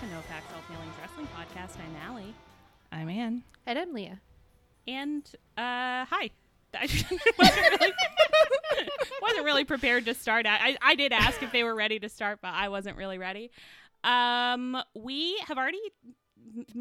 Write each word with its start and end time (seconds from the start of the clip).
the 0.00 0.06
Tunnel 0.06 0.10
Talk 0.10 0.10
and 0.10 0.12
No 0.12 0.20
Facts 0.20 0.52
All 0.54 0.76
Feelings 0.76 0.94
Wrestling 1.00 1.28
Podcast. 1.36 1.78
I'm 1.80 1.96
Allie. 2.08 2.34
I'm 2.92 3.08
Ann. 3.08 3.42
And 3.66 3.78
I'm 3.78 3.92
Leah. 3.92 4.20
And 4.86 5.24
uh, 5.56 6.04
hi. 6.04 6.30
I 6.74 6.82
wasn't 7.38 7.80
really, 7.80 7.92
wasn't 9.22 9.44
really 9.44 9.64
prepared 9.64 10.04
to 10.04 10.14
start. 10.14 10.46
I, 10.46 10.76
I 10.82 10.94
did 10.94 11.12
ask 11.12 11.42
if 11.42 11.52
they 11.52 11.64
were 11.64 11.74
ready 11.74 11.98
to 12.00 12.08
start, 12.08 12.40
but 12.42 12.52
I 12.54 12.68
wasn't 12.68 12.96
really 12.96 13.18
ready. 13.18 13.50
Um, 14.04 14.76
we 14.94 15.38
have 15.46 15.58
already 15.58 15.80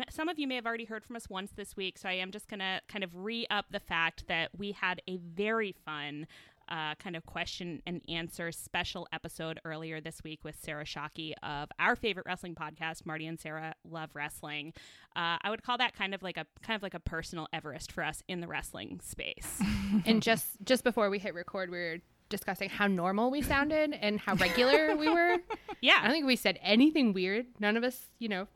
some 0.09 0.29
of 0.29 0.39
you 0.39 0.47
may 0.47 0.55
have 0.55 0.65
already 0.65 0.85
heard 0.85 1.03
from 1.03 1.15
us 1.15 1.29
once 1.29 1.51
this 1.55 1.75
week, 1.75 1.97
so 1.97 2.07
I 2.07 2.13
am 2.13 2.31
just 2.31 2.47
going 2.47 2.59
to 2.59 2.81
kind 2.87 3.03
of 3.03 3.15
re 3.15 3.47
up 3.49 3.65
the 3.71 3.79
fact 3.79 4.27
that 4.27 4.51
we 4.57 4.71
had 4.71 5.01
a 5.07 5.17
very 5.17 5.75
fun 5.85 6.27
uh, 6.69 6.95
kind 6.95 7.15
of 7.15 7.25
question 7.25 7.81
and 7.85 8.01
answer 8.09 8.51
special 8.51 9.07
episode 9.13 9.59
earlier 9.65 10.01
this 10.01 10.23
week 10.23 10.43
with 10.43 10.55
Sarah 10.61 10.85
Shockey 10.85 11.33
of 11.43 11.69
our 11.79 11.95
favorite 11.95 12.25
wrestling 12.25 12.55
podcast, 12.55 13.05
Marty 13.05 13.25
and 13.27 13.39
Sarah 13.39 13.73
Love 13.89 14.11
Wrestling. 14.13 14.73
Uh, 15.15 15.37
I 15.41 15.49
would 15.49 15.63
call 15.63 15.77
that 15.77 15.95
kind 15.95 16.13
of 16.13 16.21
like 16.23 16.37
a 16.37 16.45
kind 16.61 16.75
of 16.75 16.83
like 16.83 16.93
a 16.93 16.99
personal 16.99 17.47
Everest 17.53 17.91
for 17.91 18.03
us 18.03 18.21
in 18.27 18.41
the 18.41 18.47
wrestling 18.47 18.99
space. 19.03 19.61
and 20.05 20.21
just 20.21 20.45
just 20.63 20.83
before 20.83 21.09
we 21.09 21.19
hit 21.19 21.33
record, 21.33 21.69
we 21.69 21.77
were 21.77 21.97
discussing 22.29 22.67
how 22.69 22.87
normal 22.87 23.31
we 23.31 23.41
sounded 23.41 23.93
and 24.01 24.19
how 24.19 24.35
regular 24.35 24.95
we 24.95 25.07
were. 25.13 25.37
Yeah, 25.81 25.99
I 26.01 26.03
don't 26.03 26.11
think 26.11 26.25
we 26.25 26.35
said 26.35 26.59
anything 26.61 27.13
weird. 27.13 27.45
None 27.59 27.77
of 27.77 27.83
us, 27.83 27.97
you 28.19 28.27
know, 28.27 28.47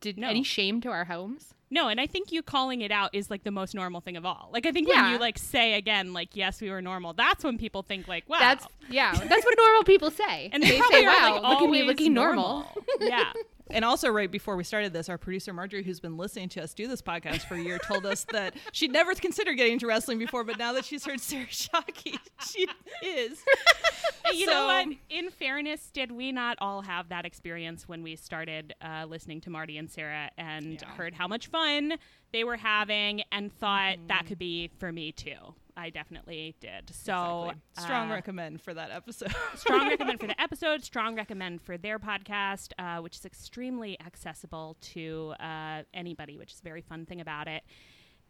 did 0.00 0.18
No. 0.18 0.28
any 0.28 0.42
shame 0.42 0.80
to 0.82 0.90
our 0.90 1.06
homes. 1.06 1.54
No, 1.74 1.88
and 1.88 2.00
I 2.00 2.06
think 2.06 2.30
you 2.30 2.40
calling 2.42 2.82
it 2.82 2.92
out 2.92 3.10
is 3.12 3.30
like 3.30 3.42
the 3.42 3.50
most 3.50 3.74
normal 3.74 4.00
thing 4.00 4.16
of 4.16 4.24
all. 4.24 4.48
Like 4.52 4.64
I 4.64 4.70
think 4.70 4.88
Yeah. 4.88 5.02
when 5.02 5.12
you 5.12 5.18
like 5.18 5.36
say 5.38 5.74
again, 5.74 6.12
like 6.12 6.36
yes, 6.36 6.60
we 6.60 6.70
were 6.70 6.80
normal. 6.80 7.14
That's 7.14 7.42
when 7.42 7.58
people 7.58 7.82
think 7.82 8.06
like, 8.06 8.28
wow, 8.28 8.38
That's 8.38 8.64
yeah, 8.88 9.10
that's 9.12 9.44
what 9.44 9.54
normal 9.58 9.82
people 9.82 10.10
say. 10.12 10.50
and 10.52 10.62
they 10.62 10.68
they 10.70 10.80
say, 10.90 11.04
"Wow, 11.04 11.40
like, 11.42 11.50
look 11.50 11.62
at 11.62 11.70
me 11.70 11.82
looking 11.82 12.14
normal." 12.14 12.64
yeah, 13.00 13.32
And 13.70 13.84
also, 13.84 14.10
right 14.10 14.30
before 14.30 14.56
we 14.56 14.64
started 14.64 14.92
this, 14.92 15.08
our 15.08 15.16
producer 15.16 15.52
Marjorie, 15.52 15.82
who's 15.82 15.98
been 16.00 16.16
listening 16.18 16.50
to 16.50 16.62
us 16.62 16.74
do 16.74 16.86
this 16.86 17.00
podcast 17.00 17.42
for 17.48 17.54
a 17.54 17.60
year, 17.60 17.78
told 17.78 18.04
us 18.04 18.26
that 18.32 18.54
she'd 18.72 18.92
never 18.92 19.14
considered 19.14 19.54
getting 19.56 19.74
into 19.74 19.86
wrestling 19.86 20.18
before, 20.18 20.44
but 20.44 20.58
now 20.58 20.72
that 20.74 20.84
she's 20.84 21.04
heard 21.06 21.20
Sarah 21.20 21.46
Shockey, 21.46 22.18
she 22.46 22.66
is. 23.02 23.42
you 24.34 24.46
know 24.46 24.66
what? 24.66 24.88
In 25.08 25.30
fairness, 25.30 25.90
did 25.92 26.12
we 26.12 26.30
not 26.30 26.58
all 26.60 26.82
have 26.82 27.08
that 27.08 27.24
experience 27.24 27.88
when 27.88 28.02
we 28.02 28.16
started 28.16 28.74
uh, 28.82 29.06
listening 29.08 29.40
to 29.42 29.50
Marty 29.50 29.78
and 29.78 29.90
Sarah 29.90 30.30
and 30.36 30.80
Yeah. 30.82 30.88
heard 30.96 31.14
how 31.14 31.26
much 31.26 31.46
fun 31.46 31.94
they 32.34 32.44
were 32.44 32.58
having 32.58 33.22
and 33.32 33.50
thought 33.50 33.96
Mm-hmm. 33.96 34.06
that 34.08 34.26
could 34.26 34.38
be 34.38 34.70
for 34.78 34.92
me 34.92 35.12
too? 35.12 35.54
I 35.76 35.90
definitely 35.90 36.54
did. 36.60 36.90
So 36.94 37.44
Exactly. 37.50 37.62
strong 37.84 38.10
uh, 38.10 38.14
recommend 38.14 38.60
for 38.62 38.74
that 38.74 38.90
episode. 38.92 39.34
strong 39.56 39.88
recommend 39.94 40.20
for 40.20 40.26
the 40.28 40.40
episode 40.40 40.84
strong 40.84 41.16
recommend 41.16 41.62
for 41.62 41.76
their 41.78 41.98
podcast 41.98 42.72
uh, 42.78 43.00
which 43.00 43.16
is 43.16 43.24
extremely 43.24 43.98
accessible 44.00 44.76
to 44.80 45.34
uh, 45.40 45.82
anybody 45.92 46.36
which 46.38 46.52
is 46.52 46.60
a 46.60 46.62
very 46.62 46.82
fun 46.82 47.06
thing 47.06 47.20
about 47.20 47.48
it 47.48 47.62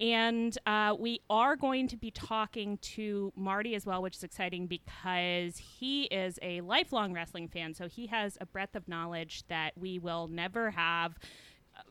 and 0.01 0.57
uh, 0.67 0.95
we 0.99 1.21
are 1.31 1.55
going 1.55 1.87
to 1.89 1.97
be 1.97 2.11
talking 2.11 2.79
to 2.79 3.33
Marty 3.37 3.77
as 3.77 3.87
well, 3.87 4.03
which 4.03 4.17
is 4.17 4.25
exciting 4.25 4.67
because 4.67 5.57
he 5.59 6.07
is 6.07 6.37
a 6.43 6.63
lifelong 6.63 7.13
wrestling 7.13 7.47
fan. 7.47 7.75
So 7.75 7.87
he 7.87 8.09
has 8.09 8.37
a 8.41 8.47
breadth 8.47 8.75
of 8.75 8.89
knowledge 8.89 9.45
that 9.47 9.79
we 9.79 10.01
will 10.01 10.27
never 10.27 10.73
have. 10.73 11.17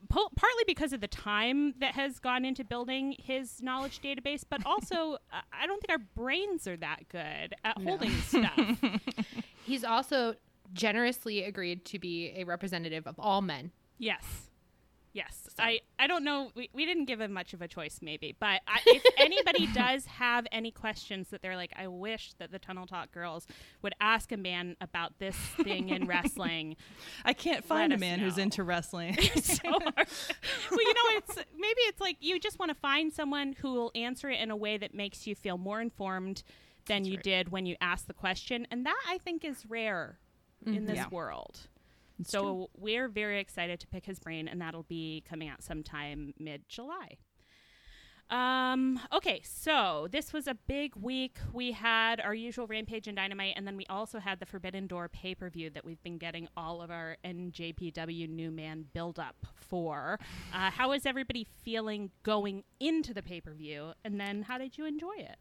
Po- 0.10 0.30
Partly 0.36 0.64
because 0.68 0.94
of 0.94 1.02
the 1.02 1.08
time 1.08 1.74
that 1.80 1.94
has 1.96 2.20
gone 2.20 2.46
into 2.46 2.64
building 2.64 3.16
his 3.20 3.62
knowledge 3.62 4.02
database, 4.02 4.44
but 4.50 4.66
also 4.66 5.14
uh, 5.34 5.42
I 5.52 5.66
don't 5.68 5.82
think 5.82 5.92
our 5.92 6.06
brains 6.16 6.68
are 6.68 6.78
that 6.78 7.10
good 7.10 7.56
at 7.64 7.78
holding 7.82 8.12
stuff. 8.28 8.60
He's 9.66 9.84
also 9.84 10.36
generously 10.74 11.44
agreed 11.44 11.86
to 11.86 12.00
be 12.00 12.34
a 12.36 12.44
representative 12.44 13.06
of 13.08 13.16
all 13.20 13.42
men. 13.42 13.72
Yes. 13.98 14.50
Yes. 15.14 15.48
I, 15.60 15.82
I 16.00 16.08
don't 16.08 16.24
know. 16.24 16.52
We, 16.56 16.70
we 16.74 16.88
didn't 16.88 17.06
give 17.06 17.22
him 17.22 17.32
much 17.34 17.54
of 17.54 17.62
a 17.62 17.68
choice, 17.68 18.00
maybe. 18.02 18.36
But 18.40 18.62
I, 18.68 18.80
if 18.88 19.04
anybody 19.18 19.68
does 19.68 20.06
have 20.06 20.48
any 20.52 20.72
questions 20.72 21.30
that 21.30 21.44
they're 21.44 21.56
like, 21.56 21.72
I 21.78 21.88
wish 21.88 22.34
that 22.40 22.52
the 22.52 22.58
Tunnel 22.58 22.88
Talk 22.88 23.12
girls 23.12 23.46
would 23.84 23.94
ask 24.02 24.32
a 24.32 24.38
man 24.38 24.76
about 24.82 25.20
this 25.20 25.36
thing 25.36 25.90
in 25.90 26.08
wrestling. 26.08 26.76
I 27.24 27.34
can't 27.34 27.64
find 27.64 27.94
a 27.94 27.98
man 27.98 28.20
who's 28.20 28.40
into 28.40 28.64
wrestling. 28.64 29.16
so 29.36 29.70
hard. 29.70 30.08
well, 30.72 30.82
you 30.82 30.94
know, 30.94 31.18
it's 31.18 31.36
maybe 31.36 31.82
it's 31.82 32.02
like 32.02 32.18
you 32.20 32.40
just 32.40 32.58
want 32.58 32.70
to 32.70 32.76
find 32.76 33.14
someone 33.14 33.54
who 33.54 33.74
will 33.74 33.92
answer 33.94 34.30
it 34.30 34.40
in 34.40 34.50
a 34.50 34.56
way 34.56 34.78
that 34.78 34.96
makes 34.96 35.28
you 35.28 35.36
feel 35.36 35.60
more 35.60 35.80
informed 35.80 36.42
than 36.88 37.06
you 37.06 37.16
right. 37.16 37.24
did 37.24 37.52
when 37.52 37.68
you 37.68 37.76
asked 37.80 38.08
the 38.08 38.14
question. 38.14 38.68
And 38.72 38.86
that, 38.88 39.00
I 39.08 39.20
think, 39.20 39.46
is 39.46 39.64
rare 39.70 40.18
in 40.66 40.74
mm-hmm. 40.74 40.86
this 40.86 40.96
Yeah. 40.96 41.10
world. 41.12 41.68
It's 42.24 42.32
So 42.32 42.42
true. 42.42 42.68
we're 42.78 43.08
very 43.08 43.40
excited 43.40 43.80
to 43.82 43.88
pick 43.88 44.06
his 44.06 44.20
brain, 44.20 44.48
and 44.48 44.60
that'll 44.60 44.84
be 44.84 45.24
coming 45.30 45.48
out 45.48 45.62
sometime 45.64 46.34
mid 46.40 46.68
July. 46.68 47.18
Um, 48.30 49.00
okay, 49.12 49.42
so 49.44 50.08
this 50.12 50.34
was 50.34 50.48
a 50.48 50.56
big 50.68 50.96
week. 50.96 51.38
We 51.52 51.72
had 51.74 52.20
our 52.20 52.34
usual 52.34 52.66
Rampage 52.66 53.08
and 53.08 53.16
Dynamite, 53.16 53.54
and 53.58 53.68
then 53.68 53.78
we 53.78 53.86
also 53.88 54.18
had 54.18 54.40
the 54.40 54.46
Forbidden 54.46 54.88
Door 54.88 55.10
pay 55.10 55.36
per 55.36 55.50
view 55.50 55.70
that 55.70 55.86
we've 55.86 56.02
been 56.02 56.18
getting 56.18 56.48
all 56.58 56.82
of 56.82 56.90
our 56.90 57.18
NJPW 57.24 58.28
New 58.30 58.50
Man 58.50 58.86
build 58.94 59.20
up 59.20 59.46
for. 59.56 60.18
Uh, 60.54 60.72
how 60.72 60.94
is 60.94 61.06
everybody 61.06 61.46
feeling 61.64 62.10
going 62.24 62.64
into 62.80 63.14
the 63.14 63.22
pay 63.22 63.40
per 63.40 63.54
view? 63.54 63.92
And 64.04 64.20
then 64.20 64.44
how 64.44 64.58
did 64.58 64.78
you 64.80 64.86
enjoy 64.86 65.16
it? 65.18 65.38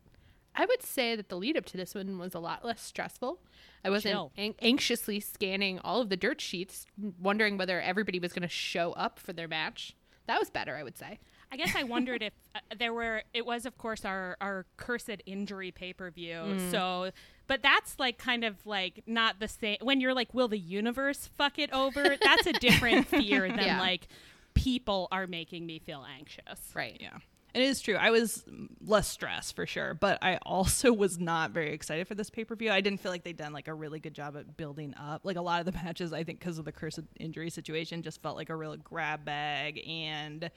I 0.55 0.67
would 0.67 0.83
say 0.83 1.17
that 1.17 1.29
the 1.29 1.37
lead 1.37 1.57
up 1.57 1.65
to 1.67 1.77
this 1.77 1.95
one 1.95 2.19
was 2.19 2.35
a 2.35 2.39
lot 2.39 2.65
less 2.65 2.83
stressful. 2.83 3.39
I 3.85 3.91
wasn't 3.91 4.31
an- 4.37 4.55
anxiously 4.61 5.19
scanning 5.19 5.79
all 5.81 6.01
of 6.01 6.09
the 6.09 6.17
dirt 6.17 6.41
sheets, 6.41 6.87
wondering 7.21 7.57
whether 7.59 7.81
everybody 7.81 8.19
was 8.19 8.33
going 8.33 8.43
to 8.43 8.49
show 8.49 8.93
up 8.93 9.19
for 9.19 9.33
their 9.33 9.49
match. 9.49 9.97
That 10.27 10.39
was 10.39 10.51
better, 10.51 10.77
I 10.77 10.83
would 10.83 10.97
say. 10.99 11.19
I 11.51 11.57
guess 11.57 11.75
I 11.77 11.83
wondered 11.83 12.23
if 12.23 12.33
uh, 12.55 12.61
there 12.79 12.95
were. 12.95 13.23
It 13.35 13.45
was, 13.45 13.67
of 13.67 13.77
course, 13.77 14.05
our 14.07 14.37
our 14.41 14.65
cursed 14.79 15.11
injury 15.27 15.71
pay 15.71 15.93
per 15.93 16.11
view. 16.11 16.37
Mm. 16.37 16.71
So, 16.71 17.11
but 17.47 17.61
that's 17.63 17.99
like 17.99 18.17
kind 18.19 18.45
of 18.45 18.65
like 18.65 19.03
not 19.07 19.39
the 19.41 19.49
same. 19.49 19.77
When 19.83 20.01
you're 20.01 20.15
like, 20.15 20.33
will 20.33 20.49
the 20.49 20.59
universe 20.59 21.29
fuck 21.37 21.59
it 21.59 21.71
over? 21.73 22.17
That's 22.23 22.47
a 22.47 22.53
different 22.55 23.07
fear 23.09 23.49
than 23.49 23.59
Yeah. 23.59 23.81
like 23.81 24.07
people 24.55 25.09
are 25.13 25.27
making 25.27 25.67
me 25.67 25.79
feel 25.79 26.07
anxious. 26.19 26.71
Right. 26.75 26.97
Yeah. 27.01 27.19
It 27.55 27.63
is 27.63 27.81
true. 27.83 27.97
I 27.97 28.11
was 28.11 28.45
less 28.81 29.09
stressed 29.09 29.55
for 29.55 29.67
sure, 29.67 29.93
but 29.95 30.19
I 30.23 30.39
also 30.43 30.93
was 30.95 31.19
not 31.19 31.51
very 31.51 31.73
excited 31.75 32.09
for 32.09 32.15
this 32.15 32.31
pay 32.31 32.45
per 32.45 32.55
view. 32.57 32.71
I 32.71 32.81
didn't 32.81 33.01
feel 33.01 33.13
like 33.13 33.25
they'd 33.25 33.37
done 33.37 33.53
like 33.53 33.69
a 33.69 33.75
really 33.75 34.01
good 34.01 34.15
job 34.15 34.37
at 34.37 34.57
building 34.57 34.95
up. 34.99 35.21
Like 35.25 35.37
a 35.37 35.43
lot 35.43 35.61
of 35.61 35.67
the 35.67 35.73
matches, 35.85 36.13
I 36.13 36.25
think, 36.25 36.39
because 36.39 36.59
of 36.59 36.65
the 36.65 36.73
cursed 36.73 37.01
injury 37.21 37.51
situation, 37.51 38.03
just 38.03 38.23
felt 38.23 38.37
like 38.37 38.49
a 38.49 38.57
real 38.57 38.77
grab 38.77 39.25
bag. 39.27 39.87
And 39.87 40.51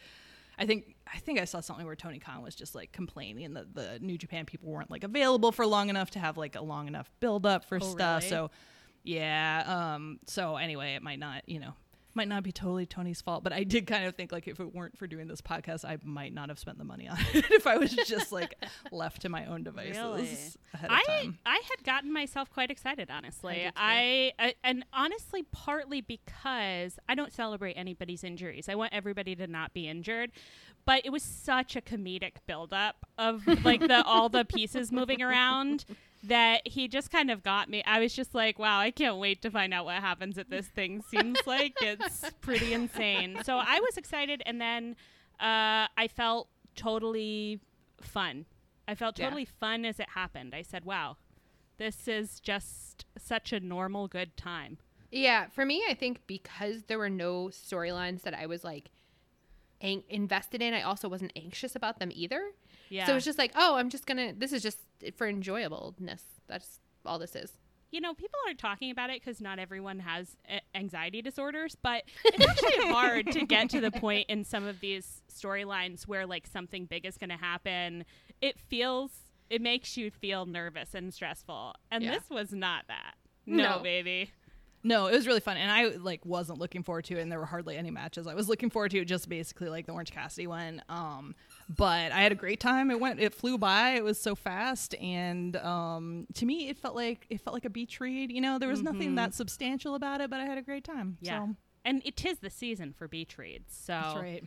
I 0.57 0.65
think 0.65 0.95
I 1.13 1.17
think 1.17 1.37
I 1.39 1.43
saw 1.45 1.59
something 1.59 1.85
where 1.85 1.97
Tony 1.97 2.19
Khan 2.19 2.41
was 2.41 2.55
just 2.55 2.75
like 2.75 2.93
complaining 2.93 3.53
that 3.55 3.75
the 3.75 3.99
New 3.99 4.17
Japan 4.17 4.45
people 4.45 4.69
weren't 4.69 4.89
like 4.89 5.03
available 5.03 5.51
for 5.51 5.67
long 5.67 5.89
enough 5.89 6.11
to 6.11 6.19
have 6.19 6.37
like 6.37 6.55
a 6.55 6.61
long 6.61 6.87
enough 6.87 7.11
build 7.19 7.45
up 7.45 7.65
for 7.65 7.75
Oh, 7.75 7.79
stuff. 7.85 8.21
really? 8.21 8.29
So 8.29 8.51
yeah. 9.03 9.93
Um. 9.95 10.19
So 10.27 10.55
anyway, 10.55 10.95
it 10.95 11.03
might 11.03 11.19
not, 11.19 11.47
you 11.47 11.59
know, 11.59 11.73
might 12.15 12.27
not 12.27 12.43
be 12.43 12.51
totally 12.51 12.85
Tony's 12.85 13.21
fault, 13.21 13.43
but 13.43 13.53
I 13.53 13.63
did 13.63 13.87
kind 13.87 14.05
of 14.05 14.15
think 14.15 14.31
like 14.31 14.47
if 14.47 14.59
it 14.59 14.73
weren't 14.73 14.97
for 14.97 15.07
doing 15.07 15.27
this 15.27 15.41
podcast, 15.41 15.85
I 15.85 15.97
might 16.03 16.33
not 16.33 16.49
have 16.49 16.59
spent 16.59 16.77
the 16.77 16.83
money 16.83 17.07
on 17.07 17.17
it 17.33 17.45
if 17.51 17.67
I 17.67 17.77
was 17.77 17.91
just 17.93 18.31
like 18.31 18.55
left 18.91 19.21
to 19.23 19.29
my 19.29 19.45
own 19.45 19.63
devices 19.63 19.97
Really? 19.97 20.27
I. 20.89 21.31
I 21.45 21.61
had 21.69 21.83
gotten 21.83 22.11
myself 22.11 22.49
quite 22.49 22.71
excited, 22.71 23.09
honestly. 23.11 23.71
I. 23.75 24.33
I, 24.39 24.47
I 24.47 24.55
and 24.63 24.85
honestly, 24.93 25.43
partly 25.51 26.01
because 26.01 26.99
I 27.07 27.15
don't 27.15 27.33
celebrate 27.33 27.73
anybody's 27.73 28.23
injuries. 28.23 28.69
I 28.69 28.75
want 28.75 28.93
everybody 28.93 29.35
to 29.35 29.47
not 29.47 29.73
be 29.73 29.87
injured. 29.87 30.31
But 30.85 31.03
it 31.03 31.09
was 31.09 31.23
such 31.23 31.75
a 31.75 31.81
comedic 31.81 32.33
buildup 32.45 33.07
of 33.17 33.47
like 33.65 33.79
the 33.81 34.03
all 34.05 34.29
the 34.29 34.45
pieces 34.45 34.91
moving 34.91 35.21
around 35.21 35.83
that 36.27 36.67
he 36.67 36.87
just 36.87 37.11
kind 37.11 37.29
of 37.31 37.43
got 37.43 37.69
me. 37.69 37.83
I 37.85 37.99
was 37.99 38.13
just 38.13 38.33
like, 38.35 38.57
wow, 38.59 38.79
I 38.79 38.91
can't 38.91 39.17
wait 39.17 39.41
to 39.43 39.51
find 39.51 39.73
out 39.73 39.85
what 39.85 39.95
happens 39.95 40.37
at 40.37 40.49
this 40.49 40.67
thing. 40.67 41.01
Seems 41.01 41.37
like 41.45 41.73
it's 41.81 42.23
pretty 42.41 42.73
insane. 42.73 43.37
So 43.43 43.57
I 43.57 43.79
was 43.79 43.97
excited, 43.97 44.41
and 44.45 44.59
then 44.61 44.95
uh, 45.39 45.87
I 45.97 46.09
felt 46.13 46.49
totally 46.75 47.59
fun. 48.01 48.45
I 48.87 48.95
felt 48.95 49.17
Yeah. 49.17 49.25
totally 49.25 49.45
fun 49.45 49.85
as 49.85 49.99
it 49.99 50.09
happened. 50.09 50.53
I 50.53 50.61
said, 50.61 50.85
wow, 50.85 51.17
this 51.77 52.07
is 52.07 52.39
just 52.39 53.05
such 53.17 53.51
a 53.53 53.59
normal 53.59 54.07
good 54.07 54.37
time. 54.37 54.77
Yeah, 55.11 55.47
for 55.47 55.65
me, 55.65 55.83
I 55.89 55.93
think 55.93 56.21
because 56.27 56.83
there 56.83 56.97
were 56.97 57.09
no 57.09 57.45
storylines 57.47 58.21
that 58.23 58.33
I 58.33 58.45
was 58.45 58.63
like 58.63 58.91
invested 59.81 60.61
in, 60.61 60.73
I 60.73 60.81
also 60.81 61.07
wasn't 61.07 61.31
anxious 61.35 61.75
about 61.75 61.99
them 61.99 62.11
either. 62.13 62.51
Yeah. 62.95 63.05
So 63.07 63.15
it's 63.15 63.25
just 63.25 63.37
like, 63.37 63.51
oh, 63.55 63.75
I'm 63.75 63.89
just 63.89 64.05
gonna. 64.05 64.33
This 64.33 64.51
is 64.53 64.61
just 64.63 64.77
for 65.17 65.27
enjoyableness. 65.27 66.21
That's 66.47 66.79
all 67.05 67.19
this 67.19 67.35
is. 67.35 67.51
you 67.91 68.01
know, 68.01 68.13
people 68.13 68.37
aren't 68.47 68.59
talking 68.59 68.91
about 68.91 69.09
it 69.09 69.21
because 69.21 69.39
not 69.39 69.57
everyone 69.59 69.99
has 69.99 70.35
a- 70.49 70.61
anxiety 70.77 71.21
disorders, 71.21 71.75
but 71.81 72.03
it's 72.25 72.45
actually 72.45 72.91
hard 72.91 73.31
to 73.31 73.45
get 73.45 73.69
to 73.69 73.79
the 73.79 73.91
point 74.05 74.25
in 74.29 74.43
some 74.43 74.65
of 74.65 74.79
these 74.81 75.21
storylines 75.33 76.03
where 76.07 76.25
like 76.25 76.45
something 76.47 76.85
big 76.85 77.05
is 77.05 77.17
going 77.17 77.29
to 77.29 77.37
happen. 77.37 78.03
It 78.41 78.59
feels, 78.59 79.11
it 79.49 79.61
makes 79.61 79.95
you 79.97 80.11
feel 80.11 80.45
nervous 80.45 80.93
and 80.93 81.13
stressful. 81.13 81.75
And 81.91 82.03
Yeah. 82.03 82.11
this 82.15 82.29
was 82.29 82.51
not 82.51 82.85
that. 82.87 83.13
No, 83.45 83.77
No. 83.77 83.83
baby. 83.83 84.31
No, 84.83 85.07
it 85.07 85.13
was 85.15 85.25
really 85.25 85.39
fun, 85.39 85.57
and 85.57 85.71
I 85.71 85.95
like 85.97 86.23
wasn't 86.27 86.59
looking 86.59 86.83
forward 86.83 87.05
to 87.05 87.17
it, 87.17 87.21
and 87.21 87.31
there 87.31 87.39
were 87.39 87.45
hardly 87.47 87.75
any 87.75 87.89
matches. 87.89 88.27
I 88.27 88.35
was 88.35 88.47
looking 88.47 88.69
forward 88.69 88.91
to 88.91 89.03
just 89.03 89.27
basically 89.27 89.67
like 89.69 89.87
the 89.87 89.93
Orange 89.93 90.11
Cassidy 90.11 90.45
one. 90.45 90.79
Um, 90.89 91.33
but 91.67 92.11
I 92.11 92.21
had 92.21 92.31
a 92.31 92.35
great 92.35 92.59
time. 92.59 92.91
It 92.91 92.99
went, 92.99 93.19
it 93.19 93.33
flew 93.33 93.57
by. 93.57 93.91
It 93.91 94.03
was 94.03 94.19
so 94.21 94.35
fast, 94.35 94.93
and 94.95 95.55
um, 95.57 96.27
to 96.35 96.45
me, 96.45 96.69
it 96.69 96.77
felt 96.77 96.95
like 96.95 97.25
it 97.29 97.41
felt 97.41 97.53
like 97.53 97.65
a 97.65 97.69
beach 97.69 97.99
read. 97.99 98.31
You 98.31 98.41
know, 98.41 98.59
there 98.59 98.69
was 98.69 98.81
nothing 98.81 99.15
that 99.15 99.33
substantial 99.33 99.95
about 99.95 100.21
it, 100.21 100.29
but 100.29 100.39
I 100.39 100.45
had 100.45 100.57
a 100.57 100.61
great 100.61 100.83
time. 100.83 101.17
Yeah. 101.21 101.39
so, 101.45 101.55
And 101.83 102.01
it 102.05 102.23
is 102.25 102.39
the 102.39 102.49
season 102.49 102.93
for 102.93 103.07
beach 103.07 103.37
reads. 103.37 103.75
So 103.75 103.93
that's 103.93 104.15
right. 104.15 104.43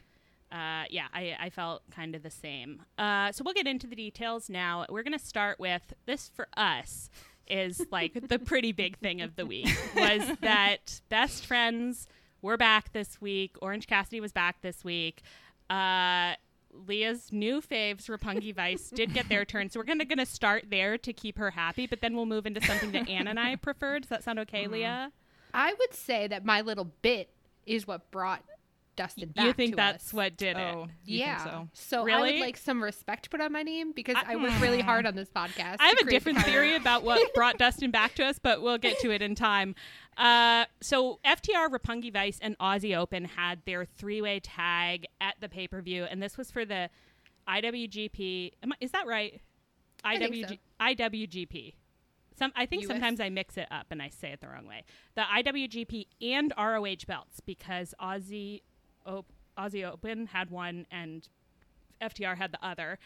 uh, 0.53 0.85
yeah, 0.91 1.07
I, 1.13 1.37
I 1.41 1.51
felt 1.51 1.83
kind 1.91 2.15
of 2.15 2.23
the 2.23 2.31
same. 2.31 2.83
Uh, 2.97 3.33
so 3.33 3.43
we'll 3.45 3.55
get 3.55 3.67
into 3.67 3.87
the 3.87 3.97
details 3.97 4.49
now. 4.49 4.87
We're 4.89 5.03
going 5.03 5.19
to 5.19 5.25
start 5.25 5.59
with 5.59 5.93
this 6.07 6.31
for 6.35 6.49
us 6.57 7.11
is 7.49 7.85
like 7.91 8.29
the 8.29 8.39
pretty 8.39 8.73
big 8.73 8.99
thing 8.99 9.23
of 9.23 9.37
the 9.37 9.47
week 9.47 9.69
was 9.97 10.23
that 10.43 11.01
best 11.09 11.47
friends 11.47 12.07
were 12.43 12.57
back 12.57 12.93
this 12.93 13.21
week. 13.21 13.57
Orange 13.61 13.87
Cassidy 13.87 14.21
was 14.21 14.33
back 14.33 14.61
this 14.63 14.85
week. 14.85 15.23
Uh, 15.69 16.35
Leah's 16.87 17.33
new 17.33 17.61
faves, 17.61 18.09
Roppongi 18.09 18.55
Vice, 18.55 18.91
did 18.91 19.13
get 19.13 19.29
their 19.29 19.45
turn. 19.45 19.71
So 19.71 19.81
we're 19.81 19.85
gonna 19.85 20.05
gonna 20.05 20.27
start 20.27 20.67
there 20.71 20.99
to 20.99 21.13
keep 21.13 21.39
her 21.39 21.51
happy, 21.51 21.87
but 21.87 22.01
then 22.01 22.15
we'll 22.15 22.27
move 22.27 22.47
into 22.47 22.61
something 22.61 22.93
that 22.93 23.09
Ann 23.09 23.29
and 23.29 23.39
I 23.39 23.57
preferred. 23.57 24.03
Does 24.03 24.11
that 24.11 24.25
sound 24.25 24.39
okay, 24.41 24.65
mm-hmm. 24.65 24.75
Leah? 24.75 25.13
I 25.53 25.75
would 25.79 25.95
say 25.95 26.27
that 26.29 26.45
my 26.45 26.61
little 26.61 26.93
bit 27.03 27.31
is 27.67 27.87
what 27.87 28.11
brought 28.11 28.43
Dustin 28.99 29.29
back. 29.31 29.47
you 29.47 29.53
think 29.53 29.77
that's 29.77 30.09
us. 30.09 30.13
what 30.13 30.37
did 30.37 30.57
it? 30.57 30.75
Oh, 30.75 30.89
you 31.05 31.21
yeah. 31.21 31.43
so? 31.45 31.69
So 31.73 32.09
I 32.11 32.21
would 32.21 32.35
like 32.41 32.57
some 32.57 32.83
respect 32.83 33.31
put 33.31 33.41
on 33.41 33.53
my 33.53 33.63
name 33.63 33.93
because 33.93 34.17
I- 34.17 34.35
I, 34.35 34.37
work 34.37 34.53
really 34.61 34.81
hard 34.81 35.07
on 35.07 35.15
this 35.15 35.29
podcast. 35.31 35.77
I 35.81 35.89
have 35.89 35.99
a 35.99 36.05
different 36.05 36.39
the 36.39 36.45
theory 36.45 36.75
about 36.75 37.05
what 37.05 37.33
brought 37.35 37.57
Dustin 37.59 37.91
back 37.91 38.15
to 38.17 38.25
us, 38.25 38.39
but 38.39 38.61
we'll 38.61 38.77
get 38.79 38.99
to 39.01 39.11
it 39.11 39.23
in 39.23 39.35
time. 39.35 39.75
Uh, 40.17 40.65
so 40.83 41.21
FTR, 41.25 41.69
Roppongi 41.69 42.13
Vice, 42.13 42.39
and 42.43 42.59
Aussie 42.59 42.97
Open 42.97 43.25
had 43.25 43.61
their 43.65 43.85
three-way 43.85 44.41
tag 44.41 45.07
at 45.21 45.37
the 45.41 45.49
pay-per-view, 45.49 46.05
and 46.05 46.21
this 46.21 46.37
was 46.37 46.51
for 46.51 46.65
the 46.65 46.91
IWGP. 47.49 48.53
I, 48.63 48.69
is 48.81 48.91
that 48.91 49.07
right? 49.07 49.41
IWG, 50.05 50.49
so. 50.49 50.55
IWGP. 50.81 51.75
Some, 52.39 52.53
I 52.55 52.67
think 52.67 52.83
US? 52.85 52.89
sometimes 52.89 53.21
I 53.21 53.31
mix 53.31 53.57
it 53.57 53.67
up 53.71 53.87
and 53.91 54.01
I 54.01 54.11
say 54.11 54.31
it 54.31 54.41
the 54.41 54.49
wrong 54.49 54.67
way. 54.67 54.85
The 55.17 55.23
IWGP 55.23 56.07
and 56.23 56.53
ROH 56.57 57.05
belts 57.07 57.41
because 57.45 57.95
Aussie, 58.01 58.63
Op- 59.09 59.33
Aussie 59.59 59.91
Open 59.91 60.27
had 60.27 60.51
one 60.51 60.87
and 60.91 61.29
FTR 62.01 62.37
had 62.37 62.53
the 62.53 62.65
other. 62.65 62.99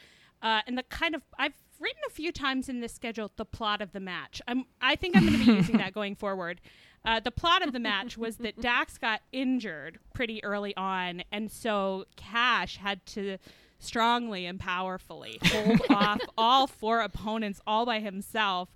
Uh, 0.43 0.61
and 0.67 0.77
the 0.77 0.83
kind 0.83 1.15
of 1.15 1.23
I've 1.39 1.55
written 1.79 2.01
a 2.07 2.11
few 2.11 2.33
times 2.33 2.69
in 2.69 2.81
this 2.81 2.93
schedule 2.93 3.31
the 3.37 3.45
plot 3.45 3.81
of 3.81 3.93
the 3.93 4.01
match. 4.01 4.43
I'm 4.49 4.65
I 4.81 4.97
think 4.97 5.17
I'm 5.17 5.27
going 5.27 5.39
to 5.39 5.47
be 5.47 5.53
using 5.53 5.79
that 5.79 5.93
going 5.95 6.17
forward. 6.17 6.61
Uh, 7.05 7.21
the 7.21 7.31
plot 7.31 7.67
of 7.67 7.73
the 7.73 7.81
match 7.81 8.17
was 8.17 8.37
that 8.39 8.61
Dax 8.61 8.97
got 8.97 9.23
injured 9.33 9.99
pretty 10.15 10.43
early 10.45 10.77
on, 10.77 11.25
and 11.33 11.51
so 11.51 12.05
Cash 12.17 12.77
had 12.77 13.05
to 13.07 13.39
strongly 13.81 14.47
and 14.47 14.61
powerfully 14.61 15.39
hold 15.45 15.81
off 15.91 16.21
all 16.39 16.69
four 16.69 17.01
opponents 17.01 17.61
all 17.67 17.85
by 17.85 17.99
himself. 17.99 18.69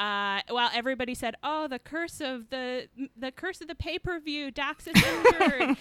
Uh, 0.00 0.40
while 0.48 0.70
everybody 0.72 1.14
said, 1.14 1.34
"Oh, 1.42 1.68
the 1.68 1.78
curse 1.78 2.22
of 2.22 2.48
the 2.48 2.88
the 3.14 3.30
curse 3.30 3.60
of 3.60 3.68
the 3.68 3.74
pay 3.74 3.98
per 3.98 4.18
view, 4.18 4.50
Dax 4.50 4.86
is 4.86 4.96
injured," 4.96 5.76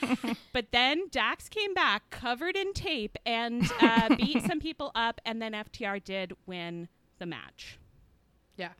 but 0.53 0.73
then 0.73 1.07
Dax 1.09 1.47
came 1.47 1.73
back 1.73 2.09
covered 2.09 2.57
in 2.57 2.73
tape 2.73 3.17
and 3.25 3.63
uh, 3.79 4.13
beat 4.17 4.43
some 4.43 4.59
people 4.59 4.91
up, 4.93 5.21
and 5.25 5.41
then 5.41 5.53
FTR 5.53 6.03
did 6.03 6.33
win 6.45 6.89
the 7.19 7.25
match. 7.25 7.79
Yeah. 8.57 8.71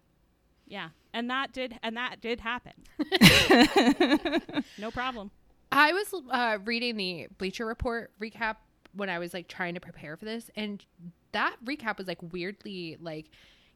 Yeah, 0.68 0.90
and 1.14 1.30
that 1.30 1.54
did 1.54 1.80
and 1.84 1.96
that 1.96 2.20
did 2.20 2.42
happen. 2.42 2.74
no 4.78 4.92
problem. 4.92 5.32
I 5.72 5.94
was 5.94 6.14
uh, 6.30 6.58
reading 6.66 6.98
the 6.98 7.28
Bleacher 7.38 7.66
Report 7.66 8.12
recap 8.22 8.58
when 8.94 9.10
I 9.10 9.20
was 9.20 9.34
like 9.34 9.48
trying 9.48 9.76
to 9.76 9.80
prepare 9.80 10.18
for 10.18 10.26
this, 10.26 10.52
and 10.58 10.84
that 11.32 11.56
recap 11.64 11.98
was 11.98 12.08
like 12.08 12.20
weirdly 12.34 12.98
like, 13.00 13.30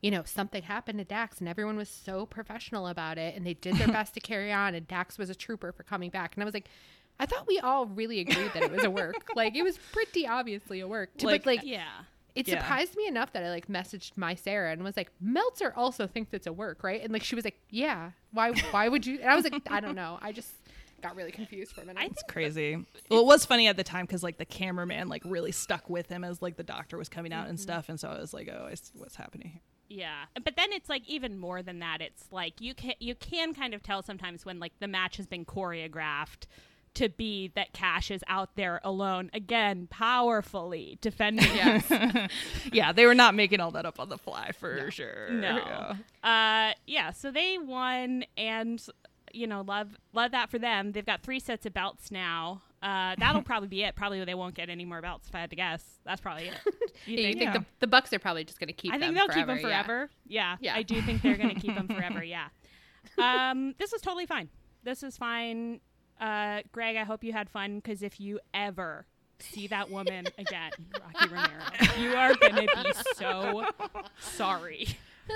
you 0.03 0.11
know, 0.11 0.21
something 0.25 0.61
happened 0.61 0.99
to 0.99 1.05
Dax, 1.05 1.39
and 1.39 1.47
everyone 1.47 1.77
was 1.77 1.87
so 1.87 2.25
professional 2.25 2.87
about 2.87 3.17
it, 3.17 3.35
and 3.35 3.47
they 3.47 3.53
did 3.53 3.75
their 3.77 3.87
best 3.99 4.13
to 4.15 4.19
carry 4.19 4.51
on, 4.51 4.75
and 4.75 4.85
Dax 4.85 5.17
was 5.17 5.29
a 5.29 5.35
trooper 5.35 5.71
for 5.71 5.83
coming 5.83 6.11
back, 6.11 6.35
and 6.35 6.43
I 6.43 6.45
was 6.45 6.53
like. 6.53 6.69
I 7.19 7.27
thought 7.27 7.45
we 7.45 7.59
all 7.59 7.85
really 7.85 8.21
agreed 8.21 8.51
that 8.55 8.63
it 8.63 8.71
was 8.71 8.83
a 8.83 8.89
work. 8.89 9.29
like 9.35 9.55
it 9.55 9.61
was 9.61 9.77
pretty 9.91 10.25
obviously 10.25 10.79
a 10.79 10.87
work. 10.87 11.15
To, 11.17 11.27
Like, 11.27 11.43
but 11.43 11.45
like 11.45 11.61
Yeah. 11.63 11.85
it 12.33 12.47
Yeah. 12.47 12.59
surprised 12.59 12.97
me 12.97 13.05
enough 13.05 13.33
that 13.33 13.43
I 13.43 13.51
like 13.51 13.67
messaged 13.67 14.13
my 14.15 14.33
Sarah 14.33 14.71
and 14.71 14.83
was 14.83 14.97
like, 14.97 15.11
Meltzer 15.21 15.71
also 15.75 16.07
thinks 16.07 16.33
it's 16.33 16.47
a 16.47 16.51
work, 16.51 16.83
right? 16.83 17.03
And 17.03 17.13
like 17.13 17.23
she 17.23 17.35
was 17.35 17.45
like, 17.45 17.59
Yeah. 17.69 18.11
Why 18.31 18.53
why 18.71 18.89
would 18.89 19.05
you 19.05 19.19
and 19.21 19.29
I 19.29 19.35
was 19.35 19.43
like, 19.43 19.61
I 19.69 19.79
don't 19.79 19.93
know. 19.93 20.17
I 20.23 20.31
just 20.31 20.55
got 21.03 21.15
really 21.15 21.31
confused 21.31 21.73
for 21.73 21.81
a 21.81 21.85
minute. 21.85 22.01
I 22.01 22.05
It's 22.11 22.23
crazy. 22.27 22.83
Well, 23.11 23.19
it 23.19 23.25
was 23.27 23.45
funny 23.45 23.67
at 23.67 23.77
the 23.77 23.83
time 23.83 24.07
because 24.07 24.23
like 24.23 24.39
the 24.39 24.45
cameraman 24.45 25.07
like 25.07 25.21
really 25.23 25.51
stuck 25.51 25.87
with 25.87 26.09
him 26.09 26.23
as 26.23 26.41
like 26.41 26.57
the 26.57 26.63
doctor 26.63 26.97
was 26.97 27.09
coming 27.09 27.31
out 27.31 27.47
and 27.47 27.59
mm-hmm. 27.59 27.63
stuff, 27.63 27.89
and 27.89 27.99
so 27.99 28.09
I 28.09 28.17
was 28.17 28.33
like, 28.33 28.49
oh, 28.51 28.65
I 28.71 28.73
see 28.73 28.93
what's 28.95 29.15
happening 29.15 29.49
here. 29.49 29.61
Yeah, 29.93 30.25
but 30.43 30.55
then 30.55 30.71
it's 30.71 30.89
like 30.89 31.07
even 31.07 31.37
more 31.37 31.61
than 31.61 31.79
that. 31.79 32.01
It's 32.01 32.25
like 32.31 32.59
you 32.59 32.73
can 32.73 32.93
you 32.99 33.13
can 33.13 33.53
kind 33.53 33.73
of 33.73 33.83
tell 33.83 34.01
sometimes 34.01 34.45
when 34.45 34.59
like 34.59 34.73
the 34.79 34.87
match 34.87 35.17
has 35.17 35.27
been 35.27 35.45
choreographed 35.45 36.47
to 36.95 37.09
be 37.09 37.51
that 37.55 37.73
Cash 37.73 38.11
is 38.11 38.23
out 38.27 38.55
there 38.55 38.79
alone 38.83 39.29
again, 39.33 39.87
powerfully 39.89 40.97
defending. 41.01 41.45
yes. 41.55 42.29
yeah, 42.71 42.91
they 42.91 43.05
were 43.05 43.15
not 43.15 43.35
making 43.35 43.59
all 43.59 43.71
that 43.71 43.85
up 43.85 43.99
on 43.99 44.09
the 44.09 44.17
fly 44.17 44.51
for 44.51 44.89
sure. 44.91 45.29
No. 45.31 45.57
Yeah. 46.23 46.69
Uh, 46.69 46.73
yeah. 46.85 47.11
So 47.11 47.31
they 47.31 47.57
won, 47.57 48.25
and 48.37 48.83
you 49.31 49.47
know, 49.47 49.61
love 49.61 49.97
love 50.13 50.31
that 50.31 50.49
for 50.49 50.59
them. 50.59 50.91
They've 50.91 51.05
got 51.05 51.21
three 51.21 51.39
sets 51.39 51.65
of 51.65 51.73
belts 51.73 52.11
now. 52.11 52.61
Uh, 52.83 53.15
that'll 53.17 53.41
probably 53.41 53.69
be 53.69 53.81
it. 53.83 53.95
Probably 53.95 54.23
they 54.25 54.33
won't 54.35 54.55
get 54.55 54.69
any 54.69 54.83
more 54.83 55.01
belts. 55.01 55.29
If 55.29 55.35
I 55.35 55.39
had 55.39 55.49
to 55.51 55.55
guess, 55.55 55.83
that's 56.03 56.19
probably 56.19 56.49
it. 56.49 56.53
You 56.65 56.71
Yeah, 57.05 57.17
you 57.19 57.23
think? 57.23 57.37
think 57.39 57.41
Yeah. 57.53 57.57
the, 57.59 57.65
the 57.79 57.87
Bucks 57.87 58.11
are 58.11 58.19
probably 58.19 58.43
just 58.43 58.59
going 58.59 58.67
to 58.67 58.73
keep 58.73 58.91
them? 58.91 59.01
I 59.01 59.05
think 59.05 59.15
them 59.17 59.25
they'll 59.27 59.33
forever, 59.33 59.53
keep 59.55 59.61
them 59.63 59.69
forever. 59.71 60.09
Yeah. 60.27 60.57
Yeah. 60.59 60.75
I 60.75 60.83
do 60.83 61.01
think 61.01 61.21
they're 61.21 61.37
going 61.37 61.55
to 61.55 61.59
keep 61.61 61.75
them 61.75 61.87
forever. 61.87 62.21
Yeah. 62.33 62.47
Um, 63.17 63.73
this 63.79 63.91
was 63.91 64.01
totally 64.01 64.25
fine. 64.25 64.49
This 64.83 65.01
was 65.01 65.17
fine. 65.17 65.79
Uh, 66.19 66.61
Greg, 66.71 66.95
I 66.95 67.03
hope 67.03 67.23
you 67.23 67.31
had 67.33 67.49
fun 67.49 67.77
because 67.77 68.01
if 68.03 68.19
you 68.19 68.39
ever 68.53 69.05
see 69.39 69.67
that 69.67 69.89
woman 69.89 70.25
again, 70.37 70.71
Rocky 71.01 71.33
Romero, 71.33 71.99
you 71.99 72.15
are 72.15 72.33
going 72.35 72.55
to 72.55 72.61
be 72.61 72.91
so 73.15 73.65
sorry. 74.19 74.87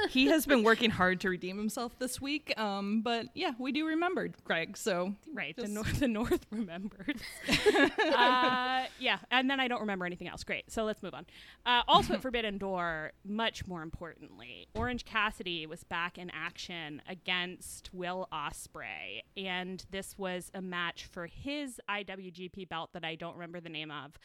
He 0.10 0.27
has 0.27 0.46
been 0.46 0.63
working 0.63 0.89
hard 0.89 1.22
to 1.22 1.29
redeem 1.29 1.58
himself 1.58 1.98
this 2.00 2.20
week. 2.20 2.53
Um, 2.58 3.01
but 3.01 3.27
yeah, 3.34 3.51
we 3.58 3.72
do 3.72 3.86
remember 3.88 4.29
Greg. 4.44 4.77
So 4.77 5.13
Right. 5.34 5.56
The 5.56 5.67
the 6.00 6.08
North 6.08 6.46
remembers. 6.51 7.22
uh, 7.48 8.86
yeah. 9.00 9.20
And 9.32 9.50
then 9.50 9.60
I 9.60 9.67
don't 9.67 9.82
remember 9.82 10.06
anything 10.06 10.27
else. 10.27 10.44
Great. 10.44 10.72
So 10.72 10.84
let's 10.84 11.03
move 11.03 11.13
on. 11.13 11.25
Uh, 11.65 11.84
also 11.88 12.15
at 12.15 12.22
Forbidden 12.24 12.58
Door, 12.58 13.12
much 13.25 13.67
more 13.67 13.82
importantly, 13.82 14.67
Orange 14.75 15.06
Cassidy 15.06 15.65
was 15.67 15.84
back 15.84 16.17
in 16.17 16.29
action 16.32 17.01
against 17.08 17.94
Will 17.94 18.27
Ospreay, 18.34 19.22
and 19.36 19.86
this 19.91 20.17
was 20.17 20.51
a 20.53 20.62
match 20.62 21.06
for 21.06 21.27
his 21.27 21.79
IWGP 21.89 22.67
belt 22.70 22.91
that 22.94 23.06
I 23.06 23.15
don't 23.15 23.36
remember 23.36 23.60
the 23.60 23.70
name 23.70 23.91
of. 23.91 24.17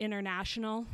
International. 0.00 0.86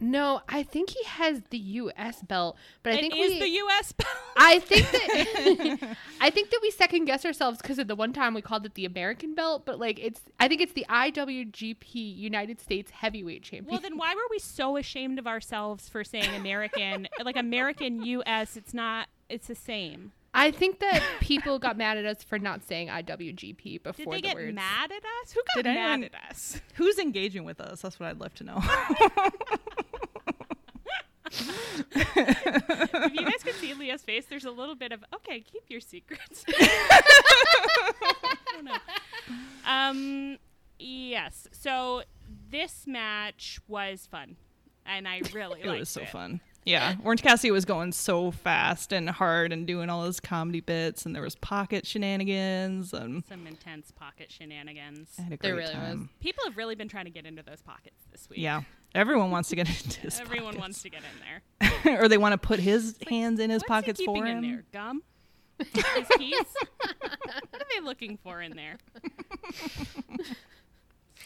No, 0.00 0.40
I 0.48 0.64
think 0.64 0.90
he 0.90 1.02
has 1.04 1.40
the 1.50 1.58
U.S. 1.58 2.20
belt, 2.22 2.56
but 2.82 2.92
I 2.92 2.96
It 2.96 3.00
think 3.00 3.14
is 3.16 3.30
we, 3.30 3.38
the 3.40 3.48
U.S. 3.48 3.92
belt. 3.92 4.08
I 4.36 4.58
think 4.58 4.90
that 4.90 5.96
I 6.20 6.30
think 6.30 6.50
that 6.50 6.58
we 6.62 6.70
second 6.72 7.04
guess 7.04 7.24
ourselves 7.24 7.58
because 7.62 7.78
of 7.78 7.86
the 7.86 7.94
one 7.94 8.12
time 8.12 8.34
we 8.34 8.42
called 8.42 8.66
it 8.66 8.74
the 8.74 8.84
American 8.86 9.34
belt, 9.34 9.64
but 9.64 9.78
like 9.78 9.98
it's 10.02 10.20
I 10.40 10.48
think 10.48 10.60
it's 10.60 10.72
the 10.72 10.84
IWGP 10.90 11.94
United 11.94 12.60
States 12.60 12.90
Heavyweight 12.90 13.42
Champion. 13.44 13.70
Well, 13.70 13.80
then 13.80 13.96
why 13.96 14.14
were 14.14 14.26
we 14.30 14.38
so 14.40 14.76
ashamed 14.76 15.18
of 15.18 15.26
ourselves 15.26 15.88
for 15.88 16.02
saying 16.04 16.34
American? 16.34 17.08
like 17.24 17.36
American 17.36 18.02
U.S. 18.04 18.56
It's 18.56 18.74
not. 18.74 19.08
It's 19.28 19.46
the 19.46 19.54
same. 19.54 20.12
I 20.36 20.50
think 20.50 20.80
that 20.80 21.00
people 21.20 21.60
got 21.60 21.78
mad 21.78 21.96
at 21.96 22.04
us 22.04 22.24
for 22.24 22.40
not 22.40 22.64
saying 22.64 22.88
IWGP 22.88 23.84
before. 23.84 23.92
Did 23.92 23.96
before 23.98 24.12
they 24.14 24.16
the 24.20 24.22
get 24.22 24.34
words. 24.34 24.54
mad 24.56 24.90
at 24.90 24.96
us? 25.22 25.32
Who 25.32 25.40
got 25.54 25.62
Did 25.62 25.66
mad 25.66 25.76
anyone- 25.92 26.10
at 26.12 26.30
us? 26.30 26.60
who's 26.74 26.98
engaging 26.98 27.44
with 27.44 27.60
us? 27.60 27.82
That's 27.82 28.00
what 28.00 28.08
I'd 28.08 28.18
love 28.20 28.34
to 28.34 28.44
know. 28.44 28.60
If 31.94 33.14
you 33.14 33.24
guys 33.24 33.42
could 33.42 33.54
see 33.54 33.74
Leah's 33.74 34.02
face, 34.02 34.26
there's 34.26 34.44
a 34.44 34.50
little 34.50 34.74
bit 34.74 34.92
of 34.92 35.04
okay, 35.14 35.40
keep 35.40 35.64
your 35.68 35.80
secrets. 35.80 36.44
I 36.48 37.02
don't. 38.64 38.80
Um, 39.66 40.38
yes. 40.78 41.48
So 41.52 42.02
this 42.50 42.84
match 42.86 43.60
was 43.68 44.06
fun, 44.10 44.36
and 44.86 45.08
I 45.08 45.22
really 45.32 45.60
it 45.60 45.66
liked 45.66 45.80
was 45.80 45.88
so 45.88 46.02
it. 46.02 46.08
fun. 46.08 46.40
Yeah, 46.66 46.94
Orange 47.04 47.20
Cassidy 47.20 47.50
was 47.50 47.66
going 47.66 47.92
so 47.92 48.30
fast 48.30 48.90
and 48.90 49.10
hard 49.10 49.52
and 49.52 49.66
doing 49.66 49.90
all 49.90 50.04
his 50.04 50.18
comedy 50.18 50.60
bits, 50.60 51.04
and 51.04 51.14
there 51.14 51.22
was 51.22 51.34
pocket 51.36 51.86
shenanigans, 51.86 52.94
and 52.94 53.22
Some 53.26 53.46
intense 53.46 53.90
pocket 53.90 54.30
shenanigans. 54.32 55.10
I 55.18 55.22
had 55.22 55.32
a 55.34 55.36
There 55.36 55.56
great 55.56 55.68
really 55.68 55.74
was. 55.98 56.08
People 56.20 56.42
have 56.44 56.56
really 56.56 56.74
been 56.74 56.88
trying 56.88 57.04
to 57.04 57.10
get 57.10 57.26
into 57.26 57.42
those 57.42 57.60
pockets 57.60 58.06
this 58.10 58.30
week. 58.30 58.38
Yeah, 58.38 58.62
everyone 58.94 59.30
wants 59.30 59.48
to 59.50 59.56
get 59.56 59.68
into 59.84 60.00
his 60.00 60.20
Everyone 60.20 60.44
pockets. 60.54 60.60
wants 60.60 60.82
to 60.82 60.90
get 60.90 61.00
in 61.02 61.70
there. 61.84 61.98
or 62.02 62.08
they 62.08 62.18
want 62.18 62.32
to 62.32 62.38
put 62.38 62.60
his 62.60 62.96
hands 63.08 63.40
in 63.40 63.50
his 63.50 63.60
What's 63.62 63.68
pockets 63.68 64.00
he 64.00 64.06
keeping 64.06 64.22
for 64.22 64.26
in 64.28 64.44
him. 64.44 64.50
there? 64.52 64.64
Gum. 64.72 65.02
His 65.58 66.08
keys? 66.18 66.34
what 67.00 67.62
are 67.62 67.66
they 67.72 67.80
looking 67.80 68.16
for 68.16 68.42
in 68.42 68.56
there? 68.56 68.76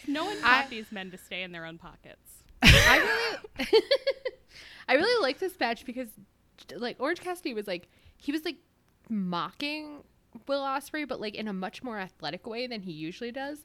No 0.07 0.25
one 0.27 0.41
taught 0.41 0.65
I- 0.67 0.69
these 0.69 0.91
men 0.93 1.11
to 1.11 1.19
stay 1.19 1.43
in 1.43 1.53
their 1.53 1.65
own 1.67 1.79
pockets. 1.79 2.21
I 2.63 2.99
really, 3.59 3.69
I 4.89 4.95
really 4.95 5.23
like 5.23 5.39
this 5.39 5.59
match 5.61 5.85
because, 5.85 6.09
like, 6.77 6.97
Orange 6.99 7.21
Cassidy 7.21 7.55
was 7.55 7.67
like, 7.67 7.89
he 8.17 8.33
was 8.33 8.45
like 8.45 8.57
mocking 9.09 10.03
Will 10.47 10.61
Ospreay, 10.63 11.07
but 11.07 11.21
like 11.21 11.35
in 11.35 11.47
a 11.49 11.53
much 11.53 11.83
more 11.83 11.99
athletic 11.99 12.47
way 12.47 12.67
than 12.67 12.83
he 12.83 12.93
usually 12.93 13.31
does. 13.33 13.59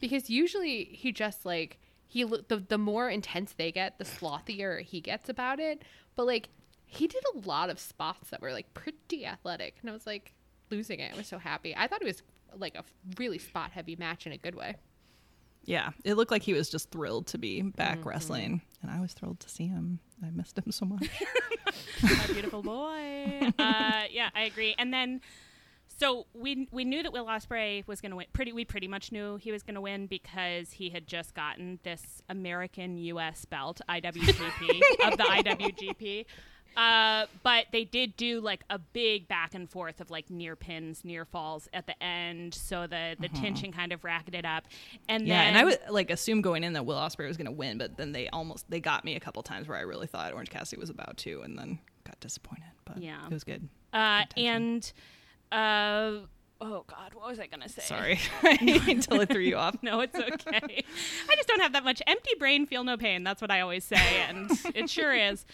Because 0.00 0.30
usually 0.30 0.84
he 0.84 1.12
just 1.12 1.44
like 1.44 1.78
he 2.06 2.24
lo- 2.24 2.42
the 2.48 2.58
the 2.58 2.78
more 2.78 3.08
intense 3.10 3.52
they 3.52 3.72
get, 3.72 3.98
the 3.98 4.04
slothier 4.04 4.80
he 4.82 5.00
gets 5.00 5.28
about 5.28 5.60
it. 5.60 5.82
But 6.14 6.26
like 6.26 6.48
he 6.86 7.06
did 7.06 7.22
a 7.34 7.38
lot 7.40 7.68
of 7.70 7.78
spots 7.80 8.30
that 8.30 8.40
were 8.40 8.52
like 8.52 8.72
pretty 8.74 9.26
athletic, 9.26 9.76
and 9.80 9.90
I 9.90 9.92
was 9.92 10.06
like 10.06 10.32
losing 10.70 11.00
it. 11.00 11.12
I 11.12 11.16
was 11.16 11.26
so 11.26 11.38
happy. 11.38 11.74
I 11.76 11.86
thought 11.86 12.02
it 12.02 12.06
was 12.06 12.22
like 12.56 12.74
a 12.76 12.84
really 13.18 13.38
spot 13.38 13.72
heavy 13.72 13.96
match 13.96 14.26
in 14.26 14.32
a 14.32 14.38
good 14.38 14.54
way. 14.54 14.76
Yeah, 15.64 15.90
it 16.04 16.14
looked 16.14 16.30
like 16.30 16.42
he 16.44 16.52
was 16.54 16.70
just 16.70 16.92
thrilled 16.92 17.26
to 17.28 17.38
be 17.38 17.60
back 17.62 17.98
Mm-hmm. 17.98 18.08
wrestling, 18.08 18.60
and 18.82 18.90
I 18.90 19.00
was 19.00 19.12
thrilled 19.14 19.40
to 19.40 19.48
see 19.48 19.66
him. 19.66 19.98
I 20.24 20.30
missed 20.30 20.56
him 20.56 20.70
so 20.70 20.86
much. 20.86 21.08
a 22.28 22.32
beautiful 22.32 22.62
boy. 22.62 23.50
Uh, 23.58 24.04
yeah, 24.10 24.30
I 24.34 24.42
agree. 24.44 24.74
And 24.78 24.92
then, 24.94 25.20
so 25.98 26.26
we 26.34 26.68
we 26.70 26.84
knew 26.84 27.02
that 27.02 27.12
Will 27.12 27.26
Ospreay 27.26 27.86
was 27.86 28.00
going 28.00 28.10
to 28.10 28.16
win. 28.16 28.26
Pretty, 28.32 28.52
we 28.52 28.64
pretty 28.64 28.88
much 28.88 29.12
knew 29.12 29.36
he 29.36 29.50
was 29.52 29.62
going 29.62 29.74
to 29.76 29.80
win 29.80 30.06
because 30.06 30.72
he 30.72 30.90
had 30.90 31.06
just 31.06 31.34
gotten 31.34 31.78
this 31.82 32.22
American 32.28 32.98
U.S. 32.98 33.44
belt, 33.44 33.80
IWGP 33.88 34.80
of 35.06 35.16
the 35.16 35.24
IWGP. 35.28 36.26
Uh, 36.76 37.24
but 37.42 37.64
they 37.72 37.84
did 37.84 38.14
do 38.18 38.38
like 38.38 38.62
a 38.68 38.78
big 38.78 39.26
back 39.28 39.54
and 39.54 39.70
forth 39.70 39.98
of 40.02 40.10
like 40.10 40.28
near 40.28 40.54
pins, 40.54 41.06
near 41.06 41.24
falls 41.24 41.70
at 41.72 41.86
the 41.86 42.02
end, 42.02 42.52
so 42.52 42.86
the 42.86 43.16
the 43.18 43.28
tension 43.28 43.72
kind 43.72 43.92
of 43.92 44.04
racketed 44.04 44.44
up. 44.44 44.64
And 45.08 45.22
Mm-hmm. 45.22 45.28
yeah, 45.30 45.38
then 45.44 45.48
and 45.48 45.58
I 45.58 45.64
would 45.64 45.78
like 45.88 46.10
assume 46.10 46.42
going 46.42 46.62
in 46.64 46.74
that 46.74 46.84
Will 46.84 46.96
Ospreay 46.98 47.26
was 47.28 47.38
going 47.38 47.46
to 47.46 47.52
win, 47.52 47.78
but 47.78 47.96
then 47.96 48.12
they 48.12 48.28
almost 48.28 48.68
they 48.70 48.80
got 48.80 49.06
me 49.06 49.16
a 49.16 49.20
couple 49.20 49.42
times 49.42 49.68
where 49.68 49.78
I 49.78 49.82
really 49.82 50.06
thought 50.06 50.34
Orange 50.34 50.50
Cassidy 50.50 50.78
was 50.78 50.90
about 50.90 51.16
to, 51.18 51.40
and 51.40 51.58
then 51.58 51.78
got 52.04 52.20
disappointed. 52.20 52.64
But 52.84 52.98
Yeah. 52.98 53.24
it 53.24 53.32
was 53.32 53.44
good. 53.44 53.66
uh, 53.94 54.24
and 54.36 54.92
uh, 55.52 56.12
oh 56.60 56.84
god, 56.86 57.14
what 57.14 57.28
was 57.28 57.38
I 57.38 57.46
gonna 57.46 57.68
say? 57.68 57.82
Sorry 57.82 58.18
until 58.88 59.20
I 59.20 59.24
threw 59.26 59.40
you 59.40 59.56
off. 59.56 59.76
No, 59.82 60.00
it's 60.00 60.14
okay. 60.16 60.84
I 61.28 61.34
just 61.36 61.48
don't 61.48 61.60
have 61.60 61.72
that 61.72 61.84
much 61.84 62.02
empty 62.06 62.32
brain, 62.38 62.66
feel 62.66 62.84
no 62.84 62.96
pain. 62.96 63.24
That's 63.24 63.40
what 63.40 63.50
I 63.50 63.60
always 63.60 63.84
say, 63.84 64.22
and 64.28 64.50
it 64.74 64.90
sure 64.90 65.14
is. 65.14 65.44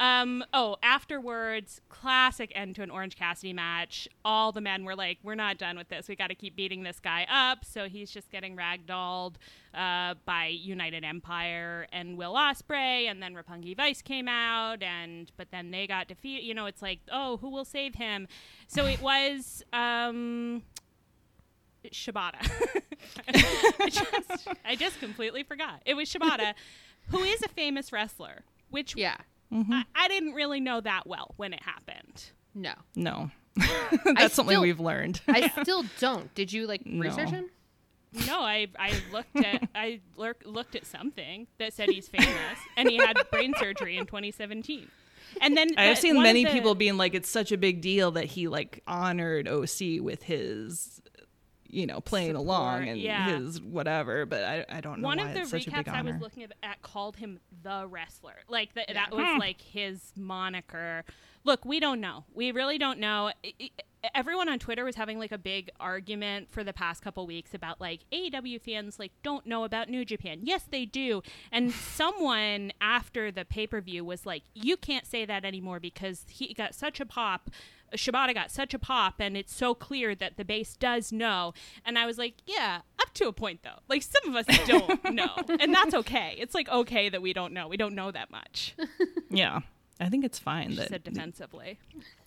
Um, 0.00 0.42
oh, 0.54 0.78
afterwards, 0.82 1.82
classic 1.90 2.50
end 2.54 2.74
to 2.76 2.82
an 2.82 2.90
Orange 2.90 3.16
Cassidy 3.16 3.52
match. 3.52 4.08
All 4.24 4.50
the 4.50 4.62
men 4.62 4.84
were 4.84 4.96
like, 4.96 5.18
"We're 5.22 5.34
not 5.34 5.58
done 5.58 5.76
with 5.76 5.90
this. 5.90 6.08
We 6.08 6.16
got 6.16 6.28
to 6.28 6.34
keep 6.34 6.56
beating 6.56 6.82
this 6.82 6.98
guy 6.98 7.26
up." 7.30 7.66
So 7.66 7.86
he's 7.86 8.10
just 8.10 8.30
getting 8.30 8.56
ragdolled 8.56 9.34
uh, 9.74 10.14
by 10.24 10.46
United 10.46 11.04
Empire 11.04 11.86
and 11.92 12.16
Will 12.16 12.32
Ospreay, 12.32 13.10
and 13.10 13.22
then 13.22 13.34
Roppongi 13.34 13.76
Vice 13.76 14.00
came 14.00 14.26
out, 14.26 14.82
and 14.82 15.30
but 15.36 15.50
then 15.50 15.70
they 15.70 15.86
got 15.86 16.08
defeated. 16.08 16.44
You 16.44 16.54
know, 16.54 16.64
it's 16.64 16.80
like, 16.80 17.00
oh, 17.12 17.36
who 17.36 17.50
will 17.50 17.66
save 17.66 17.94
him? 17.96 18.26
So 18.68 18.86
it 18.86 19.02
was. 19.02 19.62
Um, 19.72 20.62
Shibata. 21.88 22.40
I, 23.28 23.88
just, 23.88 24.48
I 24.64 24.76
just 24.76 25.00
completely 25.00 25.42
forgot. 25.42 25.80
It 25.86 25.94
was 25.94 26.12
Shibata, 26.12 26.54
who 27.08 27.20
is 27.20 27.42
a 27.42 27.48
famous 27.48 27.92
wrestler, 27.92 28.42
which 28.70 28.96
Yeah. 28.96 29.16
Mm-hmm. 29.52 29.72
I, 29.72 29.84
I 29.94 30.08
didn't 30.08 30.34
really 30.34 30.60
know 30.60 30.80
that 30.80 31.06
well 31.06 31.34
when 31.36 31.52
it 31.52 31.62
happened. 31.62 32.24
No. 32.54 32.72
No, 32.96 33.30
that's 33.56 34.34
something 34.34 34.54
still- 34.54 34.62
we've 34.62 34.80
learned. 34.80 35.20
I 35.28 35.48
still 35.62 35.84
don't. 35.98 36.32
Did 36.34 36.52
you 36.52 36.66
like 36.66 36.84
No. 36.86 37.00
research 37.08 37.30
him? 37.30 37.50
No, 38.26 38.40
I 38.40 38.66
I 38.78 38.92
looked 39.12 39.36
at 39.36 39.68
I 39.74 40.00
lurk, 40.16 40.42
looked 40.44 40.74
at 40.74 40.84
something 40.84 41.46
that 41.58 41.72
said 41.72 41.88
he's 41.90 42.08
famous, 42.08 42.58
and 42.76 42.88
he 42.90 42.96
had 42.96 43.16
brain 43.30 43.54
surgery 43.58 43.96
in 43.96 44.06
2017. 44.06 44.88
And 45.40 45.56
then 45.56 45.68
I've 45.76 45.96
seen 45.98 46.20
many 46.20 46.44
the- 46.44 46.50
people 46.50 46.74
being 46.74 46.96
like, 46.96 47.14
it's 47.14 47.28
such 47.28 47.52
a 47.52 47.56
big 47.56 47.80
deal 47.80 48.10
that 48.12 48.24
he 48.24 48.48
like 48.48 48.82
honored 48.88 49.46
OC 49.46 50.00
with 50.00 50.24
his, 50.24 51.00
you 51.72 51.86
know, 51.86 52.00
playing 52.00 52.30
Support, 52.30 52.46
along 52.46 52.88
and 52.88 53.00
yeah. 53.00 53.38
his 53.38 53.60
whatever. 53.60 54.26
But 54.26 54.44
I, 54.44 54.66
I 54.68 54.80
don't 54.80 55.00
know 55.00 55.06
one 55.06 55.18
of 55.18 55.32
the 55.34 55.40
recaps 55.40 55.88
I 55.88 56.02
was 56.02 56.16
looking 56.20 56.46
at, 56.62 56.82
called 56.82 57.16
him 57.16 57.40
the 57.62 57.86
wrestler. 57.88 58.36
Like 58.48 58.74
the, 58.74 58.84
that 58.92 59.12
was 59.12 59.26
hmm. 59.26 59.38
like 59.38 59.60
his 59.60 60.12
moniker. 60.16 61.04
Look, 61.44 61.64
we 61.64 61.80
don't 61.80 62.00
know. 62.00 62.24
We 62.34 62.52
really 62.52 62.76
don't 62.76 62.98
know. 62.98 63.32
Everyone 64.14 64.48
on 64.48 64.58
Twitter 64.58 64.84
was 64.84 64.96
having 64.96 65.18
like 65.18 65.32
a 65.32 65.38
big 65.38 65.70
argument 65.78 66.50
for 66.50 66.64
the 66.64 66.72
past 66.72 67.02
couple 67.02 67.26
weeks 67.26 67.54
about 67.54 67.80
like 67.80 68.00
AEW 68.12 68.60
fans 68.60 68.98
like 68.98 69.12
don't 69.22 69.46
know 69.46 69.64
about 69.64 69.88
New 69.88 70.04
Japan. 70.04 70.40
Yes, 70.42 70.64
they 70.70 70.84
do. 70.84 71.22
And 71.50 71.72
someone 71.94 72.72
after 72.80 73.30
the 73.30 73.44
pay 73.44 73.66
per 73.66 73.80
view 73.80 74.04
was 74.04 74.26
like, 74.26 74.42
you 74.54 74.76
can't 74.76 75.06
say 75.06 75.24
that 75.24 75.44
anymore 75.44 75.80
because 75.80 76.24
he 76.28 76.52
got 76.52 76.74
such 76.74 77.00
a 77.00 77.06
pop. 77.06 77.50
Shibata 77.96 78.34
got 78.34 78.50
such 78.50 78.74
a 78.74 78.78
pop, 78.78 79.14
and 79.20 79.36
it's 79.36 79.54
so 79.54 79.74
clear 79.74 80.14
that 80.14 80.36
the 80.36 80.44
base 80.44 80.76
does 80.76 81.12
know. 81.12 81.52
And 81.84 81.98
I 81.98 82.06
was 82.06 82.18
like, 82.18 82.34
yeah, 82.46 82.80
up 83.00 83.12
to 83.14 83.28
a 83.28 83.32
point 83.32 83.62
though. 83.62 83.80
Like 83.88 84.02
some 84.02 84.34
of 84.34 84.36
us 84.48 84.58
don't 84.66 85.12
know, 85.14 85.34
and 85.60 85.74
that's 85.74 85.94
okay. 85.94 86.34
It's 86.38 86.54
like 86.54 86.68
okay 86.68 87.08
that 87.08 87.22
we 87.22 87.32
don't 87.32 87.52
know. 87.52 87.68
We 87.68 87.76
don't 87.76 87.94
know 87.94 88.10
that 88.10 88.30
much. 88.30 88.74
Yeah. 89.32 89.60
I 90.00 90.08
think 90.08 90.24
it's 90.24 90.38
fine 90.38 90.70
She 90.70 90.76
that 90.76 90.88
said 90.88 91.04
defensively. 91.04 91.78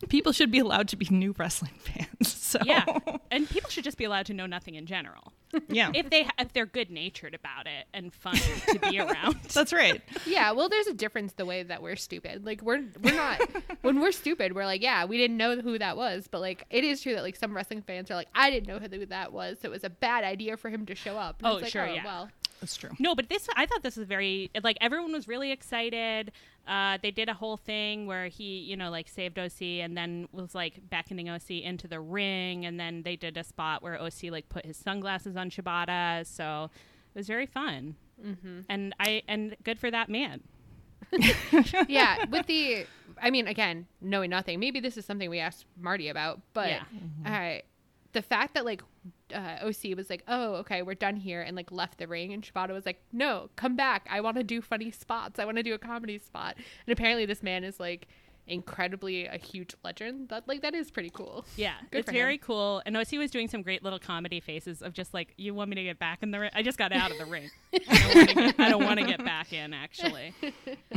people 0.07 0.31
should 0.31 0.51
be 0.51 0.59
allowed 0.59 0.87
to 0.89 0.95
be 0.95 1.07
new 1.09 1.33
wrestling 1.37 1.73
fans. 1.79 2.31
So 2.31 2.59
Yeah, 2.63 2.85
and 3.31 3.49
people 3.49 3.69
should 3.69 3.83
just 3.83 3.97
be 3.97 4.03
allowed 4.03 4.27
to 4.27 4.33
know 4.33 4.45
nothing 4.45 4.75
in 4.75 4.85
general 4.85 5.33
yeah, 5.67 5.91
if 5.93 6.09
they 6.09 6.27
if 6.39 6.53
they're 6.53 6.65
good 6.65 6.89
natured 6.89 7.33
about 7.33 7.67
it 7.67 7.85
and 7.93 8.13
fun 8.13 8.35
to 8.35 8.79
be 8.79 8.99
around. 8.99 9.35
that's 9.53 9.73
right. 9.73 10.01
Yeah, 10.25 10.51
well, 10.51 10.69
there's 10.69 10.87
a 10.87 10.93
difference 10.93 11.33
the 11.33 11.45
way 11.45 11.63
that 11.63 11.81
we're 11.81 11.95
stupid. 11.95 12.45
Like 12.45 12.61
we're 12.61 12.83
we're 13.01 13.15
not 13.15 13.41
when 13.81 13.99
we're 13.99 14.11
stupid, 14.11 14.55
we're 14.55 14.65
like, 14.65 14.81
yeah, 14.81 15.05
we 15.05 15.17
didn't 15.17 15.37
know 15.37 15.59
who 15.59 15.77
that 15.79 15.97
was, 15.97 16.27
but 16.29 16.41
like 16.41 16.65
it 16.69 16.83
is 16.83 17.01
true 17.01 17.13
that 17.15 17.23
like 17.23 17.35
some 17.35 17.55
wrestling 17.55 17.81
fans 17.81 18.09
are 18.09 18.15
like, 18.15 18.29
I 18.33 18.49
didn't 18.49 18.67
know 18.67 18.79
who 18.79 19.05
that 19.07 19.31
was, 19.31 19.59
so 19.61 19.67
it 19.67 19.71
was 19.71 19.83
a 19.83 19.89
bad 19.89 20.23
idea 20.23 20.57
for 20.57 20.69
him 20.69 20.85
to 20.87 20.95
show 20.95 21.17
up. 21.17 21.37
And 21.39 21.47
Oh, 21.47 21.55
it's 21.55 21.63
like, 21.63 21.71
sure, 21.71 21.87
oh, 21.87 21.93
yeah. 21.93 22.05
Well, 22.05 22.29
That's 22.61 22.75
true. 22.77 22.91
No, 22.99 23.13
but 23.15 23.29
this 23.29 23.47
I 23.55 23.65
thought 23.65 23.83
this 23.83 23.97
was 23.97 24.07
very 24.07 24.49
like 24.63 24.77
everyone 24.79 25.11
was 25.11 25.27
really 25.27 25.51
excited. 25.51 26.31
Uh, 26.67 26.97
they 27.01 27.11
did 27.11 27.27
a 27.27 27.33
whole 27.33 27.57
thing 27.57 28.05
where 28.05 28.27
he, 28.27 28.59
you 28.59 28.77
know, 28.77 28.89
like 28.89 29.09
saved 29.09 29.37
OC 29.37 29.61
and 29.81 29.97
then 29.97 30.27
was 30.31 30.55
like 30.55 30.89
beckoning 30.89 31.29
OC 31.29 31.51
into 31.51 31.87
the 31.87 31.99
ring, 31.99 32.65
and 32.65 32.79
then 32.79 33.03
they 33.03 33.15
did 33.15 33.35
a 33.37 33.43
spot 33.43 33.83
where 33.83 34.01
OC 34.01 34.31
like 34.31 34.47
put 34.49 34.65
his 34.65 34.77
sunglasses 34.77 35.35
on 35.35 35.49
Shibata. 35.49 36.25
So 36.25 36.69
it 37.13 37.19
was 37.19 37.27
very 37.27 37.45
fun, 37.45 37.95
mm-hmm. 38.23 38.61
and 38.69 38.95
I 38.99 39.23
and 39.27 39.55
good 39.63 39.79
for 39.79 39.91
that 39.91 40.07
man. 40.09 40.41
yeah, 41.87 42.25
with 42.29 42.47
the, 42.47 42.85
I 43.21 43.29
mean, 43.29 43.47
again, 43.47 43.87
knowing 44.01 44.29
nothing, 44.29 44.59
maybe 44.59 44.79
this 44.79 44.97
is 44.97 45.05
something 45.05 45.29
we 45.29 45.39
asked 45.39 45.65
Marty 45.79 46.07
about, 46.09 46.39
but 46.53 46.69
Yeah. 46.69 46.83
uh, 47.25 47.61
the 48.13 48.21
fact 48.21 48.53
that 48.55 48.65
like 48.65 48.81
uh, 49.33 49.65
OC 49.67 49.95
was 49.97 50.09
like, 50.09 50.23
oh, 50.27 50.55
okay, 50.55 50.81
we're 50.81 50.93
done 50.95 51.15
here, 51.15 51.41
and 51.41 51.55
like 51.55 51.71
left 51.71 51.97
the 51.97 52.07
ring, 52.07 52.33
and 52.33 52.43
Shibata 52.43 52.71
was 52.71 52.85
like, 52.85 53.01
no, 53.11 53.49
come 53.55 53.75
back. 53.75 54.07
I 54.09 54.21
want 54.21 54.37
to 54.37 54.43
do 54.43 54.61
funny 54.61 54.91
spots. 54.91 55.39
I 55.39 55.45
want 55.45 55.57
to 55.57 55.63
do 55.63 55.73
a 55.73 55.77
comedy 55.79 56.19
spot. 56.19 56.55
And 56.57 56.93
apparently, 56.93 57.25
this 57.25 57.41
man 57.43 57.63
is 57.63 57.79
like 57.79 58.07
incredibly 58.45 59.25
a 59.25 59.37
huge 59.37 59.73
legend. 59.85 60.27
That 60.29 60.47
like 60.49 60.61
that 60.63 60.75
is 60.75 60.91
pretty 60.91 61.09
cool. 61.09 61.45
Yeah, 61.55 61.75
Good 61.91 61.99
it's 61.99 62.11
very 62.11 62.33
him. 62.33 62.39
cool. 62.43 62.81
And 62.85 62.97
OC 62.97 63.13
was 63.13 63.31
doing 63.31 63.47
some 63.47 63.61
great 63.61 63.83
little 63.83 63.99
comedy 63.99 64.39
faces 64.41 64.81
of 64.81 64.91
just 64.93 65.13
like, 65.13 65.33
you 65.37 65.53
want 65.53 65.69
me 65.69 65.75
to 65.77 65.83
get 65.83 65.97
back 65.97 66.23
in 66.23 66.31
the 66.31 66.39
ring? 66.41 66.51
I 66.53 66.61
just 66.61 66.77
got 66.77 66.91
out 66.91 67.09
of 67.11 67.17
the 67.17 67.25
ring. 67.25 67.49
I 67.73 67.79
don't 67.95 68.15
wanna 68.15 68.33
get- 68.33 68.59
I 68.59 68.69
don't 68.69 68.83
want 68.83 68.99
to 68.99 69.05
get 69.05 69.23
back 69.23 69.53
in, 69.53 69.73
actually. 69.73 70.33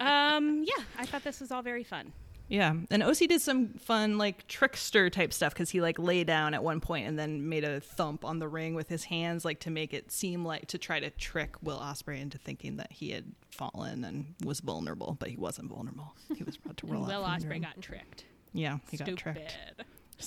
um, 0.00 0.64
yeah, 0.66 0.82
I 0.98 1.06
thought 1.06 1.24
this 1.24 1.40
was 1.40 1.50
all 1.50 1.62
very 1.62 1.84
fun. 1.84 2.12
Yeah, 2.46 2.74
and 2.90 3.02
OC 3.02 3.16
did 3.28 3.40
some 3.40 3.68
fun 3.74 4.18
like 4.18 4.46
trickster 4.48 5.08
type 5.08 5.32
stuff 5.32 5.54
because 5.54 5.70
he 5.70 5.80
like 5.80 5.98
lay 5.98 6.24
down 6.24 6.52
at 6.52 6.62
one 6.62 6.78
point 6.80 7.08
and 7.08 7.18
then 7.18 7.48
made 7.48 7.64
a 7.64 7.80
thump 7.80 8.24
on 8.24 8.38
the 8.38 8.46
ring 8.48 8.74
with 8.74 8.88
his 8.88 9.04
hands, 9.04 9.44
like 9.46 9.60
to 9.60 9.70
make 9.70 9.94
it 9.94 10.12
seem 10.12 10.44
like 10.44 10.66
to 10.68 10.78
try 10.78 11.00
to 11.00 11.08
trick 11.10 11.54
Will 11.62 11.78
Ospreay 11.78 12.20
into 12.20 12.36
thinking 12.36 12.76
that 12.76 12.92
he 12.92 13.10
had 13.10 13.24
fallen 13.50 14.04
and 14.04 14.34
was 14.44 14.60
vulnerable, 14.60 15.16
but 15.18 15.30
he 15.30 15.36
wasn't 15.36 15.70
vulnerable. 15.70 16.14
He 16.36 16.44
was 16.44 16.56
about 16.62 16.76
to 16.78 16.86
roll. 16.92 17.06
Will 17.06 17.22
Ospreay 17.22 17.62
got 17.62 17.80
tricked. 17.80 18.24
yeah, 18.52 18.78
he 18.90 18.98
Stupid. 18.98 19.16
got 19.16 19.34
tricked. 19.34 19.56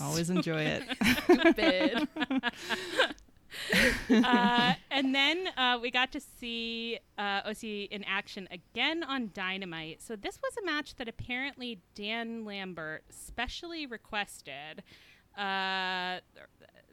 Always 0.01 0.29
enjoy 0.31 0.61
it. 0.63 0.83
Stupid. 1.23 2.07
uh, 4.09 4.73
and 4.91 5.13
then 5.13 5.47
uh, 5.57 5.77
we 5.81 5.91
got 5.91 6.11
to 6.11 6.19
see 6.19 6.99
uh, 7.17 7.41
OC 7.45 7.63
in 7.63 8.03
action 8.05 8.47
again 8.51 9.03
on 9.03 9.31
Dynamite. 9.33 10.01
So 10.01 10.15
this 10.15 10.39
was 10.41 10.53
a 10.61 10.65
match 10.65 10.95
that 10.95 11.07
apparently 11.07 11.81
Dan 11.95 12.45
Lambert 12.45 13.03
specially 13.09 13.85
requested. 13.85 14.83
Uh, 15.37 16.19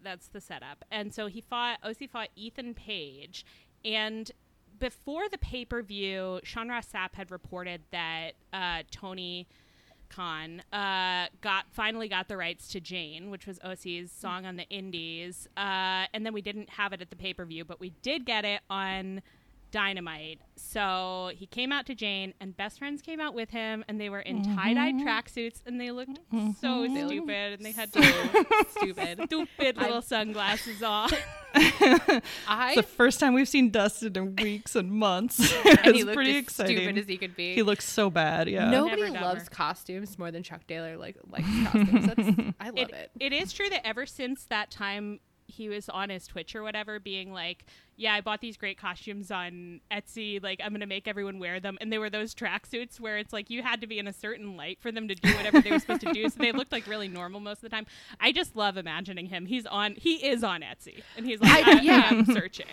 that's 0.02 0.28
the 0.28 0.40
setup. 0.40 0.85
And 0.90 1.14
so 1.14 1.26
he 1.26 1.40
fought 1.40 1.78
OC 1.83 2.11
fought 2.11 2.28
Ethan 2.37 2.75
Page, 2.75 3.44
and 3.85 4.30
before 4.78 5.28
the 5.28 5.38
pay 5.38 5.64
per 5.64 5.83
view, 5.83 6.40
Sean 6.42 6.68
Ross 6.68 6.88
Sapp 6.92 7.14
had 7.14 7.30
reported 7.30 7.83
that 7.90 8.33
uh, 8.52 8.83
Tony 8.90 9.47
Khan 10.08 10.62
uh, 10.73 11.26
got 11.40 11.66
finally 11.70 12.08
got 12.08 12.28
the 12.28 12.37
rights 12.37 12.68
to 12.68 12.80
Jane, 12.80 13.30
which 13.30 13.46
was 13.46 13.58
OC's 13.62 14.11
song 14.11 14.46
on 14.46 14.56
the 14.56 14.68
Indies, 14.68 15.49
uh, 15.56 16.06
and 16.12 16.25
then 16.25 16.32
we 16.32 16.42
didn't 16.42 16.70
have 16.70 16.92
it 16.92 17.00
at 17.00 17.11
the 17.11 17.16
pay 17.16 17.34
per 17.34 17.44
view, 17.44 17.64
but 17.64 17.80
we 17.80 17.90
did 18.02 18.25
get 18.25 18.44
it 18.44 18.61
on 18.70 19.23
Dynamite. 19.74 20.38
So 20.54 21.32
he 21.34 21.46
came 21.46 21.72
out 21.72 21.84
to 21.86 21.96
Jane, 21.96 22.32
and 22.40 22.56
best 22.56 22.78
friends 22.78 23.02
came 23.02 23.18
out 23.18 23.34
with 23.34 23.50
him, 23.50 23.84
and 23.88 24.00
they 24.00 24.08
were 24.08 24.20
in 24.20 24.40
mm-hmm. 24.40 24.54
tie 24.54 24.72
dye 24.72 24.92
tracksuits, 24.92 25.62
and 25.66 25.80
they 25.80 25.90
looked 25.90 26.20
so 26.30 26.36
mm-hmm. 26.36 27.08
stupid, 27.08 27.54
and 27.54 27.64
they 27.64 27.72
had 27.72 27.92
so 27.92 28.00
stupid, 28.70 29.22
stupid 29.26 29.76
little 29.76 30.00
sunglasses 30.00 30.80
on. 30.80 31.10
I 32.46 32.74
the 32.76 32.84
first 32.84 33.18
time 33.18 33.34
we've 33.34 33.48
seen 33.48 33.70
Dustin 33.70 34.16
in 34.16 34.36
weeks 34.36 34.76
and 34.76 34.92
months. 34.92 35.40
and 35.40 35.78
it's 35.84 35.98
he 35.98 36.04
looked 36.04 36.14
pretty 36.14 36.36
as 36.36 36.44
exciting. 36.44 36.76
stupid 36.76 36.98
as 36.98 37.08
he 37.08 37.16
could 37.16 37.34
be. 37.34 37.54
he 37.54 37.62
looks 37.62 37.84
so 37.84 38.08
bad. 38.08 38.48
Yeah. 38.48 38.70
Nobody 38.70 39.02
Never 39.02 39.14
dumber. 39.14 39.26
loves 39.26 39.48
costumes 39.48 40.16
more 40.20 40.30
than 40.30 40.44
Chuck 40.44 40.68
Taylor 40.68 40.96
like 40.96 41.16
likes 41.28 41.48
costumes. 41.64 42.06
That's, 42.06 42.54
I 42.60 42.70
love 42.70 42.90
it. 42.90 43.10
it 43.18 43.32
is 43.32 43.52
true 43.52 43.68
that 43.70 43.84
ever 43.84 44.06
since 44.06 44.44
that 44.44 44.70
time 44.70 45.18
he 45.46 45.68
was 45.68 45.88
on 45.88 46.10
his 46.10 46.26
Twitch 46.26 46.54
or 46.54 46.62
whatever, 46.62 46.98
being 46.98 47.32
like, 47.32 47.64
"Yeah, 47.96 48.14
I 48.14 48.20
bought 48.20 48.40
these 48.40 48.56
great 48.56 48.78
costumes 48.78 49.30
on 49.30 49.80
Etsy. 49.90 50.42
Like, 50.42 50.60
I'm 50.62 50.72
gonna 50.72 50.86
make 50.86 51.06
everyone 51.08 51.38
wear 51.38 51.60
them." 51.60 51.78
And 51.80 51.92
they 51.92 51.98
were 51.98 52.10
those 52.10 52.34
tracksuits 52.34 52.98
where 53.00 53.18
it's 53.18 53.32
like 53.32 53.50
you 53.50 53.62
had 53.62 53.80
to 53.80 53.86
be 53.86 53.98
in 53.98 54.06
a 54.06 54.12
certain 54.12 54.56
light 54.56 54.78
for 54.80 54.90
them 54.92 55.08
to 55.08 55.14
do 55.14 55.34
whatever 55.34 55.60
they 55.60 55.70
were 55.70 55.78
supposed 55.78 56.02
to 56.02 56.12
do. 56.12 56.28
So 56.28 56.38
they 56.38 56.52
looked 56.52 56.72
like 56.72 56.86
really 56.86 57.08
normal 57.08 57.40
most 57.40 57.58
of 57.58 57.62
the 57.62 57.68
time. 57.70 57.86
I 58.20 58.32
just 58.32 58.56
love 58.56 58.76
imagining 58.76 59.26
him. 59.26 59.46
He's 59.46 59.66
on. 59.66 59.94
He 59.96 60.26
is 60.26 60.42
on 60.44 60.62
Etsy, 60.62 61.02
and 61.16 61.26
he's 61.26 61.40
like, 61.40 61.66
I- 61.66 61.78
"I, 61.78 61.80
yeah. 61.82 62.08
am 62.10 62.24
searching." 62.26 62.66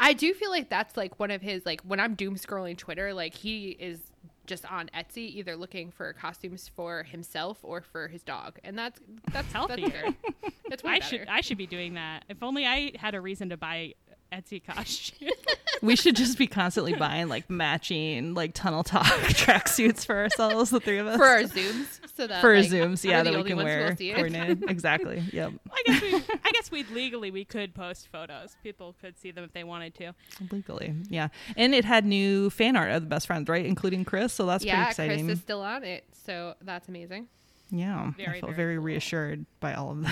I 0.00 0.12
do 0.12 0.32
feel 0.32 0.50
like 0.50 0.68
that's 0.68 0.96
like 0.96 1.18
one 1.18 1.30
of 1.32 1.42
his 1.42 1.66
like 1.66 1.80
when 1.82 1.98
I'm 2.00 2.14
doom 2.14 2.36
scrolling 2.36 2.76
Twitter, 2.76 3.12
like 3.12 3.34
he 3.34 3.70
is 3.70 3.98
just 4.46 4.64
on 4.70 4.88
Etsy 4.96 5.28
either 5.34 5.56
looking 5.56 5.90
for 5.90 6.12
costumes 6.14 6.70
for 6.74 7.02
himself 7.02 7.58
or 7.62 7.80
for 7.82 8.08
his 8.08 8.22
dog, 8.22 8.58
and 8.64 8.78
that's 8.78 9.00
that's 9.32 9.52
Healthier. 9.52 10.04
That's, 10.40 10.54
that's 10.68 10.84
I 10.84 11.00
better. 11.00 11.04
should. 11.18 11.28
I 11.28 11.40
should 11.40 11.58
be 11.58 11.66
doing 11.66 11.94
that. 11.94 12.24
If 12.28 12.42
only 12.42 12.64
I 12.64 12.92
had 12.96 13.14
a 13.14 13.20
reason 13.20 13.48
to 13.50 13.56
buy 13.56 13.94
Etsy 14.32 14.62
costumes. 14.64 15.32
we 15.82 15.96
should 15.96 16.16
just 16.16 16.38
be 16.38 16.46
constantly 16.46 16.94
buying 16.94 17.28
like 17.28 17.48
matching 17.48 18.34
like 18.34 18.54
tunnel 18.54 18.82
talk 18.82 19.04
tracksuits 19.06 20.04
for 20.04 20.16
ourselves, 20.16 20.70
the 20.70 20.80
three 20.80 20.98
of 20.98 21.06
us. 21.06 21.16
for 21.16 21.26
our 21.26 21.42
zooms, 21.42 22.00
so 22.14 22.26
that 22.26 22.40
for 22.40 22.48
our 22.50 22.60
like, 22.60 22.70
zooms, 22.70 23.04
yeah, 23.04 23.22
that 23.22 23.34
we 23.34 23.42
can 23.44 23.56
ones 23.56 23.70
who 23.70 23.78
will 23.78 23.84
wear 23.84 23.96
coordinated. 23.96 24.64
exactly. 24.68 25.22
Yep. 25.32 25.52
I 25.72 25.82
guess 25.86 26.02
we. 26.02 26.14
I 26.44 26.50
guess 26.52 26.70
we 26.70 26.84
legally 26.84 27.30
we 27.30 27.44
could 27.44 27.74
post 27.74 28.08
photos. 28.10 28.56
People 28.62 28.94
could 29.00 29.18
see 29.18 29.30
them 29.30 29.44
if 29.44 29.52
they 29.52 29.64
wanted 29.64 29.94
to. 29.96 30.12
Legally. 30.50 30.94
Yeah. 31.08 31.28
And 31.56 31.74
it 31.74 31.84
had 31.84 32.04
new 32.04 32.50
fan 32.50 32.76
art 32.76 32.90
of 32.90 33.02
the 33.02 33.08
best 33.08 33.26
friends, 33.26 33.48
right? 33.48 33.64
Including 33.64 34.04
Chris. 34.04 34.32
So 34.32 34.46
that's 34.46 34.64
yeah, 34.64 34.76
pretty 34.76 34.90
exciting. 34.90 35.26
Chris 35.26 35.38
is 35.38 35.42
still 35.42 35.62
on 35.62 35.84
it, 35.84 36.04
so 36.12 36.54
that's 36.62 36.88
amazing. 36.88 37.28
yeah. 37.70 38.12
Very, 38.16 38.38
I 38.38 38.40
felt 38.40 38.54
very 38.54 38.56
very 38.56 38.76
cool. 38.76 38.84
reassured 38.84 39.46
by 39.60 39.74
all 39.74 39.90
of 39.92 40.06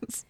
this. 0.00 0.24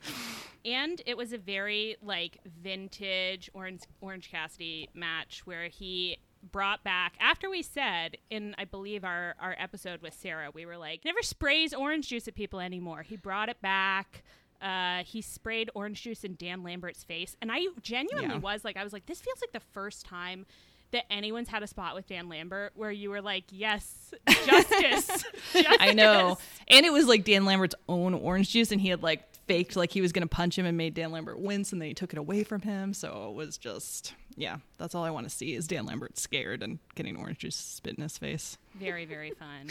And 0.64 1.02
it 1.06 1.16
was 1.16 1.32
a 1.32 1.38
very 1.38 1.96
like 2.02 2.38
vintage 2.62 3.50
orange 3.54 3.82
orange 4.00 4.30
cassidy 4.30 4.88
match 4.94 5.42
where 5.44 5.64
he 5.68 6.18
brought 6.52 6.84
back 6.84 7.14
after 7.20 7.48
we 7.48 7.62
said 7.62 8.16
in 8.30 8.54
i 8.58 8.64
believe 8.64 9.02
our 9.04 9.34
our 9.40 9.56
episode 9.58 10.02
with 10.02 10.12
sarah 10.14 10.50
we 10.52 10.66
were 10.66 10.76
like 10.76 11.02
never 11.04 11.22
sprays 11.22 11.72
orange 11.72 12.08
juice 12.08 12.28
at 12.28 12.34
people 12.34 12.60
anymore 12.60 13.02
he 13.02 13.16
brought 13.16 13.48
it 13.48 13.60
back 13.62 14.22
uh, 14.62 15.02
he 15.04 15.20
sprayed 15.20 15.68
orange 15.74 16.00
juice 16.02 16.24
in 16.24 16.36
Dan 16.36 16.62
Lambert's 16.62 17.04
face, 17.04 17.36
and 17.42 17.52
I 17.52 17.66
genuinely 17.82 18.36
Yeah. 18.36 18.40
was 18.40 18.64
like, 18.64 18.78
I 18.78 18.84
was 18.84 18.94
like, 18.94 19.04
this 19.04 19.20
feels 19.20 19.38
like 19.42 19.52
the 19.52 19.60
first 19.74 20.06
time 20.06 20.46
that 20.92 21.04
anyone's 21.12 21.48
had 21.50 21.62
a 21.62 21.66
spot 21.66 21.94
with 21.94 22.06
Dan 22.06 22.30
Lambert 22.30 22.72
where 22.74 22.90
you 22.92 23.10
were 23.10 23.20
like, 23.20 23.44
yes, 23.50 24.14
justice. 24.46 25.22
I 25.54 25.92
know. 25.92 26.38
And 26.68 26.86
it 26.86 26.94
was 26.94 27.06
like 27.06 27.24
Dan 27.24 27.44
Lambert's 27.44 27.74
own 27.90 28.14
orange 28.14 28.48
juice, 28.52 28.72
and 28.72 28.80
he 28.80 28.88
had 28.88 29.02
like 29.02 29.22
faked 29.46 29.76
like 29.76 29.92
he 29.92 30.00
was 30.00 30.12
going 30.12 30.26
to 30.26 30.28
punch 30.28 30.58
him 30.58 30.66
and 30.66 30.76
made 30.76 30.94
Dan 30.94 31.12
Lambert 31.12 31.38
wince, 31.40 31.72
and 31.72 31.80
then 31.80 31.88
he 31.88 31.94
took 31.94 32.12
it 32.12 32.18
away 32.18 32.44
from 32.44 32.62
him. 32.62 32.94
So 32.94 33.28
it 33.30 33.34
was 33.34 33.58
just, 33.58 34.14
yeah, 34.36 34.58
that's 34.78 34.94
all 34.94 35.04
I 35.04 35.10
want 35.10 35.28
to 35.28 35.34
see 35.34 35.54
is 35.54 35.66
Dan 35.66 35.86
Lambert 35.86 36.18
scared 36.18 36.62
and 36.62 36.78
getting 36.94 37.16
orange 37.16 37.38
juice 37.38 37.56
spit 37.56 37.96
in 37.96 38.02
his 38.02 38.18
face. 38.18 38.58
Very, 38.74 39.04
very 39.04 39.30
fun. 39.32 39.70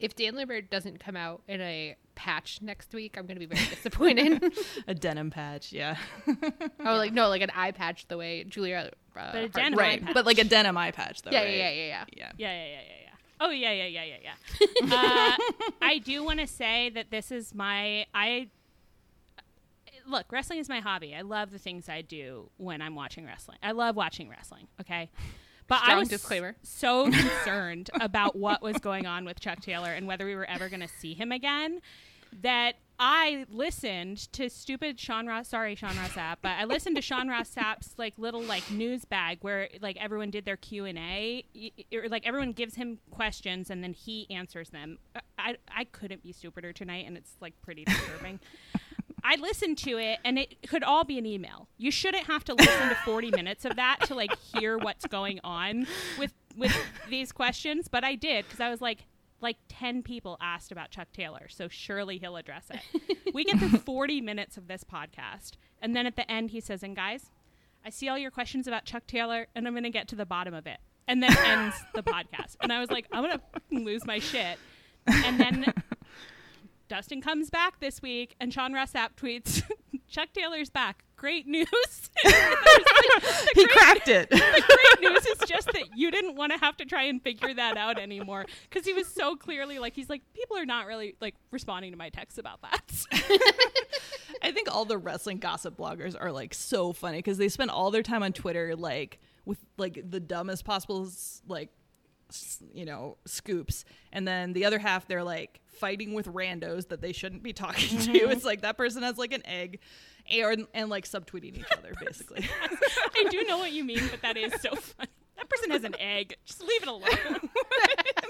If 0.00 0.14
Dan 0.14 0.36
Lambert 0.36 0.70
doesn't 0.70 1.00
come 1.00 1.16
out 1.16 1.42
in 1.48 1.60
a 1.60 1.96
patch 2.14 2.60
next 2.62 2.92
week, 2.94 3.16
I'm 3.18 3.26
going 3.26 3.38
to 3.38 3.44
be 3.44 3.52
very 3.52 3.66
disappointed. 3.68 4.52
A 4.86 4.94
denim 4.94 5.30
patch, 5.30 5.72
yeah. 5.72 5.96
oh, 6.28 6.96
like 6.96 7.12
no, 7.12 7.28
like 7.28 7.42
an 7.42 7.50
eye 7.54 7.72
patch, 7.72 8.06
the 8.06 8.16
way 8.16 8.44
Julia. 8.44 8.92
Uh, 9.16 9.32
But 9.32 9.34
a 9.34 9.40
Hart- 9.40 9.52
denim 9.54 9.78
right. 9.78 10.00
eye 10.00 10.04
patch. 10.04 10.14
But 10.14 10.26
like 10.26 10.38
a 10.38 10.44
denim 10.44 10.76
eye 10.76 10.92
patch, 10.92 11.22
though. 11.22 11.32
Yeah, 11.32 11.42
right? 11.42 11.56
yeah, 11.56 11.70
yeah, 11.70 11.70
yeah, 11.70 11.86
yeah. 11.88 12.04
Yeah. 12.16 12.32
Yeah, 12.38 12.52
yeah, 12.52 12.64
yeah, 12.64 12.80
yeah, 12.80 12.94
yeah. 13.02 13.08
Oh 13.40 13.50
yeah, 13.50 13.72
yeah, 13.72 13.86
yeah, 13.86 14.04
yeah, 14.04 14.16
yeah. 14.22 14.94
uh, 14.94 15.36
I 15.80 15.98
do 15.98 16.24
want 16.24 16.40
to 16.40 16.46
say 16.46 16.90
that 16.90 17.10
this 17.10 17.30
is 17.30 17.54
my 17.54 18.06
I 18.12 18.48
look. 20.08 20.30
Wrestling 20.30 20.58
is 20.58 20.68
my 20.68 20.80
hobby. 20.80 21.14
I 21.14 21.22
love 21.22 21.50
the 21.50 21.58
things 21.58 21.88
I 21.88 22.02
do 22.02 22.50
when 22.56 22.82
I'm 22.82 22.94
watching 22.94 23.26
wrestling. 23.26 23.58
I 23.62 23.72
love 23.72 23.96
watching 23.96 24.28
wrestling. 24.28 24.68
Okay. 24.80 25.10
But 25.66 25.80
I 25.84 25.96
was 25.96 26.08
disclaimer. 26.08 26.56
so 26.62 27.04
concerned 27.10 27.90
about 28.00 28.34
what 28.34 28.62
was 28.62 28.78
going 28.78 29.06
on 29.06 29.24
with 29.24 29.38
Chuck 29.38 29.60
Taylor 29.60 29.92
and 29.92 30.06
whether 30.06 30.24
we 30.24 30.34
were 30.34 30.48
ever 30.48 30.68
going 30.70 30.80
to 30.80 30.88
see 30.88 31.12
him 31.12 31.30
again 31.30 31.80
that 32.42 32.76
I 32.98 33.46
listened 33.50 34.32
to 34.32 34.50
stupid 34.50 34.98
Sean 34.98 35.26
Ross. 35.26 35.48
Sorry, 35.48 35.74
Sean 35.76 35.96
Ross 35.96 36.10
Sapp, 36.10 36.36
but 36.42 36.52
I 36.58 36.64
listened 36.64 36.96
to 36.96 37.02
Sean 37.02 37.28
Ross 37.28 37.48
Sapp's 37.48 37.94
like 37.96 38.14
little 38.18 38.42
like 38.42 38.70
news 38.70 39.04
bag 39.04 39.38
where 39.42 39.68
like 39.80 39.96
everyone 40.02 40.30
did 40.30 40.44
their 40.44 40.56
Q 40.56 40.84
and 40.84 40.98
A, 40.98 41.44
or 41.94 42.08
like 42.08 42.26
everyone 42.26 42.52
gives 42.52 42.74
him 42.74 42.98
questions 43.10 43.70
and 43.70 43.84
then 43.84 43.92
he 43.92 44.28
answers 44.30 44.70
them. 44.70 44.98
I 45.38 45.56
I 45.70 45.84
couldn't 45.84 46.22
be 46.22 46.32
stupider 46.32 46.72
tonight, 46.72 47.06
and 47.06 47.16
it's 47.16 47.36
like 47.40 47.54
pretty 47.62 47.84
disturbing. 47.84 48.40
I 49.28 49.36
listened 49.36 49.76
to 49.78 49.98
it, 49.98 50.20
and 50.24 50.38
it 50.38 50.66
could 50.66 50.82
all 50.82 51.04
be 51.04 51.18
an 51.18 51.26
email. 51.26 51.68
You 51.76 51.90
shouldn't 51.90 52.24
have 52.28 52.44
to 52.44 52.54
listen 52.54 52.88
to 52.88 52.94
forty 53.04 53.30
minutes 53.30 53.66
of 53.66 53.76
that 53.76 53.98
to 54.06 54.14
like 54.14 54.34
hear 54.38 54.78
what's 54.78 55.06
going 55.06 55.38
on 55.44 55.86
with 56.18 56.32
with 56.56 56.74
these 57.10 57.30
questions, 57.30 57.88
but 57.88 58.04
I 58.04 58.14
did 58.14 58.46
because 58.46 58.60
I 58.60 58.70
was 58.70 58.80
like, 58.80 59.04
like 59.40 59.56
10 59.68 60.02
people 60.02 60.36
asked 60.40 60.72
about 60.72 60.90
Chuck 60.90 61.08
Taylor, 61.12 61.46
so 61.48 61.68
surely 61.68 62.18
he'll 62.18 62.36
address 62.36 62.68
it. 62.70 63.34
we 63.34 63.44
get 63.44 63.58
through 63.58 63.78
40 63.78 64.20
minutes 64.20 64.56
of 64.56 64.66
this 64.66 64.82
podcast, 64.82 65.52
and 65.80 65.94
then 65.94 66.06
at 66.06 66.16
the 66.16 66.28
end, 66.30 66.50
he 66.50 66.60
says, 66.60 66.82
And 66.82 66.96
guys, 66.96 67.30
I 67.84 67.90
see 67.90 68.08
all 68.08 68.18
your 68.18 68.30
questions 68.30 68.66
about 68.66 68.84
Chuck 68.86 69.06
Taylor, 69.06 69.46
and 69.54 69.66
I'm 69.66 69.74
going 69.74 69.84
to 69.84 69.90
get 69.90 70.08
to 70.08 70.16
the 70.16 70.26
bottom 70.26 70.54
of 70.54 70.66
it. 70.66 70.78
And 71.06 71.22
then 71.22 71.34
ends 71.38 71.76
the 71.94 72.02
podcast. 72.02 72.56
And 72.60 72.70
I 72.70 72.80
was 72.80 72.90
like, 72.90 73.06
I'm 73.12 73.24
going 73.24 73.38
to 73.38 73.84
lose 73.84 74.04
my 74.04 74.18
shit. 74.18 74.58
And 75.06 75.40
then 75.40 75.72
Dustin 76.88 77.20
comes 77.20 77.50
back 77.50 77.80
this 77.80 78.00
week, 78.02 78.34
and 78.40 78.52
Sean 78.52 78.72
Ross 78.72 78.92
Sapp 78.92 79.10
tweets, 79.16 79.62
Chuck 80.08 80.28
Taylor's 80.32 80.70
back. 80.70 81.04
Great 81.16 81.46
news. 81.46 81.66
He 83.54 83.66
cracked 83.66 84.08
it. 84.08 84.30
the 84.30 84.36
great 84.38 85.10
news 85.10 85.26
is 85.26 85.38
just 85.48 85.66
that 85.72 85.96
you 85.96 86.10
didn't 86.10 86.36
want 86.36 86.52
to 86.52 86.58
have 86.58 86.76
to 86.76 86.84
try 86.84 87.04
and 87.04 87.20
figure 87.20 87.52
that 87.52 87.76
out 87.76 87.98
anymore 87.98 88.46
because 88.68 88.84
he 88.84 88.92
was 88.92 89.08
so 89.08 89.34
clearly 89.34 89.78
like 89.78 89.94
he's 89.94 90.08
like 90.08 90.22
people 90.32 90.56
are 90.56 90.66
not 90.66 90.86
really 90.86 91.16
like 91.20 91.34
responding 91.50 91.90
to 91.90 91.96
my 91.98 92.08
texts 92.10 92.38
about 92.38 92.60
that. 92.62 93.06
I 94.42 94.52
think 94.52 94.72
all 94.72 94.84
the 94.84 94.98
wrestling 94.98 95.38
gossip 95.38 95.76
bloggers 95.76 96.14
are 96.18 96.30
like 96.30 96.54
so 96.54 96.92
funny 96.92 97.18
because 97.18 97.38
they 97.38 97.48
spend 97.48 97.70
all 97.70 97.90
their 97.90 98.02
time 98.02 98.22
on 98.22 98.32
Twitter 98.32 98.76
like 98.76 99.18
with 99.44 99.58
like 99.76 100.00
the 100.08 100.20
dumbest 100.20 100.64
possible 100.64 101.08
like 101.48 101.70
you 102.72 102.84
know 102.84 103.16
scoops, 103.26 103.84
and 104.12 104.26
then 104.26 104.52
the 104.52 104.64
other 104.64 104.78
half 104.78 105.06
they're 105.06 105.24
like 105.24 105.60
fighting 105.66 106.14
with 106.14 106.26
randos 106.26 106.88
that 106.88 107.00
they 107.00 107.12
shouldn't 107.12 107.42
be 107.42 107.52
talking 107.52 107.98
to. 107.98 108.12
Mm-hmm. 108.12 108.30
It's 108.30 108.44
like 108.44 108.62
that 108.62 108.76
person 108.76 109.02
has 109.02 109.16
like 109.18 109.32
an 109.32 109.46
egg, 109.46 109.80
and, 110.30 110.66
and 110.74 110.90
like 110.90 111.06
subtweeting 111.06 111.58
each 111.58 111.72
other 111.76 111.92
basically. 112.04 112.44
I 113.14 113.28
do 113.30 113.44
know 113.44 113.58
what 113.58 113.72
you 113.72 113.84
mean, 113.84 114.02
but 114.10 114.22
that 114.22 114.36
is 114.36 114.52
so 114.60 114.74
funny. 114.74 115.10
That 115.36 115.48
person 115.48 115.70
has 115.70 115.84
an 115.84 115.94
egg. 116.00 116.34
Just 116.44 116.60
leave 116.60 116.82
it 116.82 116.88
alone. 116.88 117.02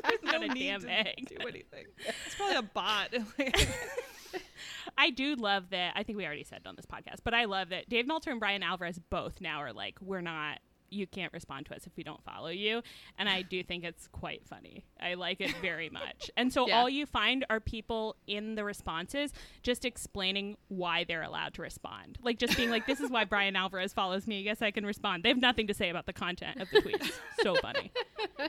There's 0.08 0.22
not 0.22 0.42
a 0.42 0.48
damn 0.48 0.86
egg. 0.86 1.28
do 1.28 1.36
anything. 1.40 1.84
It's 2.26 2.34
probably 2.36 2.56
a 2.56 2.62
bot. 2.62 3.14
I 4.98 5.10
do 5.10 5.34
love 5.36 5.70
that. 5.70 5.92
I 5.96 6.02
think 6.02 6.18
we 6.18 6.26
already 6.26 6.44
said 6.44 6.60
it 6.64 6.68
on 6.68 6.76
this 6.76 6.86
podcast, 6.86 7.20
but 7.24 7.32
I 7.32 7.46
love 7.46 7.70
that 7.70 7.88
Dave 7.88 8.06
Meltzer 8.06 8.30
and 8.30 8.40
Bryan 8.40 8.62
Alvarez 8.62 8.98
both 9.10 9.40
now 9.40 9.58
are 9.60 9.72
like, 9.72 9.96
we're 10.00 10.20
not. 10.20 10.58
You 10.90 11.06
can't 11.06 11.32
respond 11.32 11.66
to 11.66 11.74
us 11.76 11.86
if 11.86 11.92
we 11.96 12.02
don't 12.02 12.22
follow 12.24 12.48
you, 12.48 12.82
and 13.18 13.28
I 13.28 13.42
do 13.42 13.62
think 13.62 13.84
it's 13.84 14.08
quite 14.08 14.46
funny. 14.46 14.84
I 15.00 15.14
like 15.14 15.40
it 15.40 15.54
very 15.62 15.88
much, 16.00 16.30
and 16.36 16.52
so 16.52 16.66
Yeah. 16.68 16.78
all 16.80 16.88
you 16.88 17.06
find 17.06 17.44
are 17.50 17.60
people 17.60 18.16
in 18.26 18.54
the 18.54 18.64
responses 18.64 19.32
just 19.62 19.84
explaining 19.84 20.56
why 20.68 21.04
they're 21.04 21.22
allowed 21.22 21.54
to 21.54 21.62
respond, 21.62 22.18
like 22.22 22.38
just 22.38 22.56
being 22.56 22.70
like, 22.70 22.86
"This 22.86 23.00
is 23.00 23.10
why 23.10 23.24
Bryan 23.32 23.56
Alvarez 23.56 23.92
follows 23.92 24.26
me. 24.26 24.40
Yes, 24.42 24.62
I 24.62 24.70
can 24.70 24.84
respond." 24.86 25.22
They 25.22 25.28
have 25.28 25.40
nothing 25.40 25.66
to 25.68 25.74
say 25.74 25.90
about 25.90 26.06
the 26.06 26.12
content 26.12 26.60
of 26.60 26.68
the 26.70 26.80
tweets. 26.80 27.12
so 27.42 27.54
funny. 27.56 27.90
Uh, 28.38 28.46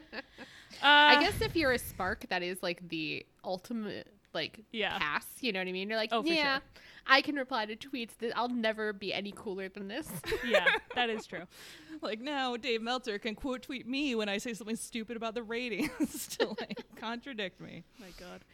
I 0.82 1.19
guess 1.21 1.41
if 1.41 1.56
you're 1.56 1.71
a 1.73 1.80
spark, 1.80 2.25
that 2.30 2.43
is 2.43 2.62
like 2.63 2.88
the 2.88 3.25
ultimate 3.43 4.08
like 4.34 4.60
Yeah. 4.71 4.97
pass. 4.99 5.25
You 5.41 5.52
know 5.52 5.60
what 5.60 5.67
I 5.67 5.71
mean? 5.71 5.89
You're 5.89 5.97
like, 5.97 6.10
Oh, 6.13 6.21
for 6.21 6.30
yeah, 6.30 6.60
sure. 6.60 6.63
I 7.10 7.22
can 7.22 7.36
reply 7.36 7.65
to 7.65 7.76
tweets 7.76 8.15
that 8.19 8.38
I'll 8.38 8.48
never 8.50 8.93
be 8.93 9.13
any 9.13 9.34
cooler 9.36 9.67
than 9.67 9.88
this. 9.88 10.08
yeah, 10.48 10.65
that 10.95 11.10
is 11.10 11.26
true. 11.26 11.43
like 12.02 12.22
now 12.22 12.56
Dave 12.56 12.82
Meltzer 12.82 13.17
can 13.19 13.36
quote 13.36 13.63
tweet 13.63 13.88
me 13.88 14.15
when 14.15 14.30
I 14.30 14.38
say 14.38 14.54
something 14.54 14.76
stupid 14.76 15.17
about 15.17 15.34
the 15.34 15.43
ratings 15.43 16.28
to 16.39 16.48
like 16.60 16.84
Contradict 16.95 17.60
me. 17.60 17.84
my 18.00 18.08
god. 18.19 18.45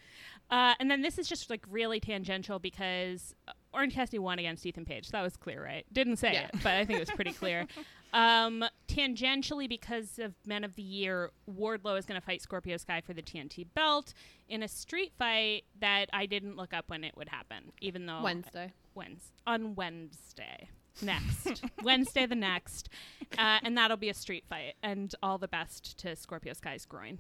Uh, 0.50 0.76
and 0.80 0.90
then 0.92 1.02
this 1.02 1.18
is 1.18 1.28
just 1.28 1.50
like 1.50 1.66
really 1.70 2.00
tangential 2.00 2.60
because 2.60 3.34
uh, 3.48 3.52
Orange 3.74 3.96
Cassidy 3.96 4.20
won 4.20 4.38
against 4.40 4.64
Ethan 4.66 4.86
Page. 4.86 5.10
That 5.10 5.24
was 5.24 5.36
clear, 5.36 5.64
right? 5.64 5.86
Didn't 5.92 6.18
say 6.18 6.34
Yeah. 6.34 6.46
it, 6.46 6.52
but 6.64 6.74
I 6.74 6.86
think 6.86 6.98
it 6.98 7.02
was 7.02 7.10
pretty 7.10 7.34
clear. 7.34 7.66
Um, 8.14 8.64
tangentially, 8.88 9.68
because 9.68 10.20
of 10.20 10.34
Men 10.46 10.64
of 10.64 10.76
the 10.76 10.82
Year, 10.82 11.32
Wardlow 11.50 11.98
is 12.00 12.06
going 12.06 12.20
to 12.20 12.26
fight 12.26 12.42
Scorpio 12.42 12.78
Sky 12.78 13.02
for 13.02 13.14
the 13.14 13.22
TNT 13.22 13.68
belt 13.74 14.14
in 14.48 14.64
a 14.64 14.68
street 14.68 15.12
fight 15.18 15.64
that 15.82 16.06
I 16.14 16.26
didn't 16.26 16.56
look 16.56 16.74
up 16.74 16.86
when 16.88 17.04
it 17.04 17.16
would 17.18 17.30
happen, 17.30 17.72
even 17.82 18.06
though 18.06 18.22
Wednesday. 18.22 18.72
Wednesday 18.94 19.32
on 19.46 19.76
Wednesday 19.76 20.70
next 21.02 21.64
Wednesday 21.84 22.26
the 22.26 22.36
next, 22.36 22.90
uh, 23.38 23.60
and 23.64 23.78
that'll 23.78 23.98
be 23.98 24.10
a 24.10 24.14
street 24.14 24.46
fight. 24.50 24.76
And 24.84 25.14
all 25.22 25.38
the 25.38 25.48
best 25.48 25.98
to 26.00 26.16
Scorpio 26.16 26.54
Sky's 26.54 26.86
groin. 26.86 27.20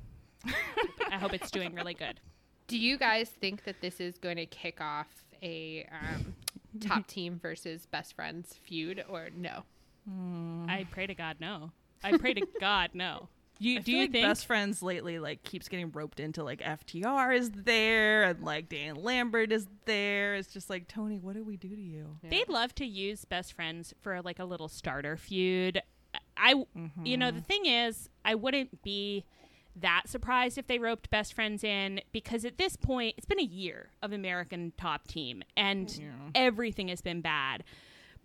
I 1.11 1.17
hope 1.17 1.33
it's 1.33 1.51
doing 1.51 1.73
really 1.73 1.93
good. 1.93 2.19
Do 2.67 2.77
you 2.77 2.97
guys 2.97 3.29
think 3.29 3.63
that 3.65 3.81
this 3.81 3.99
is 3.99 4.17
going 4.17 4.37
to 4.37 4.45
kick 4.45 4.81
off 4.81 5.07
a 5.41 5.87
um, 5.91 6.35
top 6.79 7.07
team 7.07 7.39
versus 7.41 7.85
best 7.85 8.15
friends 8.15 8.59
feud 8.63 9.03
or 9.09 9.29
no? 9.35 9.63
Hmm. 10.07 10.65
I 10.69 10.85
pray 10.89 11.07
to 11.07 11.15
God 11.15 11.37
no. 11.39 11.71
I 12.03 12.17
pray 12.17 12.33
to 12.33 12.47
God 12.59 12.91
no. 12.93 13.29
You 13.59 13.77
I 13.77 13.81
do 13.81 13.91
you 13.93 14.01
like 14.01 14.11
think 14.11 14.25
best 14.25 14.45
friends 14.45 14.81
lately 14.83 15.17
like 15.17 15.43
keeps 15.43 15.69
getting 15.69 15.89
roped 15.91 16.19
into 16.19 16.43
like 16.43 16.59
FTR 16.61 17.37
is 17.37 17.51
there 17.51 18.23
and 18.23 18.43
like 18.43 18.67
Dan 18.67 18.95
Lambert 18.95 19.51
is 19.51 19.67
there. 19.85 20.35
It's 20.35 20.51
just 20.51 20.69
like 20.69 20.87
Tony, 20.87 21.19
what 21.19 21.35
did 21.35 21.45
we 21.45 21.55
do 21.55 21.69
to 21.69 21.81
you? 21.81 22.17
they'd 22.23 22.49
love 22.49 22.75
to 22.75 22.85
use 22.85 23.23
best 23.23 23.53
friends 23.53 23.93
for 24.01 24.21
like 24.21 24.39
a 24.39 24.45
little 24.45 24.67
starter 24.67 25.15
feud? 25.15 25.81
I 26.37 26.65
you 27.03 27.17
know 27.17 27.31
the 27.31 27.37
mm-hmm. 27.37 27.45
thing 27.45 27.65
is 27.65 28.09
I 28.25 28.35
wouldn't 28.35 28.83
be 28.83 29.23
that 29.77 30.03
surprised 30.07 30.57
if 30.57 30.67
they 30.67 30.79
roped 30.79 31.09
best 31.09 31.33
friends 31.33 31.63
in 31.63 32.01
because 32.11 32.45
at 32.45 32.57
this 32.57 32.75
point 32.75 33.15
it's 33.17 33.25
been 33.25 33.39
a 33.39 33.43
year 33.43 33.89
of 34.01 34.11
American 34.11 34.73
top 34.77 35.07
team 35.07 35.43
and 35.55 35.99
everything 36.33 36.89
has 36.89 37.01
been 37.01 37.21
bad. 37.21 37.63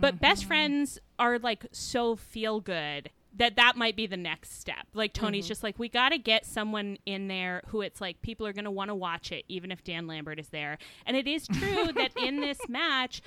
But 0.01 0.15
mm-hmm. 0.15 0.23
best 0.23 0.45
friends 0.45 0.99
are 1.19 1.39
like 1.39 1.67
so 1.73 2.17
feel 2.17 2.61
good 2.61 3.11
that 3.37 3.57
that 3.57 3.77
might 3.77 3.97
be 3.97 4.07
the 4.07 4.17
next 4.17 4.61
step. 4.61 4.87
Like 4.93 5.13
Tony's 5.13 5.45
mm-hmm. 5.45 5.49
just 5.49 5.63
like 5.63 5.79
we 5.79 5.89
got 5.89 6.09
to 6.11 6.19
get 6.19 6.45
someone 6.45 6.99
in 7.07 7.29
there 7.29 7.63
who 7.69 7.81
it's 7.81 8.01
like 8.01 8.21
people 8.23 8.47
are 8.47 8.53
going 8.53 8.65
to 8.65 8.71
want 8.71 8.89
to 8.89 8.95
watch 8.95 9.31
it 9.31 9.45
even 9.49 9.71
if 9.71 9.85
Dan 9.85 10.07
Lambert 10.07 10.41
is 10.41 10.49
there. 10.49 10.79
And 11.07 11.17
it 11.17 11.29
is 11.29 11.47
true 11.47 11.93
that 11.95 12.11
in 12.17 12.41
this 12.41 12.59
match 12.69 13.23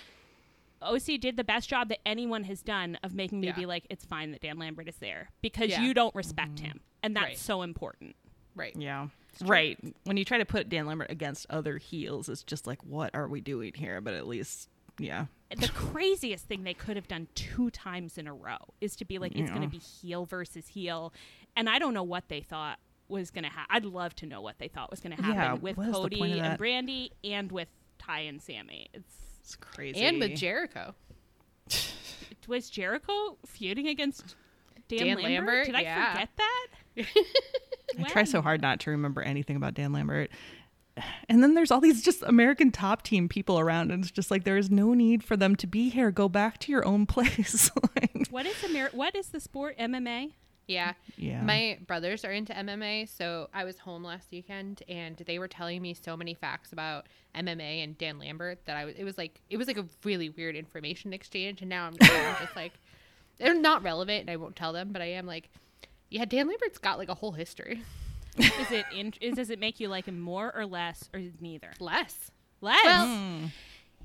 OC 0.81 1.21
did 1.21 1.37
the 1.37 1.43
best 1.45 1.69
job 1.69 1.87
that 1.89 1.99
anyone 2.05 2.43
has 2.43 2.61
done 2.61 2.97
of 3.03 3.13
making 3.13 3.39
me 3.39 3.47
Yeah. 3.47 3.53
be 3.53 3.65
like 3.65 3.87
it's 3.89 4.03
fine 4.03 4.31
that 4.31 4.41
Dan 4.41 4.57
Lambert 4.57 4.89
is 4.89 4.97
there 4.97 5.29
because 5.41 5.69
Yeah. 5.69 5.81
you 5.81 5.93
don't 5.93 6.13
respect 6.15 6.55
mm-hmm. 6.55 6.65
him. 6.65 6.79
And 7.01 7.15
that's 7.15 7.25
Right. 7.25 7.37
so 7.37 7.61
important. 7.61 8.15
Right. 8.55 8.75
Yeah. 8.75 9.07
Right. 9.41 9.79
When 10.03 10.17
you 10.17 10.25
try 10.25 10.37
to 10.37 10.45
put 10.45 10.69
Dan 10.69 10.85
Lambert 10.85 11.09
against 11.09 11.47
other 11.49 11.77
heels, 11.77 12.29
it's 12.29 12.43
just 12.43 12.67
like, 12.67 12.83
what 12.83 13.15
are 13.15 13.27
we 13.27 13.41
doing 13.41 13.73
here? 13.73 13.99
But 13.99 14.13
at 14.13 14.27
least, 14.27 14.69
yeah. 14.99 15.25
the 15.57 15.69
craziest 15.69 16.45
thing 16.45 16.63
they 16.63 16.73
could 16.73 16.95
have 16.95 17.07
done 17.07 17.27
two 17.35 17.69
times 17.69 18.17
in 18.17 18.27
a 18.27 18.33
row 18.33 18.57
is 18.81 18.95
to 18.97 19.05
be 19.05 19.17
like 19.19 19.35
it's 19.35 19.49
going 19.49 19.61
to 19.61 19.67
be 19.67 19.77
heel 19.77 20.25
versus 20.25 20.67
heel 20.67 21.13
and 21.55 21.69
i 21.69 21.77
don't 21.79 21.93
know 21.93 22.03
what 22.03 22.27
they 22.29 22.41
thought 22.41 22.79
was 23.07 23.29
going 23.31 23.43
to 23.43 23.49
happen 23.49 23.67
i'd 23.75 23.85
love 23.85 24.15
to 24.15 24.25
know 24.25 24.41
what 24.41 24.57
they 24.59 24.67
thought 24.67 24.89
was 24.89 24.99
going 24.99 25.15
to 25.15 25.21
happen 25.21 25.37
Yeah, 25.39 25.53
with 25.53 25.77
what 25.77 25.87
is 25.87 25.93
the 25.93 25.99
point 26.01 26.33
cody 26.33 26.39
and 26.39 26.59
brandi 26.59 27.09
and 27.23 27.51
with 27.51 27.67
ty 27.99 28.21
and 28.21 28.41
sammy 28.41 28.87
it's 28.93 29.15
It's 29.41 29.55
crazy. 29.55 30.01
And 30.01 30.19
with 30.19 30.35
Jericho. 30.35 30.95
was 32.47 32.69
jericho 32.69 33.37
feuding 33.45 33.87
against 33.87 34.35
dan, 34.87 34.99
Dan 34.99 35.07
lambert? 35.17 35.23
Lambert? 35.23 35.65
did 35.67 35.75
i 35.75 35.81
Yeah. 35.81 36.11
forget 36.13 36.29
that 36.37 36.67
I 37.99 38.03
try 38.09 38.23
so 38.23 38.41
hard 38.41 38.61
not 38.61 38.79
to 38.81 38.91
remember 38.91 39.21
anything 39.21 39.55
about 39.55 39.73
Dan 39.75 39.93
Lambert. 39.93 40.31
And 41.27 41.41
then 41.41 41.55
there's 41.55 41.71
all 41.71 41.81
these 41.81 42.03
just 42.03 42.21
American 42.23 42.69
top 42.71 43.01
team 43.01 43.27
people 43.27 43.59
around, 43.59 43.91
and 43.91 44.03
it's 44.03 44.11
just 44.11 44.29
like 44.29 44.43
there 44.43 44.57
is 44.57 44.69
no 44.69 44.93
need 44.93 45.23
for 45.23 45.35
them 45.35 45.55
to 45.55 45.65
be 45.65 45.89
here. 45.89 46.11
Go 46.11 46.29
back 46.29 46.59
to 46.59 46.71
your 46.71 46.85
own 46.85 47.05
place. 47.07 47.71
like, 47.95 48.27
what 48.29 48.45
is 48.45 48.55
Amer- 48.63 48.89
what 48.91 49.15
is 49.15 49.29
the 49.29 49.39
sport 49.39 49.75
mma 49.79 50.31
Yeah. 50.67 50.93
yeah. 51.17 51.41
My 51.41 51.79
brothers 51.87 52.23
are 52.23 52.31
into 52.31 52.53
MMA, 52.53 53.09
so 53.09 53.49
I 53.53 53.63
was 53.63 53.79
home 53.79 54.03
last 54.03 54.29
weekend 54.31 54.83
and 54.87 55.17
they 55.17 55.39
were 55.39 55.47
telling 55.47 55.81
me 55.81 55.93
so 55.95 56.15
many 56.15 56.35
facts 56.35 56.71
about 56.71 57.07
MMA 57.35 57.83
and 57.83 57.97
Dan 57.97 58.19
Lambert 58.19 58.63
that 58.65 58.77
I 58.77 58.85
was 58.85 58.93
it 58.95 59.03
was 59.03 59.17
like 59.17 59.41
it 59.49 59.57
was 59.57 59.65
like 59.67 59.77
a 59.77 59.85
really 60.03 60.29
weird 60.29 60.55
information 60.55 61.11
exchange 61.11 61.61
and 61.61 61.69
now 61.69 61.87
I'm 61.87 61.97
just, 61.97 62.11
I'm 62.11 62.35
just 62.45 62.55
like 62.55 62.73
they're 63.39 63.59
not 63.59 63.81
relevant 63.83 64.21
and 64.21 64.29
I 64.29 64.35
won't 64.35 64.55
tell 64.55 64.73
them, 64.73 64.91
but 64.91 65.01
I 65.01 65.05
am 65.13 65.25
like 65.25 65.49
yeah, 66.11 66.25
Dan 66.25 66.47
Lambert's 66.47 66.77
got 66.77 66.99
like 66.99 67.09
a 67.09 67.15
whole 67.15 67.31
history. 67.31 67.81
Is 68.37 68.71
it 68.71 68.85
in- 68.95 69.13
is, 69.21 69.35
does 69.35 69.49
it 69.49 69.59
make 69.59 69.79
you 69.79 69.87
like 69.87 70.05
him 70.05 70.19
more 70.19 70.53
or 70.55 70.65
less 70.65 71.09
or 71.13 71.21
neither 71.41 71.71
Less. 71.79 72.31
less 72.61 72.83
Well, 72.83 73.05
Hmm. 73.07 73.45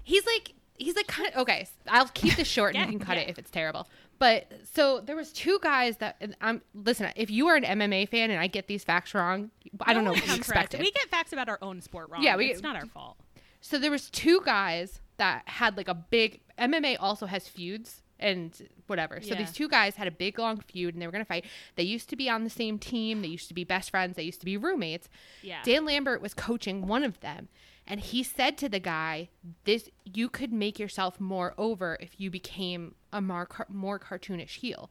he's 0.05 0.25
like 0.27 0.55
he's 0.77 0.95
like 0.95 1.07
kind 1.09 1.29
of 1.35 1.41
okay 1.43 1.67
i'll 1.89 2.07
keep 2.09 2.37
this 2.37 2.47
short 2.47 2.75
and 2.75 2.77
Yeah, 2.85 2.87
you 2.93 2.99
can 2.99 3.05
cut 3.07 3.17
yeah. 3.17 3.25
it 3.25 3.31
if 3.31 3.39
it's 3.39 3.51
terrible 3.51 3.89
but 4.21 4.47
so 4.73 5.01
there 5.01 5.17
was 5.17 5.33
two 5.33 5.59
guys 5.61 5.97
that 5.97 6.23
i'm 6.41 6.63
listen 6.73 7.11
if 7.17 7.31
you 7.33 7.49
are 7.49 7.57
an 7.57 7.65
mma 7.65 8.09
fan 8.09 8.31
and 8.31 8.39
i 8.41 8.47
get 8.47 8.69
these 8.69 8.85
facts 8.85 9.13
wrong 9.13 9.51
i 9.83 9.93
don't 9.93 10.05
know 10.05 10.11
what 10.13 10.21
you 10.21 10.27
come 10.29 10.37
for 10.37 10.55
us. 10.57 10.63
expected 10.65 10.81
we 10.81 10.93
get 10.93 11.09
facts 11.11 11.33
about 11.33 11.49
our 11.49 11.59
own 11.63 11.81
sport 11.81 12.09
wrong 12.11 12.23
Yeah, 12.23 12.37
we 12.37 12.47
it's 12.47 12.63
not 12.63 12.77
our 12.77 12.87
fault 12.87 13.17
so 13.61 13.77
there 13.77 13.91
was 13.91 14.09
two 14.11 14.41
guys 14.45 15.01
that 15.17 15.43
had 15.49 15.77
like 15.77 15.89
a 15.89 15.95
big 15.95 16.41
mma 16.57 16.97
also 17.01 17.27
has 17.27 17.49
feuds 17.49 18.03
and 18.21 18.69
whatever 18.87 19.21
so 19.21 19.29
Yeah. 19.29 19.39
these 19.39 19.53
two 19.53 19.69
guys 19.69 19.97
had 19.97 20.09
a 20.09 20.11
big 20.11 20.39
long 20.39 20.61
feud 20.61 20.95
and 20.95 21.01
they 21.03 21.07
were 21.07 21.13
gonna 21.13 21.25
fight 21.25 21.45
they 21.77 21.83
used 21.85 22.09
to 22.11 22.17
be 22.17 22.29
on 22.29 22.45
the 22.45 22.51
same 22.51 22.79
team 22.79 23.23
they 23.23 23.29
used 23.29 23.49
to 23.49 23.55
be 23.55 23.65
best 23.65 23.91
friends 23.91 24.17
they 24.17 24.23
used 24.23 24.41
to 24.41 24.47
be 24.47 24.57
roommates 24.57 25.09
Yeah. 25.43 25.63
dan 25.63 25.85
lambert 25.85 26.21
was 26.21 26.35
coaching 26.35 26.87
one 26.87 27.05
of 27.05 27.21
them 27.21 27.49
and 27.87 28.01
he 28.01 28.23
said 28.23 28.59
to 28.59 28.69
the 28.69 28.81
guy 28.81 29.29
this 29.65 29.89
you 30.05 30.29
could 30.29 30.53
make 30.53 30.79
yourself 30.79 31.21
more 31.21 31.55
over 31.57 31.97
if 32.01 32.21
you 32.21 32.31
became 32.31 32.95
a 33.13 33.21
more, 33.21 33.49
more 33.69 33.99
cartoonish 33.99 34.57
heel 34.61 34.91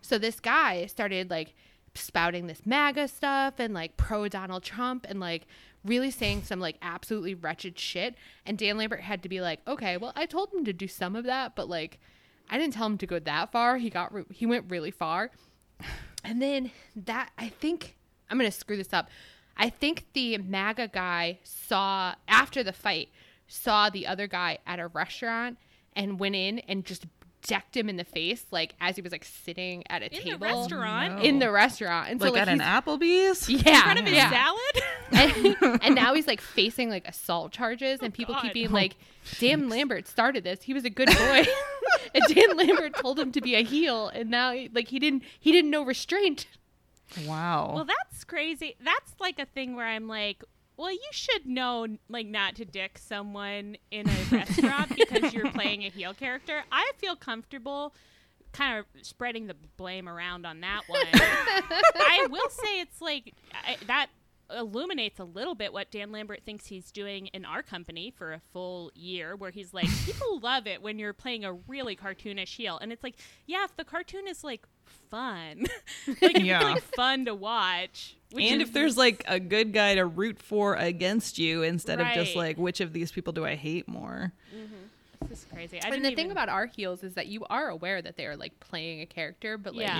so 0.00 0.18
this 0.18 0.38
guy 0.40 0.86
started 0.86 1.30
like 1.30 1.54
spouting 1.94 2.46
this 2.46 2.64
MAGA 2.64 3.08
stuff 3.08 3.54
and 3.58 3.74
like 3.74 3.96
pro 3.96 4.28
Donald 4.28 4.62
Trump 4.62 5.04
and 5.08 5.18
like 5.18 5.46
really 5.84 6.10
saying 6.12 6.42
some 6.44 6.60
like 6.60 6.76
absolutely 6.82 7.34
wretched 7.34 7.76
shit. 7.78 8.14
And 8.46 8.56
Dan 8.56 8.76
Lambert 8.78 9.00
had 9.00 9.22
to 9.24 9.28
be 9.28 9.40
like, 9.40 9.60
okay, 9.66 9.96
well, 9.96 10.12
I 10.14 10.26
told 10.26 10.52
him 10.52 10.64
to 10.66 10.72
do 10.72 10.86
some 10.86 11.16
of 11.16 11.24
that, 11.24 11.56
but 11.56 11.68
like, 11.68 11.98
I 12.50 12.58
didn't 12.58 12.74
tell 12.74 12.86
him 12.86 12.98
to 12.98 13.06
go 13.06 13.18
that 13.18 13.52
far. 13.52 13.78
He 13.78 13.90
got 13.90 14.12
re- 14.12 14.24
he 14.30 14.46
went 14.46 14.66
really 14.68 14.90
far. 14.90 15.30
And 16.24 16.42
then 16.42 16.70
that 16.96 17.30
I 17.38 17.48
think 17.48 17.96
I'm 18.30 18.38
gonna 18.38 18.50
screw 18.50 18.76
this 18.76 18.92
up. 18.92 19.08
I 19.56 19.70
think 19.70 20.06
the 20.12 20.38
MAGA 20.38 20.88
guy 20.88 21.38
saw 21.42 22.14
after 22.28 22.62
the 22.62 22.72
fight 22.72 23.08
saw 23.48 23.90
the 23.90 24.06
other 24.06 24.26
guy 24.26 24.58
at 24.66 24.78
a 24.78 24.86
restaurant 24.88 25.58
and 25.96 26.18
went 26.20 26.36
in 26.36 26.60
and 26.60 26.84
just 26.84 27.06
decked 27.42 27.76
him 27.76 27.88
in 27.88 27.96
the 27.96 28.04
face 28.04 28.44
like 28.50 28.74
as 28.80 28.96
he 28.96 29.02
was 29.02 29.12
like 29.12 29.24
sitting 29.24 29.84
at 29.88 30.02
a 30.02 30.06
in 30.06 30.22
table 30.22 30.38
the 30.38 30.44
restaurant 30.44 31.24
in 31.24 31.38
the 31.38 31.50
restaurant 31.50 32.10
and 32.10 32.20
like, 32.20 32.28
so 32.28 32.32
like 32.32 32.42
at 32.42 32.48
an 32.48 32.58
Applebee's? 32.58 33.48
yeah 33.48 33.76
in 33.76 33.82
front 33.82 33.98
of 34.00 34.04
his 34.06 34.14
yeah. 34.14 34.30
salad 34.30 35.56
and, 35.62 35.82
and 35.82 35.94
now 35.94 36.14
he's 36.14 36.26
like 36.26 36.40
facing 36.40 36.90
like 36.90 37.06
assault 37.08 37.52
charges 37.52 38.00
and 38.00 38.12
oh 38.12 38.16
people 38.16 38.34
God. 38.34 38.42
keep 38.42 38.52
being 38.54 38.72
like 38.72 38.96
Dan 39.38 39.68
Lambert 39.68 40.08
started 40.08 40.42
this 40.44 40.62
he 40.62 40.74
was 40.74 40.84
a 40.84 40.90
good 40.90 41.08
boy 41.08 41.44
and 42.14 42.24
Dan 42.28 42.56
Lambert 42.56 42.94
told 42.94 43.18
him 43.18 43.32
to 43.32 43.40
be 43.40 43.54
a 43.54 43.62
heel 43.62 44.08
and 44.08 44.30
now 44.30 44.54
like 44.72 44.88
he 44.88 44.98
didn't 44.98 45.22
he 45.38 45.52
didn't 45.52 45.70
know 45.70 45.82
restraint. 45.82 46.46
Wow. 47.26 47.72
well 47.74 47.84
that's 47.86 48.24
crazy. 48.24 48.76
That's 48.80 49.14
like 49.18 49.38
a 49.38 49.46
thing 49.46 49.74
where 49.74 49.86
i'm 49.86 50.08
like 50.08 50.44
well 50.76 50.92
you 50.92 51.08
should 51.10 51.46
know 51.46 51.86
like 52.08 52.26
not 52.26 52.54
to 52.56 52.64
dick 52.64 52.98
someone 52.98 53.76
in 53.90 54.08
a 54.08 54.24
restaurant 54.30 54.94
because 54.94 55.32
you're 55.32 55.50
playing 55.50 55.84
a 55.84 55.90
heel 55.90 56.14
character. 56.14 56.62
I 56.70 56.92
feel 56.98 57.16
comfortable 57.16 57.94
kind 58.52 58.78
of 58.78 58.86
spreading 59.04 59.46
the 59.46 59.56
blame 59.76 60.08
around 60.08 60.46
on 60.46 60.60
that 60.60 60.82
one. 60.86 61.04
I 61.12 62.26
will 62.30 62.48
say 62.50 62.80
it's 62.80 63.00
like 63.00 63.34
I, 63.52 63.76
that 63.86 64.08
illuminates 64.56 65.18
a 65.20 65.24
little 65.24 65.54
bit 65.54 65.72
what 65.72 65.90
Dan 65.90 66.10
Lambert 66.12 66.40
thinks 66.44 66.66
he's 66.66 66.90
doing 66.90 67.26
in 67.28 67.44
our 67.44 67.62
company 67.62 68.10
for 68.10 68.32
a 68.32 68.40
full 68.52 68.90
year, 68.94 69.36
where 69.36 69.50
he's 69.50 69.74
like, 69.74 69.88
people 70.06 70.40
love 70.40 70.66
it 70.66 70.82
when 70.82 70.98
you're 70.98 71.12
playing 71.12 71.44
a 71.44 71.52
really 71.52 71.96
cartoonish 71.96 72.56
heel, 72.56 72.78
and 72.78 72.92
it's 72.92 73.02
like, 73.02 73.16
yeah, 73.46 73.64
if 73.64 73.76
the 73.76 73.84
cartoon 73.84 74.26
is 74.28 74.42
like 74.44 74.66
fun, 75.10 75.66
like 76.22 76.38
Yeah. 76.38 76.60
it's 76.60 76.86
like 76.86 76.94
fun 76.94 77.24
to 77.26 77.34
watch, 77.34 78.16
which 78.32 78.44
and 78.46 78.62
is- 78.62 78.68
if 78.68 78.74
there's 78.74 78.96
like 78.96 79.22
a 79.26 79.38
good 79.40 79.72
guy 79.72 79.94
to 79.96 80.04
root 80.06 80.38
for 80.40 80.74
against 80.74 81.38
you 81.38 81.62
instead 81.62 82.00
of 82.00 82.06
just 82.14 82.34
like 82.36 82.56
which 82.58 82.80
of 82.80 82.92
these 82.92 83.12
people 83.12 83.32
do 83.32 83.44
I 83.44 83.54
hate 83.54 83.86
more? 83.88 84.32
Mm-hmm. 84.54 85.28
this 85.28 85.40
is 85.40 85.46
crazy. 85.52 85.80
I 85.82 85.86
and 85.86 85.94
didn't 85.96 86.10
the 86.10 86.14
thing 86.16 86.30
about 86.30 86.48
our 86.48 86.66
heels 86.66 87.02
is 87.02 87.14
that 87.14 87.26
you 87.26 87.44
are 87.50 87.68
aware 87.68 88.00
that 88.00 88.16
they 88.16 88.24
are 88.26 88.36
like 88.36 88.58
playing 88.60 89.00
a 89.02 89.06
character 89.06 89.58
but 89.58 89.74
like 89.74 89.86
Yeah. 89.86 89.98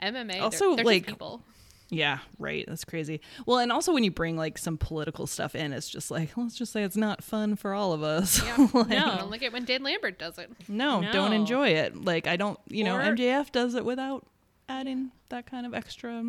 Yeah. 0.00 0.12
MMA 0.12 0.40
Also, 0.40 0.68
they're, 0.68 0.76
they're 0.76 0.84
like- 0.84 1.02
just 1.04 1.14
people 1.16 1.42
Yeah, 1.94 2.18
right. 2.38 2.64
That's 2.66 2.84
crazy. 2.84 3.20
Well, 3.46 3.58
and 3.58 3.70
also 3.72 3.92
when 3.92 4.04
you 4.04 4.10
bring 4.10 4.36
like 4.36 4.58
some 4.58 4.76
political 4.76 5.26
stuff 5.26 5.54
in, 5.54 5.72
it's 5.72 5.88
just 5.88 6.10
like 6.10 6.36
let's 6.36 6.56
just 6.56 6.72
say 6.72 6.82
it's 6.82 6.96
not 6.96 7.22
fun 7.22 7.56
for 7.56 7.72
all 7.74 7.92
of 7.92 8.02
us. 8.02 8.42
yeah 8.42 8.68
Like, 8.74 8.88
No. 8.88 9.26
look 9.30 9.42
at 9.42 9.52
when 9.52 9.64
Dan 9.64 9.82
Lambert 9.82 10.18
does 10.18 10.38
it 10.38 10.50
no, 10.68 11.04
don't 11.12 11.32
enjoy 11.32 11.68
it. 11.70 12.04
Like 12.04 12.26
I 12.26 12.36
don't, 12.36 12.58
you 12.68 12.84
know, 12.84 12.96
MJF 12.96 13.52
does 13.52 13.74
it 13.74 13.84
without 13.84 14.26
adding 14.68 15.10
that 15.28 15.46
kind 15.46 15.66
of 15.66 15.74
extra 15.74 16.24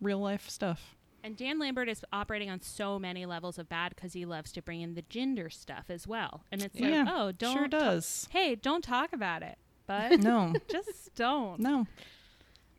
real 0.00 0.18
life 0.18 0.48
stuff. 0.48 0.94
And 1.24 1.36
Dan 1.36 1.58
Lambert 1.58 1.88
is 1.88 2.04
operating 2.12 2.48
on 2.48 2.60
so 2.62 2.96
many 2.98 3.26
levels 3.26 3.58
of 3.58 3.68
bad 3.68 3.92
because 3.94 4.12
he 4.12 4.24
loves 4.24 4.52
to 4.52 4.62
bring 4.62 4.80
in 4.82 4.94
the 4.94 5.02
gender 5.02 5.50
stuff 5.50 5.86
as 5.88 6.06
well. 6.06 6.44
And 6.52 6.62
it's 6.62 6.78
like, 6.78 7.06
oh, 7.08 7.32
don't 7.32 7.54
sure 7.56 7.68
ta- 7.68 7.78
does. 7.78 8.28
hey, 8.30 8.54
don't 8.54 8.84
talk 8.84 9.12
about 9.12 9.42
it. 9.42 9.58
But 9.86 10.20
No, 10.20 10.54
just 10.70 11.14
don't. 11.16 11.58
no. 11.60 11.86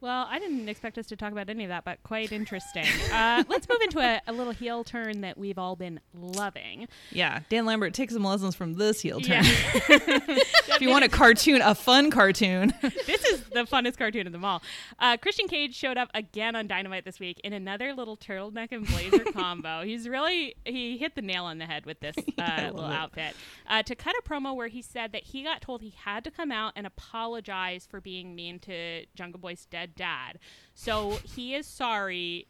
Well, 0.02 0.28
I 0.30 0.40
didn't 0.40 0.70
expect 0.70 0.98
us 0.98 1.08
to 1.08 1.18
talk 1.18 1.34
about 1.34 1.50
any 1.50 1.66
of 1.66 1.70
that, 1.70 1.84
but 1.84 2.02
quite 2.04 2.32
interesting. 2.32 2.86
uh, 3.12 3.44
let's 3.50 3.68
move 3.68 3.82
into 3.82 4.00
a, 4.00 4.22
a 4.28 4.32
little 4.32 4.54
heel 4.54 4.86
turn 4.86 5.22
that 5.22 5.38
we've 5.38 5.58
all 5.58 5.76
been 5.76 6.00
loving. 6.14 6.88
Yeah, 7.12 7.42
Dan 7.50 7.66
Lambert 7.66 7.94
takes 7.94 8.14
some 8.14 8.24
lessons 8.24 8.56
from 8.56 8.76
this 8.76 9.02
heel 9.02 9.20
turn. 9.20 9.44
Yeah. 9.44 9.52
if 9.90 10.78
you 10.80 10.90
want 10.90 11.04
a 11.04 11.10
cartoon, 11.10 11.62
a 11.62 11.76
fun 11.76 12.12
cartoon. 12.12 12.74
this 12.82 13.26
is 13.26 13.44
the 13.50 13.66
funnest 13.66 13.98
cartoon 13.98 14.26
of 14.26 14.32
them 14.32 14.46
all. 14.46 14.62
Uh, 15.00 15.18
Christian 15.18 15.50
Cage 15.50 15.76
showed 15.76 15.98
up 15.98 16.10
again 16.14 16.56
on 16.56 16.68
Dynamite 16.68 17.04
this 17.04 17.20
week 17.20 17.42
in 17.44 17.52
another 17.52 17.94
little 17.94 18.16
turtleneck 18.16 18.72
and 18.72 18.88
blazer 18.88 19.24
combo. 19.34 19.84
He's 19.84 20.08
really 20.08 20.56
he 20.64 20.98
hit 20.98 21.16
the 21.16 21.22
nail 21.22 21.44
on 21.44 21.58
the 21.58 21.66
head 21.66 21.86
with 21.86 22.00
this 22.00 22.16
uh, 22.38 22.70
little 22.72 22.90
it. 22.90 22.94
outfit. 22.94 23.36
Uh, 23.68 23.84
to 23.84 23.96
cut 23.96 24.16
a 24.18 24.28
promo 24.28 24.56
where 24.56 24.70
he 24.70 24.82
said 24.82 25.12
that 25.12 25.24
he 25.24 25.44
got 25.44 25.62
told 25.62 25.82
he 25.82 25.94
had 26.06 26.24
to 26.24 26.32
come 26.32 26.54
out 26.54 26.72
and 26.78 26.88
apologize 26.88 27.86
for 27.90 28.00
being 28.00 28.34
mean 28.34 28.60
to 28.60 29.06
Jungle 29.14 29.40
Boy's 29.40 29.66
dead 29.66 29.89
dad. 29.96 30.40
So 30.74 31.20
he 31.24 31.56
is 31.56 31.66
sorry. 31.66 32.48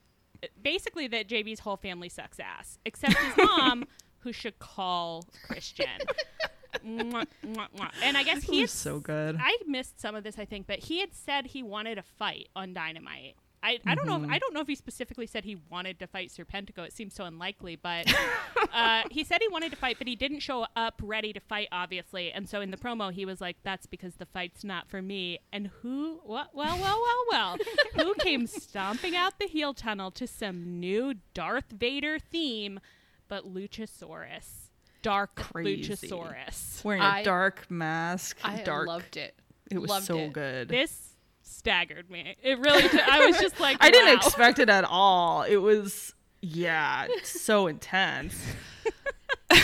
Basically, 0.62 1.08
that 1.08 1.28
JB's 1.28 1.60
whole 1.60 1.78
family 1.78 2.10
sucks 2.10 2.40
ass, 2.40 2.78
except 2.86 3.18
his 3.18 3.38
mom, 3.46 3.86
who 4.20 4.32
should 4.32 4.60
call 4.60 5.26
Christian. 5.46 5.88
Mwah, 6.86 7.26
mwah, 7.46 7.68
mwah. 7.76 7.92
And 8.04 8.16
I 8.16 8.24
guess 8.24 8.44
he 8.44 8.54
He 8.54 8.62
had 8.62 8.70
so 8.70 9.00
good. 9.00 9.38
I 9.42 9.58
missed 9.68 10.00
some 10.00 10.16
of 10.16 10.24
this, 10.24 10.38
I 10.38 10.46
think, 10.46 10.68
but 10.68 10.80
he 10.80 11.00
had 11.00 11.14
said 11.14 11.48
he 11.48 11.64
wanted 11.64 11.98
a 11.98 12.04
fight 12.04 12.48
on 12.56 12.74
Dynamite. 12.74 13.36
I, 13.62 13.80
I 13.86 13.94
don't 13.96 14.06
know. 14.08 14.24
If, 14.24 14.30
I 14.30 14.40
don't 14.40 14.54
know 14.54 14.62
if 14.62 14.68
he 14.68 14.76
specifically 14.76 15.28
said 15.28 15.44
he 15.44 15.58
wanted 15.70 16.00
to 16.00 16.08
fight 16.08 16.30
Serpentico. 16.32 16.80
It 16.86 16.94
seems 16.94 17.14
so 17.14 17.26
unlikely, 17.26 17.76
but 17.76 18.08
uh, 18.74 19.04
he 19.12 19.24
said 19.24 19.40
he 19.42 19.48
wanted 19.50 19.72
to 19.72 19.76
fight, 19.76 19.98
but 19.98 20.08
he 20.08 20.16
didn't 20.16 20.40
show 20.40 20.66
up 20.78 21.02
ready 21.04 21.34
to 21.34 21.40
fight, 21.42 21.68
obviously. 21.72 22.32
And 22.32 22.48
so 22.48 22.62
in 22.62 22.72
the 22.72 22.78
promo, 22.78 23.12
he 23.12 23.26
was 23.26 23.42
like, 23.42 23.58
"That's 23.64 23.86
because 23.86 24.16
the 24.16 24.26
fight's 24.26 24.64
not 24.64 24.90
for 24.90 25.02
me." 25.02 25.40
And 25.52 25.68
who? 25.82 26.22
Well, 26.26 26.48
well, 26.54 26.78
well, 26.80 27.02
well, 27.02 27.26
well. 27.32 27.58
who 28.06 28.14
came 28.16 28.48
stomping 28.48 29.16
out 29.16 29.40
the 29.40 29.48
heel 29.48 29.74
tunnel 29.74 30.10
to 30.12 30.26
some 30.26 30.80
new 30.80 31.16
Darth 31.34 31.72
Vader 31.72 32.18
theme, 32.18 32.80
but 33.28 33.44
Luchasaurus, 33.46 34.70
Dark 35.02 35.36
Crazy. 35.36 35.90
Luchasaurus. 35.90 36.84
Wearing 36.86 37.02
a 37.02 37.06
I- 37.06 37.24
dark 37.24 37.70
mask. 37.70 38.38
I 38.44 38.62
dark. 38.62 38.88
loved 38.88 39.18
it. 39.18 39.36
it 39.70 39.80
was 39.80 39.90
loved 39.90 40.06
so 40.06 40.18
it. 40.18 40.34
good. 40.34 40.70
This 40.70 41.09
staggered 41.42 42.10
me. 42.10 42.36
It 42.42 42.60
really. 42.60 42.88
T- 42.88 43.00
I 43.00 43.26
was 43.26 43.40
just 43.40 43.60
like, 43.60 43.78
I 43.82 43.92
didn't 43.92 44.18
expect 44.18 44.60
it 44.60 44.70
at 44.70 44.86
all. 44.86 45.44
It 45.44 45.58
was 45.58 46.14
yeah, 46.42 47.08
so 47.24 47.68
intense. 47.68 48.36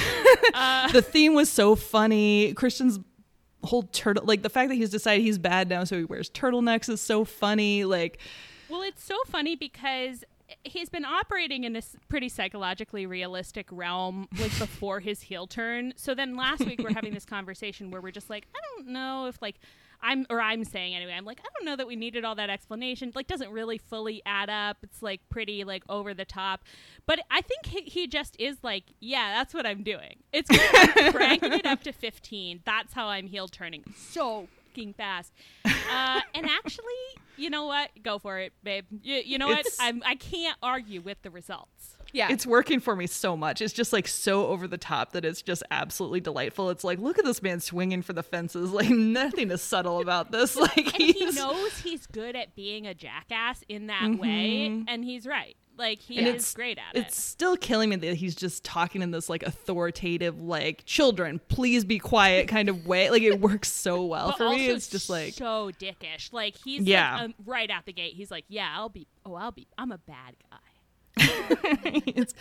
Uh, 0.53 0.91
the 0.91 1.01
theme 1.01 1.33
was 1.33 1.49
so 1.49 1.75
funny. 1.75 2.53
Christian's 2.53 2.99
whole 3.63 3.83
turtle 3.83 4.23
like 4.25 4.41
the 4.41 4.49
fact 4.49 4.69
that 4.69 4.75
he's 4.75 4.89
decided 4.89 5.23
he's 5.23 5.39
bad 5.39 5.67
now 5.67 5.83
so 5.83 5.97
he 5.97 6.05
wears 6.05 6.29
turtlenecks 6.29 6.89
is 6.89 7.01
so 7.01 7.25
funny. 7.25 7.83
Like 7.83 8.19
Well, 8.69 8.81
it's 8.81 9.03
so 9.03 9.15
funny 9.27 9.55
because 9.55 10.23
he's 10.63 10.89
been 10.89 11.05
operating 11.05 11.63
in 11.63 11.73
this 11.73 11.95
pretty 12.07 12.29
psychologically 12.29 13.05
realistic 13.05 13.67
realm 13.71 14.27
like 14.39 14.57
before 14.57 14.99
his 14.99 15.21
heel 15.21 15.47
turn. 15.47 15.93
So 15.95 16.15
then 16.15 16.35
last 16.35 16.65
week 16.65 16.81
we're 16.81 16.93
having 16.93 17.13
this 17.13 17.25
conversation 17.25 17.91
where 17.91 18.01
we're 18.01 18.11
just 18.11 18.29
like, 18.29 18.47
I 18.55 18.59
don't 18.75 18.89
know 18.89 19.25
if 19.27 19.41
like 19.41 19.59
I'm 20.05 20.25
or 20.29 20.39
I'm 20.39 20.63
saying 20.63 20.95
anyway, 20.95 21.13
I'm 21.13 21.25
like, 21.25 21.39
I 21.41 21.47
don't 21.57 21.65
know 21.65 21.75
that 21.75 21.87
we 21.87 21.95
needed 21.95 22.23
all 22.23 22.35
that 22.35 22.49
explanation. 22.49 23.11
Like 23.15 23.27
doesn't 23.27 23.49
really 23.49 23.77
fully 23.77 24.21
add 24.25 24.49
up. 24.49 24.77
It's 24.83 25.01
like 25.01 25.21
pretty 25.29 25.63
like 25.63 25.83
over 25.89 26.13
the 26.13 26.25
top. 26.25 26.63
But 27.05 27.19
I 27.31 27.41
think 27.41 27.65
he, 27.65 27.81
he 27.81 28.07
just 28.07 28.35
is 28.39 28.57
like, 28.63 28.83
yeah, 28.99 29.33
that's 29.33 29.53
what 29.53 29.65
I'm 29.65 29.83
doing. 29.83 30.17
It's 30.31 30.49
cranking 31.11 31.53
it 31.53 31.65
up 31.65 31.83
to 31.83 31.91
15. 31.91 32.61
That's 32.65 32.93
how 32.93 33.07
I'm 33.07 33.27
heel 33.27 33.47
turning. 33.47 33.83
So 33.95 34.47
fucking 34.75 34.93
fast. 34.93 35.31
Uh, 35.65 36.21
and 36.33 36.45
actually, 36.45 36.83
you 37.37 37.49
know 37.49 37.65
what? 37.65 37.89
Go 38.03 38.19
for 38.19 38.39
it, 38.39 38.53
babe. 38.63 38.85
You, 39.01 39.21
you 39.25 39.37
know 39.37 39.47
what? 39.47 39.65
I'm, 39.79 40.03
I 40.05 40.15
can't 40.15 40.57
argue 40.61 41.01
with 41.01 41.21
the 41.21 41.29
results. 41.29 41.95
Yeah. 42.15 42.32
it's 42.32 42.45
working 42.47 42.80
for 42.80 42.95
me 42.95 43.08
so 43.08 43.36
much. 43.36 43.62
It's 43.62 43.73
just 43.73 43.91
like 43.93 44.08
so 44.08 44.47
over 44.47 44.67
the 44.67 44.78
top 44.78 45.12
that 45.12 45.25
it's 45.25 45.41
just 45.41 45.63
absolutely 45.71 46.21
delightful. 46.21 46.69
It's 46.69 46.84
like 46.84 46.97
look 46.99 47.19
at 47.19 47.25
this 47.25 47.41
man 47.43 47.60
swinging 47.60 48.01
for 48.01 48.13
the 48.13 48.23
fences. 48.23 48.71
Like 48.75 48.89
nothing 48.89 49.51
is 49.51 49.62
subtle 49.62 49.99
about 50.01 50.32
this. 50.32 50.56
Like 50.65 50.78
And 50.99 51.04
he 51.15 51.25
knows 51.32 51.78
he's 51.80 52.08
good 52.08 52.36
at 52.36 52.56
being 52.56 52.88
a 52.88 52.93
jackass 52.93 53.63
in 53.69 53.88
that 53.88 54.17
way, 54.17 54.84
and 54.88 55.04
he's 55.04 55.28
right. 55.28 55.56
Like 55.78 55.99
he 55.99 56.19
And 56.19 56.28
is 56.38 56.54
great 56.54 56.78
at 56.78 56.95
it. 56.95 57.08
it's 57.08 57.21
still 57.21 57.58
killing 57.58 57.89
me 57.89 57.97
that 57.97 58.15
he's 58.15 58.34
just 58.34 58.63
talking 58.63 59.01
in 59.01 59.12
this 59.12 59.28
like 59.30 59.43
authoritative 59.43 60.41
like 60.41 60.86
children 60.86 61.41
please 61.49 61.84
be 61.84 61.99
quiet 61.99 62.47
kind 62.56 62.69
of 62.69 62.88
way 62.88 63.10
like 63.10 63.21
it 63.23 63.41
works 63.41 63.69
so 63.69 64.06
well 64.06 64.28
But 64.30 64.38
for 64.38 64.49
me 64.51 64.67
it's 64.67 64.88
just 64.88 65.10
like 65.10 65.34
so 65.34 65.71
dickish. 65.78 66.32
Like 66.32 66.56
he's 66.63 66.84
Yeah. 66.84 67.15
like, 67.15 67.23
um, 67.23 67.34
right 67.45 67.69
out 67.69 67.86
the 67.86 67.91
gate. 67.93 68.13
He's 68.13 68.32
like, 68.32 68.45
yeah, 68.47 68.71
I'll 68.73 68.88
be. 68.88 69.06
Oh, 69.25 69.34
I'll 69.36 69.51
be. 69.51 69.67
I'm 69.78 69.91
a 69.91 69.97
bad 69.97 70.36
guy. 70.49 70.58
it's 71.17 72.34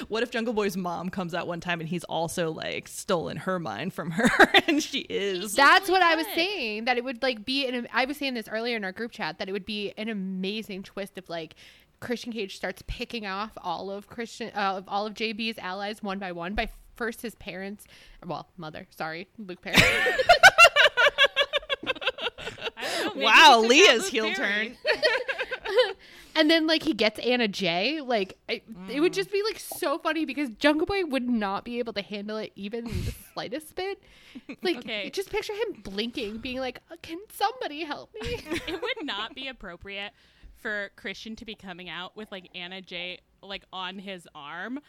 what 0.08 0.22
if 0.22 0.30
jungle 0.30 0.52
boy's 0.52 0.76
mom 0.76 1.08
comes 1.08 1.32
out 1.32 1.46
one 1.46 1.60
time 1.60 1.80
and 1.80 1.88
he's 1.88 2.04
also 2.04 2.50
like 2.50 2.88
stolen 2.88 3.36
her 3.36 3.60
mind 3.60 3.92
from 3.92 4.10
her 4.10 4.28
and 4.66 4.82
she 4.82 5.00
is 5.00 5.54
That's 5.54 5.88
what 5.88 6.02
I 6.02 6.16
was 6.16 6.26
saying. 6.34 6.86
That 6.86 6.98
it 6.98 7.04
would 7.04 7.22
like 7.22 7.44
be 7.44 7.66
an. 7.66 7.86
I 7.92 8.04
was 8.04 8.16
saying 8.16 8.34
this 8.34 8.48
earlier 8.48 8.76
in 8.76 8.84
our 8.84 8.92
group 8.92 9.12
chat 9.12 9.38
that 9.38 9.48
it 9.48 9.52
would 9.52 9.66
be 9.66 9.92
an 9.96 10.08
amazing 10.08 10.82
twist 10.82 11.12
if 11.16 11.30
like 11.30 11.54
Christian 12.00 12.32
Cage 12.32 12.56
starts 12.56 12.82
picking 12.86 13.26
off 13.26 13.52
all 13.58 13.90
of 13.90 14.08
Christian 14.08 14.50
uh, 14.54 14.78
of 14.78 14.84
all 14.88 15.06
of 15.06 15.14
JB's 15.14 15.58
allies 15.58 16.02
one 16.02 16.18
by 16.18 16.32
one 16.32 16.54
by 16.54 16.68
first 16.96 17.22
his 17.22 17.34
parents, 17.36 17.84
well 18.24 18.48
mother, 18.56 18.86
sorry, 18.90 19.28
Luke 19.38 19.62
Perry, 19.62 19.76
know, 23.14 23.16
wow 23.16 23.16
he 23.16 23.20
took 23.20 23.36
out 23.36 23.60
leah's 23.68 24.08
heel 24.08 24.24
Perry. 24.32 24.34
turn 24.34 24.76
and 26.36 26.50
then 26.50 26.66
like 26.66 26.82
he 26.82 26.92
gets 26.94 27.18
Anna 27.20 27.48
Jay. 27.48 28.00
Like 28.00 28.38
it, 28.48 28.64
it 28.88 29.00
would 29.00 29.12
just 29.12 29.30
be 29.32 29.42
like 29.42 29.58
so 29.58 29.98
funny 29.98 30.24
because 30.24 30.50
Jungle 30.58 30.86
Boy 30.86 31.04
would 31.04 31.28
not 31.28 31.64
be 31.64 31.78
able 31.78 31.92
to 31.94 32.02
handle 32.02 32.36
it 32.36 32.52
even 32.56 32.84
the 32.84 33.14
slightest 33.32 33.74
bit. 33.74 34.02
Like 34.62 34.78
Okay. 34.78 35.10
just 35.10 35.30
picture 35.30 35.52
him 35.52 35.80
blinking, 35.84 36.38
being 36.38 36.58
like, 36.58 36.80
"Uh, 36.90 36.96
"Can 37.02 37.18
somebody 37.32 37.84
help 37.84 38.12
me?" 38.20 38.40
it 38.66 38.82
would 38.82 39.06
not 39.06 39.34
be 39.34 39.46
appropriate 39.46 40.12
for 40.56 40.90
Christian 40.96 41.36
to 41.36 41.44
be 41.44 41.54
coming 41.54 41.88
out 41.88 42.16
with 42.16 42.32
like 42.32 42.48
Anna 42.54 42.80
Jay 42.82 43.20
like 43.42 43.64
on 43.72 43.98
his 43.98 44.26
arm. 44.34 44.80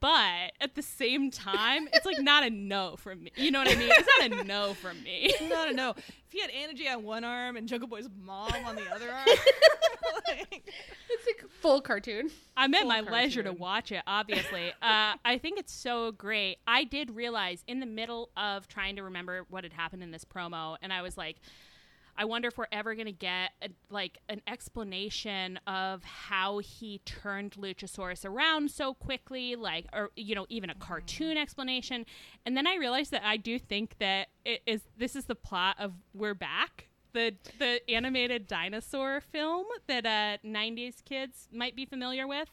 But 0.00 0.52
at 0.60 0.74
the 0.74 0.82
same 0.82 1.30
time, 1.30 1.88
it's 1.92 2.04
like 2.04 2.20
not 2.20 2.44
a 2.44 2.50
no 2.50 2.96
from 2.96 3.22
me. 3.22 3.32
You 3.36 3.50
know 3.50 3.60
what 3.60 3.70
I 3.70 3.76
mean? 3.76 3.88
It's 3.92 4.08
not 4.18 4.40
a 4.40 4.44
no 4.44 4.74
from 4.74 5.02
me. 5.02 5.32
Not 5.48 5.68
a 5.68 5.72
no 5.72 5.94
if 6.26 6.32
he 6.32 6.40
had 6.40 6.50
Anna 6.50 6.74
Jay 6.74 6.88
on 6.88 7.04
one 7.04 7.22
arm 7.22 7.56
and 7.56 7.68
jungle 7.68 7.88
boy's 7.88 8.08
mom 8.20 8.52
on 8.64 8.74
the 8.74 8.82
other 8.92 9.10
arm 9.10 9.26
like, 10.28 10.72
it's 11.08 11.26
like 11.26 11.48
full 11.60 11.80
cartoon. 11.80 12.30
I'm 12.56 12.74
at 12.74 12.80
Full 12.80 12.88
my 12.88 13.00
leisure 13.00 13.44
to 13.44 13.52
watch 13.52 13.92
it, 13.92 14.02
obviously. 14.06 14.72
Uh, 14.82 15.14
I 15.24 15.38
think 15.38 15.58
it's 15.58 15.72
so 15.72 16.12
great. 16.12 16.58
I 16.66 16.84
did 16.84 17.10
realize 17.10 17.64
in 17.66 17.80
the 17.80 17.86
middle 17.86 18.30
of 18.36 18.68
trying 18.68 18.96
to 18.96 19.02
remember 19.02 19.44
what 19.48 19.64
had 19.64 19.72
happened 19.72 20.02
in 20.02 20.10
this 20.10 20.24
promo, 20.24 20.76
and 20.80 20.92
I 20.92 21.02
was 21.02 21.16
like, 21.16 21.36
I 22.18 22.24
wonder 22.24 22.48
if 22.48 22.56
we're 22.56 22.66
ever 22.72 22.94
going 22.94 23.06
to 23.06 23.12
get 23.12 23.50
a, 23.62 23.68
like 23.90 24.18
an 24.28 24.40
explanation 24.46 25.58
of 25.66 26.02
how 26.04 26.58
he 26.58 27.00
turned 27.04 27.52
Luchasaurus 27.52 28.24
around 28.24 28.70
so 28.70 28.94
quickly, 28.94 29.56
like, 29.56 29.86
or 29.92 30.10
you 30.16 30.34
know, 30.34 30.46
even 30.48 30.70
a 30.70 30.74
cartoon 30.74 31.36
explanation. 31.36 32.06
And 32.44 32.56
then 32.56 32.66
I 32.66 32.76
realized 32.76 33.10
that 33.10 33.22
I 33.24 33.36
do 33.36 33.58
think 33.58 33.98
that 33.98 34.28
it 34.44 34.62
is 34.66 34.82
this 34.96 35.16
is 35.16 35.26
the 35.26 35.34
plot 35.34 35.76
of 35.78 35.92
We're 36.14 36.34
Back, 36.34 36.88
the 37.12 37.34
the 37.58 37.80
animated 37.90 38.46
dinosaur 38.46 39.20
film 39.20 39.66
that 39.86 40.06
uh, 40.06 40.38
'90s 40.46 41.04
kids 41.04 41.48
might 41.52 41.76
be 41.76 41.84
familiar 41.84 42.26
with. 42.26 42.48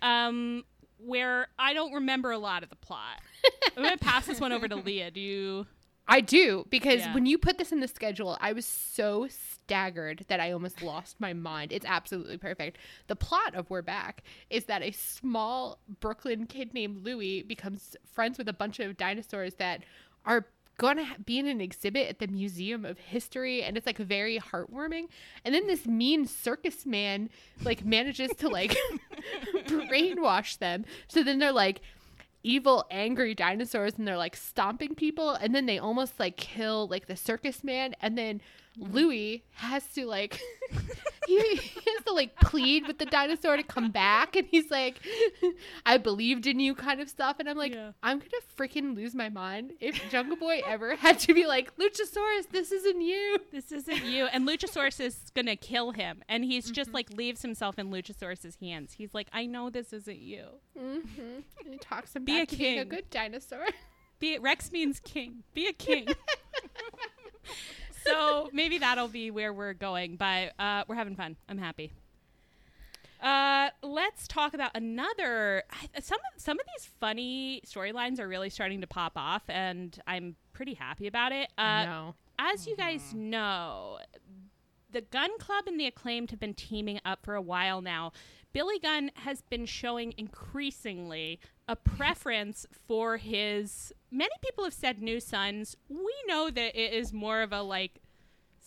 Um, 0.00 0.64
where 1.04 1.48
I 1.58 1.74
don't 1.74 1.92
remember 1.92 2.30
a 2.30 2.38
lot 2.38 2.62
of 2.62 2.70
the 2.70 2.76
plot. 2.76 3.20
I'm 3.76 3.82
gonna 3.82 3.96
pass 3.96 4.26
this 4.26 4.40
one 4.40 4.52
over 4.52 4.68
to 4.68 4.76
Leah. 4.76 5.10
Do 5.10 5.20
you? 5.20 5.66
I 6.08 6.20
do 6.20 6.66
because 6.68 7.00
Yeah. 7.00 7.14
when 7.14 7.26
you 7.26 7.38
put 7.38 7.58
this 7.58 7.72
in 7.72 7.80
the 7.80 7.88
schedule, 7.88 8.36
I 8.40 8.52
was 8.52 8.66
so 8.66 9.28
staggered 9.28 10.24
that 10.28 10.40
I 10.40 10.50
almost 10.52 10.82
lost 10.82 11.20
my 11.20 11.32
mind. 11.32 11.72
It's 11.72 11.86
absolutely 11.86 12.38
perfect. 12.38 12.78
The 13.06 13.16
plot 13.16 13.54
of 13.54 13.70
We're 13.70 13.82
Back 13.82 14.22
is 14.50 14.64
that 14.64 14.82
a 14.82 14.90
small 14.90 15.78
Brooklyn 16.00 16.46
kid 16.46 16.74
named 16.74 17.04
Louie 17.04 17.42
becomes 17.42 17.96
friends 18.04 18.36
with 18.36 18.48
a 18.48 18.52
bunch 18.52 18.80
of 18.80 18.96
dinosaurs 18.96 19.54
that 19.54 19.82
are 20.26 20.46
going 20.78 20.96
to 20.96 21.06
be 21.24 21.38
in 21.38 21.46
an 21.46 21.60
exhibit 21.60 22.08
at 22.08 22.18
the 22.18 22.26
Museum 22.26 22.84
of 22.84 22.98
History 22.98 23.62
and 23.62 23.76
it's 23.76 23.86
like 23.86 23.98
very 23.98 24.38
heartwarming. 24.40 25.04
And 25.44 25.54
then 25.54 25.66
this 25.66 25.86
mean 25.86 26.26
circus 26.26 26.84
man 26.84 27.30
like 27.62 27.84
manages 27.84 28.30
to 28.38 28.48
like 28.48 28.76
brainwash 29.66 30.58
them. 30.58 30.84
So 31.08 31.22
then 31.22 31.38
they're 31.38 31.52
like 31.52 31.80
evil 32.42 32.84
angry 32.90 33.34
dinosaurs 33.34 33.94
and 33.96 34.06
they're 34.06 34.16
like 34.16 34.36
stomping 34.36 34.94
people 34.94 35.30
and 35.30 35.54
then 35.54 35.66
they 35.66 35.78
almost 35.78 36.18
like 36.18 36.36
kill 36.36 36.88
like 36.88 37.06
the 37.06 37.16
circus 37.16 37.62
man 37.62 37.94
and 38.00 38.16
then 38.18 38.40
Louis 38.78 39.44
has 39.54 39.84
to 39.94 40.06
like 40.06 40.40
he, 41.26 41.56
he 41.56 41.80
has 41.94 42.04
to 42.06 42.12
like 42.12 42.34
plead 42.36 42.86
with 42.86 42.98
the 42.98 43.04
dinosaur 43.04 43.56
to 43.56 43.62
come 43.62 43.90
back 43.90 44.34
and 44.34 44.46
he's 44.50 44.70
like 44.70 44.96
I 45.84 45.98
believed 45.98 46.46
in 46.46 46.58
you 46.58 46.74
kind 46.74 47.00
of 47.00 47.08
stuff 47.10 47.36
and 47.38 47.48
I'm 47.48 47.56
like 47.58 47.74
Yeah. 47.74 47.92
I'm 48.02 48.18
going 48.18 48.30
to 48.30 48.40
freaking 48.56 48.96
lose 48.96 49.14
my 49.14 49.28
mind 49.28 49.72
if 49.80 50.00
Jungle 50.10 50.36
Boy 50.36 50.62
ever 50.66 50.96
had 50.96 51.18
to 51.20 51.34
be 51.34 51.46
like 51.46 51.76
Luchasaurus 51.76 52.48
this 52.50 52.72
isn't 52.72 53.00
you. 53.02 53.38
This 53.50 53.72
isn't 53.72 54.04
you. 54.04 54.26
And 54.26 54.48
Luchasaurus 54.48 55.00
is 55.00 55.16
gonna 55.34 55.56
kill 55.56 55.90
him, 55.92 56.22
and 56.28 56.44
he's 56.44 56.70
just 56.70 56.88
Mm-hmm. 56.88 56.94
like 56.94 57.12
leaves 57.12 57.42
himself 57.42 57.78
in 57.78 57.90
Luchasaurus's 57.90 58.56
hands. 58.60 58.94
He's 58.94 59.14
like, 59.14 59.28
I 59.32 59.46
know 59.46 59.70
this 59.70 59.92
isn't 59.92 60.18
you. 60.18 60.46
Mhm. 60.78 61.02
And 61.64 61.72
he 61.72 61.78
talks 61.78 62.16
him 62.16 62.24
Be 62.24 62.40
a 62.40 62.46
to 62.46 62.56
being 62.56 62.78
a 62.78 62.84
good 62.84 63.08
dinosaur. 63.10 63.66
Be 64.18 64.38
Rex 64.38 64.72
means 64.72 64.98
king. 65.00 65.42
Be 65.54 65.66
a 65.68 65.72
king. 65.72 66.08
so 68.04 68.50
maybe 68.52 68.78
that'll 68.78 69.08
be 69.08 69.30
where 69.30 69.52
we're 69.52 69.74
going, 69.74 70.16
but 70.16 70.52
uh, 70.58 70.84
we're 70.88 70.94
having 70.94 71.16
fun. 71.16 71.36
I'm 71.48 71.58
happy. 71.58 71.92
Uh, 73.22 73.70
let's 73.82 74.26
talk 74.26 74.52
about 74.52 74.72
another. 74.74 75.62
Some 76.00 76.18
of 76.18 76.42
some 76.42 76.58
of 76.58 76.66
these 76.76 76.90
funny 76.98 77.62
storylines 77.64 78.18
are 78.18 78.26
really 78.26 78.50
starting 78.50 78.80
to 78.80 78.86
pop 78.86 79.12
off, 79.14 79.42
and 79.48 79.96
I'm 80.06 80.34
pretty 80.52 80.74
happy 80.74 81.06
about 81.06 81.30
it. 81.30 81.48
Uh, 81.56 81.84
no. 81.84 82.14
as 82.38 82.66
you 82.66 82.76
guys 82.76 83.14
know, 83.14 83.98
the 84.90 85.02
Gun 85.02 85.30
Club 85.38 85.64
and 85.68 85.78
the 85.78 85.86
Acclaimed 85.86 86.30
have 86.30 86.40
been 86.40 86.54
teaming 86.54 87.00
up 87.04 87.24
for 87.24 87.36
a 87.36 87.42
while 87.42 87.80
now. 87.80 88.12
Billy 88.52 88.78
Gunn 88.78 89.10
has 89.14 89.40
been 89.40 89.64
showing 89.64 90.12
increasingly 90.18 91.40
a 91.68 91.76
preference 91.76 92.66
for 92.86 93.16
his. 93.16 93.92
Many 94.10 94.34
people 94.42 94.64
have 94.64 94.74
said 94.74 95.00
new 95.00 95.20
sons. 95.20 95.76
We 95.88 96.12
know 96.26 96.50
that 96.50 96.74
it 96.80 96.92
is 96.92 97.12
more 97.12 97.42
of 97.42 97.52
a 97.52 97.62
like 97.62 97.92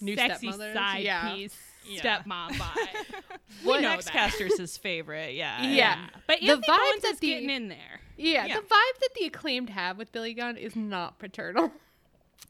New 0.02 0.16
sexy 0.16 0.52
side 0.52 1.04
Yeah. 1.04 1.34
piece 1.34 1.56
Yeah. 1.88 2.02
stepmom 2.24 2.50
vibe. 2.54 3.22
What 3.64 3.82
know 3.82 3.90
Next. 3.92 4.10
Caster's 4.10 4.58
his 4.58 4.78
favorite. 4.78 5.36
Yeah. 5.36 5.62
Yeah. 5.68 6.08
but 6.28 6.40
The 6.42 6.52
Anthony 6.52 6.68
vibe 6.68 7.02
that 7.02 7.12
is 7.14 7.20
getting 7.20 7.50
in 7.50 7.68
there. 7.70 8.02
Yeah, 8.18 8.46
Yeah. 8.46 8.56
the 8.56 8.62
vibe 8.62 9.00
that 9.02 9.10
the 9.20 9.26
acclaimed 9.26 9.70
have 9.70 9.98
with 9.98 10.12
Billy 10.12 10.34
Gunn 10.34 10.58
is 10.58 10.76
not 10.76 11.20
paternal. 11.20 11.72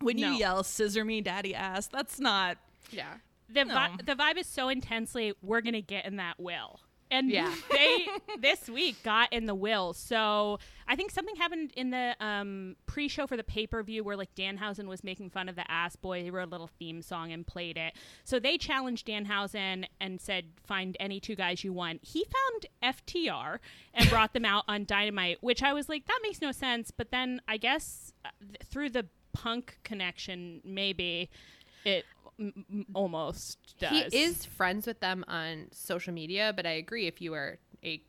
When 0.01 0.17
you 0.17 0.27
yell 0.27 0.61
"scissor 0.63 1.05
me, 1.05 1.21
daddy 1.21 1.55
ass," 1.55 1.87
that's 1.87 2.19
not. 2.19 2.57
Yeah. 2.91 3.13
the 3.47 3.63
No. 3.63 3.73
vi- 3.73 3.97
the 4.05 4.15
vibe 4.15 4.37
is 4.37 4.45
so 4.47 4.67
intensely 4.69 5.33
we're 5.41 5.61
gonna 5.61 5.79
get 5.81 6.05
in 6.05 6.17
that 6.17 6.37
will 6.39 6.79
and 7.11 7.29
Yeah. 7.29 7.53
they 7.71 8.07
this 8.39 8.67
week 8.69 9.01
got 9.03 9.31
in 9.31 9.45
the 9.45 9.55
will. 9.55 9.93
So 9.93 10.59
i 10.87 10.95
think 10.95 11.09
something 11.09 11.35
happened 11.35 11.71
in 11.75 11.89
the 11.89 12.15
um, 12.19 12.75
pre-show 12.85 13.25
for 13.25 13.35
the 13.35 13.43
pay-per-view 13.43 14.03
where 14.03 14.15
like 14.15 14.33
danhausen 14.35 14.85
was 14.87 15.03
making 15.03 15.29
fun 15.31 15.49
of 15.49 15.55
the 15.55 15.69
ass 15.69 15.95
boy. 15.95 16.23
He 16.23 16.29
wrote 16.29 16.47
a 16.47 16.51
little 16.51 16.69
theme 16.79 17.01
song 17.01 17.31
and 17.31 17.45
played 17.45 17.77
it. 17.77 17.93
So 18.23 18.39
they 18.39 18.57
challenged 18.57 19.07
danhausen 19.07 19.85
and 19.99 20.21
said 20.21 20.45
find 20.63 20.95
any 20.99 21.19
two 21.19 21.35
guys 21.35 21.63
you 21.63 21.73
want. 21.73 22.01
He 22.03 22.23
found 22.25 22.95
ftr 22.95 23.59
and 23.93 24.09
brought 24.09 24.33
them 24.33 24.45
out 24.45 24.63
on 24.67 24.85
dynamite 24.85 25.37
which 25.41 25.63
i 25.63 25.73
was 25.73 25.89
like 25.89 26.05
that 26.05 26.19
makes 26.23 26.41
no 26.41 26.51
sense. 26.51 26.91
But 26.91 27.11
then 27.11 27.41
i 27.47 27.57
guess 27.57 28.13
uh, 28.23 28.29
th- 28.41 28.57
through 28.65 28.89
the 28.91 29.05
punk 29.33 29.77
connection 29.83 30.61
maybe 30.63 31.29
it 31.83 32.05
m- 32.39 32.85
almost 32.93 33.57
does. 33.79 34.11
He 34.13 34.19
is 34.19 34.45
friends 34.45 34.87
with 34.87 34.99
them 34.99 35.23
on 35.27 35.67
social 35.71 36.13
media, 36.13 36.53
but 36.55 36.65
I 36.65 36.71
agree 36.71 37.07
if 37.07 37.21
you 37.21 37.33
are 37.33 37.57
a 37.83 38.01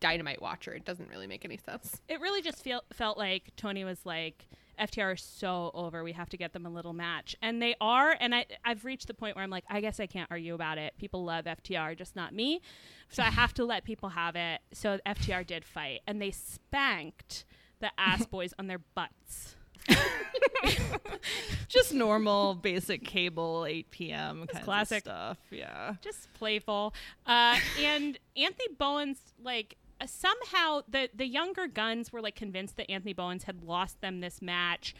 dynamite 0.00 0.40
watcher, 0.40 0.72
it 0.72 0.84
doesn't 0.84 1.08
really 1.08 1.26
make 1.26 1.44
any 1.44 1.56
sense. 1.56 2.00
It 2.08 2.20
really 2.20 2.42
just 2.42 2.62
feel, 2.62 2.82
felt 2.92 3.18
like 3.18 3.52
Tony 3.56 3.84
was 3.84 4.04
like, 4.04 4.48
FTR 4.78 5.14
is 5.14 5.22
so 5.22 5.72
over. 5.74 6.04
We 6.04 6.12
have 6.12 6.30
to 6.30 6.36
get 6.36 6.52
them 6.52 6.64
a 6.64 6.70
little 6.70 6.92
match, 6.92 7.34
and 7.42 7.60
they 7.60 7.74
are. 7.80 8.16
And 8.20 8.34
I, 8.34 8.46
I've 8.64 8.84
reached 8.84 9.08
the 9.08 9.14
point 9.14 9.34
where 9.34 9.42
I'm 9.42 9.50
like, 9.50 9.64
I 9.68 9.80
guess 9.80 9.98
I 9.98 10.06
can't 10.06 10.30
argue 10.30 10.54
about 10.54 10.78
it. 10.78 10.94
People 10.98 11.24
love 11.24 11.46
FTR, 11.46 11.96
just 11.96 12.14
not 12.14 12.32
me. 12.32 12.60
So 13.08 13.22
I 13.22 13.30
have 13.30 13.52
to 13.54 13.64
let 13.64 13.84
people 13.84 14.10
have 14.10 14.36
it. 14.36 14.60
So 14.72 14.98
FTR 15.04 15.46
did 15.46 15.64
fight, 15.64 16.02
and 16.06 16.22
they 16.22 16.30
spanked 16.30 17.44
the 17.80 17.90
ass 17.98 18.24
boys 18.30 18.54
on 18.58 18.68
their 18.68 18.78
butts. 18.78 19.56
Just 21.68 21.92
normal, 21.92 22.54
basic 22.54 23.04
cable, 23.04 23.66
8 23.68 23.90
p.m. 23.90 24.46
kind 24.46 24.64
classic. 24.64 24.98
of 24.98 25.02
stuff. 25.02 25.38
Yeah. 25.50 25.94
just 26.00 26.32
playful. 26.34 26.94
Uh, 27.26 27.56
and 27.78 28.18
Anthony 28.36 28.68
Bowens, 28.78 29.18
like 29.42 29.76
uh, 30.00 30.06
somehow 30.06 30.80
the 30.88 31.10
the 31.14 31.26
younger 31.26 31.66
guns 31.66 32.12
were 32.12 32.22
like 32.22 32.36
convinced 32.36 32.76
that 32.76 32.90
Anthony 32.90 33.12
Bowens 33.12 33.44
had 33.44 33.62
lost 33.64 34.00
them 34.00 34.20
this 34.20 34.40
match. 34.40 34.94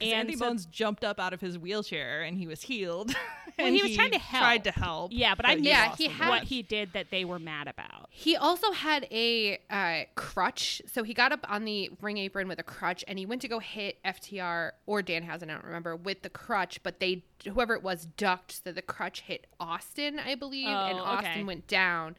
And 0.00 0.12
Andy 0.12 0.36
so- 0.36 0.46
Bones 0.46 0.66
jumped 0.66 1.04
up 1.04 1.20
out 1.20 1.32
of 1.32 1.40
his 1.40 1.58
wheelchair 1.58 2.22
and 2.22 2.36
he 2.38 2.46
was 2.46 2.62
healed. 2.62 3.14
Well, 3.58 3.66
and 3.66 3.76
he 3.76 3.82
was 3.82 3.94
trying 3.94 4.12
to 4.12 4.18
help. 4.18 4.42
Tried 4.42 4.64
to 4.64 4.70
help. 4.70 5.12
Yeah, 5.12 5.34
but 5.34 5.44
I 5.44 5.50
he 5.50 5.56
missed 5.56 5.66
Yeah, 5.66 5.94
he 5.96 6.06
had- 6.08 6.28
what 6.30 6.44
he 6.44 6.62
did 6.62 6.94
that 6.94 7.10
they 7.10 7.26
were 7.26 7.38
mad 7.38 7.68
about. 7.68 8.06
He 8.08 8.34
also 8.34 8.72
had 8.72 9.06
a 9.10 9.58
uh, 9.68 10.04
crutch, 10.14 10.80
so 10.86 11.02
he 11.02 11.12
got 11.12 11.30
up 11.30 11.44
on 11.46 11.66
the 11.66 11.90
ring 12.00 12.16
apron 12.16 12.48
with 12.48 12.58
a 12.58 12.62
crutch, 12.62 13.04
and 13.06 13.18
he 13.18 13.26
went 13.26 13.42
to 13.42 13.48
go 13.48 13.58
hit 13.58 13.98
FTR 14.02 14.70
or 14.86 15.02
Danhausen, 15.02 15.50
I 15.50 15.54
don't 15.54 15.64
remember, 15.64 15.94
with 15.94 16.22
the 16.22 16.30
crutch, 16.30 16.82
but 16.82 17.00
they 17.00 17.22
whoever 17.52 17.74
it 17.74 17.82
was 17.82 18.06
ducked, 18.06 18.62
so 18.64 18.72
the 18.72 18.80
crutch 18.82 19.22
hit 19.22 19.46
Austin, 19.58 20.18
I 20.18 20.36
believe, 20.36 20.66
and 20.68 20.98
Oh, 20.98 21.02
Austin 21.02 21.30
okay. 21.32 21.44
went 21.44 21.66
down, 21.66 22.16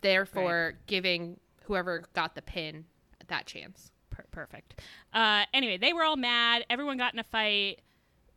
therefore 0.00 0.74
giving 0.86 1.38
whoever 1.64 2.04
got 2.14 2.34
the 2.34 2.42
pin 2.42 2.86
that 3.28 3.46
chance. 3.46 3.90
Per- 4.12 4.26
perfect. 4.30 4.80
Uh, 5.12 5.44
anyway, 5.52 5.76
they 5.78 5.92
were 5.92 6.04
all 6.04 6.16
mad. 6.16 6.64
Everyone 6.70 6.96
got 6.98 7.12
in 7.14 7.18
a 7.18 7.24
fight. 7.24 7.80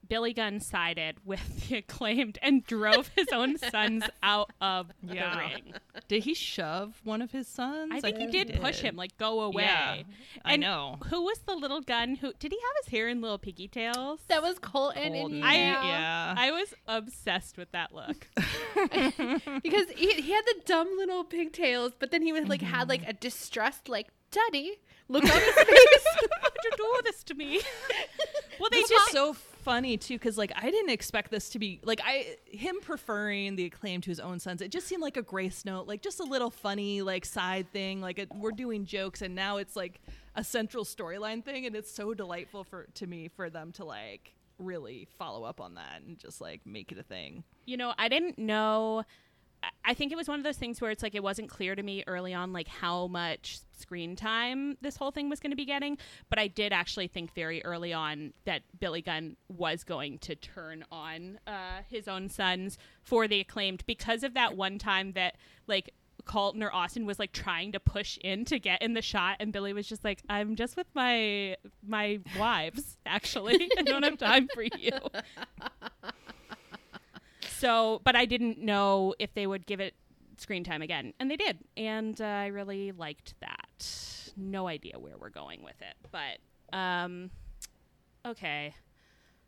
Billy 0.08 0.34
Gunn 0.34 0.60
sided 0.60 1.16
with 1.26 1.68
the 1.68 1.78
acclaimed 1.78 2.38
and 2.44 2.64
drove 2.64 3.10
his 3.16 3.26
own 3.34 3.58
sons 3.58 4.04
out 4.24 4.52
of 4.62 4.92
Yeah. 5.02 5.34
the 5.34 5.40
ring. 5.40 5.74
Did 6.08 6.24
he 6.26 6.36
shove 6.36 7.02
one 7.04 7.24
of 7.24 7.32
his 7.32 7.48
sons? 7.48 7.92
I 7.92 8.02
think 8.02 8.20
he 8.20 8.28
did 8.28 8.62
push 8.62 8.82
him, 8.82 8.96
like 8.96 9.18
go 9.18 9.42
away. 9.42 9.64
Yeah, 9.64 10.04
I 10.46 10.58
know. 10.58 10.98
Who 11.10 11.24
was 11.24 11.40
the 11.48 11.56
little 11.56 11.82
gun? 11.82 12.14
Who 12.18 12.34
did 12.38 12.52
he 12.52 12.58
have 12.60 12.86
his 12.86 12.92
hair 12.92 13.08
in 13.08 13.20
little 13.20 13.40
piggy 13.40 13.68
tails? 13.68 14.20
That 14.28 14.44
was 14.44 14.60
Colton, 14.60 15.14
Colton. 15.14 15.38
and 15.38 15.44
I- 15.44 15.56
yeah. 15.56 15.84
yeah. 15.84 16.36
I 16.38 16.52
was 16.52 16.76
obsessed 16.88 17.58
with 17.58 17.72
that 17.72 17.92
look. 17.92 18.28
because 19.64 19.86
he, 19.96 20.14
he 20.22 20.32
had 20.32 20.46
the 20.46 20.62
dumb 20.66 20.90
little 20.98 21.24
pigtails, 21.24 21.94
but 21.98 22.12
then 22.12 22.22
he 22.22 22.32
was 22.32 22.46
like 22.48 22.62
had 22.62 22.90
like 22.90 23.08
a 23.08 23.14
distressed 23.14 23.90
like 23.90 24.10
daddy 24.36 24.80
look 25.08 25.24
on 25.30 25.30
his 25.30 25.54
face. 25.54 26.06
You 26.64 26.72
do 26.78 27.02
this 27.04 27.24
to 27.26 27.34
me? 27.36 27.62
well, 28.60 28.70
they 28.72 28.82
just 28.82 29.12
so 29.12 29.34
funny 29.34 29.98
too, 29.98 30.16
because 30.16 30.38
like 30.38 30.52
I 30.56 30.70
didn't 30.70 30.92
expect 30.92 31.32
this 31.32 31.50
to 31.50 31.60
be 31.60 31.80
like 31.84 32.02
I 32.04 32.38
him 32.46 32.78
preferring 32.82 33.56
the 33.56 33.66
acclaim 33.66 34.02
to 34.02 34.10
his 34.10 34.20
own 34.20 34.40
sons. 34.40 34.62
It 34.62 34.72
just 34.72 34.88
seemed 34.88 35.02
like 35.02 35.18
a 35.18 35.22
grace 35.22 35.66
note, 35.66 35.88
like 35.88 36.02
just 36.02 36.20
a 36.20 36.24
little 36.24 36.50
funny 36.50 37.02
like 37.02 37.26
side 37.26 37.72
thing. 37.72 38.02
Like 38.02 38.20
it, 38.20 38.30
we're 38.34 38.52
doing 38.52 38.86
jokes, 38.86 39.22
and 39.22 39.36
now 39.36 39.58
it's 39.58 39.76
like 39.76 40.02
a 40.36 40.44
central 40.44 40.84
storyline 40.84 41.44
thing, 41.44 41.66
and 41.66 41.76
it's 41.76 41.92
so 41.92 42.14
delightful 42.14 42.64
for 42.64 42.88
to 42.96 43.08
me 43.08 43.28
for 43.28 43.50
them 43.50 43.72
to 43.74 43.86
like 43.86 44.34
really 44.58 45.08
follow 45.18 45.44
up 45.44 45.60
on 45.60 45.76
that 45.76 46.02
and 46.06 46.18
just 46.18 46.40
like 46.40 46.62
make 46.66 46.92
it 46.92 46.98
a 46.98 47.04
thing. 47.04 47.44
you 47.66 47.78
know, 47.78 47.94
I 47.98 48.08
didn't 48.08 48.38
know. 48.38 49.04
I- 49.84 49.94
think 49.94 50.12
it 50.12 50.16
was 50.16 50.28
one 50.28 50.40
of 50.40 50.44
those 50.44 50.58
things 50.58 50.82
where 50.82 50.92
it's 50.92 51.02
like 51.04 51.16
it 51.16 51.24
wasn't 51.24 51.50
clear 51.50 51.76
to 51.76 51.82
me 51.84 52.04
early 52.08 52.34
on, 52.34 52.52
like 52.54 52.68
how 52.68 53.08
much 53.08 53.60
screen 53.78 54.16
time 54.16 54.78
this 54.82 54.96
whole 54.98 55.12
thing 55.12 55.30
was 55.30 55.40
going 55.40 55.52
to 55.52 55.56
be 55.56 55.66
getting. 55.66 55.98
But 56.30 56.40
I 56.40 56.48
did 56.48 56.74
actually 56.74 57.08
think 57.08 57.34
very 57.34 57.64
early 57.64 57.94
on 57.94 58.34
that 58.46 58.64
Billy 58.80 59.02
Gunn 59.02 59.38
was 59.48 59.84
going 59.84 60.20
to 60.20 60.36
turn 60.36 60.84
on 60.92 61.40
uh, 61.48 61.82
his 61.90 62.08
own 62.08 62.30
sons 62.30 62.78
for 63.04 63.28
the 63.28 63.40
acclaimed 63.40 63.84
because 63.86 64.24
of 64.24 64.34
that 64.34 64.56
one 64.58 64.78
time 64.78 65.14
that 65.14 65.36
like 65.68 65.94
Colton 66.26 66.64
or 66.64 66.74
Austin 66.74 67.06
was 67.06 67.20
like 67.20 67.32
trying 67.32 67.72
to 67.74 67.80
push 67.80 68.18
in 68.22 68.46
to 68.46 68.58
get 68.60 68.82
in 68.82 68.94
the 68.94 69.02
shot, 69.02 69.38
and 69.40 69.54
Billy 69.54 69.74
was 69.74 69.88
just 69.88 70.04
like, 70.04 70.22
"I'm 70.28 70.56
just 70.56 70.76
with 70.76 70.88
my 70.96 71.56
my 71.86 72.20
wives. 72.40 72.98
Actually, 73.06 73.70
I 73.78 73.84
don't 73.84 74.04
have 74.04 74.18
time 74.18 74.48
for 74.54 74.64
you." 74.64 74.92
So, 77.60 78.02
but 78.04 78.16
I 78.16 78.26
didn't 78.26 78.60
know 78.60 79.14
if 79.20 79.34
they 79.34 79.48
would 79.48 79.66
give 79.66 79.80
it 79.80 79.94
screen 80.38 80.64
time 80.64 80.82
again, 80.82 81.14
and 81.20 81.32
they 81.32 81.38
did, 81.38 81.60
and 81.78 82.20
uh, 82.20 82.26
I 82.26 82.48
really 82.48 82.92
liked 82.92 83.36
that. 83.40 84.34
No 84.36 84.68
idea 84.68 85.00
where 85.00 85.18
we're 85.18 85.30
going 85.30 85.64
with 85.64 85.82
it, 85.82 85.96
but 86.12 86.78
um, 86.78 87.32
okay. 88.26 88.76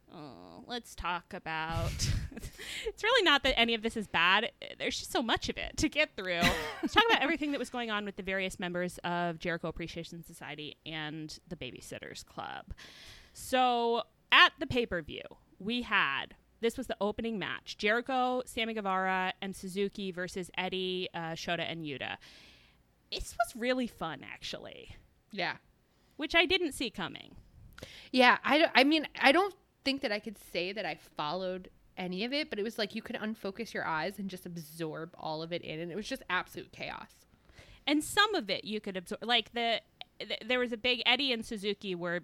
Uh, 0.10 0.62
let's 0.66 0.96
talk 0.96 1.34
about. 1.34 1.92
it's 2.86 3.04
really 3.04 3.24
not 3.24 3.44
that 3.44 3.60
any 3.60 3.74
of 3.74 3.82
this 3.82 3.98
is 3.98 4.08
bad. 4.08 4.52
There's 4.80 4.98
just 4.98 5.12
so 5.12 5.22
much 5.22 5.50
of 5.50 5.58
it 5.58 5.76
to 5.78 5.90
get 5.90 6.16
through. 6.16 6.40
let's 6.82 6.94
talk 6.94 7.04
about 7.10 7.22
everything 7.22 7.52
that 7.52 7.60
was 7.60 7.70
going 7.70 7.92
on 7.92 8.06
with 8.06 8.16
the 8.16 8.24
various 8.24 8.58
members 8.58 9.00
of 9.04 9.40
Jericho 9.40 9.68
Appreciation 9.68 10.24
Society 10.24 10.78
and 10.86 11.38
the 11.50 11.58
Babysitters 11.58 12.26
Club. 12.26 12.74
So 13.34 14.04
at 14.32 14.54
the 14.60 14.66
pay 14.66 14.86
per 14.86 15.02
view, 15.02 15.24
we 15.60 15.82
had 15.82 16.36
this 16.62 16.78
was 16.78 16.88
the 16.88 16.98
opening 17.02 17.38
match: 17.40 17.78
Jericho, 17.78 18.42
Sammy 18.46 18.74
Guevara, 18.74 19.34
and 19.42 19.56
Suzuki 19.56 20.12
versus 20.12 20.50
Eddie, 20.58 21.08
uh, 21.14 21.32
Shota, 21.34 21.70
and 21.70 21.84
Yuta. 21.86 22.18
This 23.12 23.36
was 23.40 23.56
really 23.56 23.88
fun, 23.88 24.22
actually, 24.24 24.96
yeah, 25.32 25.58
which 26.18 26.36
I 26.36 26.46
didn't 26.46 26.74
see 26.74 26.90
coming. 26.90 27.36
yeah. 28.12 28.38
I 28.44 28.70
I 28.76 28.84
mean 28.84 29.08
I 29.22 29.32
don't 29.32 29.54
think 29.86 30.02
that 30.02 30.12
I 30.12 30.20
could 30.20 30.38
say 30.52 30.74
that 30.74 30.86
I 30.86 30.96
followed 31.16 31.70
any 31.96 32.24
of 32.26 32.34
it, 32.34 32.50
but 32.50 32.60
it 32.60 32.64
was 32.64 32.78
like 32.78 32.94
you 32.96 33.02
could 33.02 33.16
unfocus 33.16 33.74
your 33.74 33.86
eyes 33.86 34.20
and 34.20 34.30
just 34.30 34.46
absorb 34.46 35.16
all 35.18 35.42
of 35.42 35.52
it 35.54 35.62
in, 35.62 35.80
and 35.80 35.92
it 35.92 35.96
was 35.96 36.08
just 36.08 36.22
absolute 36.30 36.72
chaos. 36.72 37.10
and 37.88 38.04
some 38.04 38.36
of 38.36 38.50
it 38.50 38.66
you 38.66 38.80
could 38.82 38.98
absorb 38.98 39.24
like 39.24 39.54
the 39.54 39.82
th- 40.20 40.42
there 40.46 40.60
was 40.60 40.74
a 40.74 40.78
big 40.78 41.02
eddie 41.06 41.32
and 41.32 41.46
suzuki 41.46 41.96
were 41.96 42.20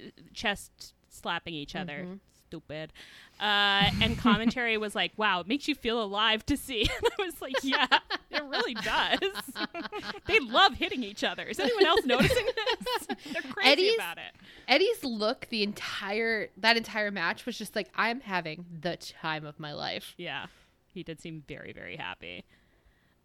uh, 0.00 0.04
chest 0.32 0.94
slapping 1.10 1.52
each 1.54 1.76
other 1.76 1.98
Mm-hmm. 2.04 2.14
Stupid. 2.52 2.92
Uh, 3.40 3.90
and 4.02 4.16
commentary 4.18 4.76
was 4.76 4.94
like 4.94 5.10
wow 5.16 5.40
it 5.40 5.48
makes 5.48 5.66
you 5.66 5.74
feel 5.74 6.02
alive 6.02 6.44
to 6.46 6.56
see. 6.56 6.82
And 7.02 7.12
i 7.18 7.22
was 7.24 7.40
like 7.42 7.54
yeah 7.62 7.86
it 8.30 8.42
really 8.44 8.74
does. 8.74 9.18
They 10.26 10.38
love 10.40 10.74
hitting 10.74 11.02
each 11.02 11.24
other. 11.24 11.44
Is 11.44 11.58
anyone 11.58 11.86
else 11.86 12.04
noticing 12.04 12.46
this? 12.46 13.06
They're 13.32 13.42
crazy 13.52 13.70
Eddie's- 13.70 13.94
about 13.96 14.18
it. 14.18 14.34
Eddie's 14.68 15.02
look 15.04 15.48
the 15.50 15.62
entire 15.62 16.48
that 16.58 16.76
entire 16.76 17.10
match 17.10 17.44
was 17.46 17.56
just 17.58 17.74
like 17.74 17.88
I'm 17.94 18.20
having 18.20 18.64
the 18.80 18.96
time 18.96 19.44
of 19.46 19.58
my 19.58 19.72
life. 19.72 20.14
yeah 20.18 20.46
he 20.94 21.02
did 21.02 21.20
seem 21.20 21.42
very 21.48 21.72
very 21.72 21.96
happy 21.96 22.44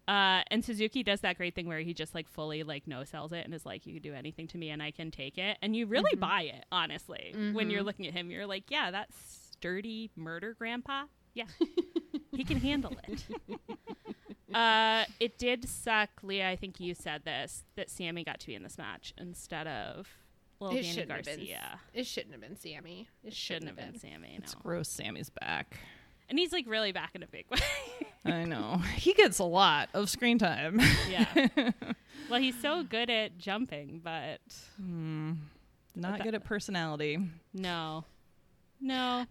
uh, 0.08 0.42
and 0.50 0.64
Suzuki 0.64 1.02
does 1.02 1.20
that 1.20 1.36
great 1.36 1.54
thing 1.54 1.68
where 1.68 1.80
he 1.80 1.92
just 1.94 2.14
like 2.14 2.26
fully 2.28 2.62
like 2.62 2.86
no 2.86 3.04
sells 3.04 3.32
it 3.32 3.44
and 3.44 3.52
is 3.54 3.66
like, 3.66 3.86
you 3.86 3.92
can 3.92 4.02
do 4.02 4.14
anything 4.14 4.46
to 4.48 4.58
me 4.58 4.70
and 4.70 4.82
I 4.82 4.90
can 4.90 5.10
take 5.10 5.36
it, 5.38 5.58
and 5.62 5.76
you 5.76 5.86
really 5.86 6.16
buy 6.16 6.42
it 6.42 6.64
honestly. 6.72 7.34
When 7.52 7.70
you're 7.70 7.82
looking 7.82 8.06
at 8.06 8.14
him, 8.14 8.30
you're 8.30 8.46
like, 8.46 8.64
yeah, 8.70 8.90
that 8.90 9.10
sturdy 9.52 10.10
murder 10.16 10.54
grandpa, 10.58 11.04
yeah, 11.34 11.44
he 12.32 12.42
can 12.44 12.56
handle 12.58 12.96
it. 13.06 13.24
uh, 14.54 15.04
it 15.20 15.38
did 15.38 15.68
suck, 15.68 16.08
Leah. 16.22 16.48
I 16.48 16.56
think 16.56 16.80
you 16.80 16.94
said 16.94 17.22
this 17.24 17.64
that 17.76 17.90
Sammy 17.90 18.24
got 18.24 18.40
to 18.40 18.46
be 18.46 18.54
in 18.54 18.62
this 18.62 18.78
match 18.78 19.12
instead 19.18 19.66
of 19.66 20.08
little 20.60 20.76
it 20.76 20.82
Danny 20.82 20.94
shouldn't 20.94 21.12
have 21.12 21.24
been. 21.24 21.36
Garcia. 21.36 21.80
It 21.92 22.06
shouldn't 22.06 22.32
have 22.32 22.40
been 22.40 22.56
Sammy. 22.56 23.08
It 23.22 23.34
Shouldn't 23.34 23.66
have 23.66 23.76
been 23.76 23.98
Sammy. 23.98 24.34
It's 24.38 24.54
gross. 24.54 24.88
Sammy's 24.88 25.30
back. 25.30 25.78
And 26.28 26.38
he's 26.38 26.52
like 26.52 26.66
really 26.68 26.92
back 26.92 27.12
in 27.14 27.22
a 27.22 27.26
big 27.26 27.46
way. 27.50 27.58
I 28.24 28.44
know. 28.44 28.78
He 28.96 29.14
gets 29.14 29.38
a 29.38 29.44
lot 29.44 29.88
of 29.94 30.10
screen 30.10 30.38
time. 30.38 30.80
yeah. 31.10 31.70
Well, 32.30 32.40
he's 32.40 32.60
so 32.60 32.82
good 32.82 33.08
at 33.08 33.38
jumping, 33.38 34.02
but 34.04 34.40
Not 35.96 36.22
good 36.22 36.34
at 36.34 36.44
personality. 36.44 37.18
no, 37.54 38.04
no. 38.80 39.24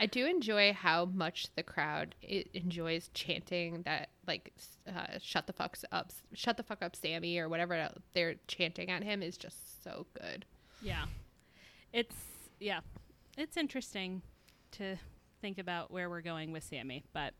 I 0.00 0.06
do 0.06 0.26
enjoy 0.26 0.72
how 0.72 1.04
much 1.04 1.46
the 1.54 1.62
crowd 1.62 2.16
i 2.28 2.44
enjoys 2.54 3.08
chanting 3.14 3.82
that, 3.82 4.08
like, 4.26 4.52
uh, 4.88 5.18
"Shut 5.20 5.46
the 5.46 5.52
fucks 5.52 5.84
up, 5.92 6.10
shut 6.34 6.56
the 6.56 6.64
fuck 6.64 6.82
up, 6.82 6.96
Sammy," 6.96 7.38
or 7.38 7.48
whatever 7.48 7.88
they're 8.12 8.34
chanting 8.48 8.90
at 8.90 9.04
him 9.04 9.22
is 9.22 9.36
just 9.36 9.84
so 9.84 10.06
good. 10.20 10.44
Yeah. 10.82 11.04
It's 11.92 12.16
yeah. 12.58 12.80
It's 13.38 13.56
interesting 13.56 14.22
to 14.72 14.96
think 15.42 15.58
about 15.58 15.90
where 15.90 16.08
we're 16.08 16.22
going 16.22 16.52
with 16.52 16.64
Sammy, 16.64 17.04
but 17.12 17.34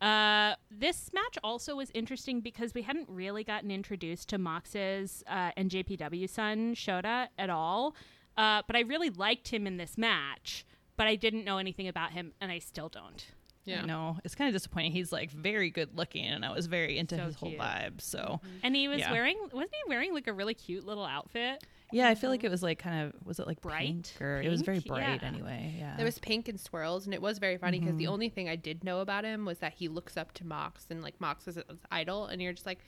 uh, 0.00 0.54
this 0.70 1.10
match 1.14 1.38
also 1.44 1.76
was 1.76 1.90
interesting 1.94 2.40
because 2.40 2.74
we 2.74 2.82
hadn't 2.82 3.08
really 3.08 3.44
gotten 3.44 3.70
introduced 3.70 4.28
to 4.30 4.38
Mox's 4.38 5.22
uh, 5.26 5.52
and 5.56 5.70
JPW 5.70 6.28
son 6.28 6.74
Shota 6.74 7.28
at 7.38 7.50
all. 7.50 7.94
Uh, 8.36 8.62
but 8.66 8.76
I 8.76 8.80
really 8.80 9.08
liked 9.08 9.48
him 9.48 9.66
in 9.66 9.78
this 9.78 9.96
match, 9.96 10.66
but 10.96 11.06
I 11.06 11.14
didn't 11.14 11.44
know 11.44 11.56
anything 11.56 11.88
about 11.88 12.12
him, 12.12 12.32
and 12.40 12.52
I 12.52 12.58
still 12.58 12.88
don't. 12.90 13.24
I 13.68 13.84
know. 13.84 14.18
It's 14.24 14.34
kind 14.34 14.48
of 14.48 14.54
disappointing. 14.54 14.92
He's 14.92 15.12
like 15.12 15.30
very 15.30 15.70
good 15.70 15.96
looking, 15.96 16.24
and 16.26 16.44
I 16.44 16.52
was 16.52 16.66
very 16.66 16.98
into 16.98 17.16
So 17.16 17.24
his 17.24 17.34
whole 17.36 17.52
vibe. 17.52 18.00
So 18.00 18.40
And 18.62 18.74
he 18.76 18.88
was 18.88 19.00
Yeah. 19.00 19.12
wearing 19.12 19.36
wasn't 19.52 19.74
he 19.74 19.88
wearing 19.88 20.14
like 20.14 20.26
a 20.26 20.32
really 20.32 20.54
cute 20.54 20.84
little 20.84 21.04
outfit? 21.04 21.64
yeah, 21.92 22.08
I 22.08 22.14
feel 22.16 22.30
like 22.30 22.42
it 22.42 22.50
was 22.50 22.62
like 22.64 22.78
kind 22.80 23.06
of 23.06 23.26
was 23.26 23.38
it 23.38 23.46
like 23.46 23.60
Bright? 23.60 23.86
pink 23.86 24.06
or 24.20 24.40
it 24.42 24.48
was 24.48 24.62
very 24.62 24.80
bright 24.80 25.20
Yeah. 25.22 25.28
anyway. 25.28 25.74
Yeah, 25.78 25.96
There 25.96 26.04
was 26.04 26.18
pink 26.18 26.48
and 26.48 26.58
swirls, 26.60 27.04
and 27.06 27.14
it 27.14 27.22
was 27.22 27.38
very 27.38 27.58
funny 27.58 27.78
because 27.78 27.92
Mm-hmm. 27.92 27.98
the 27.98 28.06
only 28.08 28.28
thing 28.28 28.48
I 28.48 28.56
did 28.56 28.82
know 28.84 29.00
about 29.00 29.24
him 29.24 29.44
was 29.44 29.58
that 29.58 29.74
he 29.74 29.88
looks 29.88 30.16
up 30.16 30.32
to 30.34 30.44
Mox, 30.46 30.86
and 30.90 31.02
like 31.02 31.20
Mox 31.20 31.46
is 31.48 31.56
his 31.56 31.64
idol, 31.90 32.26
and 32.26 32.40
you're 32.42 32.52
just 32.52 32.66
like, 32.66 32.80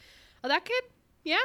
"Oh, 0.45 0.49
that 0.49 0.65
kid, 0.65 0.85
yeah." 1.25 1.39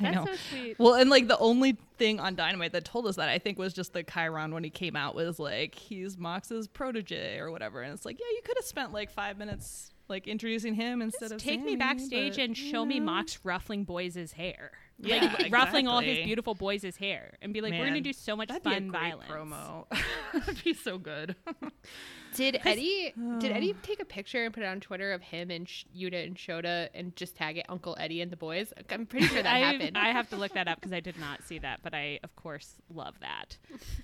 I 0.00 0.04
That's 0.04 0.16
know. 0.16 0.26
so 0.26 0.36
sweet. 0.50 0.78
Well, 0.78 0.94
and 0.94 1.10
like 1.10 1.28
the 1.28 1.38
only 1.38 1.76
thing 1.98 2.20
on 2.20 2.34
Dynamite 2.34 2.72
that 2.72 2.84
told 2.84 3.06
us 3.06 3.16
that 3.16 3.28
I 3.28 3.38
think 3.38 3.58
was 3.58 3.72
just 3.72 3.92
the 3.92 4.04
chyron 4.04 4.52
when 4.52 4.64
he 4.64 4.70
came 4.70 4.96
out 4.96 5.14
was 5.14 5.38
like 5.38 5.74
he's 5.74 6.18
Mox's 6.18 6.68
protege 6.68 7.38
or 7.38 7.50
whatever, 7.50 7.82
and 7.82 7.92
it's 7.92 8.04
like 8.04 8.18
yeah, 8.18 8.26
you 8.30 8.40
could 8.44 8.56
have 8.56 8.66
spent 8.66 8.92
like 8.92 9.10
five 9.10 9.38
minutes 9.38 9.90
like 10.08 10.28
introducing 10.28 10.74
him 10.74 11.02
instead 11.02 11.32
of 11.32 11.38
Take 11.38 11.62
me 11.64 11.76
backstage 11.76 12.36
but, 12.36 12.44
and 12.44 12.56
show 12.56 12.84
me 12.84 13.00
Mox 13.00 13.40
ruffling 13.44 13.84
boys' 13.84 14.32
hair. 14.32 14.70
Yeah, 14.98 15.34
like 15.38 15.48
ruffling 15.52 15.86
all 15.86 16.00
his 16.00 16.24
beautiful 16.24 16.54
boys' 16.54 16.96
hair 16.96 17.34
and 17.42 17.52
be 17.52 17.60
like, 17.60 17.72
we're 17.72 17.86
gonna 17.86 18.00
do 18.00 18.12
so 18.12 18.34
much 18.34 18.48
That'd 18.48 18.62
fun 18.64 18.72
be 18.72 18.88
a 18.88 18.90
great 18.90 19.00
violence. 19.00 19.30
promo. 19.30 19.84
That'd 20.32 20.64
be 20.64 20.72
so 20.74 20.98
good. 20.98 21.36
Did 22.34 22.60
Eddie 22.66 23.14
did 23.38 23.50
Eddie 23.50 23.74
take 23.82 23.98
a 24.00 24.04
picture 24.04 24.44
and 24.44 24.52
put 24.52 24.62
it 24.62 24.66
on 24.66 24.78
Twitter 24.80 25.12
of 25.12 25.22
him 25.22 25.50
and 25.50 25.66
Sh- 25.66 25.84
Yuta 25.96 26.26
and 26.26 26.36
Shota 26.36 26.88
and 26.92 27.16
just 27.16 27.34
tag 27.34 27.56
it 27.56 27.64
Uncle 27.70 27.96
Eddie 27.98 28.20
and 28.20 28.30
the 28.30 28.36
boys? 28.36 28.74
I'm 28.90 29.06
pretty 29.06 29.26
sure 29.28 29.42
that 29.42 29.54
I, 29.54 29.60
happened. 29.60 29.96
I 29.96 30.08
have 30.08 30.28
to 30.30 30.36
look 30.36 30.52
that 30.52 30.68
up 30.68 30.78
because 30.78 30.92
I 30.92 31.00
did 31.00 31.18
not 31.18 31.44
see 31.44 31.58
that, 31.60 31.80
but 31.82 31.94
I 31.94 32.18
of 32.22 32.36
course 32.36 32.74
love 32.92 33.14
that. 33.20 33.56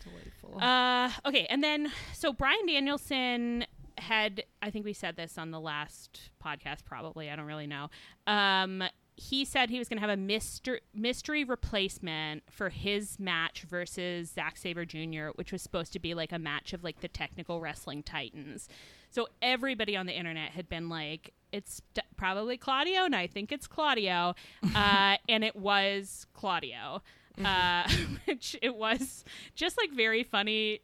Delightful. 0.03 0.63
Uh, 0.63 1.11
okay, 1.27 1.47
and 1.51 1.63
then 1.63 1.93
so 2.15 2.33
Bryan 2.33 2.67
Danielson 2.67 3.67
had 3.99 4.45
I 4.63 4.71
think 4.71 4.87
we 4.87 4.95
said 4.95 5.17
this 5.17 5.37
on 5.37 5.51
the 5.51 5.61
last 5.61 6.31
podcast 6.43 6.85
probably 6.87 7.29
I 7.29 7.37
don't 7.37 7.45
really 7.47 7.67
know. 7.67 7.91
Um, 8.27 8.83
he 9.23 9.45
said 9.45 9.71
he 9.71 9.79
was 9.79 9.89
going 9.89 9.99
to 9.99 10.01
have 10.01 10.11
a 10.11 10.17
mystery 10.17 10.81
mystery 10.93 11.45
replacement 11.45 12.43
for 12.51 12.71
his 12.71 13.21
match 13.21 13.63
versus 13.63 14.31
Zack 14.33 14.57
Sabre 14.57 14.85
Jr., 14.85 15.29
which 15.37 15.53
was 15.53 15.63
supposed 15.63 15.93
to 15.93 16.01
be 16.01 16.13
like 16.13 16.33
a 16.33 16.39
match 16.39 16.73
of 16.73 16.83
like 16.83 17.01
the 17.01 17.09
technical 17.09 17.61
wrestling 17.61 18.03
titans. 18.03 18.69
So 19.11 19.29
everybody 19.41 19.97
on 19.97 20.07
the 20.07 20.13
internet 20.13 20.51
had 20.51 20.69
been 20.69 20.89
like, 20.89 21.35
"It's 21.53 21.83
d- 21.95 22.03
probably 22.17 22.57
Claudio," 22.57 23.05
and 23.05 23.15
I 23.15 23.29
think 23.29 23.53
it's 23.53 23.69
Claudio, 23.69 24.35
uh, 24.75 25.17
and 25.29 25.45
it 25.45 25.55
was 25.55 26.27
Claudio, 26.33 27.03
uh, 27.45 27.89
which 28.25 28.57
it 28.61 28.75
was 28.75 29.25
just 29.55 29.79
like 29.79 29.93
very 29.93 30.25
funny 30.25 30.81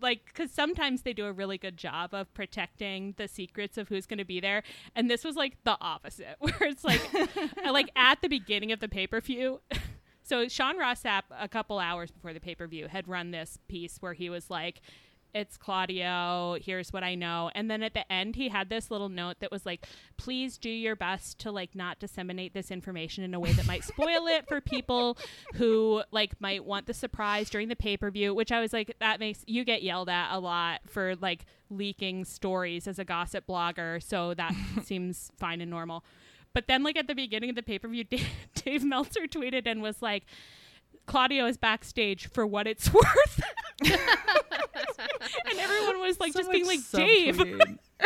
like 0.00 0.26
because 0.26 0.50
sometimes 0.50 1.02
they 1.02 1.12
do 1.12 1.26
a 1.26 1.32
really 1.32 1.58
good 1.58 1.76
job 1.76 2.14
of 2.14 2.32
protecting 2.34 3.14
the 3.16 3.28
secrets 3.28 3.78
of 3.78 3.88
who's 3.88 4.06
going 4.06 4.18
to 4.18 4.24
be 4.24 4.40
there. 4.40 4.62
And 4.94 5.10
this 5.10 5.24
was 5.24 5.36
like 5.36 5.56
the 5.64 5.76
opposite 5.80 6.36
where 6.38 6.56
it's 6.60 6.84
like 6.84 7.00
like 7.64 7.90
at 7.96 8.20
the 8.22 8.28
beginning 8.28 8.72
of 8.72 8.80
the 8.80 8.88
pay-per-view 8.88 9.60
so 10.22 10.48
Sean 10.48 10.78
Ross 10.78 11.02
Sapp 11.02 11.22
a 11.38 11.48
couple 11.48 11.78
hours 11.78 12.10
before 12.10 12.32
the 12.32 12.40
pay-per-view 12.40 12.88
had 12.88 13.08
run 13.08 13.30
this 13.30 13.58
piece 13.68 13.98
where 14.00 14.12
he 14.12 14.30
was 14.30 14.50
like 14.50 14.80
it's 15.36 15.58
Claudio. 15.58 16.56
Here's 16.60 16.94
what 16.94 17.04
I 17.04 17.14
know. 17.14 17.50
And 17.54 17.70
then 17.70 17.82
at 17.82 17.92
the 17.92 18.10
end, 18.10 18.36
he 18.36 18.48
had 18.48 18.70
this 18.70 18.90
little 18.90 19.10
note 19.10 19.36
that 19.40 19.52
was 19.52 19.66
like, 19.66 19.86
please 20.16 20.56
do 20.56 20.70
your 20.70 20.96
best 20.96 21.38
to 21.40 21.52
like 21.52 21.74
not 21.74 21.98
disseminate 21.98 22.54
this 22.54 22.70
information 22.70 23.22
in 23.22 23.34
a 23.34 23.40
way 23.40 23.52
that 23.52 23.66
might 23.66 23.84
spoil 23.84 24.26
it 24.26 24.48
for 24.48 24.62
people 24.62 25.18
who 25.54 26.02
like 26.10 26.40
might 26.40 26.64
want 26.64 26.86
the 26.86 26.94
surprise 26.94 27.50
during 27.50 27.68
the 27.68 27.76
pay 27.76 27.98
per 27.98 28.10
view, 28.10 28.34
which 28.34 28.50
I 28.50 28.60
was 28.60 28.72
like, 28.72 28.96
that 28.98 29.20
makes 29.20 29.44
you 29.46 29.62
get 29.62 29.82
yelled 29.82 30.08
at 30.08 30.34
a 30.34 30.38
lot 30.38 30.80
for 30.86 31.14
like 31.16 31.44
leaking 31.68 32.24
stories 32.24 32.88
as 32.88 32.98
a 32.98 33.04
gossip 33.04 33.46
blogger. 33.46 34.02
So 34.02 34.32
that 34.34 34.54
seems 34.84 35.30
fine 35.36 35.60
and 35.60 35.70
normal. 35.70 36.02
But 36.54 36.66
then, 36.66 36.82
like 36.82 36.96
at 36.96 37.08
the 37.08 37.14
beginning 37.14 37.50
of 37.50 37.56
the 37.56 37.62
pay 37.62 37.78
per 37.78 37.88
view, 37.88 38.04
Dave, 38.10 38.26
Dave 38.54 38.84
Meltzer 38.84 39.26
tweeted 39.26 39.66
and 39.66 39.82
was 39.82 40.00
like, 40.00 40.24
Claudio 41.06 41.46
is 41.46 41.56
backstage 41.56 42.28
for 42.28 42.46
what 42.46 42.66
it's 42.66 42.90
worth. 42.92 43.42
and 45.50 45.58
everyone 45.58 46.00
was 46.00 46.20
like 46.20 46.32
So 46.32 46.40
just 46.40 46.50
being 46.50 46.66
like, 46.66 46.80
Dave. 46.92 47.40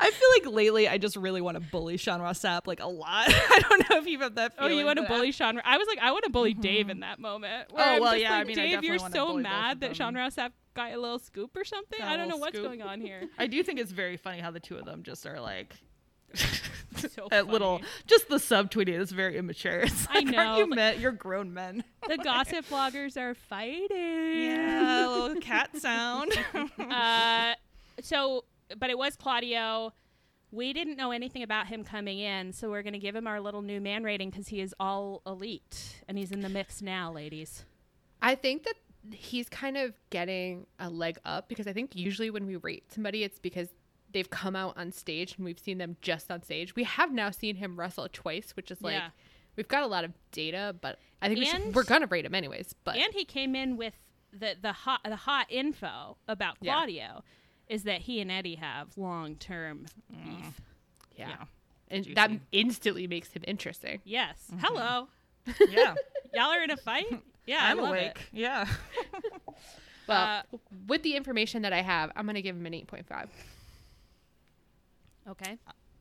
I 0.00 0.10
feel 0.10 0.28
like 0.32 0.46
lately 0.54 0.88
I 0.88 0.98
just 0.98 1.16
really 1.16 1.40
want 1.40 1.56
to 1.56 1.60
bully 1.60 1.96
Sean 1.96 2.20
Ross 2.20 2.40
Sapp 2.40 2.66
like 2.66 2.80
a 2.80 2.86
lot. 2.86 3.26
I 3.28 3.60
don't 3.68 3.88
know 3.90 3.98
if 3.98 4.06
you've 4.06 4.20
had 4.20 4.36
that 4.36 4.54
Oh, 4.58 4.66
you 4.66 4.84
want 4.84 4.98
to 4.98 5.06
bully 5.06 5.32
Sean? 5.32 5.60
I 5.64 5.78
was 5.78 5.86
like, 5.86 5.98
I 5.98 6.12
want 6.12 6.24
to 6.24 6.30
bully 6.30 6.54
Dave 6.54 6.82
mm-hmm. 6.82 6.90
in 6.90 7.00
that 7.00 7.18
moment. 7.18 7.68
Oh, 7.72 7.76
I'm 7.76 8.00
well, 8.00 8.16
yeah, 8.16 8.34
I 8.34 8.38
like, 8.38 8.46
mean, 8.48 8.58
I 8.58 8.62
Dave, 8.62 8.70
definitely 8.80 8.88
you're 8.88 9.10
so 9.10 9.36
mad 9.36 9.80
that 9.80 9.96
Sean. 9.96 10.14
Ross 10.14 10.36
Sapp 10.36 10.50
got 10.74 10.92
a 10.92 10.98
little 10.98 11.18
scoop 11.18 11.56
or 11.56 11.64
something. 11.64 11.98
Got 11.98 12.08
I 12.08 12.16
don't 12.16 12.28
know 12.28 12.36
what's 12.36 12.56
scoop. 12.56 12.66
going 12.66 12.82
on 12.82 13.00
here. 13.00 13.28
I 13.38 13.46
do 13.46 13.62
think 13.62 13.78
it's 13.78 13.92
very 13.92 14.16
funny 14.16 14.40
how 14.40 14.50
the 14.50 14.60
two 14.60 14.76
of 14.76 14.84
them 14.84 15.02
just 15.02 15.26
are 15.26 15.40
like 15.40 15.74
So 16.96 17.28
that 17.30 17.46
little 17.48 17.80
just 18.06 18.28
the 18.28 18.36
subtweeting 18.36 18.98
is 18.98 19.12
very 19.12 19.36
immature. 19.36 19.80
It's 19.86 20.06
I 20.10 20.20
know, 20.22 20.56
you 20.58 20.66
like- 20.66 20.76
met? 20.76 20.98
You're 21.00 21.12
grown 21.12 21.52
men. 21.54 21.84
The 22.08 22.16
gossip 22.24 22.66
bloggers 22.66 23.16
are 23.16 23.34
fighting. 23.34 23.90
Yeah, 24.42 25.06
a 25.06 25.10
little 25.10 25.40
cat 25.40 25.76
sound. 25.80 26.32
uh, 26.78 27.54
so, 28.00 28.44
but 28.78 28.90
it 28.90 28.98
was 28.98 29.16
Claudio. 29.16 29.92
We 30.50 30.72
didn't 30.74 30.96
know 30.96 31.12
anything 31.12 31.42
about 31.42 31.66
him 31.68 31.82
coming 31.82 32.18
in, 32.18 32.52
so 32.52 32.70
we're 32.70 32.82
going 32.82 32.92
to 32.92 32.98
give 32.98 33.16
him 33.16 33.26
our 33.26 33.40
little 33.40 33.62
new 33.62 33.80
man 33.80 34.04
rating 34.04 34.28
because 34.30 34.48
he 34.48 34.60
is 34.60 34.74
all 34.78 35.22
elite 35.26 36.02
and 36.08 36.18
he's 36.18 36.30
in 36.30 36.40
the 36.40 36.48
mix 36.50 36.82
now, 36.82 37.10
ladies. 37.10 37.64
I 38.20 38.34
think 38.34 38.64
that 38.64 38.74
he's 39.12 39.48
kind 39.48 39.76
of 39.78 39.94
getting 40.10 40.66
a 40.78 40.90
leg 40.90 41.18
up 41.24 41.48
because 41.48 41.66
I 41.66 41.72
think 41.72 41.96
usually 41.96 42.28
when 42.30 42.46
we 42.46 42.56
rate 42.56 42.92
somebody, 42.92 43.24
it's 43.24 43.38
because 43.38 43.68
they've 44.12 44.28
come 44.30 44.54
out 44.56 44.76
on 44.76 44.92
stage 44.92 45.34
and 45.36 45.44
we've 45.44 45.58
seen 45.58 45.78
them 45.78 45.96
just 46.02 46.30
on 46.30 46.42
stage. 46.42 46.74
We 46.76 46.84
have 46.84 47.12
now 47.12 47.30
seen 47.30 47.56
him 47.56 47.78
wrestle 47.78 48.08
twice, 48.12 48.52
which 48.56 48.70
is 48.70 48.82
like 48.82 48.94
Yeah. 48.94 49.08
we've 49.56 49.68
got 49.68 49.82
a 49.82 49.86
lot 49.86 50.04
of 50.04 50.12
data, 50.30 50.74
but 50.80 50.98
I 51.20 51.28
think 51.28 51.40
we 51.40 51.48
And- 51.48 51.64
should, 51.64 51.74
we're 51.74 51.84
gonna 51.84 52.06
rate 52.06 52.24
him 52.24 52.34
anyways. 52.34 52.74
But 52.84 52.96
and 52.96 53.12
he 53.14 53.24
came 53.24 53.54
in 53.54 53.76
with 53.76 53.94
the 54.32 54.56
the 54.60 54.72
hot 54.72 55.00
the 55.04 55.16
hot 55.16 55.46
info 55.50 56.16
about 56.28 56.56
Yeah. 56.60 56.72
Claudio. 56.74 57.24
is 57.68 57.84
that 57.84 58.02
he 58.02 58.20
and 58.20 58.30
Eddie 58.30 58.56
have 58.56 58.96
long 58.98 59.36
term 59.36 59.86
beef. 60.10 60.60
Yeah. 61.16 61.28
Yeah. 61.28 61.44
And 61.88 62.04
Juicy. 62.04 62.14
that 62.14 62.30
instantly 62.52 63.06
makes 63.06 63.32
him 63.32 63.42
interesting. 63.46 64.00
Yes. 64.04 64.50
Hello. 64.60 65.08
Yeah. 65.68 65.94
Y'all 66.34 66.50
are 66.50 66.62
in 66.62 66.70
a 66.70 66.76
fight? 66.76 67.06
Yeah, 67.44 67.58
I 67.60 67.72
I'm 67.72 67.78
love 67.78 67.88
awake. 67.88 68.06
it. 68.10 68.18
Yeah. 68.32 68.68
Well, 70.08 70.42
Uh, 70.52 70.56
with 70.88 71.02
the 71.02 71.16
information 71.16 71.62
that 71.62 71.72
I 71.72 71.80
have, 71.82 72.10
I'm 72.16 72.24
going 72.24 72.34
to 72.34 72.42
give 72.42 72.56
him 72.56 72.66
an 72.66 72.72
8.5. 72.72 73.28
Okay. 75.28 75.58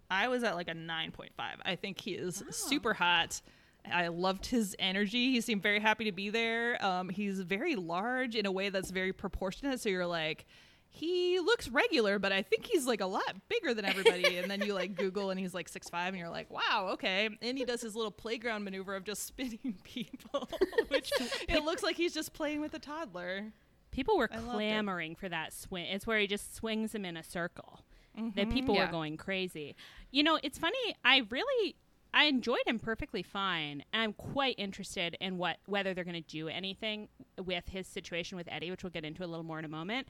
I 0.09 0.28
was 0.28 0.43
at 0.43 0.55
like 0.55 0.67
a 0.67 0.74
9.5. 0.74 1.30
I 1.63 1.76
think 1.76 1.99
he 1.99 2.11
is 2.11 2.43
super 2.49 2.93
hot. 2.93 3.41
I 3.89 4.09
loved 4.09 4.45
his 4.45 4.76
energy. 4.78 5.32
He 5.32 5.41
seemed 5.41 5.63
very 5.63 5.80
happy 5.80 6.05
to 6.05 6.11
be 6.11 6.30
there. 6.30 6.84
Um, 6.86 7.09
he's 7.09 7.39
very 7.39 7.76
large 7.76 8.36
in 8.36 8.45
a 8.45 8.51
way 8.51 8.69
that's 8.69 8.91
very 8.91 9.13
proportionate. 9.13 9.80
So 9.80 9.89
you're 9.89 10.05
like, 10.05 10.45
he 10.89 11.39
looks 11.39 11.69
regular, 11.69 12.19
but 12.19 12.34
I 12.34 12.41
think 12.41 12.65
he's 12.65 12.86
like 12.86 12.99
a 12.99 13.05
lot 13.05 13.24
bigger 13.47 13.74
than 13.74 13.86
everybody. 13.86 14.38
and 14.38 14.51
then 14.51 14.61
you 14.61 14.74
like 14.74 14.95
Google 14.95 15.30
and 15.30 15.39
he's 15.39 15.53
like 15.53 15.69
six 15.69 15.89
five, 15.89 16.09
and 16.09 16.17
you're 16.17 16.30
like, 16.30 16.51
wow, 16.51 16.89
okay. 16.93 17.30
And 17.41 17.57
he 17.57 17.63
does 17.63 17.82
his 17.82 17.95
little 17.95 18.11
playground 18.11 18.65
maneuver 18.65 18.95
of 18.95 19.05
just 19.05 19.24
spinning 19.28 19.78
people, 19.84 20.49
which 20.89 21.11
it 21.47 21.63
looks 21.63 21.82
like 21.82 21.95
he's 21.95 22.13
just 22.13 22.34
playing 22.34 22.59
with 22.59 22.74
a 22.74 22.80
toddler. 22.80 23.53
People 23.91 24.17
were 24.17 24.30
I 24.32 24.38
clamoring 24.38 25.15
for 25.15 25.30
that 25.30 25.53
swing. 25.53 25.86
It's 25.86 26.05
where 26.05 26.19
he 26.19 26.28
just 26.28 26.55
swings 26.55 26.91
them 26.91 27.05
in 27.05 27.17
a 27.17 27.24
circle. 27.24 27.80
Mm-hmm. 28.20 28.30
That 28.36 28.49
people 28.49 28.76
Yeah. 28.76 28.86
were 28.88 28.91
going 28.91 29.18
crazy. 29.18 29.76
You 30.12 30.24
know, 30.24 30.38
it's 30.43 30.57
funny. 30.57 30.95
I 31.03 31.24
really 31.30 31.76
I 32.14 32.26
enjoyed 32.26 32.59
him 32.68 32.78
perfectly 32.78 33.24
fine. 33.24 33.84
And 33.93 34.01
I'm 34.03 34.14
quite 34.14 34.55
interested 34.57 35.16
in 35.22 35.38
what 35.38 35.57
whether 35.66 35.93
they're 35.93 36.03
going 36.03 36.22
to 36.22 36.30
do 36.30 36.49
anything 36.49 37.07
with 37.38 37.70
his 37.70 37.88
situation 37.88 38.38
with 38.38 38.47
Eddie, 38.51 38.70
which 38.70 38.84
we'll 38.84 38.89
get 38.91 39.05
into 39.05 39.24
a 39.24 39.28
little 39.28 39.45
more 39.45 39.59
in 39.59 39.66
a 39.66 39.70
moment. 39.70 40.07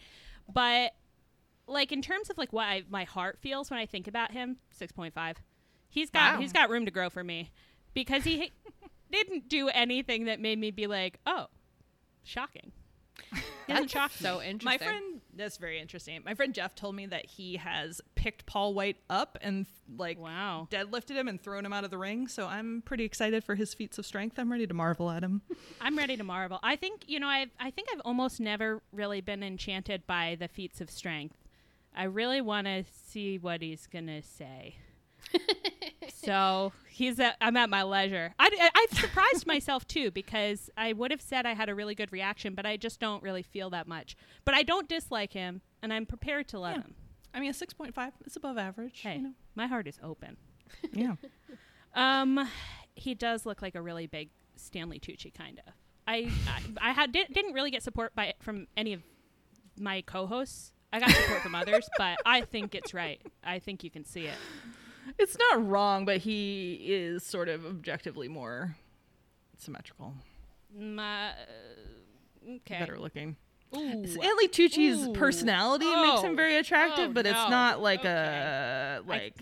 But 0.51 0.93
like 1.67 1.91
in 1.91 2.01
terms 2.01 2.29
of 2.31 2.37
like 2.39 2.51
what 2.51 2.63
I, 2.65 2.83
my 2.89 3.03
heart 3.03 3.37
feels 3.39 3.69
when 3.69 3.79
I 3.79 3.85
think 3.85 4.07
about 4.07 4.31
him, 4.31 4.57
six 4.71 4.91
point 4.91 5.13
five. 5.13 5.37
He's 5.89 6.09
got 6.09 6.35
Wow. 6.35 6.41
he's 6.41 6.53
got 6.53 6.69
room 6.69 6.85
to 6.85 6.91
grow 6.91 7.09
for 7.09 7.23
me 7.23 7.51
because 7.93 8.23
he 8.23 8.51
didn't 9.11 9.49
do 9.49 9.67
anything 9.69 10.25
that 10.25 10.39
made 10.39 10.57
me 10.57 10.71
be 10.71 10.87
like, 10.87 11.19
oh, 11.27 11.47
shocking. 12.23 12.71
Doesn't 13.67 13.89
shock 13.91 14.11
so 14.11 14.41
interesting. 14.41 14.65
My 14.65 14.77
friend, 14.77 15.10
that's 15.35 15.57
very 15.57 15.79
interesting. 15.79 16.21
My 16.25 16.33
friend 16.33 16.53
Jeff 16.53 16.75
told 16.75 16.95
me 16.95 17.05
that 17.07 17.25
he 17.25 17.57
has 17.57 18.01
picked 18.15 18.45
Paul 18.45 18.73
White 18.73 18.97
up 19.09 19.37
and 19.41 19.65
like 19.97 20.19
Wow. 20.19 20.67
deadlifted 20.71 21.15
him 21.15 21.27
and 21.27 21.41
thrown 21.41 21.65
him 21.65 21.73
out 21.73 21.83
of 21.83 21.91
the 21.91 21.97
ring. 21.97 22.27
So 22.27 22.47
I'm 22.47 22.81
pretty 22.85 23.03
excited 23.05 23.43
for 23.43 23.55
his 23.55 23.73
feats 23.73 23.97
of 23.97 24.05
strength. 24.05 24.37
I'm 24.39 24.51
ready 24.51 24.67
to 24.67 24.73
marvel 24.73 25.09
at 25.09 25.23
him. 25.23 25.41
I'm 25.81 25.97
ready 25.97 26.17
to 26.17 26.23
marvel. 26.23 26.59
I 26.63 26.75
think 26.75 27.03
you 27.07 27.19
know 27.19 27.27
I 27.27 27.47
I 27.59 27.71
think 27.71 27.87
I've 27.93 28.01
almost 28.01 28.39
never 28.39 28.81
really 28.91 29.21
been 29.21 29.43
enchanted 29.43 30.05
by 30.07 30.35
the 30.39 30.47
feats 30.47 30.81
of 30.81 30.89
strength. 30.89 31.37
I 31.95 32.03
really 32.03 32.41
want 32.41 32.67
to 32.67 32.83
see 33.05 33.37
what 33.37 33.61
he's 33.61 33.87
gonna 33.87 34.21
say. 34.21 34.75
So 36.13 36.71
he's 36.89 37.19
at, 37.19 37.37
I'm 37.41 37.57
at 37.57 37.69
my 37.69 37.83
leisure. 37.83 38.33
I, 38.39 38.49
I, 38.59 38.69
I've 38.91 38.97
surprised 38.97 39.47
myself 39.47 39.87
too 39.87 40.11
because 40.11 40.69
I 40.77 40.93
would 40.93 41.11
have 41.11 41.21
said 41.21 41.45
I 41.45 41.53
had 41.53 41.69
a 41.69 41.75
really 41.75 41.95
good 41.95 42.11
reaction, 42.11 42.53
but 42.55 42.65
I 42.65 42.77
just 42.77 42.99
don't 42.99 43.23
really 43.23 43.43
feel 43.43 43.69
that 43.71 43.87
much. 43.87 44.15
But 44.45 44.55
I 44.55 44.63
don't 44.63 44.87
dislike 44.89 45.33
him, 45.33 45.61
and 45.81 45.91
I'm 45.93 46.05
prepared 46.05 46.47
to 46.49 46.59
love 46.59 46.75
Yeah. 46.77 46.81
him. 46.83 46.95
I 47.33 47.39
mean, 47.39 47.49
a 47.49 47.53
6.5 47.53 48.11
is 48.25 48.35
above 48.35 48.57
average. 48.57 48.99
Hey, 49.01 49.15
you 49.17 49.21
know? 49.23 49.31
my 49.55 49.67
heart 49.67 49.87
is 49.87 49.99
open. 50.03 50.37
Yeah. 50.93 51.15
Um, 51.93 52.47
he 52.95 53.13
does 53.15 53.45
look 53.45 53.61
like 53.61 53.75
a 53.75 53.81
really 53.81 54.07
big 54.07 54.29
Stanley 54.55 54.97
Tucci 54.97 55.33
kind 55.33 55.59
of. 55.67 55.73
I 56.07 56.31
I, 56.47 56.89
I 56.89 56.91
had 56.93 57.11
did, 57.11 57.33
didn't 57.33 57.51
really 57.51 57.69
get 57.69 57.83
support 57.83 58.15
by 58.15 58.33
from 58.39 58.67
any 58.77 58.93
of 58.93 59.01
my 59.77 59.99
co-hosts. 59.99 60.71
I 60.93 61.01
got 61.01 61.09
support 61.09 61.41
from 61.41 61.53
others, 61.53 61.89
but 61.97 62.17
I 62.25 62.43
think 62.43 62.75
it's 62.75 62.93
right. 62.93 63.21
I 63.43 63.59
think 63.59 63.83
you 63.83 63.89
can 63.91 64.05
see 64.05 64.27
it. 64.27 64.35
It's 65.17 65.37
not 65.37 65.67
wrong, 65.67 66.05
but 66.05 66.17
he 66.17 66.75
is 66.85 67.23
sort 67.23 67.49
of 67.49 67.65
objectively 67.65 68.27
more 68.27 68.75
symmetrical, 69.57 70.13
My, 70.77 71.29
uh, 71.29 71.33
okay. 72.57 72.79
better 72.79 72.97
looking. 72.99 73.35
Ooh. 73.75 74.05
Stanley 74.05 74.47
Tucci's 74.47 75.07
Ooh. 75.07 75.13
personality 75.13 75.85
makes 75.85 76.19
Oh. 76.19 76.23
him 76.23 76.35
very 76.35 76.57
attractive, 76.57 77.09
Oh, 77.11 77.13
but 77.13 77.25
it's 77.25 77.35
no. 77.35 77.49
not 77.49 77.81
like 77.81 78.03
a 78.05 79.01
like 79.05 79.35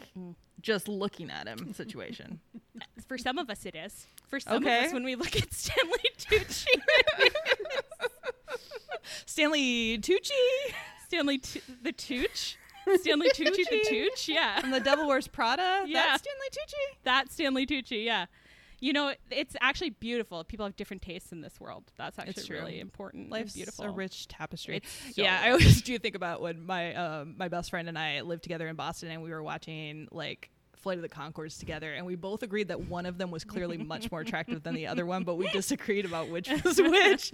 just 0.61 0.87
looking 0.87 1.29
at 1.31 1.47
him 1.47 1.73
situation. 1.73 2.39
For 3.07 3.17
some 3.17 3.37
of 3.37 3.49
us, 3.49 3.65
it 3.65 3.75
is. 3.75 4.05
For 4.27 4.39
some 4.39 4.57
Okay. 4.63 4.79
of 4.81 4.85
us, 4.87 4.93
when 4.93 5.03
we 5.03 5.15
look 5.15 5.35
at 5.35 5.51
Stanley 5.53 5.97
Tucci, 6.17 6.65
Stanley 9.25 9.97
Tucci 9.99 10.31
Stanley 11.07 11.39
Tu- 11.39 11.61
the 11.81 11.91
Tooch, 11.91 12.57
Stanley 12.97 13.29
Tucci 13.35 13.55
the 13.69 13.81
Tucci? 13.85 13.89
Tooch, 13.89 14.29
yeah. 14.29 14.59
from 14.59 14.71
The 14.71 14.79
Devil 14.79 15.07
Wears 15.07 15.27
Prada. 15.27 15.83
Yeah. 15.87 16.05
That's 16.07 16.23
Stanley 16.23 16.47
Tucci. 16.51 16.97
That's 17.03 17.33
Stanley 17.33 17.65
Tucci, 17.65 18.05
yeah. 18.05 18.25
You 18.81 18.93
know, 18.93 19.13
it's 19.29 19.55
actually 19.59 19.89
beautiful. 19.89 20.43
People 20.43 20.65
have 20.65 20.75
different 20.75 21.01
tastes 21.01 21.31
in 21.31 21.41
this 21.41 21.59
world. 21.59 21.91
That's 21.97 22.17
actually 22.17 22.55
really 22.55 22.79
important. 22.79 23.29
Life's 23.29 23.53
beautiful. 23.53 23.85
a 23.85 23.89
rich 23.91 24.27
tapestry. 24.29 24.81
So 25.13 25.21
yeah, 25.21 25.41
I 25.43 25.49
always 25.51 25.81
do 25.81 25.97
think 25.99 26.15
about 26.15 26.41
when 26.41 26.65
my 26.65 26.93
um, 26.93 27.35
my 27.37 27.49
best 27.49 27.71
friend 27.71 27.89
and 27.89 27.99
I 27.99 28.21
lived 28.21 28.43
together 28.43 28.69
in 28.69 28.77
Boston, 28.77 29.09
and 29.11 29.21
we 29.21 29.31
were 29.31 29.43
watching 29.43 30.07
like 30.11 30.49
Flight 30.77 30.97
of 30.97 31.01
the 31.01 31.09
Conchords 31.09 31.59
together, 31.59 31.91
and 31.91 32.05
we 32.05 32.15
both 32.15 32.41
agreed 32.41 32.69
that 32.69 32.79
one 32.87 33.05
of 33.05 33.17
them 33.17 33.31
was 33.31 33.43
clearly 33.43 33.77
much 33.77 34.09
more 34.11 34.21
attractive 34.21 34.63
than 34.63 34.75
the 34.75 34.87
other 34.87 35.05
one, 35.05 35.23
but 35.23 35.35
we 35.35 35.49
disagreed 35.49 36.05
about 36.05 36.29
which 36.29 36.49
was 36.63 36.79
which. 36.81 37.31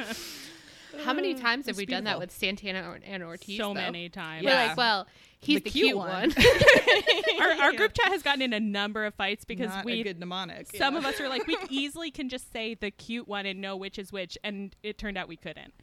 How 1.04 1.14
many 1.14 1.34
times 1.36 1.66
have 1.68 1.78
we 1.78 1.86
done 1.86 2.04
that 2.06 2.20
beautiful. 2.20 2.20
with 2.22 2.32
Santana 2.32 2.98
and 3.06 3.24
Ortiz? 3.24 3.58
so 3.58 3.70
though? 3.70 3.74
many 3.76 4.10
times. 4.10 4.44
We're 4.44 4.52
Yeah. 4.52 4.68
like, 4.68 4.78
well, 4.78 5.08
he's 5.40 5.62
the, 5.62 5.70
cute, 5.70 5.96
one. 5.98 6.34
our, 7.40 7.52
our 7.64 7.74
group 7.78 7.94
chat 7.94 8.08
has 8.12 8.24
gotten 8.24 8.42
in 8.42 8.54
a 8.54 8.60
number 8.60 9.06
of 9.06 9.14
fights 9.16 9.46
because 9.46 9.70
Not 9.70 9.86
we 9.86 10.02
a 10.02 10.04
good 10.04 10.20
mnemonic. 10.20 10.68
some 10.76 10.96
of 10.96 11.06
us 11.06 11.20
are 11.20 11.30
like 11.30 11.46
we 11.48 11.58
easily 11.70 12.12
can 12.12 12.30
just 12.30 12.52
say 12.52 12.74
the 12.76 12.92
cute 12.92 13.28
one 13.28 13.46
and 13.46 13.62
know 13.62 13.76
which 13.76 14.00
is 14.00 14.12
which 14.12 14.38
and 14.44 14.76
it 14.84 14.98
turned 14.98 15.18
out 15.18 15.28
we 15.28 15.38
couldn't 15.38 15.74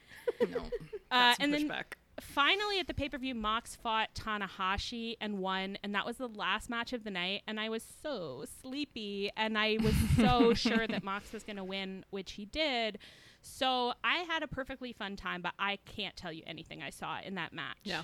no. 0.50 0.58
uh, 1.10 1.34
and 1.38 1.52
then 1.54 1.68
pushback. 1.68 1.84
finally 2.20 2.78
at 2.80 2.86
the 2.86 2.94
pay-per-view 2.94 3.34
mox 3.34 3.76
fought 3.76 4.08
tanahashi 4.14 5.14
and 5.20 5.38
won 5.38 5.76
and 5.82 5.94
that 5.94 6.04
was 6.06 6.16
the 6.16 6.28
last 6.28 6.68
match 6.70 6.92
of 6.92 7.04
the 7.04 7.10
night 7.10 7.42
and 7.46 7.60
i 7.60 7.68
was 7.68 7.84
so 8.02 8.44
sleepy 8.60 9.30
and 9.36 9.56
i 9.58 9.76
was 9.82 9.94
so 10.16 10.54
sure 10.54 10.86
that 10.86 11.04
mox 11.04 11.32
was 11.32 11.44
going 11.44 11.56
to 11.56 11.64
win 11.64 12.04
which 12.10 12.32
he 12.32 12.44
did 12.46 12.98
so 13.43 13.93
i 14.05 14.18
had 14.28 14.43
a 14.43 14.47
perfectly 14.49 14.93
fun 14.93 15.16
time 15.16 15.43
but 15.43 15.53
i 15.59 15.76
can't 15.84 16.16
tell 16.16 16.32
you 16.32 16.43
anything 16.47 16.80
i 16.82 16.90
saw 16.90 17.18
in 17.24 17.34
that 17.34 17.53
match 17.53 17.76
No. 17.84 18.01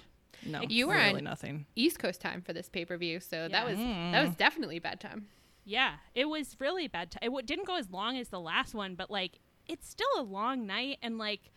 no, 0.46 0.60
You 0.62 0.88
were 0.88 0.94
really 0.94 1.18
on- 1.18 1.24
nothing. 1.24 1.66
East 1.76 1.98
Coast 1.98 2.20
time 2.20 2.42
for 2.42 2.52
this 2.52 2.68
pay 2.68 2.84
per 2.84 2.96
view, 2.96 3.18
so 3.20 3.48
that 3.48 3.50
Yeah. 3.50 3.64
was 3.64 3.76
that 3.76 3.84
Mm. 3.84 4.26
was 4.26 4.36
definitely 4.36 4.78
bad 4.78 5.00
time. 5.00 5.28
Yeah, 5.64 5.96
it 6.14 6.26
was 6.28 6.56
really 6.60 6.86
bad. 6.88 7.10
T- 7.12 7.18
it 7.22 7.26
w- 7.26 7.44
didn't 7.44 7.66
go 7.66 7.76
as 7.76 7.90
long 7.90 8.16
as 8.16 8.28
the 8.28 8.40
last 8.40 8.74
one, 8.74 8.94
but 8.94 9.10
like 9.10 9.38
it's 9.66 9.88
still 9.88 10.08
a 10.16 10.22
long 10.22 10.66
night, 10.66 10.98
and 11.02 11.18
like 11.18 11.50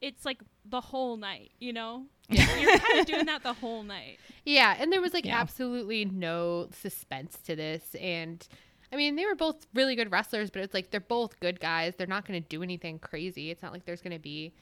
it's 0.00 0.24
like 0.24 0.40
the 0.64 0.80
whole 0.80 1.16
night. 1.16 1.52
You 1.60 1.72
know, 1.72 2.06
yeah. 2.28 2.56
you're 2.58 2.78
kind 2.78 3.00
of 3.00 3.06
doing 3.06 3.26
that 3.26 3.42
the 3.42 3.54
whole 3.54 3.82
night. 3.82 4.18
Yeah, 4.44 4.76
and 4.78 4.92
there 4.92 5.00
was 5.00 5.12
like 5.14 5.24
Yeah. 5.24 5.40
absolutely 5.40 6.04
no 6.04 6.68
suspense 6.72 7.38
to 7.44 7.56
this, 7.56 7.94
and 7.96 8.46
I 8.92 8.96
mean 8.96 9.16
they 9.16 9.24
were 9.26 9.34
both 9.34 9.66
really 9.74 9.94
good 9.96 10.10
wrestlers, 10.10 10.50
but 10.50 10.62
it's 10.62 10.74
like 10.74 10.90
they're 10.90 11.00
both 11.00 11.38
good 11.40 11.60
guys. 11.60 11.94
They're 11.96 12.06
not 12.06 12.26
going 12.26 12.42
to 12.42 12.48
do 12.48 12.62
anything 12.62 12.98
crazy. 12.98 13.50
It's 13.50 13.62
not 13.62 13.72
like 13.72 13.84
there's 13.84 14.02
going 14.02 14.12
to 14.14 14.18
be, 14.18 14.52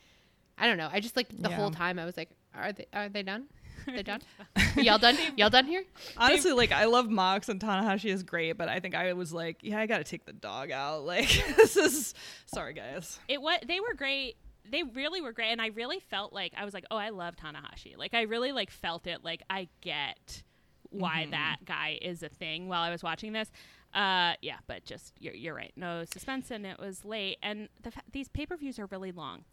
I 0.59 0.67
don't 0.67 0.77
know. 0.77 0.89
I 0.93 1.01
just 1.01 1.17
like 1.17 1.29
the 1.31 1.49
Yeah. 1.49 1.57
whole 1.57 1.71
time 1.71 1.99
I 1.99 2.05
was 2.05 2.17
like, 2.17 2.31
are 2.55 2.73
they 2.73 2.87
are 2.93 3.09
they 3.09 3.23
done? 3.23 3.47
They 3.87 4.03
done? 4.03 4.21
Y'all 4.77 4.99
done? 4.99 5.17
Y'all 5.37 5.49
done 5.51 5.65
here? 5.67 5.83
Honestly, 6.17 6.53
like 6.53 6.73
I 6.73 6.85
love 6.87 7.09
Mox 7.09 7.49
and 7.49 7.59
Tanahashi 7.61 8.13
is 8.13 8.23
great, 8.23 8.53
but 8.59 8.69
I 8.69 8.81
think 8.81 8.95
I 8.95 9.13
was 9.15 9.33
like, 9.33 9.59
yeah, 9.63 9.79
I 9.79 9.87
got 9.87 9.99
to 9.99 10.05
take 10.05 10.25
the 10.27 10.33
dog 10.33 10.71
out. 10.71 11.05
Like 11.07 11.29
this 11.57 11.77
is 11.77 12.13
sorry 12.47 12.75
guys. 12.75 13.19
It 13.29 13.41
was. 13.41 13.59
They 13.67 13.81
were 13.81 13.95
great. 13.95 14.37
They 14.71 14.83
really 14.83 15.23
were 15.23 15.33
great, 15.33 15.49
and 15.53 15.63
I 15.63 15.69
really 15.69 16.01
felt 16.01 16.35
like 16.35 16.53
I 16.55 16.67
was 16.67 16.75
like, 16.75 16.85
oh, 16.91 16.97
I 16.99 17.09
love 17.09 17.37
Tanahashi. 17.37 17.97
Like 17.97 18.13
I 18.13 18.23
really 18.23 18.53
like 18.53 18.71
felt 18.71 19.07
it. 19.07 19.25
Like 19.25 19.43
I 19.49 19.69
get 19.81 20.43
why 20.91 21.23
Mm-hmm. 21.23 21.31
that 21.33 21.57
guy 21.65 21.99
is 22.03 22.23
a 22.23 22.29
thing 22.29 22.69
while 22.69 22.83
I 22.83 22.91
was 22.91 23.03
watching 23.03 23.33
this. 23.33 23.51
Uh, 23.99 24.35
yeah, 24.43 24.59
but 24.69 24.85
just 24.85 25.13
you're, 25.19 25.35
you're 25.35 25.55
right. 25.55 25.73
No 25.75 26.05
suspense, 26.05 26.51
and 26.53 26.65
it 26.65 26.79
was 26.79 27.05
late. 27.05 27.39
And 27.43 27.69
the 27.83 27.91
fa- 27.91 28.03
these 28.13 28.29
pay 28.29 28.47
per 28.47 28.57
views 28.57 28.79
are 28.79 28.87
really 28.87 29.11
long. 29.13 29.45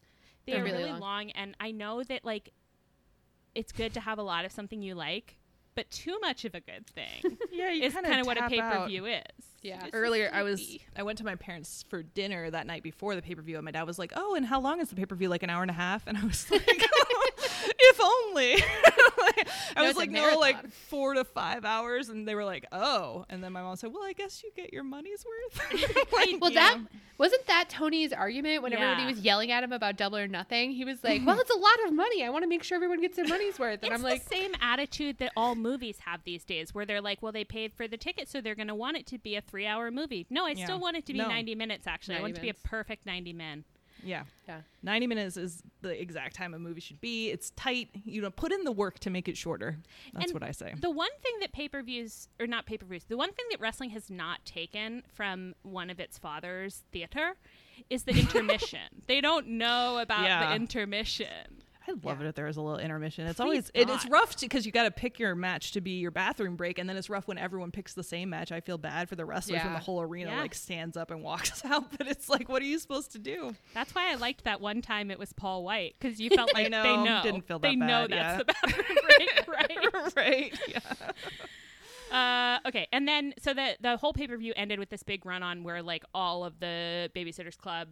They 0.45 0.51
They're 0.53 0.61
are 0.61 0.65
really 0.65 0.77
really 0.79 0.91
long. 0.91 0.99
long, 0.99 1.31
and 1.31 1.55
I 1.59 1.71
know 1.71 2.03
that 2.03 2.23
like 2.23 2.51
it's 3.55 3.71
good 3.71 3.93
to 3.95 3.99
have 4.01 4.19
a 4.19 4.23
lot 4.23 4.45
of 4.45 4.51
something 4.51 4.81
you 4.83 4.93
like, 4.93 5.37
but 5.73 5.89
too 5.89 6.19
much 6.21 6.45
of 6.45 6.53
a 6.53 6.59
good 6.59 6.85
thing 6.85 7.37
Yeah, 7.51 7.69
is 7.71 7.93
kind 7.93 8.19
of 8.19 8.27
what 8.27 8.37
a 8.37 8.47
pay 8.47 8.59
per 8.61 8.85
view 8.87 9.05
is. 9.07 9.21
Yeah. 9.63 9.83
It's 9.85 9.95
Earlier, 9.95 10.29
I 10.31 10.43
was. 10.43 10.77
I 10.95 11.01
went 11.01 11.17
to 11.17 11.23
my 11.25 11.33
parents 11.35 11.83
for 11.89 12.03
dinner 12.03 12.51
that 12.51 12.67
night 12.67 12.83
before 12.83 13.15
the 13.15 13.23
pay 13.23 13.33
per 13.33 13.41
view, 13.41 13.55
and 13.55 13.65
my 13.65 13.71
dad 13.71 13.83
was 13.87 13.97
like, 13.97 14.13
"Oh, 14.15 14.35
and 14.35 14.45
how 14.45 14.59
long 14.61 14.79
is 14.79 14.89
the 14.89 14.95
pay 14.95 15.05
per 15.07 15.15
view? 15.15 15.29
Like 15.29 15.41
an 15.41 15.49
hour 15.49 15.63
and 15.63 15.71
a 15.71 15.75
half?" 15.75 16.05
And 16.05 16.17
I 16.19 16.23
was 16.23 16.49
like, 16.51 16.67
"If 17.79 17.99
only." 18.01 18.63
Like, 19.17 19.47
I 19.75 19.81
No, 19.81 19.87
was 19.87 19.95
like, 19.97 20.11
"No, 20.11 20.37
like 20.39 20.69
four 20.69 21.13
to 21.15 21.23
five 21.23 21.65
hours," 21.65 22.09
and 22.09 22.27
they 22.27 22.35
were 22.35 22.43
like, 22.45 22.65
"Oh." 22.71 23.25
And 23.29 23.43
then 23.43 23.53
my 23.53 23.61
mom 23.61 23.75
said, 23.75 23.91
"Well, 23.93 24.03
I 24.03 24.13
guess 24.13 24.43
you 24.43 24.51
get 24.55 24.71
your 24.73 24.83
money's 24.83 25.25
worth." 25.25 25.61
Like, 26.13 26.35
Well, 26.41 26.51
yeah. 26.51 26.75
that 26.75 26.79
Wasn't 27.17 27.45
that 27.47 27.69
Tony's 27.69 28.11
argument 28.13 28.61
when 28.61 28.73
everybody 28.73 29.05
was 29.05 29.19
yelling 29.21 29.51
at 29.51 29.63
him 29.63 29.71
about 29.71 29.95
double 29.97 30.17
or 30.17 30.27
nothing? 30.27 30.71
He 30.71 30.85
was 30.85 31.03
like, 31.03 31.21
"Well, 31.25 31.39
it's 31.39 31.49
a 31.49 31.57
lot 31.57 31.85
of 31.87 31.93
money. 31.93 32.23
I 32.23 32.29
want 32.29 32.43
to 32.43 32.47
make 32.49 32.61
sure 32.63 32.75
everyone 32.75 33.01
gets 33.01 33.15
their 33.15 33.27
money's 33.27 33.57
worth." 33.57 33.81
And 33.83 33.91
it's 33.91 33.93
I'm 33.95 34.01
the 34.01 34.09
like, 34.09 34.23
same 34.23 34.51
attitude 34.61 35.17
that 35.19 35.31
all 35.35 35.55
movies 35.55 35.99
have 36.05 36.21
these 36.23 36.43
days, 36.43 36.73
where 36.75 36.85
they're 36.85 37.01
like, 37.01 37.21
"Well, 37.23 37.31
they 37.31 37.45
paid 37.45 37.73
for 37.73 37.87
the 37.87 37.97
ticket, 37.97 38.29
so 38.29 38.41
they're 38.41 38.55
going 38.55 38.67
to 38.67 38.75
want 38.75 38.97
it 38.97 39.07
to 39.07 39.17
be 39.17 39.35
a 39.35 39.41
three-hour 39.41 39.89
movie." 39.91 40.27
No, 40.29 40.45
I 40.45 40.51
Yeah. 40.51 40.65
still 40.65 40.79
want 40.79 40.97
it 40.97 41.05
to 41.07 41.13
be 41.13 41.19
No. 41.19 41.29
ninety 41.29 41.55
minutes. 41.55 41.87
Actually, 41.87 42.15
I 42.15 42.21
90 42.21 42.23
want 42.23 42.31
it 42.31 42.35
to 42.35 42.41
be 42.41 42.49
a 42.49 42.67
perfect 42.67 43.05
ninety 43.05 43.33
min. 43.33 43.63
Yeah. 44.05 44.23
Yeah. 44.47 44.61
90 44.83 45.07
minutes 45.07 45.35
is 45.35 45.63
the 45.81 45.99
exact 45.99 46.35
time 46.35 46.53
a 46.53 46.59
movie 46.59 46.79
should 46.79 47.01
be. 47.01 47.31
It's 47.31 47.49
tight. 47.51 47.89
You 48.05 48.21
know, 48.21 48.29
put 48.29 48.51
in 48.51 48.63
the 48.63 48.71
work 48.71 48.99
to 48.99 49.09
make 49.09 49.27
it 49.27 49.35
shorter. 49.35 49.77
That's 50.13 50.25
And 50.25 50.33
what 50.33 50.43
I 50.43 50.51
say. 50.51 50.73
The 50.79 50.91
one 50.91 51.09
thing 51.23 51.33
that 51.41 51.51
pay 51.51 51.67
per 51.67 51.81
views, 51.81 52.27
or 52.39 52.45
not 52.47 52.65
pay 52.65 52.77
per 52.77 52.85
views, 52.85 53.03
the 53.05 53.17
one 53.17 53.31
thing 53.33 53.45
that 53.51 53.59
wrestling 53.59 53.89
has 53.89 54.09
not 54.09 54.45
taken 54.45 55.03
from 55.13 55.55
one 55.63 55.89
of 55.89 55.99
its 55.99 56.17
fathers, 56.19 56.83
theater, 56.91 57.33
is 57.89 58.03
the 58.03 58.11
intermission. 58.19 58.79
they 59.07 59.19
don't 59.21 59.47
know 59.47 59.97
about 59.97 60.23
Yeah. 60.23 60.49
the 60.49 60.55
intermission. 60.55 61.63
I 61.87 61.91
love 61.91 62.19
Yeah. 62.19 62.25
it 62.25 62.29
if 62.29 62.35
there's 62.35 62.57
a 62.57 62.61
little 62.61 62.79
intermission. 62.79 63.27
It's 63.27 63.37
Please 63.37 63.43
always 63.43 63.71
it, 63.73 63.89
it's 63.89 64.05
rough 64.09 64.39
because 64.39 64.65
you 64.65 64.71
got 64.71 64.83
to 64.83 64.91
pick 64.91 65.19
your 65.19 65.35
match 65.35 65.71
to 65.73 65.81
be 65.81 65.91
your 65.99 66.11
bathroom 66.11 66.55
break, 66.55 66.79
and 66.79 66.89
then 66.89 66.97
it's 66.97 67.09
rough 67.09 67.27
when 67.27 67.37
everyone 67.37 67.71
picks 67.71 67.93
the 67.93 68.03
same 68.03 68.29
match. 68.29 68.51
I 68.51 68.59
feel 68.59 68.77
bad 68.77 69.07
for 69.09 69.15
the 69.15 69.25
wrestlers 69.25 69.63
when 69.63 69.73
the 69.73 69.79
whole 69.79 70.01
arena 70.01 70.31
Yeah. 70.31 70.41
like 70.41 70.55
stands 70.55 70.97
up 70.97 71.11
and 71.11 71.21
walks 71.21 71.63
out, 71.65 71.91
but 71.97 72.07
it's 72.07 72.27
like, 72.29 72.49
what 72.49 72.61
are 72.61 72.65
you 72.65 72.79
supposed 72.79 73.11
to 73.11 73.19
do? 73.19 73.55
That's 73.73 73.93
why 73.93 74.11
I 74.11 74.15
liked 74.15 74.45
that 74.45 74.61
one 74.61 74.81
time 74.81 75.11
it 75.11 75.19
was 75.19 75.31
Paul 75.33 75.63
White 75.63 75.95
because 75.99 76.19
you 76.19 76.29
felt 76.35 76.53
like 76.53 76.69
know. 76.71 76.83
they 76.83 76.97
know, 76.97 77.21
Didn't 77.23 77.47
feel 77.47 77.59
that 77.59 77.67
they 77.69 77.75
that 77.75 77.85
know 77.85 78.07
that's 78.07 78.11
yeah. 78.11 78.37
the 78.37 78.45
bathroom 78.45 78.97
break, 79.17 79.47
right? 80.15 80.15
right? 80.15 80.59
Yeah. 80.67 80.79
Uh, 82.11 82.59
okay, 82.67 82.87
and 82.93 83.07
then 83.07 83.33
so 83.41 83.53
the 83.53 83.75
the 83.81 83.97
whole 83.97 84.13
pay 84.13 84.27
per 84.27 84.37
view 84.37 84.53
ended 84.55 84.79
with 84.79 84.89
this 84.89 85.03
big 85.03 85.25
run 85.25 85.41
on 85.43 85.63
where 85.63 85.81
like 85.81 86.03
all 86.13 86.45
of 86.45 86.59
the 86.59 87.09
Babysitters 87.15 87.57
Club 87.57 87.89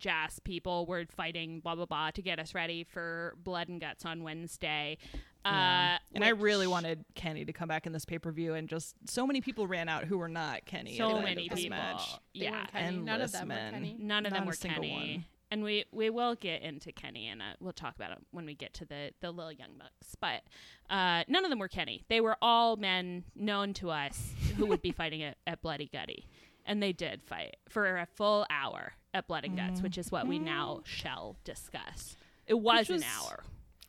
jazz 0.00 0.40
people 0.40 0.86
were 0.86 1.04
fighting 1.16 1.60
blah 1.60 1.76
blah 1.76 1.86
blah 1.86 2.10
to 2.10 2.22
get 2.22 2.40
us 2.40 2.54
ready 2.54 2.82
for 2.84 3.34
Blood 3.44 3.68
and 3.68 3.80
Guts 3.80 4.04
on 4.04 4.24
Wednesday. 4.24 4.98
Uh, 5.44 5.96
and 6.14 6.22
I 6.22 6.30
really 6.30 6.66
wanted 6.66 7.04
Kenny 7.14 7.44
to 7.46 7.52
come 7.52 7.68
back 7.68 7.86
in 7.86 7.92
this 7.92 8.04
pay 8.04 8.18
per 8.18 8.30
view, 8.30 8.54
and 8.54 8.68
just 8.68 8.94
so 9.08 9.26
many 9.26 9.40
people 9.40 9.66
ran 9.66 9.88
out 9.88 10.04
who 10.04 10.18
were 10.18 10.28
not 10.28 10.64
Kenny. 10.66 10.96
so 10.96 11.10
at 11.10 11.16
the 11.16 11.22
many 11.22 11.48
people. 11.48 11.70
Match. 11.70 12.18
Yeah, 12.34 12.66
weren't 12.74 13.04
None 13.04 13.20
of 13.22 13.32
them 13.32 13.48
men. 13.48 13.66
were 13.66 13.78
Kenny. 13.78 13.96
None 13.98 14.26
of 14.26 14.32
them 14.32 14.44
Not 14.44 14.54
a 14.54 14.68
were 14.68 14.68
Kenny. 14.74 14.92
one. 14.92 15.24
And 15.52 15.64
we, 15.64 15.84
we 15.90 16.10
will 16.10 16.36
get 16.36 16.62
into 16.62 16.92
Kenny 16.92 17.26
and 17.26 17.42
uh, 17.42 17.44
we'll 17.58 17.72
talk 17.72 17.96
about 17.96 18.12
it 18.12 18.18
when 18.30 18.46
we 18.46 18.54
get 18.54 18.72
to 18.74 18.84
the, 18.84 19.10
the 19.20 19.32
little 19.32 19.50
young 19.50 19.70
bucks. 19.78 20.14
But 20.20 20.42
uh, 20.88 21.24
none 21.26 21.44
of 21.44 21.50
them 21.50 21.58
were 21.58 21.66
Kenny. 21.66 22.04
They 22.08 22.20
were 22.20 22.36
all 22.40 22.76
men 22.76 23.24
known 23.34 23.74
to 23.74 23.90
us 23.90 24.30
who 24.56 24.66
would 24.66 24.80
be 24.80 24.92
fighting 24.96 25.24
at, 25.24 25.38
at 25.48 25.60
Bloody 25.60 25.90
Gutty. 25.92 26.28
And 26.66 26.82
they 26.82 26.92
did 26.92 27.22
fight 27.22 27.56
for 27.68 27.96
a 27.98 28.06
full 28.06 28.46
hour 28.50 28.92
at 29.12 29.26
Blood 29.26 29.44
and 29.44 29.56
Guts, 29.56 29.82
which 29.82 29.98
is 29.98 30.12
what 30.12 30.26
we 30.28 30.38
now 30.38 30.80
shall 30.84 31.36
discuss. 31.44 32.16
It 32.46 32.54
was, 32.54 32.88
was- 32.88 33.02
an 33.02 33.08
hour. 33.20 33.44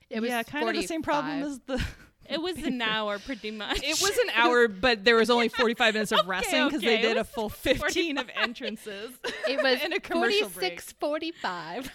It 0.10 0.20
was 0.20 0.30
yeah, 0.30 0.44
kind 0.44 0.68
of 0.68 0.76
the 0.76 0.82
same 0.88 1.04
problem 1.04 1.42
as 1.44 1.60
the. 1.68 1.82
It 2.30 2.42
was 2.42 2.58
an 2.64 2.82
hour 2.84 3.18
pretty 3.20 3.50
much. 3.52 3.82
It 3.82 4.02
was 4.02 4.18
an 4.18 4.30
hour, 4.36 4.68
but 4.68 5.04
there 5.06 5.16
was 5.16 5.30
only 5.30 5.48
45 5.48 5.94
minutes 5.94 6.12
of 6.12 6.28
wrestling 6.28 6.66
because 6.66 6.84
okay, 6.84 6.98
they 6.98 7.02
did 7.02 7.18
a 7.18 7.24
full 7.24 7.48
15 7.50 8.18
of 8.18 8.30
entrances. 8.36 9.12
It 9.48 9.62
was 9.64 9.82
in 9.86 9.94
a 9.94 10.00
commercial 10.02 10.50
forty 10.50 10.60
break. 10.70 10.80
six 10.82 10.92
forty 10.94 11.32
five. 11.32 11.90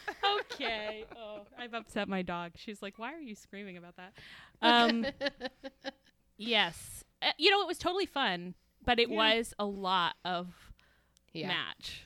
okay. 0.53 1.05
Oh, 1.17 1.41
I've 1.59 1.75
upset 1.75 2.09
my 2.09 2.23
dog. 2.23 2.53
She's 2.57 2.81
like, 2.83 2.99
"Why 2.99 3.13
are 3.13 3.21
you 3.21 3.35
screaming 3.35 3.77
about 3.77 3.97
that?" 3.97 4.13
Um, 4.63 5.07
yes, 6.37 7.05
Uh, 7.23 7.33
you 7.39 7.51
know 7.51 7.61
it 7.63 7.67
was 7.67 7.79
totally 7.79 8.07
fun, 8.07 8.55
but 8.85 8.99
it 8.99 9.11
was 9.11 9.55
a 9.59 9.65
lot 9.67 10.15
of 10.25 10.66
Yeah, 11.37 11.49
match 11.49 12.03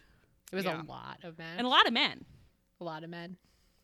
it 0.52 0.56
was 0.56 0.64
Yeah. 0.64 0.80
a 0.80 0.84
lot 0.84 1.18
of 1.24 1.38
men 1.38 1.58
and 1.58 1.66
a 1.66 1.70
lot 1.70 1.86
of 1.86 1.92
men. 1.92 2.24
a 2.80 2.84
lot 2.84 3.04
of 3.04 3.10
men. 3.10 3.36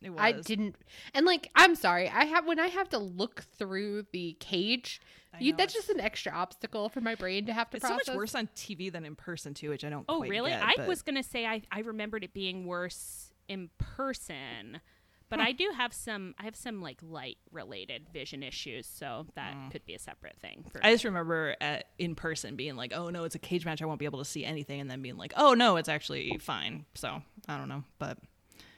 It 0.02 0.10
was. 0.10 0.20
I 0.20 0.32
didn't, 0.32 0.76
and 1.14 1.24
like 1.24 1.50
I'm 1.54 1.74
sorry, 1.74 2.08
I 2.08 2.24
have 2.26 2.46
when 2.46 2.60
I 2.60 2.66
have 2.66 2.88
to 2.90 2.98
look 2.98 3.44
through 3.58 4.06
the 4.12 4.36
cage. 4.40 5.00
You, 5.38 5.54
that's 5.54 5.74
just 5.74 5.90
an 5.90 6.00
extra 6.00 6.32
obstacle 6.32 6.88
for 6.88 7.00
my 7.02 7.14
brain 7.14 7.44
to 7.46 7.52
have 7.52 7.68
to 7.70 7.76
It's 7.78 7.86
so 7.86 7.92
much 7.94 8.08
worse 8.08 8.34
on 8.34 8.46
TV 8.56 8.90
than 8.90 9.04
in 9.04 9.14
person 9.16 9.52
too, 9.54 9.68
which 9.70 9.84
I 9.84 9.90
don't. 9.90 10.04
Oh, 10.08 10.18
quite 10.18 10.30
really? 10.30 10.50
get, 10.50 10.62
I 10.62 10.74
but- 10.76 10.86
was 10.88 11.02
gonna 11.02 11.22
say 11.22 11.44
I 11.46 11.62
I 11.70 11.80
remembered 11.80 12.24
it 12.24 12.32
being 12.34 12.66
worse 12.66 13.32
in 13.48 13.70
person. 13.78 14.80
But 15.28 15.40
I 15.40 15.52
do 15.52 15.72
have 15.76 15.92
some, 15.92 16.34
I 16.38 16.44
have 16.44 16.54
some 16.56 16.80
like 16.80 16.98
light 17.02 17.38
related 17.50 18.08
vision 18.12 18.42
issues, 18.42 18.86
so 18.86 19.26
that 19.34 19.54
could 19.72 19.84
be 19.84 19.94
a 19.94 19.98
separate 19.98 20.36
thing. 20.38 20.64
For 20.70 20.80
I 20.84 20.92
just 20.92 21.04
remember 21.04 21.56
at, 21.60 21.86
in 21.98 22.14
person 22.14 22.54
being 22.54 22.76
like, 22.76 22.92
"Oh 22.94 23.10
no, 23.10 23.24
it's 23.24 23.34
a 23.34 23.40
cage 23.40 23.64
match. 23.64 23.82
I 23.82 23.86
won't 23.86 23.98
be 23.98 24.04
able 24.04 24.20
to 24.20 24.24
see 24.24 24.44
anything," 24.44 24.80
and 24.80 24.88
then 24.90 25.02
being 25.02 25.16
like, 25.16 25.32
"Oh 25.36 25.54
no, 25.54 25.76
it's 25.76 25.88
actually 25.88 26.38
fine." 26.38 26.84
So 26.94 27.22
I 27.48 27.58
don't 27.58 27.68
know, 27.68 27.82
but 27.98 28.18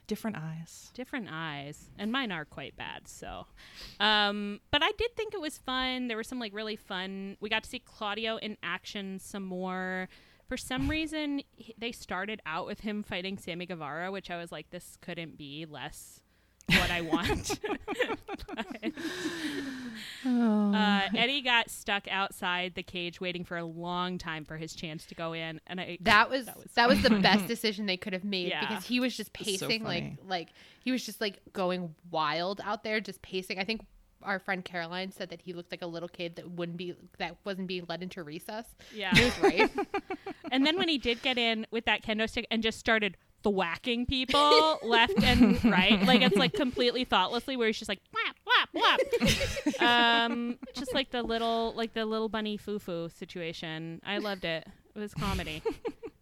different 0.07 0.38
eyes. 0.38 0.90
different 0.94 1.28
eyes 1.30 1.90
and 1.99 2.11
mine 2.11 2.32
are 2.32 2.46
quite 2.46 2.74
bad 2.78 3.07
so 3.07 3.44
um 4.01 4.59
but 4.70 4.82
i 4.82 4.90
did 4.96 5.14
think 5.14 5.34
it 5.34 5.40
was 5.40 5.59
fun 5.59 6.09
there 6.09 6.16
were 6.16 6.24
some 6.24 6.38
like 6.38 6.55
really 6.55 6.76
fun 6.76 7.36
we 7.40 7.51
got 7.51 7.62
to 7.62 7.68
see 7.68 7.78
claudio 7.78 8.38
in 8.38 8.57
action 8.62 9.18
some 9.18 9.42
more 9.44 10.09
for 10.49 10.57
some 10.57 10.88
reason 10.96 11.42
he- 11.57 11.74
they 11.76 11.92
started 11.92 12.40
out 12.46 12.64
with 12.64 12.80
him 12.80 13.03
fighting 13.03 13.36
sammy 13.36 13.66
guevara 13.66 14.11
which 14.11 14.30
i 14.30 14.38
was 14.38 14.51
like 14.51 14.70
this 14.70 14.96
couldn't 15.03 15.36
be 15.36 15.66
less 15.68 16.20
what 16.70 16.90
i 16.90 17.00
want 17.00 17.58
But, 20.24 20.30
uh, 20.30 21.08
eddie 21.16 21.40
got 21.42 21.70
stuck 21.70 22.06
outside 22.10 22.74
the 22.74 22.82
cage 22.82 23.20
waiting 23.20 23.44
for 23.44 23.56
a 23.56 23.64
long 23.64 24.18
time 24.18 24.44
for 24.44 24.56
his 24.56 24.74
chance 24.74 25.04
to 25.06 25.14
go 25.14 25.32
in 25.32 25.60
and 25.66 25.80
i 25.80 25.98
that 26.02 26.28
was 26.30 26.46
That 26.46 26.56
that 26.74 26.88
was 26.88 27.02
was, 27.02 27.10
the 27.10 27.18
best 27.20 27.46
decision 27.48 27.86
they 27.86 27.96
could 27.96 28.12
have 28.12 28.24
made 28.24 28.48
Yeah. 28.48 28.60
because 28.66 28.84
he 28.84 29.00
was 29.00 29.16
just 29.16 29.30
It's 29.40 29.58
so 29.60 29.66
pacing 29.68 29.84
like 29.84 30.14
like 30.26 30.48
he 30.84 30.92
was 30.92 31.04
just 31.04 31.20
like 31.20 31.40
going 31.52 31.94
wild 32.10 32.60
out 32.64 32.82
there, 32.82 32.98
just 33.00 33.20
pacing. 33.20 33.58
I 33.58 33.64
think 33.64 33.82
our 34.22 34.38
friend 34.38 34.64
Caroline 34.64 35.12
said 35.12 35.28
that 35.30 35.42
he 35.42 35.52
looked 35.52 35.70
like 35.70 35.82
a 35.82 35.86
little 35.86 36.08
kid 36.08 36.36
that 36.36 36.50
wouldn't 36.50 36.78
be 36.78 36.94
that 37.18 37.36
wasn't 37.44 37.66
being 37.68 37.84
led 37.88 38.02
into 38.02 38.22
recess. 38.22 38.64
yeah 38.94 39.14
He 39.14 39.24
was 39.24 39.38
right. 39.40 39.70
And 40.50 40.64
then 40.66 40.78
when 40.78 40.88
he 40.88 40.96
did 40.96 41.20
get 41.20 41.36
in 41.36 41.66
with 41.70 41.84
that 41.84 42.02
kendo 42.02 42.28
stick 42.28 42.46
and 42.50 42.62
just 42.62 42.78
started 42.78 43.16
thwacking 43.43 44.07
people 44.07 44.78
left 44.82 45.22
and 45.22 45.62
right, 45.64 46.01
like 46.03 46.22
it's 46.22 46.36
like 46.36 46.53
completely 46.53 47.05
thoughtlessly, 47.05 47.57
where 47.57 47.66
he's 47.66 47.78
just 47.78 47.89
like 47.89 48.01
whap 48.14 48.36
whap 48.47 48.99
whap, 49.80 49.80
um, 50.30 50.59
just 50.74 50.95
like 50.95 51.11
the 51.11 51.22
little 51.22 51.72
like 51.76 51.95
the 51.95 52.05
little 52.05 52.28
bunny 52.28 52.57
foo 52.57 52.78
foo 52.78 53.09
situation. 53.09 54.01
I 54.05 54.18
loved 54.18 54.45
it. 54.45 54.66
It 54.95 54.99
was 54.99 55.14
comedy. 55.14 55.62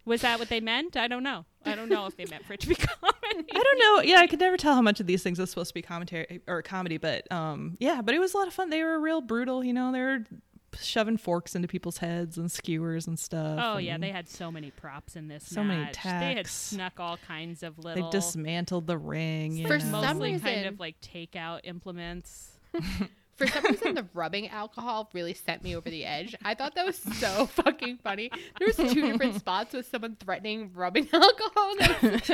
Was 0.04 0.20
that 0.20 0.38
what 0.38 0.48
they 0.48 0.60
meant? 0.60 0.96
I 0.96 1.08
don't 1.08 1.24
know. 1.24 1.44
I 1.64 1.74
don't 1.74 1.88
know 1.88 2.06
if 2.06 2.16
they 2.16 2.26
meant 2.26 2.44
for 2.44 2.52
it 2.52 2.60
to 2.60 2.68
be 2.68 2.74
comedy. 2.76 3.48
I 3.52 3.62
don't 3.62 3.78
know. 3.78 4.02
Yeah, 4.02 4.20
I 4.20 4.28
could 4.28 4.38
never 4.38 4.56
tell 4.56 4.74
how 4.74 4.82
much 4.82 5.00
of 5.00 5.06
these 5.06 5.22
things 5.22 5.40
is 5.40 5.50
supposed 5.50 5.68
to 5.68 5.74
be 5.74 5.82
commentary 5.82 6.40
or 6.46 6.62
comedy, 6.62 6.96
but 6.96 7.30
um, 7.32 7.76
yeah, 7.80 8.02
but 8.02 8.14
it 8.14 8.20
was 8.20 8.32
a 8.32 8.36
lot 8.36 8.46
of 8.46 8.54
fun. 8.54 8.70
They 8.70 8.84
were 8.84 9.00
real 9.00 9.20
brutal, 9.20 9.64
you 9.64 9.72
know. 9.72 9.90
They 9.90 10.00
were 10.00 10.24
shoving 10.80 11.16
forks 11.16 11.54
into 11.54 11.68
people's 11.68 11.98
heads 11.98 12.38
and 12.38 12.50
skewers 12.50 13.06
and 13.06 13.18
stuff. 13.18 13.58
Oh 13.62 13.78
yeah, 13.78 13.98
they 13.98 14.10
had 14.10 14.28
so 14.28 14.50
many 14.50 14.70
props 14.70 15.16
in 15.16 15.28
this. 15.28 15.44
So 15.46 15.62
many 15.64 15.84
match. 15.84 16.02
They 16.02 16.34
had 16.34 16.46
snuck 16.46 16.98
all 16.98 17.16
kinds 17.16 17.62
of 17.62 17.78
little. 17.78 18.10
they 18.10 18.18
dismantled 18.18 18.86
the 18.86 18.98
ring. 18.98 19.52
You 19.56 19.66
For 19.66 19.78
know. 19.78 19.84
some 19.84 20.18
mostly 20.18 20.38
kind 20.40 20.66
of 20.66 20.78
like 20.80 21.00
takeout 21.00 21.60
implements. 21.64 22.50
For 23.36 23.46
some 23.46 23.64
reason, 23.64 23.94
the 23.94 24.06
rubbing 24.14 24.48
alcohol 24.48 25.10
really 25.12 25.34
sent 25.34 25.62
me 25.62 25.76
over 25.76 25.90
the 25.90 26.04
edge. 26.06 26.34
I 26.44 26.54
thought 26.54 26.74
that 26.74 26.86
was 26.86 26.96
so 26.96 27.46
fucking 27.52 27.98
funny. 28.02 28.30
There 28.58 28.66
was 28.66 28.76
two 28.76 29.02
different 29.02 29.34
spots 29.38 29.74
with 29.74 29.86
someone 29.90 30.16
threatening 30.18 30.70
rubbing 30.74 31.08
alcohol 31.12 31.74
was- 31.78 32.30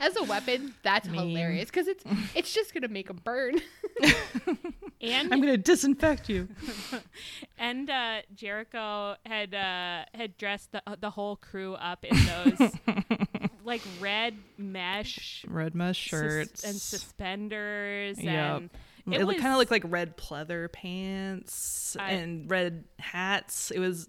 as 0.00 0.16
a 0.16 0.24
weapon. 0.24 0.74
That's 0.82 1.08
Mean. 1.08 1.28
hilarious 1.28 1.66
because 1.66 1.86
it's 1.88 2.04
it's 2.34 2.52
just 2.52 2.74
gonna 2.74 2.88
make 2.88 3.06
them 3.08 3.20
burn. 3.22 3.60
And 5.00 5.32
I'm 5.32 5.40
gonna 5.40 5.56
disinfect 5.56 6.28
you. 6.28 6.48
and 7.58 7.90
uh, 7.90 8.22
Jericho 8.34 9.16
had 9.26 9.54
uh, 9.54 10.04
had 10.14 10.36
dressed 10.38 10.72
the 10.72 10.82
uh, 10.86 10.96
the 11.00 11.10
whole 11.10 11.36
crew 11.36 11.74
up 11.74 12.04
in 12.04 12.16
those 12.26 12.72
like 13.64 13.82
red 14.00 14.34
mesh 14.58 15.44
Red 15.48 15.74
mesh 15.74 16.08
sus- 16.10 16.20
shirts 16.20 16.64
and 16.64 16.74
suspenders 16.76 18.20
Yep. 18.20 18.56
and 18.60 18.70
It, 19.10 19.20
it, 19.20 19.38
kind 19.38 19.52
of 19.52 19.58
looked 19.58 19.70
like 19.70 19.82
red 19.86 20.16
pleather 20.16 20.70
pants 20.72 21.96
I- 21.98 22.12
and 22.12 22.50
red 22.50 22.84
hats. 22.98 23.70
It 23.70 23.78
was 23.80 24.08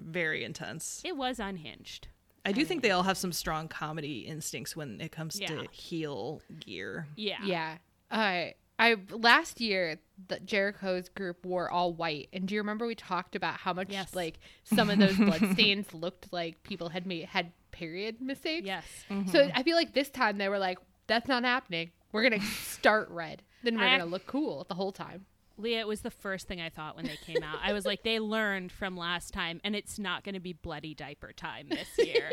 very 0.00 0.44
intense. 0.44 1.00
it 1.04 1.16
was 1.16 1.38
unhinged. 1.38 2.08
I 2.46 2.52
do 2.52 2.64
think 2.64 2.82
they 2.82 2.90
all 2.90 3.04
have 3.04 3.16
some 3.16 3.32
strong 3.32 3.68
comedy 3.68 4.20
instincts 4.20 4.76
when 4.76 5.00
it 5.00 5.10
comes 5.12 5.40
Yeah. 5.40 5.46
to 5.48 5.66
heel 5.70 6.42
gear. 6.60 7.06
Yeah, 7.16 7.38
Yeah. 7.44 7.78
Uh, 8.10 8.50
I 8.78 8.96
last 9.10 9.60
year 9.60 9.98
the 10.28 10.40
Jericho's 10.40 11.08
group 11.08 11.46
wore 11.46 11.70
all 11.70 11.92
white, 11.94 12.28
and 12.32 12.46
do 12.46 12.54
you 12.54 12.60
remember 12.60 12.86
we 12.86 12.96
talked 12.96 13.34
about 13.36 13.54
how 13.54 13.72
much 13.72 13.88
Yes. 13.90 14.14
like 14.14 14.40
some 14.64 14.90
of 14.90 14.98
those 14.98 15.16
bloodstains 15.16 15.94
looked 15.94 16.32
like 16.32 16.62
people 16.64 16.88
had 16.90 17.06
made 17.06 17.26
had 17.26 17.52
period 17.70 18.20
mistakes? 18.20 18.66
Yes. 18.66 18.84
So 19.30 19.48
I 19.54 19.62
feel 19.62 19.76
like 19.76 19.94
this 19.94 20.10
time 20.10 20.36
they 20.38 20.48
were 20.48 20.58
like, 20.58 20.78
"That's 21.06 21.28
not 21.28 21.44
happening. 21.44 21.92
We're 22.12 22.24
gonna 22.28 22.42
start 22.42 23.08
red. 23.10 23.42
Then 23.64 23.78
we're 23.78 23.84
I- 23.84 23.98
gonna 23.98 24.10
look 24.10 24.26
cool 24.26 24.64
the 24.68 24.74
whole 24.74 24.92
time." 24.92 25.26
Leah, 25.56 25.78
it 25.78 25.86
was 25.86 26.00
the 26.00 26.10
first 26.10 26.48
thing 26.48 26.60
I 26.60 26.68
thought 26.68 26.96
when 26.96 27.06
they 27.06 27.14
came 27.14 27.40
out. 27.44 27.58
I 27.62 27.72
was 27.72 27.84
like, 27.86 28.02
they 28.02 28.18
learned 28.18 28.72
from 28.72 28.96
last 28.96 29.32
time, 29.32 29.60
and 29.62 29.76
it's 29.76 30.00
not 30.00 30.24
going 30.24 30.34
to 30.34 30.40
be 30.40 30.52
bloody 30.52 30.96
diaper 30.96 31.32
time 31.32 31.68
this 31.68 31.86
year, 32.04 32.28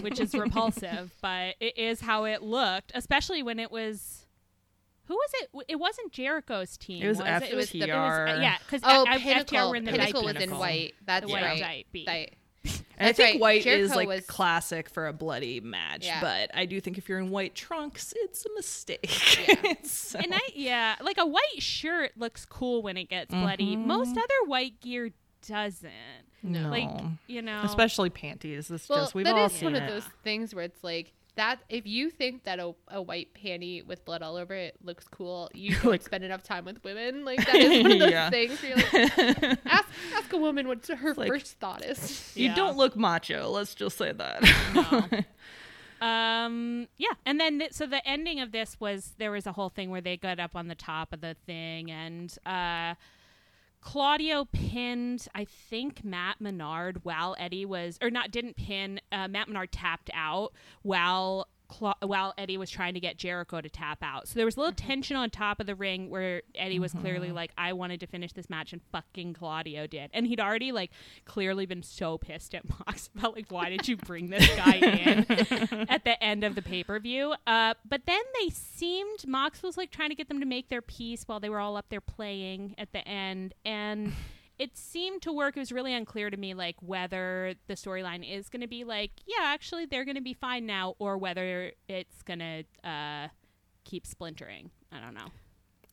which 0.00 0.18
is 0.18 0.32
repulsive, 0.32 1.12
but 1.20 1.56
it 1.60 1.76
is 1.76 2.00
how 2.00 2.24
it 2.24 2.40
looked, 2.42 2.90
especially 2.94 3.42
when 3.42 3.58
it 3.58 3.70
was. 3.70 4.24
Who 5.08 5.14
was 5.14 5.30
it? 5.42 5.50
It 5.68 5.76
wasn't 5.76 6.10
Jericho's 6.12 6.78
team. 6.78 7.02
It 7.02 7.08
was 7.08 7.20
it? 7.20 7.26
It 7.26 7.54
was 7.54 7.68
the, 7.68 7.82
it 7.82 7.88
was, 7.88 7.90
FTR. 7.90 8.40
yeah, 8.40 8.56
because 8.64 8.80
Oh, 8.82 9.04
FTR 9.10 9.18
Pinnacle. 9.20 9.68
were 9.68 9.76
in 9.76 9.84
the 9.84 9.90
Pinnacle 9.92 10.22
night 10.22 10.34
was 10.36 10.42
in 10.44 10.56
white. 10.58 10.94
That's 11.04 11.26
The 11.26 11.32
white 11.32 11.42
right. 11.42 11.60
diet 11.60 11.86
beat. 11.92 12.06
Right. 12.08 12.32
And 12.96 13.08
I 13.08 13.12
think 13.12 13.34
right. 13.34 13.40
white 13.40 13.66
is 13.66 13.94
like 13.94 14.08
was- 14.08 14.24
classic 14.26 14.88
for 14.88 15.06
a 15.08 15.12
bloody 15.12 15.60
match, 15.60 16.06
Yeah. 16.06 16.20
but 16.20 16.50
I 16.54 16.64
do 16.64 16.80
think 16.80 16.96
if 16.96 17.08
you're 17.08 17.18
in 17.18 17.30
white 17.30 17.54
trunks, 17.54 18.14
it's 18.16 18.46
a 18.46 18.48
mistake. 18.54 19.08
So- 19.84 20.18
And 20.18 20.32
I 20.34 20.40
yeah, 20.54 20.94
like 21.02 21.18
a 21.18 21.26
white 21.26 21.42
shirt 21.60 22.12
looks 22.16 22.44
cool 22.46 22.82
when 22.82 22.96
it 22.96 23.08
gets 23.10 23.34
bloody. 23.34 23.76
Mm-hmm. 23.76 23.86
Most 23.88 24.10
other 24.16 24.46
white 24.46 24.80
gear 24.80 25.10
doesn't. 25.46 25.90
no. 26.42 26.68
Like 26.70 26.88
you 27.26 27.42
know, 27.42 27.62
especially 27.64 28.10
panties. 28.10 28.70
It's 28.70 28.88
Well, 28.88 29.00
just 29.00 29.14
we've 29.14 29.26
all 29.26 29.46
is 29.46 29.52
seen 29.52 29.72
one 29.72 29.76
it. 29.76 29.82
of 29.82 29.88
those 29.88 30.04
things 30.22 30.54
where 30.54 30.64
it's 30.64 30.82
like 30.84 31.12
that. 31.36 31.60
If 31.68 31.86
you 31.86 32.10
think 32.10 32.44
that 32.44 32.58
a, 32.60 32.74
a 32.88 33.00
white 33.02 33.28
panty 33.34 33.84
with 33.86 34.04
blood 34.04 34.22
all 34.22 34.36
over 34.36 34.54
it 34.54 34.76
looks 34.84 35.06
cool, 35.08 35.50
you 35.54 35.74
don't 35.76 35.84
Like- 35.86 36.02
spend 36.02 36.24
enough 36.24 36.42
time 36.42 36.64
with 36.64 36.82
women. 36.84 37.24
Like 37.24 37.44
that 37.46 37.54
is 37.56 37.82
one 37.82 37.92
of 37.92 37.98
those 38.00 38.10
Yeah. 38.10 38.30
things. 38.30 38.62
Where 38.62 38.76
you're 38.76 39.48
like, 39.48 39.58
ask 39.66 39.88
ask 40.14 40.32
a 40.32 40.38
woman 40.38 40.68
what 40.68 40.86
her 40.86 41.14
like- 41.14 41.28
first 41.28 41.58
thought 41.58 41.84
is. 41.84 42.32
You 42.36 42.46
Yeah. 42.48 42.54
don't 42.54 42.76
look 42.76 42.96
macho. 42.96 43.48
Let's 43.50 43.74
just 43.74 43.96
say 43.98 44.12
that. 44.12 45.24
Um. 46.00 46.88
Yeah, 46.98 47.12
and 47.24 47.40
then 47.40 47.60
th- 47.60 47.72
so 47.72 47.86
the 47.86 48.06
ending 48.06 48.40
of 48.40 48.52
this 48.52 48.76
was 48.78 49.14
there 49.18 49.30
was 49.30 49.46
a 49.46 49.52
whole 49.52 49.70
thing 49.70 49.90
where 49.90 50.00
they 50.02 50.16
got 50.16 50.38
up 50.38 50.54
on 50.54 50.68
the 50.68 50.74
top 50.74 51.12
of 51.14 51.20
the 51.22 51.34
thing, 51.46 51.90
and 51.90 52.36
uh, 52.44 52.94
Claudio 53.84 54.46
pinned 54.46 55.28
I 55.34 55.44
think 55.44 56.02
Matt 56.02 56.40
Menard 56.40 57.04
while 57.04 57.36
Eddie 57.38 57.66
was 57.66 57.98
or 58.02 58.10
not 58.10 58.30
didn't 58.30 58.56
pin. 58.56 58.98
Uh, 59.12 59.28
Matt 59.28 59.46
Menard 59.46 59.70
tapped 59.70 60.10
out 60.14 60.52
while. 60.82 61.46
Cla- 61.68 61.96
while 62.00 62.34
Eddie 62.36 62.56
was 62.56 62.70
trying 62.70 62.94
to 62.94 63.00
get 63.00 63.16
Jericho 63.16 63.60
to 63.60 63.68
tap 63.68 63.98
out. 64.02 64.28
So 64.28 64.34
there 64.34 64.44
was 64.44 64.56
a 64.56 64.60
little 64.60 64.74
tension 64.74 65.16
on 65.16 65.30
top 65.30 65.60
of 65.60 65.66
the 65.66 65.74
ring 65.74 66.10
where 66.10 66.42
Eddie 66.54 66.78
was 66.78 66.92
clearly 66.92 67.32
like, 67.32 67.52
I 67.56 67.72
wanted 67.72 68.00
to 68.00 68.06
finish 68.06 68.32
this 68.32 68.50
match 68.50 68.72
and 68.72 68.82
fucking 68.92 69.34
Claudio 69.34 69.86
did. 69.86 70.10
And 70.12 70.26
he'd 70.26 70.40
already 70.40 70.72
like 70.72 70.90
clearly 71.24 71.66
been 71.66 71.82
so 71.82 72.18
pissed 72.18 72.54
at 72.54 72.68
Mox 72.68 73.08
about 73.16 73.34
like, 73.34 73.50
why 73.50 73.70
did 73.70 73.88
you 73.88 73.96
bring 73.96 74.30
this 74.30 74.46
guy 74.56 74.76
in 74.76 75.26
at 75.88 76.04
the 76.04 76.22
end 76.22 76.44
of 76.44 76.54
the 76.54 76.62
pay 76.62 76.84
per 76.84 76.98
view? 76.98 77.34
Uh, 77.46 77.74
but 77.88 78.02
then 78.06 78.22
they 78.40 78.50
seemed, 78.50 79.26
Mox 79.26 79.62
was 79.62 79.76
like 79.76 79.90
trying 79.90 80.10
to 80.10 80.14
get 80.14 80.28
them 80.28 80.40
to 80.40 80.46
make 80.46 80.68
their 80.68 80.82
peace 80.82 81.24
while 81.26 81.40
they 81.40 81.48
were 81.48 81.60
all 81.60 81.76
up 81.76 81.86
there 81.88 82.00
playing 82.00 82.74
at 82.78 82.92
the 82.92 83.06
end. 83.06 83.54
And 83.64 84.12
it 84.58 84.76
seemed 84.76 85.22
to 85.22 85.32
work. 85.32 85.56
It 85.56 85.60
was 85.60 85.72
really 85.72 85.92
unclear 85.92 86.30
to 86.30 86.36
me, 86.36 86.54
like 86.54 86.76
whether 86.80 87.54
the 87.66 87.74
storyline 87.74 88.28
is 88.28 88.48
going 88.48 88.62
to 88.62 88.68
be 88.68 88.84
like, 88.84 89.10
yeah, 89.26 89.44
actually 89.44 89.86
they're 89.86 90.04
going 90.04 90.16
to 90.16 90.22
be 90.22 90.34
fine 90.34 90.66
now, 90.66 90.94
or 90.98 91.18
whether 91.18 91.72
it's 91.88 92.22
going 92.22 92.38
to 92.38 92.88
uh, 92.88 93.28
keep 93.84 94.06
splintering. 94.06 94.70
I 94.92 95.00
don't 95.00 95.14
know. 95.14 95.26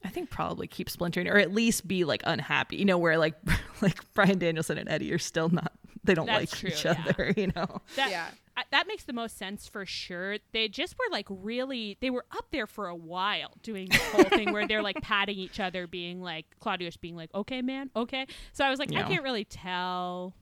I 0.03 0.09
think 0.09 0.30
probably 0.30 0.68
keep 0.68 0.89
splintering, 0.89 1.28
or 1.28 1.38
at 1.38 1.53
least 1.53 1.88
be 1.88 2.03
like 2.03 2.24
unhappy. 2.26 2.78
You 2.78 2.86
know, 2.86 2.97
where 2.97 3.18
like 3.18 3.36
like 3.82 3.99
Bryan 4.14 4.39
Danielson 4.39 4.78
and 4.78 4.89
Eddie 4.89 5.14
are 5.14 5.20
still 5.20 5.49
not. 5.49 5.74
They 6.04 6.14
don't 6.16 6.26
That's 6.26 6.52
like 6.52 6.60
true, 6.60 6.70
each 6.70 6.86
yeah. 6.86 7.04
other. 7.10 7.34
You 7.38 7.47
know. 7.56 7.82
That, 7.95 8.10
Yeah. 8.10 8.28
I, 8.58 8.64
that 8.72 8.86
makes 8.88 9.04
the 9.06 9.14
most 9.14 9.38
sense 9.38 9.68
for 9.68 9.86
sure. 9.86 10.38
They 10.52 10.68
just 10.68 10.95
were 10.99 11.06
like 11.12 11.28
really, 11.30 11.97
they 12.02 12.10
were 12.10 12.26
up 12.32 12.45
there 12.52 12.68
for 12.68 12.88
a 12.88 12.95
while 12.95 13.54
doing 13.64 13.88
the 13.89 13.97
whole 13.97 14.24
thing 14.26 14.52
where 14.52 14.68
they're 14.68 14.82
like 14.82 15.02
patting 15.02 15.38
each 15.38 15.60
other, 15.60 15.88
being 15.88 16.22
like, 16.22 16.45
Claudius 16.60 16.97
being 16.97 17.16
like, 17.16 17.34
okay, 17.34 17.62
man, 17.62 17.89
okay. 17.95 18.28
So 18.52 18.66
I 18.66 18.70
was 18.70 18.78
like, 18.80 18.93
I 18.93 19.04
can't 19.04 19.24
really 19.24 19.45
tell, 19.45 20.34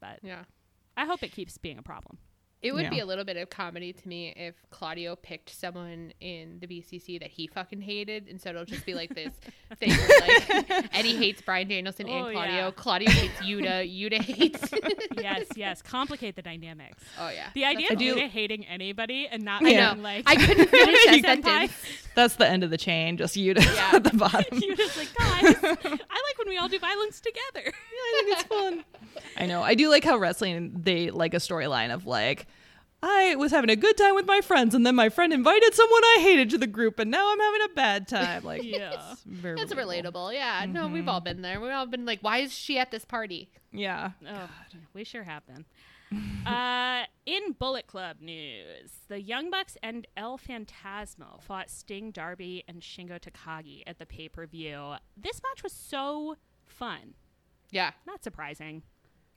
but 0.00 0.20
Yeah. 0.22 0.44
I 0.96 1.04
hope 1.04 1.22
it 1.22 1.32
keeps 1.32 1.58
being 1.58 1.78
a 1.78 1.82
problem. 1.82 2.18
It 2.66 2.74
would 2.74 2.82
Yeah. 2.84 2.90
be 2.90 2.98
a 3.00 3.06
little 3.06 3.24
bit 3.24 3.36
of 3.36 3.48
comedy 3.48 3.92
to 3.92 4.08
me 4.08 4.32
if 4.36 4.54
Claudio 4.70 5.14
picked 5.14 5.50
someone 5.50 6.12
in 6.20 6.58
the 6.60 6.66
BCC 6.66 7.18
that 7.20 7.30
he 7.30 7.46
fucking 7.46 7.80
hated, 7.80 8.26
and 8.28 8.40
so 8.40 8.50
it'll 8.50 8.64
just 8.64 8.84
be 8.84 8.94
like 8.94 9.14
this 9.14 9.32
thing 9.78 9.90
where 9.90 10.20
like 10.20 10.88
Eddie 10.92 11.16
hates 11.16 11.40
Bryan 11.42 11.68
Danielson 11.68 12.06
Oh, 12.08 12.24
and 12.26 12.32
Claudio, 12.34 12.54
yeah. 12.56 12.70
Claudio 12.72 13.10
hates 13.10 13.34
Yuta, 13.40 13.86
Yuta 14.00 14.20
hates. 14.20 14.68
yes, 15.20 15.46
yes. 15.54 15.80
Complicate 15.82 16.34
the 16.34 16.42
dynamics. 16.42 17.04
oh 17.20 17.28
yeah, 17.28 17.50
The 17.54 17.64
idea 17.64 17.88
That's 17.90 18.02
of 18.02 18.08
I 18.08 18.20
Yuta 18.20 18.28
hating 18.28 18.66
anybody 18.66 19.28
and 19.30 19.44
not 19.44 19.62
I 19.62 19.64
being 19.64 20.02
like, 20.02 20.24
I 20.26 20.34
couldn't 20.36 20.68
finish 20.68 21.22
that 21.22 21.44
sentence. 21.44 21.72
That's 22.16 22.34
the 22.36 22.48
end 22.48 22.64
of 22.64 22.70
the 22.70 22.78
chain. 22.78 23.16
Just 23.16 23.36
you 23.36 23.54
Yeah. 23.56 23.90
at 23.92 24.02
the 24.04 24.16
bottom. 24.16 24.58
Yuta's 24.58 24.96
like, 24.96 25.14
guys, 25.14 25.54
I 25.62 25.78
like 25.80 26.38
when 26.38 26.48
we 26.48 26.58
all 26.58 26.68
do 26.68 26.78
violence 26.78 27.20
together. 27.20 27.72
I 27.72 28.22
think 28.24 28.32
it's 28.38 28.42
fun. 28.44 28.84
I 29.36 29.46
know. 29.46 29.62
I 29.62 29.74
do 29.74 29.88
like 29.90 30.02
how 30.04 30.16
wrestling 30.16 30.72
they 30.82 31.10
like 31.10 31.34
a 31.34 31.38
storyline 31.38 31.92
of 31.92 32.06
like 32.06 32.46
I 33.08 33.36
was 33.36 33.52
having 33.52 33.70
a 33.70 33.76
good 33.76 33.96
time 33.96 34.14
with 34.16 34.26
my 34.26 34.40
friends 34.40 34.74
and 34.74 34.84
then 34.84 34.96
my 34.96 35.08
friend 35.08 35.32
invited 35.32 35.74
someone 35.74 36.02
I 36.02 36.18
hated 36.20 36.50
to 36.50 36.58
the 36.58 36.66
group 36.66 36.98
and 36.98 37.08
now 37.10 37.30
I'm 37.30 37.38
having 37.38 37.60
a 37.70 37.74
bad 37.74 38.08
time. 38.08 38.42
Like 38.44 38.62
Yeah. 38.64 39.12
it's 39.12 39.22
very 39.22 39.56
That's 39.56 39.72
relatable. 39.72 40.34
Yeah, 40.34 40.66
no, 40.68 40.88
we've 40.88 41.06
all 41.08 41.20
been 41.20 41.40
there. 41.42 41.60
We've 41.60 41.70
all 41.70 41.86
been 41.86 42.04
like, 42.04 42.20
why 42.20 42.38
is 42.38 42.52
she 42.52 42.78
at 42.78 42.90
this 42.90 43.04
party? 43.04 43.48
Yeah. 43.72 44.10
Oh, 44.28 44.48
we 44.92 45.04
sure 45.04 45.22
have 45.22 45.42
been. 45.46 45.64
uh, 46.46 47.04
in 47.26 47.52
Bullet 47.58 47.86
Club 47.86 48.16
news, 48.20 48.90
the 49.08 49.20
Young 49.20 49.50
Bucks 49.50 49.76
and 49.82 50.06
El 50.16 50.38
Phantasmo 50.38 51.40
fought 51.42 51.70
Sting, 51.70 52.10
Darby, 52.10 52.64
and 52.68 52.80
Shingo 52.80 53.20
Takagi 53.20 53.82
at 53.86 53.98
the 53.98 54.06
pay 54.06 54.28
per 54.28 54.46
view. 54.46 54.94
This 55.16 55.40
match 55.42 55.62
was 55.62 55.72
so 55.72 56.36
fun. 56.64 57.14
Yeah, 57.70 57.92
Not 58.06 58.22
surprising. 58.22 58.82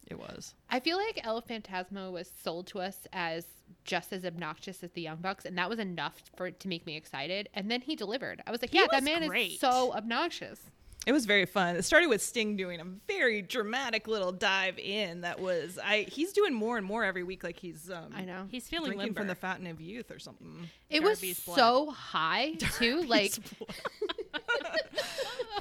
It 0.10 0.18
was. 0.18 0.56
I 0.70 0.80
feel 0.80 0.98
like 0.98 1.20
El 1.24 1.42
Phantasmo 1.42 2.12
was 2.12 2.32
sold 2.44 2.68
to 2.68 2.80
us 2.80 3.08
as 3.14 3.46
just 3.86 4.12
as 4.12 4.26
obnoxious 4.26 4.84
as 4.84 4.92
the 4.92 5.02
Young 5.02 5.18
Bucks, 5.18 5.46
and 5.46 5.58
that 5.58 5.70
was 5.70 5.78
enough 5.80 6.22
for 6.36 6.48
it 6.48 6.60
to 6.62 6.68
make 6.68 6.86
me 6.88 6.98
excited. 6.98 7.48
And 7.54 7.70
then 7.70 7.82
he 7.82 7.96
delivered. 7.96 8.42
I 8.48 8.52
was 8.52 8.62
like, 8.62 8.72
He 8.72 8.78
yeah, 8.78 8.84
was 8.86 8.92
that 8.92 9.04
man 9.04 9.28
great. 9.28 9.52
is 9.54 9.60
so 9.60 9.94
obnoxious. 9.94 10.60
It 11.06 11.14
was 11.14 11.26
very 11.26 11.46
fun. 11.46 11.76
It 11.78 11.84
started 11.84 12.08
with 12.10 12.22
Sting 12.22 12.58
doing 12.58 12.82
a 12.82 12.86
very 13.08 13.42
dramatic 13.42 14.08
little 14.08 14.32
dive 14.34 14.78
in 14.78 15.22
that 15.22 15.40
was 15.40 15.80
I 15.84 16.02
he's 16.12 16.34
doing 16.34 16.54
more 16.54 16.78
and 16.78 16.86
more 16.86 17.06
every 17.06 17.24
week 17.24 17.42
like 17.44 17.58
he's 17.58 17.90
um 17.90 18.12
I 18.14 18.26
know. 18.26 18.48
He's 18.50 18.68
feeling 18.68 18.88
drinking 18.88 19.06
limber. 19.08 19.22
from 19.22 19.28
the 19.28 19.36
fountain 19.36 19.68
of 19.68 19.80
youth 19.80 20.12
or 20.12 20.20
something. 20.20 20.70
It 20.90 21.02
was 21.02 21.22
blood. 21.46 21.56
so 21.56 21.90
high 21.92 22.56
too. 22.78 23.02
Like 23.04 23.32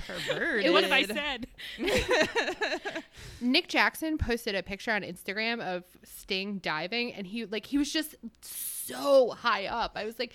Perverted. 0.09 0.73
what 0.73 0.85
have 0.85 0.93
I 0.93 1.05
said? 1.05 1.47
Nick 3.41 3.69
Jackson 3.69 4.17
posted 4.17 4.55
a 4.55 4.63
picture 4.63 4.91
on 4.91 5.03
Instagram 5.03 5.61
of 5.61 5.85
Sting 6.03 6.59
diving, 6.59 7.13
and 7.13 7.27
he 7.27 7.45
like 7.45 7.67
he 7.67 7.79
was 7.79 7.93
just 7.93 8.15
so 8.41 9.31
high 9.31 9.67
up. 9.67 9.93
I 9.97 10.05
was 10.05 10.19
like, 10.19 10.33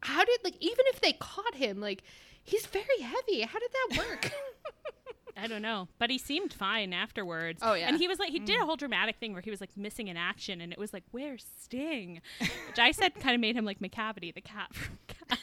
how 0.00 0.24
did 0.24 0.40
like 0.44 0.56
even 0.60 0.84
if 0.88 1.00
they 1.00 1.12
caught 1.14 1.56
him, 1.56 1.80
like 1.80 2.02
he's 2.44 2.66
very 2.66 3.00
heavy. 3.00 3.42
How 3.42 3.58
did 3.58 3.70
that 3.72 3.98
work? 3.98 4.32
I 5.38 5.48
don't 5.48 5.60
know, 5.60 5.88
but 5.98 6.08
he 6.08 6.16
seemed 6.16 6.50
fine 6.52 6.94
afterwards. 6.94 7.60
Oh, 7.62 7.74
yeah. 7.74 7.88
and 7.88 7.98
he 7.98 8.08
was 8.08 8.18
like, 8.18 8.30
he 8.30 8.38
did 8.38 8.56
a 8.56 8.62
mm. 8.62 8.64
whole 8.64 8.76
dramatic 8.76 9.16
thing 9.16 9.34
where 9.34 9.42
he 9.42 9.50
was 9.50 9.60
like 9.60 9.76
missing 9.76 10.08
in 10.08 10.16
action, 10.16 10.62
and 10.62 10.72
it 10.72 10.78
was 10.78 10.94
like, 10.94 11.02
"Where's 11.10 11.44
Sting?" 11.60 12.22
Which 12.40 12.78
I 12.78 12.90
said 12.90 13.14
kind 13.16 13.34
of 13.34 13.40
made 13.42 13.54
him 13.54 13.66
like 13.66 13.80
Macavity, 13.80 14.34
the 14.34 14.40
cat 14.40 14.72
from 14.72 14.98
Cats, 15.08 15.42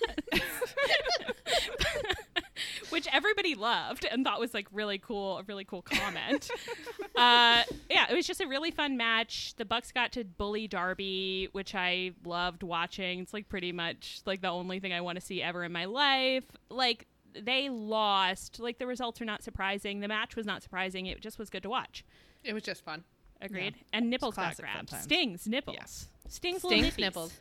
which 2.93 3.07
everybody 3.11 3.55
loved 3.55 4.05
and 4.09 4.23
thought 4.23 4.39
was 4.39 4.53
like 4.53 4.67
really 4.71 4.97
cool, 4.97 5.39
a 5.39 5.43
really 5.43 5.65
cool 5.65 5.81
comment. 5.81 6.49
uh, 7.15 7.63
yeah, 7.89 8.05
it 8.09 8.15
was 8.15 8.25
just 8.25 8.39
a 8.39 8.47
really 8.47 8.71
fun 8.71 8.95
match. 8.95 9.55
The 9.57 9.65
Bucks 9.65 9.91
got 9.91 10.11
to 10.13 10.23
bully 10.23 10.67
Darby, 10.67 11.49
which 11.51 11.75
I 11.75 12.11
loved 12.23 12.63
watching. 12.63 13.19
It's 13.19 13.33
like 13.33 13.49
pretty 13.49 13.71
much 13.71 14.21
like 14.25 14.41
the 14.41 14.49
only 14.49 14.79
thing 14.79 14.93
I 14.93 15.01
want 15.01 15.19
to 15.19 15.25
see 15.25 15.41
ever 15.41 15.63
in 15.65 15.71
my 15.73 15.85
life. 15.85 16.45
Like 16.69 17.07
they 17.37 17.69
lost. 17.69 18.59
Like 18.59 18.77
the 18.77 18.87
results 18.87 19.19
are 19.21 19.25
not 19.25 19.43
surprising. 19.43 19.99
The 19.99 20.07
match 20.07 20.35
was 20.35 20.45
not 20.45 20.63
surprising. 20.63 21.07
It 21.07 21.19
just 21.21 21.37
was 21.39 21.49
good 21.49 21.63
to 21.63 21.69
watch. 21.69 22.05
it 22.43 22.53
was 22.53 22.63
just 22.63 22.85
fun. 22.85 23.03
Agreed. 23.41 23.75
And 23.91 24.09
nipples 24.09 24.35
got 24.35 24.43
classic 24.55 24.65
grabbed. 24.65 24.89
times. 24.89 25.03
Stings 25.03 25.47
nipples. 25.47 25.75
Yeah. 25.77 26.29
Stings, 26.29 26.63
little 26.63 26.79
Stings 26.79 26.93
nippies. 26.95 26.99
nipples. 26.99 27.33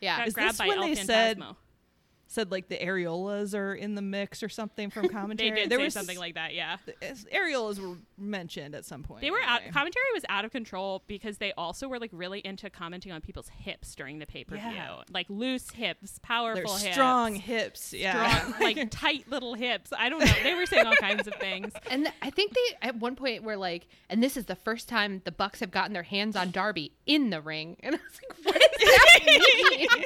Yeah. 0.00 0.18
Got 0.18 0.28
Is 0.28 0.34
grabbed 0.34 0.50
this 0.50 0.58
by 0.58 0.66
when 0.68 0.78
El 0.78 0.84
they 0.84 0.94
said- 0.96 1.38
Phantasmo. 1.38 1.56
Said 2.30 2.50
like 2.50 2.68
the 2.68 2.76
areolas 2.76 3.54
are 3.58 3.74
in 3.74 3.94
the 3.94 4.02
mix 4.02 4.42
or 4.42 4.50
something 4.50 4.90
from 4.90 5.08
commentary. 5.08 5.50
They 5.50 5.56
commentary. 5.56 5.62
did 5.62 5.70
there 5.70 5.78
say 5.78 5.84
was 5.84 5.94
something 5.94 6.18
like 6.18 6.34
that. 6.34 6.54
Yeah. 6.54 6.76
as- 7.00 7.24
areolas 7.34 7.78
were 7.78 7.96
mentioned 8.18 8.74
at 8.74 8.84
some 8.84 9.02
point. 9.02 9.22
They 9.22 9.30
were 9.30 9.40
out. 9.42 9.62
Commentary 9.72 10.04
was 10.12 10.24
out 10.28 10.44
of 10.44 10.50
control 10.52 11.02
because 11.06 11.38
they 11.38 11.52
also 11.56 11.88
were 11.88 11.98
like 11.98 12.10
really 12.12 12.40
into 12.40 12.68
commenting 12.68 13.12
on 13.12 13.22
people's 13.22 13.48
hips 13.48 13.94
during 13.94 14.18
the 14.18 14.26
pay 14.26 14.44
per 14.44 14.56
view, 14.56 14.70
Yeah. 14.72 14.96
like 15.10 15.26
loose 15.30 15.70
hips, 15.70 16.12
They're 16.18 16.20
powerful 16.22 16.74
hips, 16.76 16.92
strong 16.94 17.34
hips. 17.34 17.92
Yeah. 17.94 18.40
strong, 18.44 18.60
like 18.60 18.88
tight 18.90 19.26
little 19.30 19.54
hips. 19.54 19.90
I 19.98 20.10
don't 20.10 20.20
know. 20.22 20.32
They 20.42 20.54
were 20.54 20.66
saying 20.66 20.86
all 20.86 20.96
kinds 20.96 21.26
of 21.26 21.34
things. 21.36 21.72
And 21.90 22.04
th- 22.04 22.14
I 22.20 22.28
think 22.28 22.52
they 22.52 22.76
at 22.88 22.96
one 22.96 23.16
point 23.16 23.42
were 23.42 23.56
like, 23.56 23.86
and 24.10 24.22
this 24.22 24.36
is 24.36 24.44
the 24.44 24.54
first 24.56 24.88
time 24.88 25.22
the 25.24 25.32
Bucks 25.32 25.60
have 25.60 25.70
gotten 25.70 25.94
their 25.94 26.02
hands 26.02 26.36
on 26.36 26.50
Darby 26.50 26.92
in 27.06 27.30
the 27.30 27.40
ring. 27.40 27.76
And 27.80 27.94
I 27.94 27.98
was 27.98 28.44
like, 28.44 28.54
what 28.54 28.70
does 28.78 28.90
that 28.90 29.20
mean? 29.24 30.04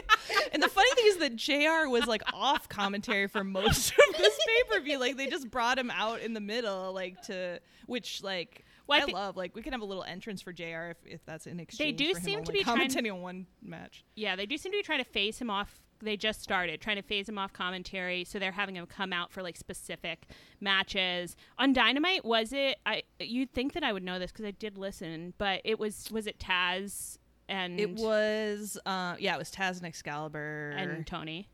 and 0.52 0.62
the 0.62 0.68
funny 0.68 0.90
thing 0.94 1.04
is 1.08 1.16
that 1.18 1.34
JR 1.36 1.88
was 1.90 2.06
like 2.12 2.22
off 2.32 2.68
commentary 2.68 3.26
for 3.26 3.42
most 3.44 3.90
of 3.90 4.16
this 4.18 4.38
pay 4.46 4.62
per 4.76 4.80
view. 4.82 4.98
Like 4.98 5.16
they 5.16 5.26
just 5.26 5.50
brought 5.50 5.78
him 5.78 5.90
out 5.90 6.20
in 6.20 6.32
the 6.34 6.40
middle, 6.40 6.92
like 6.92 7.20
to 7.22 7.58
which 7.86 8.22
like 8.22 8.64
Well, 8.86 9.00
I 9.08 9.10
I, 9.10 9.12
love. 9.12 9.36
Like 9.36 9.54
we 9.56 9.62
can 9.62 9.72
have 9.72 9.82
a 9.82 9.84
little 9.84 10.04
entrance 10.04 10.40
for 10.40 10.52
JR 10.52 10.90
if, 10.92 10.96
if 11.04 11.24
that's 11.24 11.46
in 11.46 11.58
exchange. 11.58 11.98
They 11.98 12.04
do 12.04 12.14
seem 12.14 12.44
to 12.44 12.52
be 12.52 12.62
trying- 12.62 12.88
commentating 12.88 13.12
on 13.12 13.20
one 13.22 13.46
match. 13.62 14.04
Yeah, 14.14 14.36
they 14.36 14.46
do 14.46 14.56
seem 14.56 14.70
to 14.72 14.78
be 14.78 14.82
trying 14.82 15.00
to 15.02 15.10
phase 15.10 15.38
him 15.38 15.50
off. 15.50 15.80
They 16.04 16.16
just 16.16 16.42
started 16.42 16.80
trying 16.80 16.96
to 16.96 17.02
phase 17.02 17.28
him 17.28 17.38
off 17.38 17.52
commentary, 17.52 18.24
so 18.24 18.40
they're 18.40 18.50
having 18.50 18.74
him 18.76 18.86
come 18.86 19.12
out 19.12 19.30
for 19.30 19.40
like 19.40 19.56
specific 19.56 20.26
matches 20.60 21.36
on 21.58 21.72
Dynamite. 21.72 22.24
Was 22.24 22.52
it? 22.52 22.78
I 22.86 23.02
you'd 23.20 23.52
think 23.52 23.72
that 23.74 23.84
I 23.84 23.92
would 23.92 24.02
know 24.02 24.18
this 24.18 24.32
because 24.32 24.44
I 24.44 24.50
did 24.52 24.78
listen, 24.78 25.34
but 25.38 25.60
it 25.64 25.78
was 25.78 26.10
was 26.10 26.26
it 26.26 26.38
Taz 26.38 27.18
and 27.48 27.78
It 27.78 27.90
was, 27.96 28.78
uh, 28.86 29.14
yeah, 29.18 29.34
it 29.34 29.38
was 29.38 29.50
Taz 29.50 29.76
and 29.76 29.84
Excalibur. 29.86 30.70
and 30.76 31.06
Tony. 31.06 31.48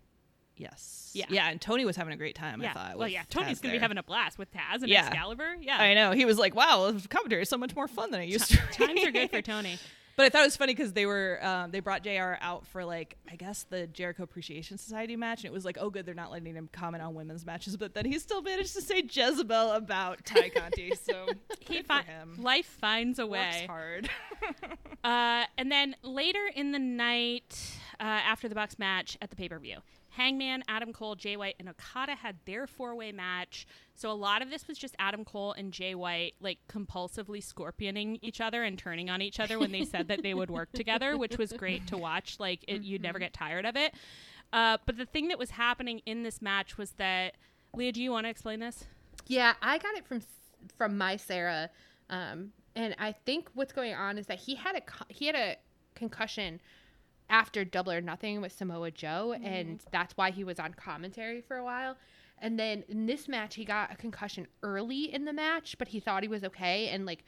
Yes, 0.59 1.11
Yeah. 1.15 1.27
yeah, 1.31 1.49
and 1.49 1.61
Tony 1.61 1.85
was 1.85 1.97
having 1.97 2.13
a 2.13 2.17
great 2.17 2.35
time. 2.35 2.61
yeah, 2.61 2.71
I 2.71 2.73
thought. 2.75 2.99
well, 2.99 3.09
yeah, 3.09 3.23
Tony's 3.31 3.59
Taz 3.59 3.63
gonna 3.63 3.73
be 3.73 3.79
there. 3.79 3.83
having 3.83 3.99
a 3.99 4.03
blast 4.03 4.39
with 4.39 4.53
Taz 4.53 4.83
and 4.83 4.89
Yeah. 4.89 5.07
Excalibur. 5.07 5.57
Yeah, 5.61 5.79
I 5.79 5.95
know. 5.95 6.13
He 6.13 6.25
was 6.25 6.39
like, 6.39 6.55
"Wow, 6.55 6.91
the 6.91 7.09
commentary 7.09 7.43
is 7.43 7.49
so 7.49 7.57
much 7.59 7.75
more 7.77 7.89
fun 7.89 8.11
than 8.11 8.21
it 8.21 8.29
used 8.29 8.51
to." 8.51 8.57
be." 8.57 8.87
times 8.87 9.05
are 9.05 9.11
good 9.13 9.31
for 9.31 9.41
Tony. 9.55 9.79
But 10.17 10.27
I 10.27 10.31
thought 10.31 10.41
it 10.41 10.47
was 10.47 10.57
funny 10.57 10.75
because 10.75 10.93
they 10.95 11.07
were 11.07 11.39
um, 11.47 11.71
they 11.71 11.79
brought 11.79 12.03
JR 12.03 12.35
out 12.41 12.67
for 12.67 12.85
like 12.85 13.17
I 13.31 13.37
guess 13.37 13.63
the 13.71 13.87
Jericho 13.87 14.25
Appreciation 14.25 14.77
Society 14.77 15.15
match, 15.15 15.39
and 15.45 15.47
it 15.47 15.53
was 15.53 15.65
like, 15.65 15.79
oh, 15.81 15.91
good, 15.91 16.05
they're 16.07 16.15
not 16.15 16.33
letting 16.33 16.57
him 16.57 16.69
comment 16.73 17.05
on 17.05 17.15
women's 17.15 17.47
matches, 17.47 17.77
but 17.77 17.95
then 17.95 18.05
he 18.05 18.19
still 18.19 18.43
managed 18.43 18.75
to 18.75 18.83
say 18.83 19.01
Jezebel 19.09 19.71
about 19.71 20.25
Tay 20.25 20.51
Conti, 20.57 20.93
so 21.01 21.29
He 21.61 21.77
good 21.77 21.87
fi- 21.87 22.03
for 22.03 22.11
him. 22.11 22.35
life 22.43 22.67
finds 22.81 23.21
a 23.21 23.27
Works 23.29 23.59
way. 23.59 23.67
hard. 23.69 24.11
Uh, 25.05 25.45
and 25.57 25.71
then 25.71 25.95
later 26.03 26.45
in 26.55 26.73
the 26.73 26.79
night, 26.79 27.79
uh, 28.01 28.03
after 28.03 28.49
the 28.49 28.55
Bucks 28.55 28.79
match 28.79 29.17
at 29.23 29.31
the 29.31 29.37
pay 29.37 29.49
per 29.49 29.59
view, 29.59 29.79
Hangman, 30.11 30.65
Adam 30.69 30.93
Cole, 30.93 31.15
Jay 31.15 31.37
White, 31.37 31.57
and 31.59 31.69
Okada 31.69 32.15
had 32.15 32.37
their 32.45 32.67
four 32.67 32.95
way 32.95 33.13
match. 33.13 33.67
So 33.95 34.11
a 34.11 34.13
lot 34.13 34.43
of 34.43 34.51
this 34.51 34.67
was 34.67 34.79
just 34.79 34.95
Adam 34.99 35.25
Cole 35.25 35.53
and 35.53 35.73
Jay 35.73 35.95
White 35.95 36.35
like 36.41 36.59
compulsively 36.69 37.43
scorpioning 37.43 38.19
each 38.23 38.41
other 38.41 38.63
and 38.63 38.79
turning 38.79 39.11
on 39.11 39.23
each 39.23 39.41
other 39.41 39.59
when 39.59 39.73
they 39.73 39.85
said 39.85 40.09
that 40.09 40.23
they 40.23 40.35
would 40.35 40.51
work 40.51 40.73
together, 40.73 41.17
which 41.17 41.39
was 41.39 41.53
great 41.53 41.87
to 41.89 41.97
watch. 41.97 42.37
Like 42.39 42.65
it, 42.69 42.83
you'd 42.83 43.03
never 43.03 43.19
get 43.19 43.33
tired 43.33 43.67
of 43.67 43.77
it. 43.77 43.95
Uh, 44.53 44.79
but 44.87 44.97
the 44.97 45.07
thing 45.07 45.29
that 45.29 45.39
was 45.39 45.51
happening 45.51 46.01
in 46.07 46.23
this 46.23 46.41
match 46.41 46.79
was 46.79 46.93
that 46.93 47.35
Leah, 47.75 47.93
do 47.93 48.03
you 48.03 48.11
want 48.11 48.25
to 48.25 48.31
explain 48.31 48.61
this? 48.61 48.85
Yeah, 49.27 49.55
I 49.61 49.79
got 49.79 49.95
it 49.95 50.07
from 50.07 50.23
from 50.77 50.99
my 50.99 51.17
Sarah, 51.17 51.71
um, 52.11 52.53
and 52.75 52.97
I 52.99 53.13
think 53.13 53.49
what's 53.55 53.73
going 53.73 53.95
on 53.95 54.19
is 54.19 54.27
that 54.27 54.39
he 54.39 54.55
had 54.55 54.77
a 54.77 54.83
he 55.09 55.27
had 55.27 55.35
a 55.35 55.57
concussion 55.95 56.61
after 57.31 57.65
Double 57.65 57.93
or 57.93 58.01
Nothing 58.01 58.41
with 58.41 58.53
Samoa 58.53 58.91
Joe, 58.91 59.35
mm-hmm. 59.35 59.45
and 59.45 59.81
that's 59.91 60.17
why 60.17 60.31
he 60.31 60.45
was 60.45 60.59
on 60.59 60.75
commentary 60.75 61.41
for 61.41 61.57
a 61.57 61.65
while. 61.65 61.97
And 62.41 62.59
then 62.59 62.85
in 62.89 63.07
this 63.07 63.29
match, 63.29 63.57
he 63.57 63.65
got 63.65 63.93
a 63.93 63.97
concussion 63.97 64.47
early 64.63 65.13
in 65.13 65.25
the 65.25 65.33
match, 65.33 65.77
but 65.79 65.89
he 65.89 66.01
thought 66.01 66.23
he 66.23 66.29
was 66.29 66.45
okay, 66.45 66.89
and 66.89 67.05
like 67.05 67.25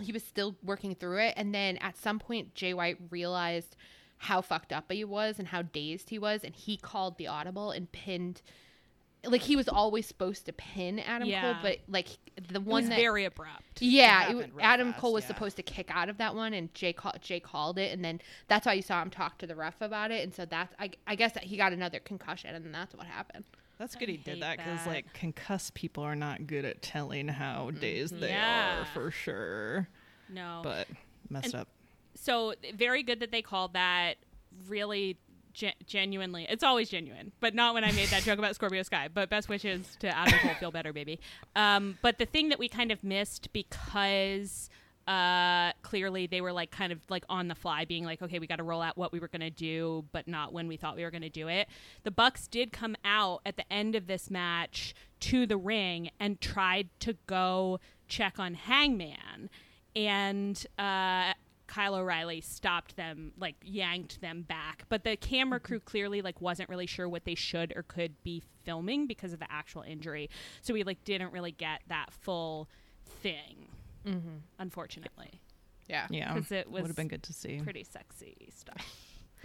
he 0.00 0.12
was 0.12 0.24
still 0.24 0.56
working 0.64 0.94
through 0.94 1.18
it. 1.18 1.34
And 1.36 1.54
then 1.54 1.76
at 1.78 1.96
some 1.96 2.18
point, 2.18 2.54
Jay 2.54 2.74
White 2.74 2.98
realized 3.10 3.76
how 4.16 4.40
fucked 4.40 4.72
up 4.72 4.90
he 4.90 5.04
was 5.04 5.38
and 5.38 5.48
how 5.48 5.62
dazed 5.62 6.10
he 6.10 6.18
was, 6.18 6.42
and 6.42 6.54
he 6.54 6.76
called 6.76 7.18
the 7.18 7.26
audible 7.26 7.70
and 7.70 7.90
pinned. 7.92 8.42
Like 9.26 9.40
he 9.42 9.56
was 9.56 9.68
always 9.68 10.06
supposed 10.06 10.46
to 10.46 10.52
pin 10.52 10.98
Adam 10.98 11.30
Cole, 11.30 11.56
but 11.62 11.78
like 11.88 12.08
the 12.50 12.60
one 12.60 12.82
was 12.82 12.88
that 12.88 12.96
very 12.96 13.24
abrupt. 13.24 13.80
yeah, 13.80 14.24
It 14.28 14.30
it, 14.30 14.34
happened 14.36 14.54
real 14.54 14.64
Adam 14.66 14.88
fast, 14.92 15.00
Cole 15.00 15.12
was 15.12 15.24
yeah. 15.24 15.28
supposed 15.28 15.56
to 15.56 15.62
kick 15.62 15.90
out 15.94 16.08
of 16.08 16.18
that 16.18 16.34
one, 16.34 16.52
and 16.54 16.72
Jay 16.74 16.92
call, 16.92 17.14
Jay 17.20 17.40
called 17.40 17.78
it, 17.78 17.92
and 17.92 18.04
then 18.04 18.20
that's 18.48 18.66
why 18.66 18.72
you 18.74 18.82
saw 18.82 19.00
him 19.02 19.10
talk 19.10 19.38
to 19.38 19.46
the 19.46 19.54
ref 19.54 19.80
about 19.80 20.10
it, 20.10 20.22
and 20.24 20.34
so 20.34 20.44
that's 20.44 20.74
I, 20.78 20.90
I 21.06 21.14
guess 21.14 21.32
that 21.32 21.44
he 21.44 21.56
got 21.56 21.72
another 21.72 21.98
concussion, 22.00 22.54
and 22.54 22.74
that's 22.74 22.94
what 22.94 23.06
happened. 23.06 23.44
That's 23.78 23.96
good 23.96 24.08
he 24.08 24.16
did 24.18 24.40
that 24.42 24.58
because 24.58 24.86
like 24.86 25.12
concussed 25.14 25.74
people 25.74 26.04
are 26.04 26.14
not 26.14 26.46
good 26.46 26.64
at 26.64 26.80
telling 26.80 27.26
how 27.28 27.70
mm-hmm. 27.70 27.80
dazed 27.80 28.20
they 28.20 28.28
Yeah. 28.28 28.82
are 28.82 28.84
for 28.86 29.10
sure. 29.10 29.88
No, 30.28 30.60
But 30.62 30.86
messed 31.28 31.46
And- 31.46 31.54
up. 31.56 31.68
so 32.14 32.54
very 32.74 33.02
good 33.02 33.20
that 33.20 33.30
they 33.32 33.42
called 33.42 33.72
that 33.74 34.14
really 34.68 35.18
ge- 35.54 35.74
genuinely 35.86 36.46
it's 36.50 36.64
always 36.64 36.88
genuine 36.88 37.32
but 37.40 37.54
not 37.54 37.74
when 37.74 37.84
i 37.84 37.92
made 37.92 38.08
that 38.08 38.22
joke 38.22 38.38
about 38.38 38.54
scorpio 38.54 38.82
sky 38.82 39.08
but 39.12 39.30
best 39.30 39.48
wishes 39.48 39.96
to 40.00 40.08
adam 40.16 40.38
cole 40.40 40.54
feel 40.54 40.70
better 40.70 40.92
baby. 40.94 41.20
Um, 41.56 41.98
but 42.00 42.18
the 42.18 42.26
thing 42.26 42.48
that 42.48 42.58
we 42.58 42.68
kind 42.68 42.90
of 42.90 43.04
missed 43.04 43.52
because 43.52 44.70
uh, 45.06 45.72
clearly 45.82 46.26
they 46.26 46.40
were 46.40 46.52
like 46.52 46.70
kind 46.70 46.90
of 46.90 46.98
like 47.10 47.24
on 47.28 47.48
the 47.48 47.54
fly 47.54 47.84
being 47.84 48.04
like 48.04 48.22
okay 48.22 48.38
we 48.38 48.46
got 48.46 48.56
to 48.56 48.62
roll 48.62 48.80
out 48.80 48.96
what 48.96 49.12
we 49.12 49.20
were 49.20 49.28
going 49.28 49.42
to 49.42 49.50
do 49.50 50.02
but 50.12 50.26
not 50.26 50.54
when 50.54 50.66
we 50.66 50.78
thought 50.78 50.96
we 50.96 51.04
were 51.04 51.10
going 51.10 51.22
to 51.22 51.28
do 51.28 51.48
it. 51.48 51.68
The 52.04 52.10
bucks 52.10 52.48
did 52.48 52.72
come 52.72 52.96
out 53.04 53.42
at 53.44 53.56
the 53.56 53.70
end 53.70 53.94
of 53.94 54.06
this 54.06 54.30
match 54.30 54.94
to 55.20 55.46
the 55.46 55.58
ring 55.58 56.10
and 56.18 56.40
tried 56.40 56.88
to 57.00 57.16
go 57.26 57.80
check 58.08 58.38
on 58.38 58.54
hangman. 58.54 59.50
And 59.94 60.66
uh, 60.78 61.34
Kyle 61.74 61.96
O'Reilly 61.96 62.40
stopped 62.40 62.94
them, 62.94 63.32
like 63.36 63.56
yanked 63.64 64.20
them 64.20 64.42
back. 64.42 64.84
But 64.88 65.02
the 65.02 65.16
camera 65.16 65.58
mm-hmm. 65.58 65.66
crew 65.66 65.80
clearly 65.80 66.22
like 66.22 66.40
wasn't 66.40 66.68
really 66.68 66.86
sure 66.86 67.08
what 67.08 67.24
they 67.24 67.34
should 67.34 67.72
or 67.74 67.82
could 67.82 68.22
be 68.22 68.42
filming 68.62 69.08
because 69.08 69.32
of 69.32 69.40
the 69.40 69.50
actual 69.50 69.82
injury. 69.82 70.30
So 70.62 70.72
we 70.72 70.84
like 70.84 71.02
didn't 71.02 71.32
really 71.32 71.50
get 71.50 71.80
that 71.88 72.12
full 72.12 72.68
thing, 73.04 73.66
mm-hmm. 74.06 74.36
unfortunately. 74.60 75.40
Yeah, 75.88 76.06
Yeah, 76.10 76.32
'Cause 76.32 76.52
it 76.52 76.70
would 76.70 76.86
have 76.86 76.96
been 76.96 77.08
good 77.08 77.24
to 77.24 77.32
see. 77.32 77.60
Pretty 77.60 77.82
sexy 77.82 78.50
stuff. 78.54 79.18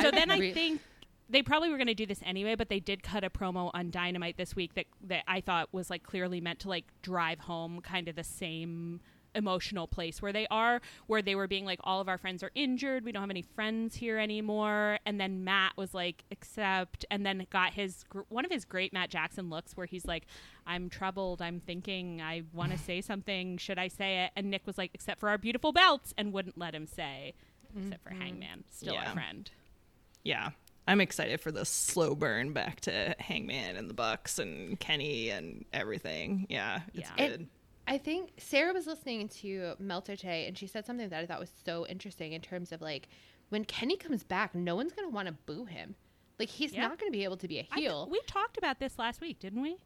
so 0.00 0.10
then 0.10 0.30
I 0.30 0.52
think 0.52 0.80
they 1.28 1.42
probably 1.42 1.68
were 1.68 1.76
going 1.76 1.88
to 1.88 1.94
do 1.94 2.06
this 2.06 2.20
anyway, 2.24 2.54
but 2.54 2.70
they 2.70 2.80
did 2.80 3.02
cut 3.02 3.22
a 3.22 3.28
promo 3.30 3.70
on 3.74 3.90
Dynamite 3.90 4.38
this 4.38 4.56
week 4.56 4.74
that 4.74 4.86
that 5.02 5.24
I 5.28 5.42
thought 5.42 5.68
was 5.72 5.90
like 5.90 6.04
clearly 6.04 6.40
meant 6.40 6.60
to 6.60 6.70
like 6.70 6.86
drive 7.02 7.40
home 7.40 7.82
kind 7.82 8.08
of 8.08 8.16
the 8.16 8.24
same 8.24 9.00
emotional 9.36 9.86
place 9.86 10.20
where 10.20 10.32
they 10.32 10.46
are 10.50 10.80
where 11.06 11.22
they 11.22 11.34
were 11.34 11.46
being 11.46 11.64
like 11.64 11.78
all 11.84 12.00
of 12.00 12.08
our 12.08 12.18
friends 12.18 12.42
are 12.42 12.50
injured. 12.54 13.04
We 13.04 13.12
don't 13.12 13.22
have 13.22 13.30
any 13.30 13.42
friends 13.42 13.94
here 13.94 14.18
anymore. 14.18 14.98
And 15.06 15.20
then 15.20 15.44
matt 15.44 15.76
was 15.76 15.94
like 15.94 16.24
accept. 16.32 17.04
And 17.10 17.24
then 17.24 17.46
got 17.50 17.74
his 17.74 18.04
gr- 18.08 18.22
one 18.28 18.44
of 18.44 18.50
his 18.50 18.64
great 18.64 18.92
matt 18.92 19.10
jackson 19.10 19.50
looks 19.50 19.76
where 19.76 19.86
he's 19.86 20.06
like 20.06 20.26
i'm 20.66 20.88
troubled. 20.88 21.42
I'm 21.42 21.60
thinking 21.60 22.20
i 22.20 22.42
want 22.52 22.72
to 22.72 22.78
say 22.78 23.00
something. 23.00 23.58
Should 23.58 23.78
i 23.78 23.88
say 23.88 24.24
it? 24.24 24.32
And 24.34 24.50
nick 24.50 24.66
was 24.66 24.78
like 24.78 24.90
except 24.94 25.20
for 25.20 25.28
our 25.28 25.38
beautiful 25.38 25.72
belts 25.72 26.14
and 26.16 26.32
wouldn't 26.32 26.58
let 26.58 26.74
him 26.74 26.86
say 26.86 27.34
except 27.78 28.02
for 28.02 28.10
mm-hmm. 28.10 28.22
hangman. 28.22 28.64
Still 28.70 28.94
Yeah. 28.94 29.08
our 29.08 29.12
friend. 29.14 29.50
Yeah. 30.24 30.50
I'm 30.88 31.00
excited 31.00 31.40
for 31.40 31.50
the 31.50 31.64
slow 31.64 32.14
burn 32.14 32.52
back 32.52 32.80
to 32.82 33.14
hangman 33.18 33.74
and 33.76 33.90
the 33.90 33.94
bucks 33.94 34.38
and 34.38 34.78
kenny 34.78 35.30
and 35.30 35.64
everything. 35.72 36.46
Yeah 36.48 36.80
it's 36.94 37.10
Yeah. 37.16 37.28
good 37.28 37.48
I 37.88 37.98
think 37.98 38.32
Sarah 38.38 38.72
was 38.72 38.86
listening 38.86 39.28
to 39.40 39.74
Meltzer 39.78 40.16
today, 40.16 40.46
and 40.48 40.56
she 40.58 40.66
said 40.66 40.84
something 40.86 41.08
that 41.08 41.22
I 41.22 41.26
thought 41.26 41.38
was 41.40 41.52
so 41.64 41.86
interesting 41.86 42.32
in 42.32 42.40
terms 42.40 42.72
of 42.72 42.80
like 42.80 43.08
when 43.50 43.64
Kenny 43.64 43.96
comes 43.96 44.24
back, 44.24 44.54
no 44.54 44.74
one's 44.74 44.92
gonna 44.92 45.08
want 45.08 45.28
to 45.28 45.32
boo 45.46 45.64
him. 45.66 45.94
Like 46.38 46.48
he's 46.48 46.72
Yeah. 46.72 46.88
not 46.88 46.98
gonna 46.98 47.12
be 47.12 47.24
able 47.24 47.36
to 47.38 47.48
be 47.48 47.58
a 47.58 47.66
I 47.70 47.76
th- 47.76 47.88
heel. 47.88 48.08
we 48.10 48.20
talked 48.26 48.58
about 48.58 48.78
this 48.80 48.98
last 48.98 49.20
week 49.20 49.38
didn't 49.38 49.62
we 49.62 49.76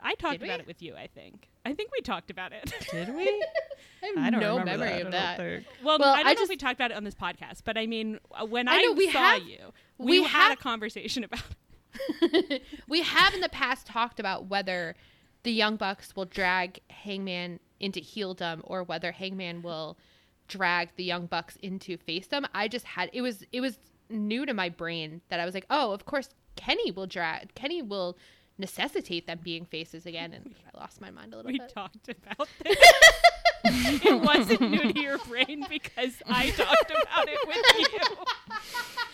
i 0.00 0.14
talked 0.16 0.34
Did 0.34 0.42
we? 0.42 0.48
about 0.48 0.60
it 0.60 0.66
with 0.66 0.82
you 0.82 0.94
i 0.96 1.06
think 1.06 1.48
i 1.64 1.72
think 1.72 1.90
we 1.92 2.00
talked 2.02 2.30
about 2.30 2.52
it 2.52 2.72
did 2.90 3.14
we 3.14 3.22
I 4.02 4.06
have 4.06 4.18
i 4.18 4.30
don't 4.30 4.40
no 4.40 4.62
memory 4.62 4.88
that. 4.88 5.06
Of 5.06 5.12
that. 5.12 5.36
think. 5.38 5.64
Well, 5.82 5.98
Well, 5.98 6.12
I 6.12 6.18
don't 6.18 6.26
I 6.26 6.30
know 6.30 6.34
just- 6.34 6.42
if 6.44 6.48
we 6.50 6.56
talked 6.56 6.74
about 6.74 6.90
it 6.90 6.96
on 6.96 7.04
this 7.04 7.14
podcast, 7.14 7.62
but 7.64 7.78
I 7.78 7.86
mean, 7.86 8.18
uh, 8.32 8.44
when 8.44 8.68
I, 8.68 8.74
I 8.88 8.94
we 8.96 9.10
saw 9.10 9.18
have- 9.34 9.42
you, 9.44 9.72
we, 9.98 10.20
we 10.20 10.22
had 10.24 10.48
have- 10.50 10.52
a 10.58 10.60
conversation 10.62 11.24
about 11.24 11.40
it. 12.22 12.62
we 12.88 13.02
have 13.02 13.34
in 13.34 13.40
the 13.40 13.48
past 13.48 13.86
talked 13.86 14.20
about 14.20 14.46
whether 14.46 14.94
the 15.44 15.52
Young 15.52 15.76
Bucks 15.76 16.16
will 16.16 16.24
drag 16.24 16.80
Hangman 16.90 17.60
into 17.80 18.00
heeldom 18.00 18.60
or 18.64 18.82
whether 18.82 19.12
Hangman 19.12 19.62
will 19.62 19.96
drag 20.48 20.90
the 20.96 21.04
Young 21.04 21.26
Bucks 21.26 21.56
into 21.62 21.96
facedom. 21.96 22.46
I 22.54 22.68
just 22.68 22.84
had 22.86 23.10
it 23.12 23.22
was 23.22 23.44
it 23.52 23.60
was 23.60 23.78
new 24.10 24.44
to 24.44 24.52
my 24.52 24.68
brain 24.68 25.20
that 25.28 25.40
I 25.40 25.44
was 25.44 25.54
like, 25.54 25.66
oh, 25.70 25.92
of 25.92 26.04
course 26.06 26.28
Kenny 26.56 26.90
will 26.90 27.06
drag 27.06 27.54
Kenny 27.54 27.80
will 27.82 28.18
necessitate 28.58 29.26
them 29.26 29.40
being 29.42 29.64
faces 29.64 30.06
again, 30.06 30.32
and 30.32 30.54
I 30.74 30.78
lost 30.78 31.00
my 31.00 31.10
mind 31.10 31.32
a 31.34 31.36
little 31.36 31.50
We 31.50 31.58
bit. 31.58 31.68
We 31.68 31.74
talked 31.74 32.08
about 32.08 32.48
this. 32.64 32.78
it 34.04 34.20
wasn't 34.20 34.60
new 34.60 34.92
to 34.92 35.00
your 35.00 35.18
brain 35.18 35.66
because 35.68 36.14
I 36.28 36.50
talked 36.50 36.90
about 36.90 37.28
it 37.28 37.38
with 37.48 37.92
you. 37.92 38.16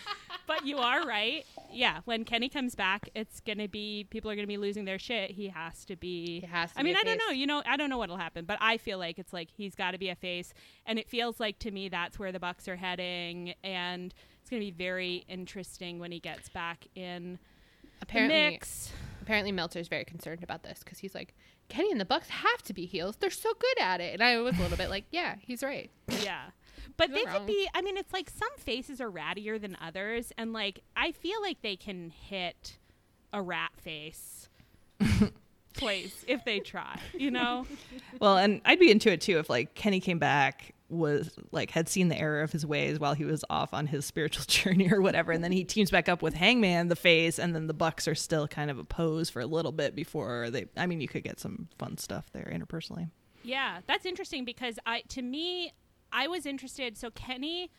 But 0.51 0.65
you 0.65 0.77
are 0.79 1.03
right. 1.05 1.45
Yeah, 1.71 2.01
when 2.05 2.25
Kenny 2.25 2.49
comes 2.49 2.75
back, 2.75 3.09
it's 3.15 3.39
gonna 3.39 3.67
be 3.67 4.05
people 4.09 4.29
are 4.29 4.35
gonna 4.35 4.47
be 4.47 4.57
losing 4.57 4.85
their 4.85 4.99
shit. 4.99 5.31
He 5.31 5.47
has 5.47 5.85
to 5.85 5.95
be. 5.95 6.41
He 6.41 6.47
has 6.47 6.73
to 6.73 6.79
I 6.79 6.83
mean, 6.83 6.95
I 6.97 7.03
don't 7.03 7.17
know. 7.17 7.29
You 7.29 7.47
know, 7.47 7.63
I 7.65 7.77
don't 7.77 7.89
know 7.89 7.97
what'll 7.97 8.17
happen, 8.17 8.45
but 8.45 8.57
I 8.59 8.77
feel 8.77 8.97
like 8.97 9.17
it's 9.17 9.31
like 9.31 9.49
he's 9.49 9.75
got 9.75 9.91
to 9.91 9.97
be 9.97 10.09
a 10.09 10.15
face, 10.15 10.53
and 10.85 10.99
it 10.99 11.07
feels 11.07 11.39
like 11.39 11.59
to 11.59 11.71
me 11.71 11.87
that's 11.89 12.19
where 12.19 12.31
the 12.31 12.39
Bucks 12.39 12.67
are 12.67 12.75
heading, 12.75 13.53
and 13.63 14.13
it's 14.41 14.49
gonna 14.49 14.59
be 14.59 14.71
very 14.71 15.23
interesting 15.29 15.99
when 15.99 16.11
he 16.11 16.19
gets 16.19 16.49
back 16.49 16.85
in 16.95 17.39
Apparently, 18.01 18.51
mix. 18.51 18.91
apparently 19.21 19.51
Meltzer's 19.51 19.87
very 19.87 20.03
concerned 20.03 20.43
about 20.43 20.63
this 20.63 20.79
because 20.79 20.99
he's 20.99 21.15
like, 21.15 21.33
Kenny 21.69 21.91
and 21.91 22.01
the 22.01 22.05
Bucks 22.05 22.27
have 22.27 22.61
to 22.63 22.73
be 22.73 22.85
heels. 22.85 23.15
They're 23.15 23.29
so 23.29 23.53
good 23.53 23.79
at 23.79 24.01
it, 24.01 24.13
and 24.13 24.21
I 24.21 24.37
was 24.41 24.57
a 24.57 24.61
little 24.61 24.77
bit 24.77 24.89
like, 24.89 25.05
yeah, 25.11 25.35
he's 25.39 25.63
right. 25.63 25.89
Yeah. 26.23 26.47
But 26.97 27.13
they 27.13 27.23
could 27.23 27.45
be 27.45 27.67
I 27.73 27.81
mean 27.81 27.97
it's 27.97 28.13
like 28.13 28.29
some 28.29 28.49
faces 28.57 29.01
are 29.01 29.09
rattier 29.09 29.59
than 29.59 29.77
others 29.81 30.31
and 30.37 30.53
like 30.53 30.81
I 30.95 31.11
feel 31.11 31.41
like 31.41 31.61
they 31.61 31.75
can 31.75 32.09
hit 32.09 32.77
a 33.33 33.41
rat 33.41 33.71
face 33.77 34.49
place 35.73 36.23
if 36.27 36.45
they 36.45 36.59
try. 36.59 36.99
You 37.13 37.31
know? 37.31 37.65
Well, 38.19 38.37
and 38.37 38.61
I'd 38.65 38.79
be 38.79 38.91
into 38.91 39.11
it 39.11 39.21
too 39.21 39.39
if 39.39 39.49
like 39.49 39.73
Kenny 39.73 39.99
came 39.99 40.19
back 40.19 40.73
was 40.91 41.31
like 41.51 41.71
had 41.71 41.87
seen 41.87 42.09
the 42.09 42.19
error 42.19 42.41
of 42.41 42.51
his 42.51 42.65
ways 42.65 42.99
while 42.99 43.13
he 43.13 43.23
was 43.23 43.45
off 43.49 43.73
on 43.73 43.87
his 43.87 44.05
spiritual 44.05 44.43
journey 44.47 44.91
or 44.91 45.01
whatever 45.01 45.31
and 45.31 45.41
then 45.43 45.51
he 45.51 45.63
teams 45.63 45.89
back 45.89 46.09
up 46.09 46.21
with 46.21 46.33
Hangman 46.33 46.89
the 46.89 46.95
face 46.95 47.39
and 47.39 47.55
then 47.55 47.67
the 47.67 47.73
Bucks 47.73 48.07
are 48.07 48.15
still 48.15 48.47
kind 48.47 48.69
of 48.69 48.77
opposed 48.77 49.31
for 49.31 49.39
a 49.39 49.45
little 49.45 49.71
bit 49.71 49.95
before 49.95 50.49
they 50.49 50.65
I 50.75 50.85
mean 50.85 50.99
you 51.01 51.07
could 51.07 51.23
get 51.23 51.39
some 51.39 51.69
fun 51.79 51.97
stuff 51.97 52.29
there 52.33 52.51
interpersonally. 52.53 53.09
Yeah, 53.43 53.79
that's 53.87 54.05
interesting 54.05 54.45
because 54.45 54.77
I 54.85 55.01
to 55.09 55.21
me 55.21 55.71
I 56.11 56.27
was 56.27 56.45
interested 56.45 56.97
so 56.97 57.09
Kenny 57.09 57.71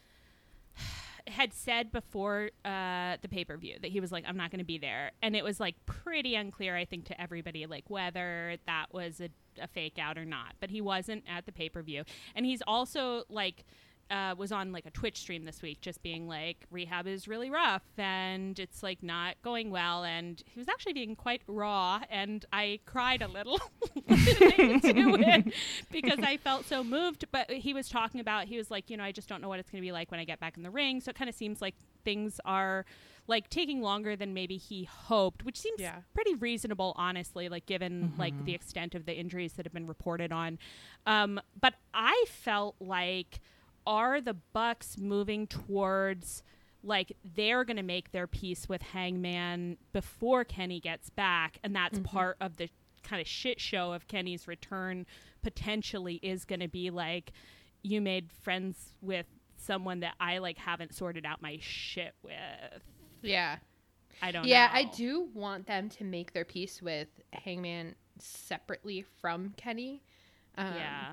had 1.29 1.53
said 1.53 1.93
before 1.93 2.51
uh, 2.65 3.17
the 3.21 3.29
pay 3.29 3.45
per 3.45 3.57
view 3.57 3.77
that 3.81 3.91
he 3.91 4.01
was 4.01 4.11
like, 4.13 4.25
I'm 4.27 4.37
not 4.37 4.51
going 4.51 4.59
to 4.59 4.65
be 4.65 4.79
there. 4.79 5.13
And 5.23 5.37
it 5.37 5.45
was 5.45 5.61
like 5.61 5.77
pretty 5.87 6.35
unclear, 6.35 6.77
I 6.77 6.85
think, 6.85 7.05
to 7.07 7.21
everybody, 7.21 7.67
like 7.67 7.85
whether 7.89 8.57
that 8.67 8.87
was 8.93 9.21
a, 9.21 9.29
a 9.61 9.69
fake 9.69 9.99
out 10.01 10.19
or 10.19 10.25
not. 10.25 10.55
But 10.61 10.71
he 10.71 10.81
wasn't 10.81 11.25
at 11.29 11.47
the 11.47 11.53
pay 11.53 11.69
per 11.69 11.83
view. 11.83 12.05
And 12.35 12.45
he's 12.45 12.63
also 12.67 13.25
like, 13.29 13.65
uh, 14.13 14.35
was 14.37 14.53
on 14.53 14.71
like 14.73 14.85
a 14.87 14.91
Twitch 14.91 15.17
stream 15.19 15.45
this 15.45 15.63
week, 15.63 15.81
just 15.81 16.03
being 16.03 16.29
like, 16.29 16.67
rehab 16.71 17.07
is 17.07 17.27
really 17.27 17.51
rough 17.51 17.83
and 17.97 18.59
it's 18.59 18.83
like 18.83 19.03
not 19.03 19.35
going 19.43 19.71
well. 19.71 20.05
And 20.05 20.41
he 20.47 20.61
was 20.61 20.69
actually 20.69 20.93
being 20.93 21.17
quite 21.17 21.41
raw, 21.47 22.01
and 22.11 22.45
I 22.53 22.81
cried 22.85 23.23
a 23.23 23.29
little 23.29 23.59
to 24.09 25.17
it 25.19 25.55
because 25.91 26.19
I 26.23 26.37
felt 26.37 26.67
so 26.67 26.85
moved. 26.85 27.25
But 27.33 27.51
he 27.51 27.73
was 27.75 27.89
talking 27.89 28.21
about, 28.21 28.47
he 28.47 28.57
was 28.57 28.71
like, 28.71 28.91
you 28.91 28.97
know, 28.97 29.05
I 29.05 29.13
just 29.13 29.29
don't 29.29 29.41
know 29.41 29.49
what 29.49 29.59
it's 29.59 29.71
going 29.71 29.81
to 29.83 29.87
be 29.87 29.93
like 29.93 30.11
when 30.11 30.21
I 30.21 30.25
get 30.25 30.41
back 30.41 30.57
in 30.57 30.63
the 30.63 30.71
ring. 30.71 31.01
So 31.01 31.11
it 31.11 31.17
kind 31.17 31.29
of 31.31 31.35
seems 31.35 31.61
like 31.63 31.75
things 32.05 32.41
are 32.45 32.85
like 33.29 33.49
taking 33.49 33.81
longer 33.81 34.17
than 34.17 34.35
maybe 34.35 34.57
he 34.57 34.85
hoped, 34.85 35.45
which 35.45 35.59
seems 35.59 35.81
Yeah. 35.81 36.01
pretty 36.13 36.35
reasonable, 36.35 36.93
honestly, 36.97 37.49
like 37.49 37.67
given 37.67 38.13
like 38.19 38.45
the 38.45 38.53
extent 38.55 38.95
of 38.95 39.07
the 39.07 39.15
injuries 39.15 39.53
that 39.55 39.65
have 39.65 39.73
been 39.73 39.87
reported 39.87 40.33
on. 40.33 40.59
Um, 41.07 41.41
but 41.59 41.75
I 41.95 42.25
felt 42.29 42.75
like 42.81 43.41
are 43.87 44.21
the 44.21 44.35
Bucks 44.35 44.97
moving 44.99 45.47
towards 45.47 46.43
like 46.85 47.17
they're 47.37 47.65
going 47.65 47.77
to 47.77 47.83
make 47.83 48.11
their 48.13 48.27
peace 48.27 48.69
with 48.69 48.83
Hangman 48.83 49.77
before 49.93 50.45
Kenny 50.45 50.81
gets 50.81 51.11
back, 51.11 51.59
and 51.63 51.75
that's 51.75 51.99
part 52.01 52.37
of 52.41 52.57
the 52.57 52.69
kind 53.03 53.21
of 53.21 53.29
shit 53.29 53.61
show 53.61 53.93
of 53.93 54.09
Kenny's 54.09 54.49
return. 54.49 55.07
Potentially 55.43 56.17
is 56.23 56.45
going 56.45 56.61
to 56.61 56.69
be 56.69 56.91
like 56.91 57.33
you 57.83 58.01
made 58.01 58.31
friends 58.31 58.95
with 59.01 59.27
someone 59.57 60.01
that 60.01 60.15
I 60.21 60.39
like 60.39 60.59
haven't 60.59 60.95
sorted 60.95 61.25
out 61.25 61.43
my 61.43 61.59
shit 61.61 62.15
with. 62.23 62.83
Yeah. 63.23 63.57
I 64.21 64.31
don't 64.31 64.45
yeah, 64.45 64.67
know. 64.67 64.81
I 64.81 64.85
do 64.85 65.29
want 65.35 65.67
them 65.67 65.89
to 65.91 66.05
make 66.05 66.33
their 66.33 66.45
peace 66.45 66.81
with 66.83 67.09
Hangman 67.33 67.95
separately 68.19 69.05
from 69.21 69.53
Kenny. 69.57 70.03
Um, 70.57 70.75
yeah. 70.77 71.13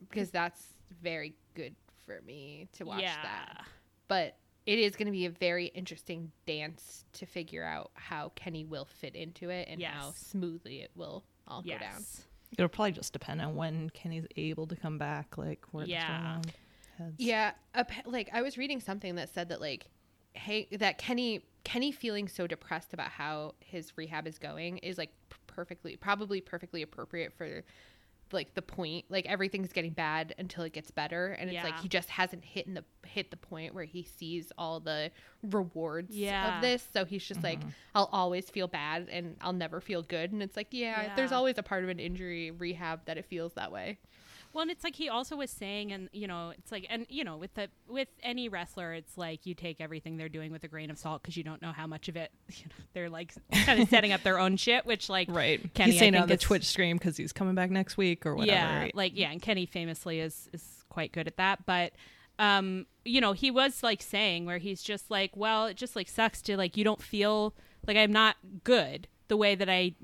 Because 0.00 0.30
that's 0.30 0.74
very 1.02 1.34
good 1.54 1.74
for 2.08 2.20
me 2.24 2.68
to 2.72 2.84
watch 2.84 3.02
yeah. 3.02 3.22
that. 3.22 3.64
But 4.08 4.36
it 4.66 4.78
is 4.78 4.96
going 4.96 5.06
to 5.06 5.12
be 5.12 5.26
a 5.26 5.30
very 5.30 5.66
interesting 5.66 6.32
dance 6.46 7.04
to 7.14 7.26
figure 7.26 7.64
out 7.64 7.90
how 7.94 8.32
Kenny 8.34 8.64
will 8.64 8.86
fit 8.86 9.14
into 9.14 9.50
it 9.50 9.68
and 9.70 9.82
how 9.82 10.12
smoothly 10.16 10.80
it 10.80 10.90
will 10.94 11.24
all 11.46 11.62
go 11.62 11.78
down. 11.78 12.04
It'll 12.56 12.68
probably 12.68 12.92
just 12.92 13.12
depend 13.12 13.40
on 13.40 13.56
when 13.56 13.90
Kenny's 13.90 14.26
able 14.36 14.66
to 14.66 14.76
come 14.76 14.98
back 14.98 15.36
like 15.36 15.64
where 15.70 15.84
the 15.84 15.92
Yeah. 15.92 16.40
heads. 16.98 17.14
Yeah, 17.18 17.52
ap- 17.74 18.06
like 18.06 18.30
I 18.32 18.42
was 18.42 18.56
reading 18.56 18.80
something 18.80 19.14
that 19.16 19.32
said 19.32 19.50
that 19.50 19.60
like 19.60 19.86
hey 20.34 20.68
that 20.72 20.98
Kenny 20.98 21.42
Kenny 21.64 21.92
feeling 21.92 22.28
so 22.28 22.46
depressed 22.46 22.94
about 22.94 23.08
how 23.08 23.54
his 23.60 23.96
rehab 23.96 24.26
is 24.26 24.38
going 24.38 24.78
is 24.78 24.96
like 24.96 25.10
p- 25.30 25.36
perfectly 25.46 25.96
probably 25.96 26.40
perfectly 26.40 26.82
appropriate 26.82 27.32
for 27.32 27.62
like 28.32 28.54
the 28.54 28.62
point 28.62 29.04
like 29.08 29.26
everything's 29.26 29.72
getting 29.72 29.92
bad 29.92 30.34
until 30.38 30.64
it 30.64 30.72
gets 30.72 30.90
better 30.90 31.28
and 31.32 31.50
it's 31.50 31.64
like 31.64 31.78
he 31.80 31.88
just 31.88 32.08
hasn't 32.10 32.44
hit 32.44 32.66
in 32.66 32.74
the 32.74 32.84
hit 33.06 33.30
the 33.30 33.36
point 33.36 33.74
where 33.74 33.84
he 33.84 34.02
sees 34.02 34.52
all 34.58 34.80
the 34.80 35.10
rewards 35.42 36.14
Yeah. 36.16 36.56
of 36.56 36.62
this. 36.62 36.86
So 36.92 37.04
he's 37.04 37.24
just 37.24 37.42
like 37.42 37.60
mm-hmm. 37.60 37.68
I'll 37.94 38.10
always 38.12 38.50
feel 38.50 38.68
bad 38.68 39.08
and 39.10 39.36
I'll 39.40 39.52
never 39.52 39.80
feel 39.80 40.02
good. 40.02 40.32
And 40.32 40.42
it's 40.42 40.56
like 40.56 40.68
yeah, 40.70 41.14
there's 41.16 41.32
always 41.32 41.58
a 41.58 41.62
part 41.62 41.84
of 41.84 41.90
an 41.90 41.98
injury 41.98 42.50
rehab 42.50 43.04
that 43.06 43.18
it 43.18 43.24
feels 43.24 43.54
that 43.54 43.72
way 43.72 43.98
Well, 44.52 44.62
and 44.62 44.70
it's 44.70 44.82
like 44.84 44.96
he 44.96 45.08
also 45.08 45.36
was 45.36 45.50
saying, 45.50 45.92
and 45.92 46.08
you 46.12 46.26
know, 46.26 46.52
it's 46.56 46.72
like, 46.72 46.86
and 46.88 47.06
you 47.08 47.24
know, 47.24 47.36
with 47.36 47.54
the 47.54 47.68
with 47.88 48.08
any 48.22 48.48
wrestler, 48.48 48.92
it's 48.94 49.16
like 49.16 49.46
you 49.46 49.54
take 49.54 49.80
everything 49.80 50.16
they're 50.16 50.28
doing 50.28 50.50
with 50.52 50.64
a 50.64 50.68
grain 50.68 50.90
of 50.90 50.98
salt 50.98 51.22
because 51.22 51.36
you 51.36 51.44
don't 51.44 51.60
know 51.62 51.72
how 51.72 51.86
much 51.86 52.08
of 52.08 52.16
it 52.16 52.30
you 52.48 52.64
know, 52.66 52.84
they're 52.94 53.10
like 53.10 53.34
kind 53.64 53.80
of 53.80 53.88
setting 53.88 54.12
up 54.12 54.22
their 54.22 54.38
own 54.38 54.56
shit. 54.56 54.86
Which 54.86 55.08
like 55.08 55.28
Right. 55.30 55.72
Kenny, 55.74 55.92
he's 55.92 56.00
saying 56.00 56.16
on 56.16 56.28
the 56.28 56.36
Twitch 56.36 56.64
stream 56.64 56.96
because 56.96 57.16
he's 57.16 57.32
coming 57.32 57.54
back 57.54 57.70
next 57.70 57.96
week 57.96 58.26
or 58.26 58.34
whatever. 58.34 58.56
yeah, 58.56 58.78
right? 58.78 58.94
like 58.94 59.12
yeah, 59.14 59.30
and 59.30 59.40
Kenny 59.42 59.66
famously 59.66 60.20
is 60.20 60.48
is 60.52 60.84
quite 60.88 61.12
good 61.12 61.26
at 61.26 61.36
that, 61.36 61.66
but. 61.66 61.92
Um, 62.40 62.86
you 63.04 63.20
know, 63.20 63.32
he 63.32 63.50
was 63.50 63.82
like 63.82 64.00
saying 64.00 64.46
where 64.46 64.58
he's 64.58 64.80
just 64.80 65.10
like, 65.10 65.32
well, 65.34 65.66
it 65.66 65.76
just 65.76 65.96
like 65.96 66.08
sucks 66.08 66.40
to 66.42 66.56
like 66.56 66.76
you 66.76 66.84
don't 66.84 67.02
feel 67.02 67.52
like 67.84 67.96
I'm 67.96 68.12
not 68.12 68.36
good 68.62 69.08
the 69.26 69.36
way 69.36 69.56
that 69.56 69.68
I 69.68 69.94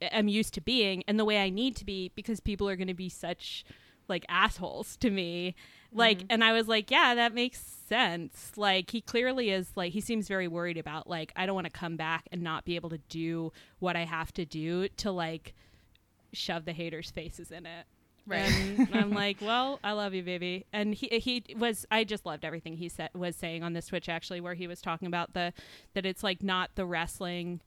am 0.00 0.28
used 0.28 0.54
to 0.54 0.60
being 0.60 1.04
and 1.06 1.18
the 1.18 1.24
way 1.24 1.42
I 1.42 1.50
need 1.50 1.76
to 1.76 1.84
be 1.84 2.10
because 2.14 2.40
people 2.40 2.68
are 2.68 2.76
going 2.76 2.88
to 2.88 2.94
be 2.94 3.08
such 3.08 3.64
like 4.08 4.24
assholes 4.28 4.96
to 4.98 5.10
me. 5.10 5.54
Like, 5.92 6.18
mm-hmm. 6.18 6.26
and 6.30 6.44
I 6.44 6.52
was 6.52 6.66
like, 6.68 6.90
yeah, 6.90 7.14
that 7.14 7.34
makes 7.34 7.60
sense. 7.88 8.52
Like, 8.56 8.90
he 8.90 9.00
clearly 9.00 9.50
is 9.50 9.70
like, 9.76 9.92
he 9.92 10.00
seems 10.00 10.26
very 10.26 10.48
worried 10.48 10.76
about 10.76 11.08
like, 11.08 11.32
I 11.36 11.46
don't 11.46 11.54
want 11.54 11.66
to 11.66 11.72
come 11.72 11.96
back 11.96 12.28
and 12.32 12.42
not 12.42 12.64
be 12.64 12.76
able 12.76 12.90
to 12.90 12.98
do 13.08 13.52
what 13.78 13.96
I 13.96 14.04
have 14.04 14.32
to 14.34 14.44
do 14.44 14.88
to 14.88 15.10
like 15.10 15.54
shove 16.32 16.64
the 16.64 16.72
haters' 16.72 17.10
faces 17.10 17.50
in 17.50 17.66
it. 17.66 17.86
Right. 18.26 18.50
And 18.78 18.88
I'm 18.94 19.10
like, 19.10 19.38
well, 19.40 19.78
I 19.84 19.92
love 19.92 20.14
you, 20.14 20.22
baby. 20.22 20.66
And 20.72 20.94
he 20.94 21.08
he 21.18 21.44
was 21.56 21.86
I 21.90 22.04
just 22.04 22.26
loved 22.26 22.44
everything 22.44 22.76
he 22.76 22.88
said 22.88 23.10
was 23.14 23.36
saying 23.36 23.62
on 23.62 23.74
this 23.74 23.86
Twitch 23.86 24.08
actually, 24.08 24.40
where 24.40 24.54
he 24.54 24.66
was 24.66 24.80
talking 24.80 25.06
about 25.06 25.34
the 25.34 25.52
that 25.94 26.06
it's 26.06 26.22
like 26.22 26.42
not 26.42 26.70
the 26.74 26.86
wrestling. 26.86 27.60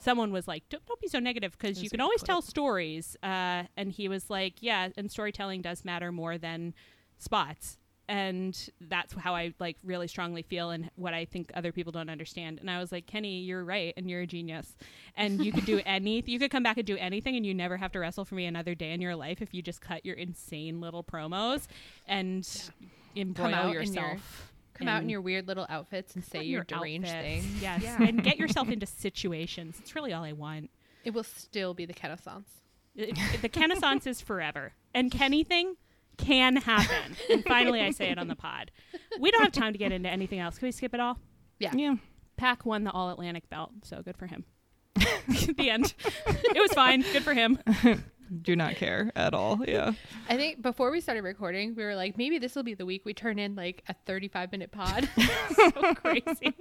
Someone 0.00 0.32
was 0.32 0.48
like, 0.48 0.68
don't, 0.68 0.84
don't 0.86 1.00
be 1.00 1.08
so 1.08 1.18
negative 1.18 1.52
because 1.58 1.82
you 1.82 1.90
can 1.90 2.00
always 2.00 2.22
tell 2.22 2.42
stories. 2.42 3.16
Uh, 3.22 3.64
and 3.76 3.92
he 3.92 4.08
was 4.08 4.30
like, 4.30 4.54
yeah, 4.60 4.88
and 4.96 5.10
storytelling 5.10 5.62
does 5.62 5.84
matter 5.84 6.10
more 6.10 6.38
than 6.38 6.74
spots. 7.18 7.76
And 8.08 8.58
that's 8.80 9.14
how 9.14 9.36
I 9.36 9.54
like 9.60 9.76
really 9.84 10.08
strongly 10.08 10.42
feel 10.42 10.70
and 10.70 10.90
what 10.96 11.14
I 11.14 11.26
think 11.26 11.52
other 11.54 11.70
people 11.70 11.92
don't 11.92 12.10
understand. 12.10 12.58
And 12.58 12.68
I 12.68 12.80
was 12.80 12.90
like, 12.90 13.06
Kenny, 13.06 13.38
you're 13.42 13.62
right, 13.62 13.94
and 13.96 14.10
you're 14.10 14.22
a 14.22 14.26
genius. 14.26 14.74
And 15.16 15.44
you 15.44 15.52
could 15.52 15.64
do 15.64 15.80
any, 15.86 16.20
you 16.26 16.40
could 16.40 16.50
come 16.50 16.64
back 16.64 16.76
and 16.76 16.84
do 16.84 16.96
anything, 16.96 17.36
and 17.36 17.46
you 17.46 17.54
never 17.54 17.76
have 17.76 17.92
to 17.92 18.00
wrestle 18.00 18.24
for 18.24 18.34
me 18.34 18.46
another 18.46 18.74
day 18.74 18.90
in 18.92 19.00
your 19.00 19.14
life 19.14 19.40
if 19.40 19.54
you 19.54 19.62
just 19.62 19.80
cut 19.80 20.04
your 20.04 20.16
insane 20.16 20.80
little 20.80 21.04
promos 21.04 21.68
and 22.08 22.70
embroil 23.14 23.46
in 23.68 23.72
your- 23.74 23.82
yourself. 23.82 24.49
Come 24.80 24.88
out 24.88 25.02
in 25.02 25.08
your 25.08 25.20
weird 25.20 25.46
little 25.46 25.66
outfits 25.68 26.14
and 26.14 26.24
say 26.24 26.38
your 26.42 26.46
your 26.58 26.64
deranged 26.64 27.08
outfits. 27.08 27.44
things. 27.46 27.62
Yes, 27.62 27.82
Yeah. 27.82 28.02
and 28.02 28.22
get 28.22 28.38
yourself 28.38 28.68
into 28.68 28.86
situations. 28.86 29.76
It's 29.80 29.94
really 29.94 30.12
all 30.12 30.24
I 30.24 30.32
want. 30.32 30.70
It 31.04 31.14
will 31.14 31.24
still 31.24 31.72
be 31.74 31.84
the 31.86 31.94
Kennaissance. 31.94 32.48
It- 32.94 33.10
it- 33.16 33.42
the 33.42 33.48
Kennaissance 33.48 34.06
is 34.06 34.20
forever, 34.20 34.72
and 34.94 35.10
Kenny 35.10 35.44
thing 35.44 35.76
can 36.18 36.56
happen. 36.56 37.16
And 37.30 37.44
finally, 37.44 37.80
I 37.80 37.92
say 37.92 38.10
it 38.10 38.18
on 38.18 38.28
the 38.28 38.36
pod. 38.36 38.70
We 39.18 39.30
don't 39.30 39.42
have 39.42 39.52
time 39.52 39.72
to 39.72 39.78
get 39.78 39.92
into 39.92 40.08
anything 40.10 40.38
else. 40.40 40.58
Can 40.58 40.66
we 40.66 40.72
skip 40.72 40.92
it 40.92 41.00
all? 41.00 41.18
Yeah. 41.58 41.72
yeah. 41.74 41.94
PAC 42.36 42.66
won 42.66 42.84
the 42.84 42.90
All 42.90 43.10
Atlantic 43.10 43.48
belt, 43.48 43.70
so 43.84 44.02
good 44.02 44.16
for 44.16 44.26
him. 44.26 44.44
the 44.96 45.70
end. 45.70 45.94
It 46.26 46.60
was 46.60 46.72
fine. 46.72 47.02
Good 47.12 47.22
for 47.22 47.32
him. 47.34 47.58
Do 48.42 48.54
not 48.54 48.76
care 48.76 49.10
at 49.16 49.34
all. 49.34 49.58
Yeah. 49.68 49.92
I 50.28 50.36
think 50.36 50.62
before 50.62 50.90
we 50.90 51.00
started 51.00 51.22
recording, 51.22 51.74
we 51.74 51.82
were 51.84 51.94
like, 51.96 52.16
maybe 52.16 52.38
this 52.38 52.54
will 52.54 52.62
be 52.62 52.74
the 52.74 52.86
week 52.86 53.04
we 53.04 53.12
turn 53.14 53.38
in 53.38 53.54
like 53.56 53.82
a 53.88 53.94
35 54.06 54.52
minute 54.52 54.70
pod. 54.72 55.08
So 55.54 55.94
crazy. 55.94 56.54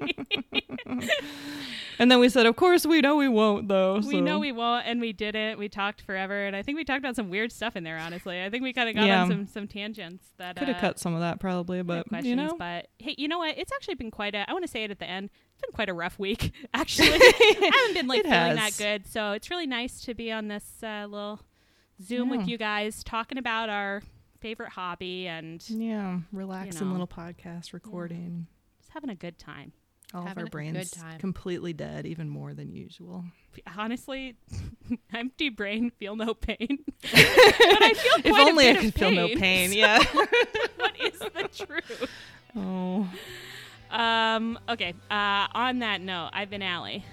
And 1.99 2.09
then 2.09 2.19
we 2.19 2.29
said, 2.29 2.45
of 2.45 2.55
course, 2.55 2.85
we 2.85 3.01
know 3.01 3.17
we 3.17 3.27
won't, 3.27 3.67
though. 3.67 3.99
we 3.99 4.21
know 4.21 4.39
we 4.39 4.51
won't, 4.53 4.87
and 4.87 5.01
we 5.01 5.11
didn't. 5.11 5.59
We 5.59 5.67
talked 5.67 6.01
forever, 6.01 6.45
and 6.45 6.55
I 6.55 6.61
think 6.61 6.77
we 6.77 6.85
talked 6.85 6.99
about 6.99 7.15
some 7.17 7.29
weird 7.29 7.51
stuff 7.51 7.75
in 7.75 7.83
there. 7.83 7.97
Honestly, 7.97 8.41
I 8.41 8.49
think 8.49 8.63
we 8.63 8.71
kind 8.71 8.87
of 8.89 8.95
got 8.95 9.05
Yeah. 9.05 9.23
on 9.23 9.27
some 9.29 9.47
some 9.47 9.67
tangents 9.67 10.25
that 10.37 10.55
could 10.55 10.69
have 10.69 10.77
uh, 10.77 10.81
cut 10.81 10.99
some 10.99 11.13
of 11.13 11.19
that 11.19 11.39
probably, 11.41 11.81
but 11.83 12.07
questions. 12.07 12.27
you 12.29 12.35
know, 12.37 12.55
But 12.57 12.87
hey, 12.99 13.15
you 13.17 13.27
know 13.27 13.39
what? 13.39 13.57
It's 13.57 13.71
actually 13.73 13.95
been 13.95 14.11
quite 14.11 14.33
a. 14.33 14.49
I 14.49 14.53
want 14.53 14.63
to 14.63 14.71
say 14.71 14.85
it 14.85 14.91
at 14.91 14.99
the 14.99 15.09
end. 15.09 15.29
It's 15.53 15.61
been 15.61 15.73
quite 15.73 15.89
a 15.89 15.93
rough 15.93 16.17
week. 16.17 16.53
Actually, 16.73 17.09
I 17.11 17.71
haven't 17.73 17.93
been 17.95 18.07
like 18.07 18.23
feeling 18.23 18.57
has. 18.57 18.77
that 18.77 18.83
good. 18.83 19.07
So 19.11 19.33
it's 19.33 19.49
really 19.49 19.67
nice 19.67 19.99
to 20.01 20.13
be 20.13 20.31
on 20.31 20.47
this 20.47 20.65
uh, 20.81 21.05
little 21.09 21.41
Zoom 22.01 22.29
with 22.29 22.47
you 22.47 22.57
guys, 22.57 23.03
talking 23.03 23.37
about 23.37 23.69
our 23.69 24.01
favorite 24.39 24.69
hobby 24.69 25.27
and 25.27 25.63
yeah, 25.69 26.19
relaxing 26.31 26.87
know. 26.87 26.91
little 26.93 27.07
podcast 27.07 27.73
recording. 27.73 28.47
just 28.79 28.91
having 28.93 29.09
a 29.09 29.15
good 29.15 29.37
time. 29.37 29.73
All 30.13 30.21
of 30.25 30.29
our 30.37 30.43
a 30.43 30.45
good 30.45 30.51
brains 30.51 30.91
time. 30.91 31.19
completely 31.19 31.71
dead, 31.73 32.05
even 32.07 32.29
more 32.29 32.53
than 32.53 32.71
usual. 32.71 33.25
Honestly, 33.77 34.35
empty 35.13 35.49
brain, 35.49 35.91
feel 35.99 36.15
no 36.15 36.33
pain. 36.33 36.79
but 37.01 37.11
I 37.13 37.93
feel 37.95 38.13
if 38.23 38.31
quite 38.31 38.47
a 38.47 38.49
only 38.49 38.69
I 38.69 38.73
bit 38.73 38.77
of 38.77 38.93
could 38.93 38.99
feel 38.99 39.11
no 39.11 39.27
pain. 39.27 39.71
Yeah. 39.73 40.01
what 40.77 40.95
is 40.99 41.19
the 41.19 41.65
truth? 41.65 42.09
oh, 42.55 43.07
Um. 43.91 44.57
Okay. 44.69 44.93
Uh. 45.11 45.47
On 45.53 45.79
that 45.79 46.01
note, 46.01 46.29
I've 46.33 46.49
been 46.49 46.61
Allie, 46.63 47.03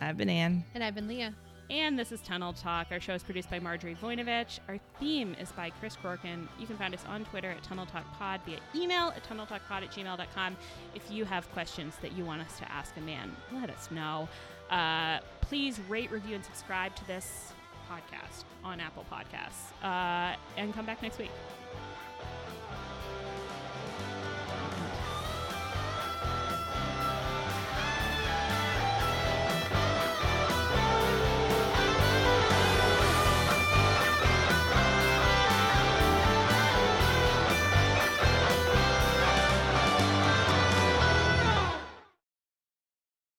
I've 0.00 0.16
been 0.16 0.28
Ann. 0.28 0.64
and 0.74 0.84
I've 0.84 0.94
been 0.94 1.08
Leah. 1.08 1.34
And 1.74 1.98
this 1.98 2.12
is 2.12 2.20
Tunnel 2.20 2.52
Talk. 2.52 2.86
Our 2.92 3.00
show 3.00 3.14
is 3.14 3.24
produced 3.24 3.50
by 3.50 3.58
Marjorie 3.58 3.96
Voinovich. 4.00 4.60
Our 4.68 4.78
theme 5.00 5.34
is 5.40 5.50
by 5.50 5.70
Chris 5.70 5.96
Corkin. 5.96 6.46
You 6.56 6.68
can 6.68 6.76
find 6.76 6.94
us 6.94 7.04
on 7.08 7.24
Twitter 7.24 7.50
at 7.50 7.64
Tunnel 7.64 7.84
Talk 7.84 8.04
Pod 8.16 8.40
via 8.46 8.58
email 8.76 9.08
at 9.08 9.24
tunneltalkpod 9.24 9.82
at 9.82 9.90
gmail.com. 9.90 10.56
If 10.94 11.10
you 11.10 11.24
have 11.24 11.50
questions 11.52 11.96
that 12.00 12.12
you 12.12 12.24
want 12.24 12.42
us 12.42 12.58
to 12.58 12.70
ask 12.70 12.96
a 12.96 13.00
man, 13.00 13.34
let 13.52 13.70
us 13.70 13.90
know. 13.90 14.28
Uh, 14.70 15.18
please 15.40 15.80
rate, 15.88 16.12
review, 16.12 16.36
and 16.36 16.44
subscribe 16.44 16.94
to 16.94 17.04
this 17.08 17.52
podcast 17.90 18.44
on 18.62 18.78
Apple 18.78 19.04
Podcasts. 19.10 19.72
Uh, 19.82 20.36
and 20.56 20.72
come 20.74 20.86
back 20.86 21.02
next 21.02 21.18
week. 21.18 21.32